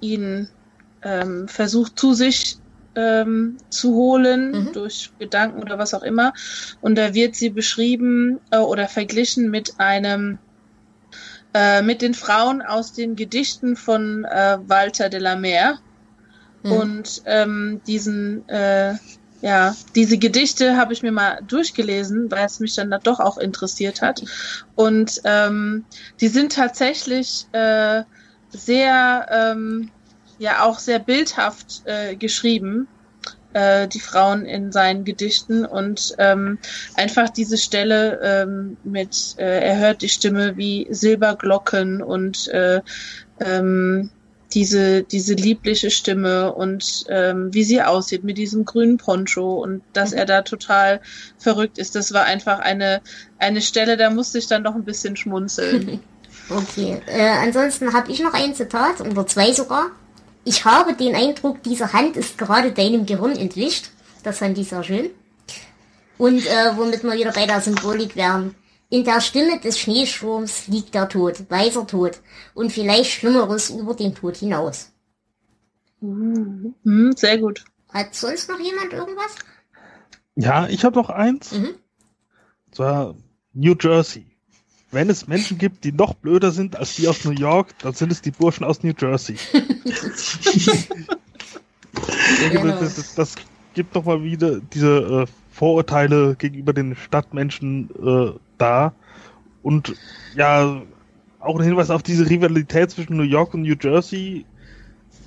ihn 0.00 0.48
ähm, 1.02 1.48
versucht 1.48 1.98
zu 1.98 2.14
sich 2.14 2.58
ähm, 2.98 3.56
zu 3.70 3.94
holen 3.94 4.50
mhm. 4.50 4.72
durch 4.72 5.10
Gedanken 5.18 5.62
oder 5.62 5.78
was 5.78 5.94
auch 5.94 6.02
immer. 6.02 6.32
Und 6.80 6.96
da 6.96 7.14
wird 7.14 7.36
sie 7.36 7.50
beschrieben 7.50 8.40
äh, 8.50 8.58
oder 8.58 8.88
verglichen 8.88 9.50
mit 9.50 9.78
einem 9.78 10.38
äh, 11.54 11.80
mit 11.80 12.02
den 12.02 12.12
Frauen 12.12 12.60
aus 12.60 12.92
den 12.92 13.16
Gedichten 13.16 13.76
von 13.76 14.24
äh, 14.24 14.58
Walter 14.66 15.08
de 15.08 15.20
la 15.20 15.36
Mer 15.36 15.78
Mhm. 16.62 16.72
Und 16.72 17.22
ähm, 17.26 17.80
diesen, 17.86 18.48
äh, 18.48 18.94
ja, 19.40 19.74
diese 19.94 20.18
Gedichte 20.18 20.76
habe 20.76 20.92
ich 20.92 21.02
mir 21.02 21.12
mal 21.12 21.40
durchgelesen, 21.46 22.30
weil 22.30 22.46
es 22.46 22.60
mich 22.60 22.74
dann 22.74 22.92
doch 23.02 23.20
auch 23.20 23.38
interessiert 23.38 24.02
hat. 24.02 24.22
Und 24.74 25.20
ähm, 25.24 25.84
die 26.20 26.28
sind 26.28 26.52
tatsächlich 26.52 27.46
äh, 27.52 28.02
sehr, 28.50 29.26
ähm, 29.30 29.90
ja, 30.38 30.64
auch 30.64 30.78
sehr 30.78 30.98
bildhaft 30.98 31.82
äh, 31.84 32.16
geschrieben 32.16 32.88
äh, 33.52 33.88
die 33.88 34.00
Frauen 34.00 34.44
in 34.44 34.72
seinen 34.72 35.04
Gedichten 35.04 35.64
und 35.64 36.14
ähm, 36.18 36.58
einfach 36.94 37.28
diese 37.28 37.58
Stelle 37.58 38.20
ähm, 38.22 38.76
mit, 38.84 39.36
äh, 39.38 39.60
er 39.60 39.78
hört 39.78 40.02
die 40.02 40.08
Stimme 40.08 40.56
wie 40.56 40.86
Silberglocken 40.90 42.02
und 42.02 42.48
äh, 42.48 42.80
ähm, 43.40 44.10
diese, 44.54 45.02
diese 45.02 45.34
liebliche 45.34 45.90
Stimme 45.90 46.54
und 46.54 47.04
ähm, 47.08 47.52
wie 47.52 47.64
sie 47.64 47.82
aussieht 47.82 48.24
mit 48.24 48.38
diesem 48.38 48.64
grünen 48.64 48.96
Poncho 48.96 49.62
und 49.62 49.82
dass 49.92 50.12
er 50.12 50.24
da 50.24 50.40
total 50.40 51.00
verrückt 51.36 51.76
ist. 51.76 51.94
Das 51.94 52.14
war 52.14 52.24
einfach 52.24 52.58
eine, 52.58 53.02
eine 53.38 53.60
Stelle, 53.60 53.98
da 53.98 54.08
musste 54.08 54.38
ich 54.38 54.46
dann 54.46 54.62
noch 54.62 54.74
ein 54.74 54.84
bisschen 54.84 55.16
schmunzeln. 55.16 56.00
okay, 56.50 57.02
äh, 57.06 57.28
ansonsten 57.28 57.92
habe 57.92 58.10
ich 58.10 58.20
noch 58.20 58.32
ein 58.32 58.54
Zitat, 58.54 59.02
oder 59.02 59.26
zwei 59.26 59.52
sogar. 59.52 59.90
Ich 60.44 60.64
habe 60.64 60.94
den 60.94 61.14
Eindruck, 61.14 61.62
diese 61.62 61.92
Hand 61.92 62.16
ist 62.16 62.38
gerade 62.38 62.72
deinem 62.72 63.06
Gehirn 63.06 63.36
entwischt. 63.36 63.90
Das 64.22 64.38
fand 64.38 64.56
ich 64.58 64.68
sehr 64.68 64.82
schön. 64.82 65.10
Und 66.16 66.44
äh, 66.46 66.76
womit 66.76 67.04
wir 67.04 67.12
wieder 67.12 67.32
bei 67.32 67.46
der 67.46 67.60
Symbolik 67.60 68.16
wären. 68.16 68.54
In 68.90 69.04
der 69.04 69.20
Stimme 69.20 69.60
des 69.60 69.78
Schneesturms 69.78 70.66
liegt 70.66 70.94
der 70.94 71.08
Tod, 71.08 71.50
weißer 71.50 71.86
Tod 71.86 72.20
und 72.54 72.72
vielleicht 72.72 73.10
Schlimmeres 73.10 73.68
über 73.68 73.94
den 73.94 74.14
Tod 74.14 74.36
hinaus. 74.36 74.92
Mhm, 76.00 77.12
sehr 77.16 77.38
gut. 77.38 77.64
Hat 77.90 78.14
sonst 78.14 78.48
noch 78.48 78.58
jemand 78.58 78.92
irgendwas? 78.92 79.34
Ja, 80.36 80.68
ich 80.68 80.84
habe 80.84 80.96
noch 80.96 81.10
eins. 81.10 81.52
Mhm. 81.52 81.74
Zwar 82.72 83.16
New 83.52 83.74
Jersey. 83.78 84.27
Wenn 84.90 85.10
es 85.10 85.28
Menschen 85.28 85.58
gibt, 85.58 85.84
die 85.84 85.92
noch 85.92 86.14
blöder 86.14 86.50
sind 86.50 86.76
als 86.76 86.96
die 86.96 87.08
aus 87.08 87.24
New 87.24 87.32
York, 87.32 87.74
dann 87.80 87.92
sind 87.92 88.10
es 88.10 88.22
die 88.22 88.30
Burschen 88.30 88.64
aus 88.64 88.82
New 88.82 88.94
Jersey. 88.98 89.36
genau. 92.50 92.66
das, 92.68 92.96
das, 92.96 93.14
das, 93.14 93.34
gibt 93.74 93.94
doch 93.94 94.04
mal 94.04 94.24
wieder 94.24 94.60
diese 94.60 95.26
äh, 95.26 95.26
Vorurteile 95.52 96.34
gegenüber 96.36 96.72
den 96.72 96.96
Stadtmenschen 96.96 97.90
äh, 98.02 98.32
da. 98.56 98.94
Und 99.62 99.94
ja, 100.34 100.82
auch 101.38 101.58
ein 101.58 101.64
Hinweis 101.64 101.90
auf 101.90 102.02
diese 102.02 102.28
Rivalität 102.28 102.90
zwischen 102.90 103.16
New 103.16 103.22
York 103.22 103.54
und 103.54 103.62
New 103.62 103.76
Jersey 103.80 104.46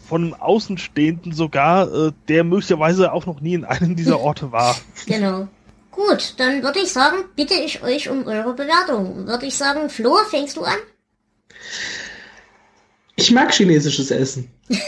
von 0.07 0.23
einem 0.23 0.33
Außenstehenden 0.33 1.31
sogar, 1.31 1.93
äh, 1.93 2.11
der 2.27 2.43
möglicherweise 2.43 3.13
auch 3.13 3.25
noch 3.25 3.39
nie 3.39 3.53
in 3.53 3.63
einem 3.63 3.95
dieser 3.95 4.19
Orte 4.19 4.51
war. 4.51 4.75
Genau. 5.05 5.47
Gut, 5.91 6.35
dann 6.38 6.63
würde 6.63 6.80
ich 6.80 6.91
sagen, 6.91 7.26
bitte 7.35 7.53
ich 7.53 7.84
euch 7.84 8.09
um 8.09 8.26
eure 8.26 8.53
Bewertung. 8.53 9.27
Würde 9.27 9.45
ich 9.45 9.55
sagen, 9.55 9.89
Flo, 9.89 10.15
fängst 10.30 10.55
du 10.55 10.63
an? 10.63 10.77
Ich 13.18 13.31
mag 13.31 13.53
chinesisches 13.53 14.09
Essen. 14.09 14.49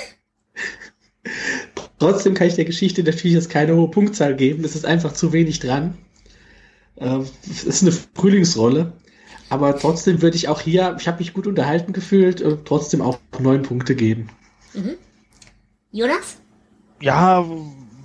Trotzdem 2.00 2.34
kann 2.34 2.48
ich 2.48 2.56
der 2.56 2.66
Geschichte 2.66 3.04
natürlich 3.04 3.36
jetzt 3.36 3.50
keine 3.50 3.76
hohe 3.76 3.90
Punktzahl 3.90 4.36
geben. 4.36 4.64
Es 4.64 4.76
ist 4.76 4.86
einfach 4.86 5.14
zu 5.14 5.34
wenig 5.34 5.60
dran. 5.60 5.98
Äh, 6.96 7.20
es 7.50 7.64
ist 7.64 7.82
eine 7.82 7.92
Frühlingsrolle. 7.92 8.94
Aber 9.50 9.78
trotzdem 9.78 10.22
würde 10.22 10.36
ich 10.36 10.48
auch 10.48 10.62
hier, 10.62 10.96
ich 11.00 11.08
habe 11.08 11.20
mich 11.20 11.34
gut 11.34 11.48
unterhalten 11.48 11.94
gefühlt, 11.94 12.42
äh, 12.42 12.58
trotzdem 12.66 13.02
auch 13.02 13.20
neun 13.40 13.62
Punkte 13.62 13.94
geben. 13.94 14.30
Mhm. 14.74 14.96
Jonas? 15.92 16.38
Ja, 17.02 17.46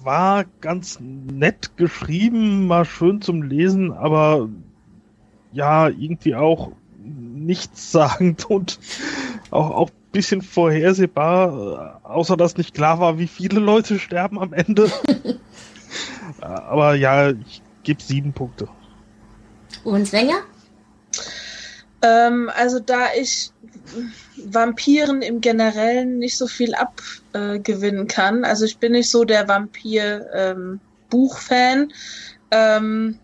war 0.08 0.46
ganz 0.62 1.00
nett 1.00 1.76
geschrieben, 1.76 2.66
mal 2.66 2.86
schön 2.86 3.20
zum 3.20 3.42
Lesen, 3.42 3.92
aber 3.92 4.48
ja, 5.52 5.88
irgendwie 5.88 6.34
auch 6.34 6.72
nichtssagend 7.04 8.46
und 8.50 8.78
auch, 9.50 9.70
auch 9.70 9.90
bisschen 10.12 10.40
vorhersehbar, 10.40 12.00
außer 12.04 12.38
dass 12.38 12.56
nicht 12.56 12.72
klar 12.72 13.00
war, 13.00 13.18
wie 13.18 13.26
viele 13.26 13.60
Leute 13.60 13.98
sterben 13.98 14.40
am 14.40 14.54
Ende. 14.54 14.90
aber 16.40 16.94
ja, 16.94 17.32
ich 17.32 17.60
gebe 17.82 18.02
sieben 18.02 18.32
Punkte. 18.32 18.66
Und 19.84 20.06
Svenja? 20.06 20.36
Ähm, 22.00 22.50
also 22.56 22.80
da 22.80 23.08
ich 23.14 23.52
Vampiren 24.44 25.22
im 25.22 25.40
Generellen 25.40 26.18
nicht 26.18 26.36
so 26.36 26.46
viel 26.46 26.74
abgewinnen 26.74 28.04
äh, 28.04 28.08
kann, 28.08 28.44
also 28.44 28.64
ich 28.64 28.78
bin 28.78 28.92
nicht 28.92 29.10
so 29.10 29.24
der 29.24 29.48
Vampir-Buchfan, 29.48 31.80
ähm, 31.80 31.92
ähm, 32.50 33.18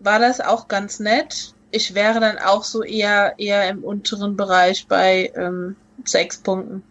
war 0.00 0.18
das 0.18 0.40
auch 0.40 0.68
ganz 0.68 1.00
nett. 1.00 1.54
Ich 1.70 1.94
wäre 1.94 2.20
dann 2.20 2.38
auch 2.38 2.64
so 2.64 2.82
eher 2.82 3.34
eher 3.38 3.68
im 3.70 3.84
unteren 3.84 4.36
Bereich 4.36 4.86
bei 4.88 5.32
ähm, 5.36 5.76
sechs 6.04 6.38
Punkten. 6.38 6.82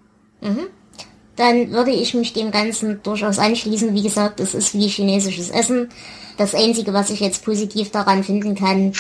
Mhm. 0.42 0.68
Dann 1.36 1.72
würde 1.72 1.92
ich 1.92 2.14
mich 2.14 2.34
dem 2.34 2.52
Ganzen 2.52 3.02
durchaus 3.04 3.40
anschließen. 3.40 3.94
Wie 3.94 4.04
gesagt, 4.04 4.40
es 4.40 4.54
ist 4.54 4.74
wie 4.74 4.88
chinesisches 4.88 5.50
Essen. 5.50 5.90
Das 6.38 6.56
Einzige, 6.56 6.94
was 6.94 7.10
ich 7.10 7.20
jetzt 7.20 7.46
positiv 7.46 7.92
daran 7.92 8.24
finden 8.24 8.56
kann, 8.56 8.94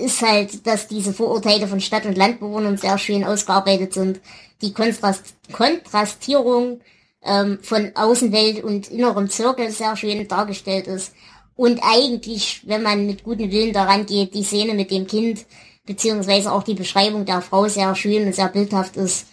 ist 0.00 0.22
halt, 0.22 0.66
dass 0.66 0.88
diese 0.88 1.12
Vorurteile 1.12 1.66
von 1.66 1.80
Stadt- 1.80 2.06
und 2.06 2.16
Landbewohnern 2.16 2.76
sehr 2.76 2.98
schön 2.98 3.24
ausgearbeitet 3.24 3.92
sind. 3.92 4.20
Die 4.62 4.72
Kontrast 4.72 5.34
Kontrastierung 5.52 6.80
ähm, 7.22 7.58
von 7.62 7.92
Außenwelt 7.94 8.62
und 8.62 8.88
innerem 8.90 9.28
Zirkel 9.28 9.70
sehr 9.70 9.96
schön 9.96 10.26
dargestellt 10.28 10.86
ist. 10.86 11.12
Und 11.56 11.80
eigentlich, 11.82 12.62
wenn 12.66 12.82
man 12.82 13.06
mit 13.06 13.24
gutem 13.24 13.50
Willen 13.50 13.72
daran 13.72 14.06
geht, 14.06 14.34
die 14.34 14.44
Szene 14.44 14.74
mit 14.74 14.90
dem 14.92 15.06
Kind, 15.06 15.44
beziehungsweise 15.86 16.52
auch 16.52 16.62
die 16.62 16.74
Beschreibung 16.74 17.24
der 17.24 17.42
Frau 17.42 17.66
sehr 17.66 17.94
schön 17.96 18.26
und 18.26 18.34
sehr 18.34 18.48
bildhaft 18.48 18.96
ist, 18.96 19.26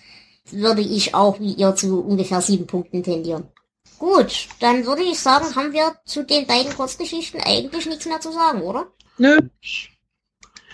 würde 0.49 0.81
ich 0.81 1.13
auch 1.13 1.39
wie 1.39 1.53
ihr 1.53 1.75
zu 1.75 2.01
ungefähr 2.01 2.41
sieben 2.41 2.65
Punkten 2.65 3.03
tendieren. 3.03 3.47
Gut, 3.99 4.47
dann 4.59 4.85
würde 4.85 5.03
ich 5.03 5.19
sagen, 5.19 5.55
haben 5.55 5.73
wir 5.73 5.95
zu 6.05 6.23
den 6.23 6.45
beiden 6.47 6.73
Kurzgeschichten 6.75 7.41
eigentlich 7.41 7.85
nichts 7.85 8.05
mehr 8.05 8.19
zu 8.19 8.31
sagen, 8.31 8.61
oder? 8.61 8.87
Nö. 9.17 9.37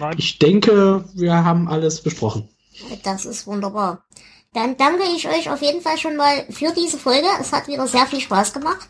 Nein. 0.01 0.15
Ich 0.17 0.39
denke, 0.39 1.05
wir 1.13 1.45
haben 1.45 1.67
alles 1.67 2.01
besprochen. 2.01 2.49
Das 3.03 3.25
ist 3.25 3.45
wunderbar. 3.45 4.03
Dann 4.51 4.75
danke 4.75 5.03
ich 5.15 5.27
euch 5.29 5.49
auf 5.49 5.61
jeden 5.61 5.81
Fall 5.81 5.97
schon 5.99 6.15
mal 6.15 6.45
für 6.49 6.73
diese 6.73 6.97
Folge. 6.97 7.27
Es 7.39 7.53
hat 7.53 7.67
wieder 7.67 7.85
sehr 7.87 8.07
viel 8.07 8.19
Spaß 8.19 8.51
gemacht. 8.51 8.87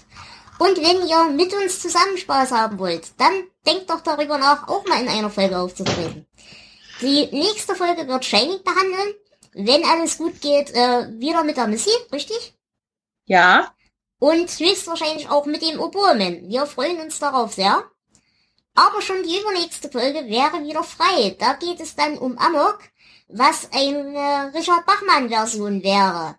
Und 0.58 0.78
wenn 0.78 1.06
ihr 1.08 1.36
mit 1.36 1.54
uns 1.54 1.82
zusammen 1.82 2.18
Spaß 2.18 2.52
haben 2.52 2.80
wollt, 2.80 3.12
dann 3.18 3.34
denkt 3.66 3.90
doch 3.90 4.00
darüber 4.00 4.38
nach, 4.38 4.70
auch 4.70 4.88
mal 4.88 5.02
in 5.02 5.10
einer 5.10 5.30
Folge 5.30 5.60
aufzutreten. 5.60 6.26
Die 7.02 7.28
nächste 7.32 7.76
Folge 7.76 8.08
wird 8.08 8.24
Shining 8.24 8.64
behandeln. 8.64 9.14
Wenn 9.54 9.84
alles 9.84 10.18
gut 10.18 10.40
geht, 10.40 10.72
äh, 10.72 11.10
wieder 11.20 11.44
mit 11.44 11.58
der 11.58 11.68
Missy, 11.68 11.92
richtig? 12.14 12.56
Ja. 13.26 13.74
Und 14.20 14.50
höchstwahrscheinlich 14.50 15.30
auch 15.30 15.46
mit 15.46 15.62
dem 15.62 15.80
Oboeman. 15.80 16.48
Wir 16.48 16.66
freuen 16.68 17.02
uns 17.02 17.20
darauf 17.20 17.54
sehr. 17.54 17.91
Aber 18.74 19.02
schon 19.02 19.24
die 19.24 19.40
übernächste 19.40 19.90
Folge 19.90 20.28
wäre 20.28 20.64
wieder 20.64 20.84
frei. 20.84 21.36
Da 21.40 21.54
geht 21.54 21.80
es 21.82 21.96
dann 21.96 22.18
um 22.18 22.38
Amok, 22.38 22.80
was 23.28 23.70
eine 23.74 24.52
Richard 24.54 24.86
Bachmann-Version 24.86 25.84
wäre. 25.84 26.36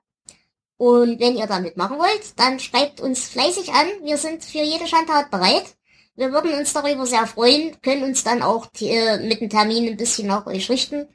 Und 0.77 1.21
wenn 1.21 1.37
ihr 1.37 1.47
damit 1.47 1.77
machen 1.77 1.99
wollt, 1.99 2.39
dann 2.39 2.59
schreibt 2.59 3.01
uns 3.01 3.29
fleißig 3.29 3.73
an. 3.73 3.87
Wir 4.03 4.17
sind 4.19 4.45
für 4.45 4.63
jede 4.63 4.87
Schandtat 4.87 5.31
bereit. 5.31 5.77
Wir 6.17 6.33
würden 6.33 6.53
uns 6.55 6.73
darüber 6.73 7.07
sehr 7.07 7.27
freuen, 7.27 7.81
können 7.81 8.03
uns 8.03 8.23
dann 8.25 8.43
auch 8.43 8.67
äh, 8.81 9.19
mit 9.27 9.41
dem 9.41 9.49
Termin 9.49 9.89
ein 9.89 9.97
bisschen 9.97 10.29
nach 10.29 10.47
euch 10.47 10.69
richten. 10.69 11.09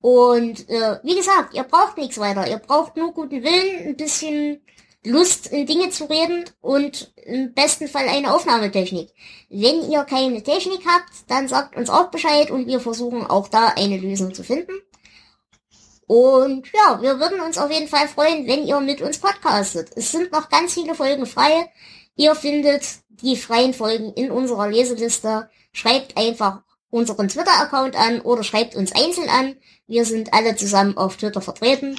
Und 0.00 0.68
äh, 0.68 0.98
wie 1.02 1.16
gesagt, 1.16 1.54
ihr 1.54 1.64
braucht 1.64 1.96
nichts 1.96 2.18
weiter. 2.18 2.48
Ihr 2.48 2.58
braucht 2.58 2.96
nur 2.96 3.12
guten 3.12 3.42
Willen, 3.42 3.88
ein 3.88 3.96
bisschen 3.96 4.60
Lust 5.04 5.48
in 5.48 5.66
Dinge 5.66 5.90
zu 5.90 6.04
reden 6.04 6.44
und 6.60 7.12
im 7.16 7.52
besten 7.54 7.88
Fall 7.88 8.08
eine 8.08 8.32
Aufnahmetechnik. 8.32 9.10
Wenn 9.48 9.90
ihr 9.90 10.04
keine 10.04 10.42
Technik 10.42 10.82
habt, 10.86 11.10
dann 11.28 11.48
sagt 11.48 11.76
uns 11.76 11.90
auch 11.90 12.10
Bescheid 12.10 12.50
und 12.50 12.68
wir 12.68 12.78
versuchen 12.78 13.26
auch 13.26 13.48
da 13.48 13.68
eine 13.76 13.96
Lösung 13.96 14.32
zu 14.32 14.44
finden. 14.44 14.72
Und 16.06 16.68
ja, 16.72 17.02
wir 17.02 17.18
würden 17.18 17.40
uns 17.40 17.58
auf 17.58 17.70
jeden 17.70 17.88
Fall 17.88 18.06
freuen, 18.06 18.46
wenn 18.46 18.64
ihr 18.64 18.78
mit 18.80 19.00
uns 19.00 19.18
podcastet. 19.18 19.90
Es 19.96 20.12
sind 20.12 20.30
noch 20.30 20.48
ganz 20.48 20.74
viele 20.74 20.94
Folgen 20.94 21.26
frei. 21.26 21.72
Ihr 22.14 22.34
findet 22.36 22.84
die 23.08 23.36
freien 23.36 23.74
Folgen 23.74 24.12
in 24.12 24.30
unserer 24.30 24.68
Leseliste. 24.68 25.48
Schreibt 25.72 26.16
einfach 26.16 26.62
unseren 26.90 27.28
Twitter-Account 27.28 27.96
an 27.96 28.20
oder 28.20 28.44
schreibt 28.44 28.76
uns 28.76 28.92
einzeln 28.94 29.28
an. 29.28 29.56
Wir 29.88 30.04
sind 30.04 30.32
alle 30.32 30.54
zusammen 30.54 30.96
auf 30.96 31.16
Twitter 31.16 31.40
vertreten 31.40 31.98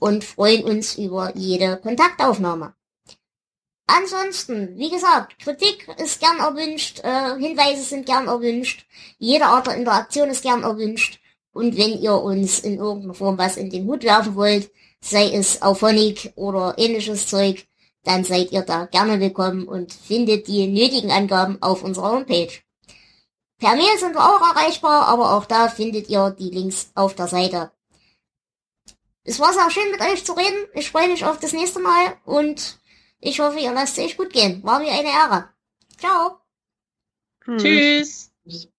und 0.00 0.24
freuen 0.24 0.64
uns 0.64 0.96
über 0.96 1.36
jede 1.36 1.76
Kontaktaufnahme. 1.78 2.74
Ansonsten, 3.86 4.76
wie 4.76 4.90
gesagt, 4.90 5.38
Kritik 5.38 5.88
ist 5.96 6.20
gern 6.20 6.40
erwünscht, 6.40 7.00
äh, 7.02 7.38
Hinweise 7.38 7.82
sind 7.82 8.04
gern 8.04 8.28
erwünscht, 8.28 8.86
jede 9.18 9.46
Art 9.46 9.66
der 9.66 9.76
Interaktion 9.76 10.28
ist 10.28 10.42
gern 10.42 10.62
erwünscht. 10.62 11.20
Und 11.52 11.76
wenn 11.76 11.98
ihr 11.98 12.14
uns 12.14 12.60
in 12.60 12.78
irgendeiner 12.78 13.14
Form 13.14 13.38
was 13.38 13.56
in 13.56 13.70
den 13.70 13.86
Hut 13.86 14.04
werfen 14.04 14.34
wollt, 14.34 14.70
sei 15.00 15.32
es 15.32 15.62
Auphonic 15.62 16.32
oder 16.36 16.74
ähnliches 16.76 17.26
Zeug, 17.26 17.66
dann 18.04 18.24
seid 18.24 18.52
ihr 18.52 18.62
da 18.62 18.84
gerne 18.84 19.20
willkommen 19.20 19.66
und 19.66 19.92
findet 19.92 20.48
die 20.48 20.66
nötigen 20.66 21.10
Angaben 21.10 21.60
auf 21.62 21.82
unserer 21.82 22.12
Homepage. 22.12 22.52
Per 23.58 23.74
Mail 23.74 23.98
sind 23.98 24.14
wir 24.14 24.22
auch 24.22 24.54
erreichbar, 24.54 25.08
aber 25.08 25.34
auch 25.34 25.46
da 25.46 25.68
findet 25.68 26.08
ihr 26.08 26.30
die 26.30 26.50
Links 26.50 26.90
auf 26.94 27.14
der 27.14 27.26
Seite. 27.26 27.72
Es 29.28 29.38
war 29.38 29.52
sehr 29.52 29.70
schön 29.70 29.90
mit 29.90 30.00
euch 30.00 30.24
zu 30.24 30.32
reden. 30.32 30.56
Ich 30.72 30.90
freue 30.90 31.06
mich 31.06 31.26
auf 31.26 31.38
das 31.38 31.52
nächste 31.52 31.80
Mal 31.80 32.16
und 32.24 32.80
ich 33.20 33.40
hoffe, 33.40 33.58
ihr 33.58 33.74
lasst 33.74 33.98
es 33.98 34.04
euch 34.04 34.16
gut 34.16 34.32
gehen. 34.32 34.64
War 34.64 34.78
mir 34.78 34.90
eine 34.90 35.10
Ehre. 35.10 35.50
Ciao. 35.98 36.40
Tschüss. 37.44 38.32
Tschüss. 38.46 38.66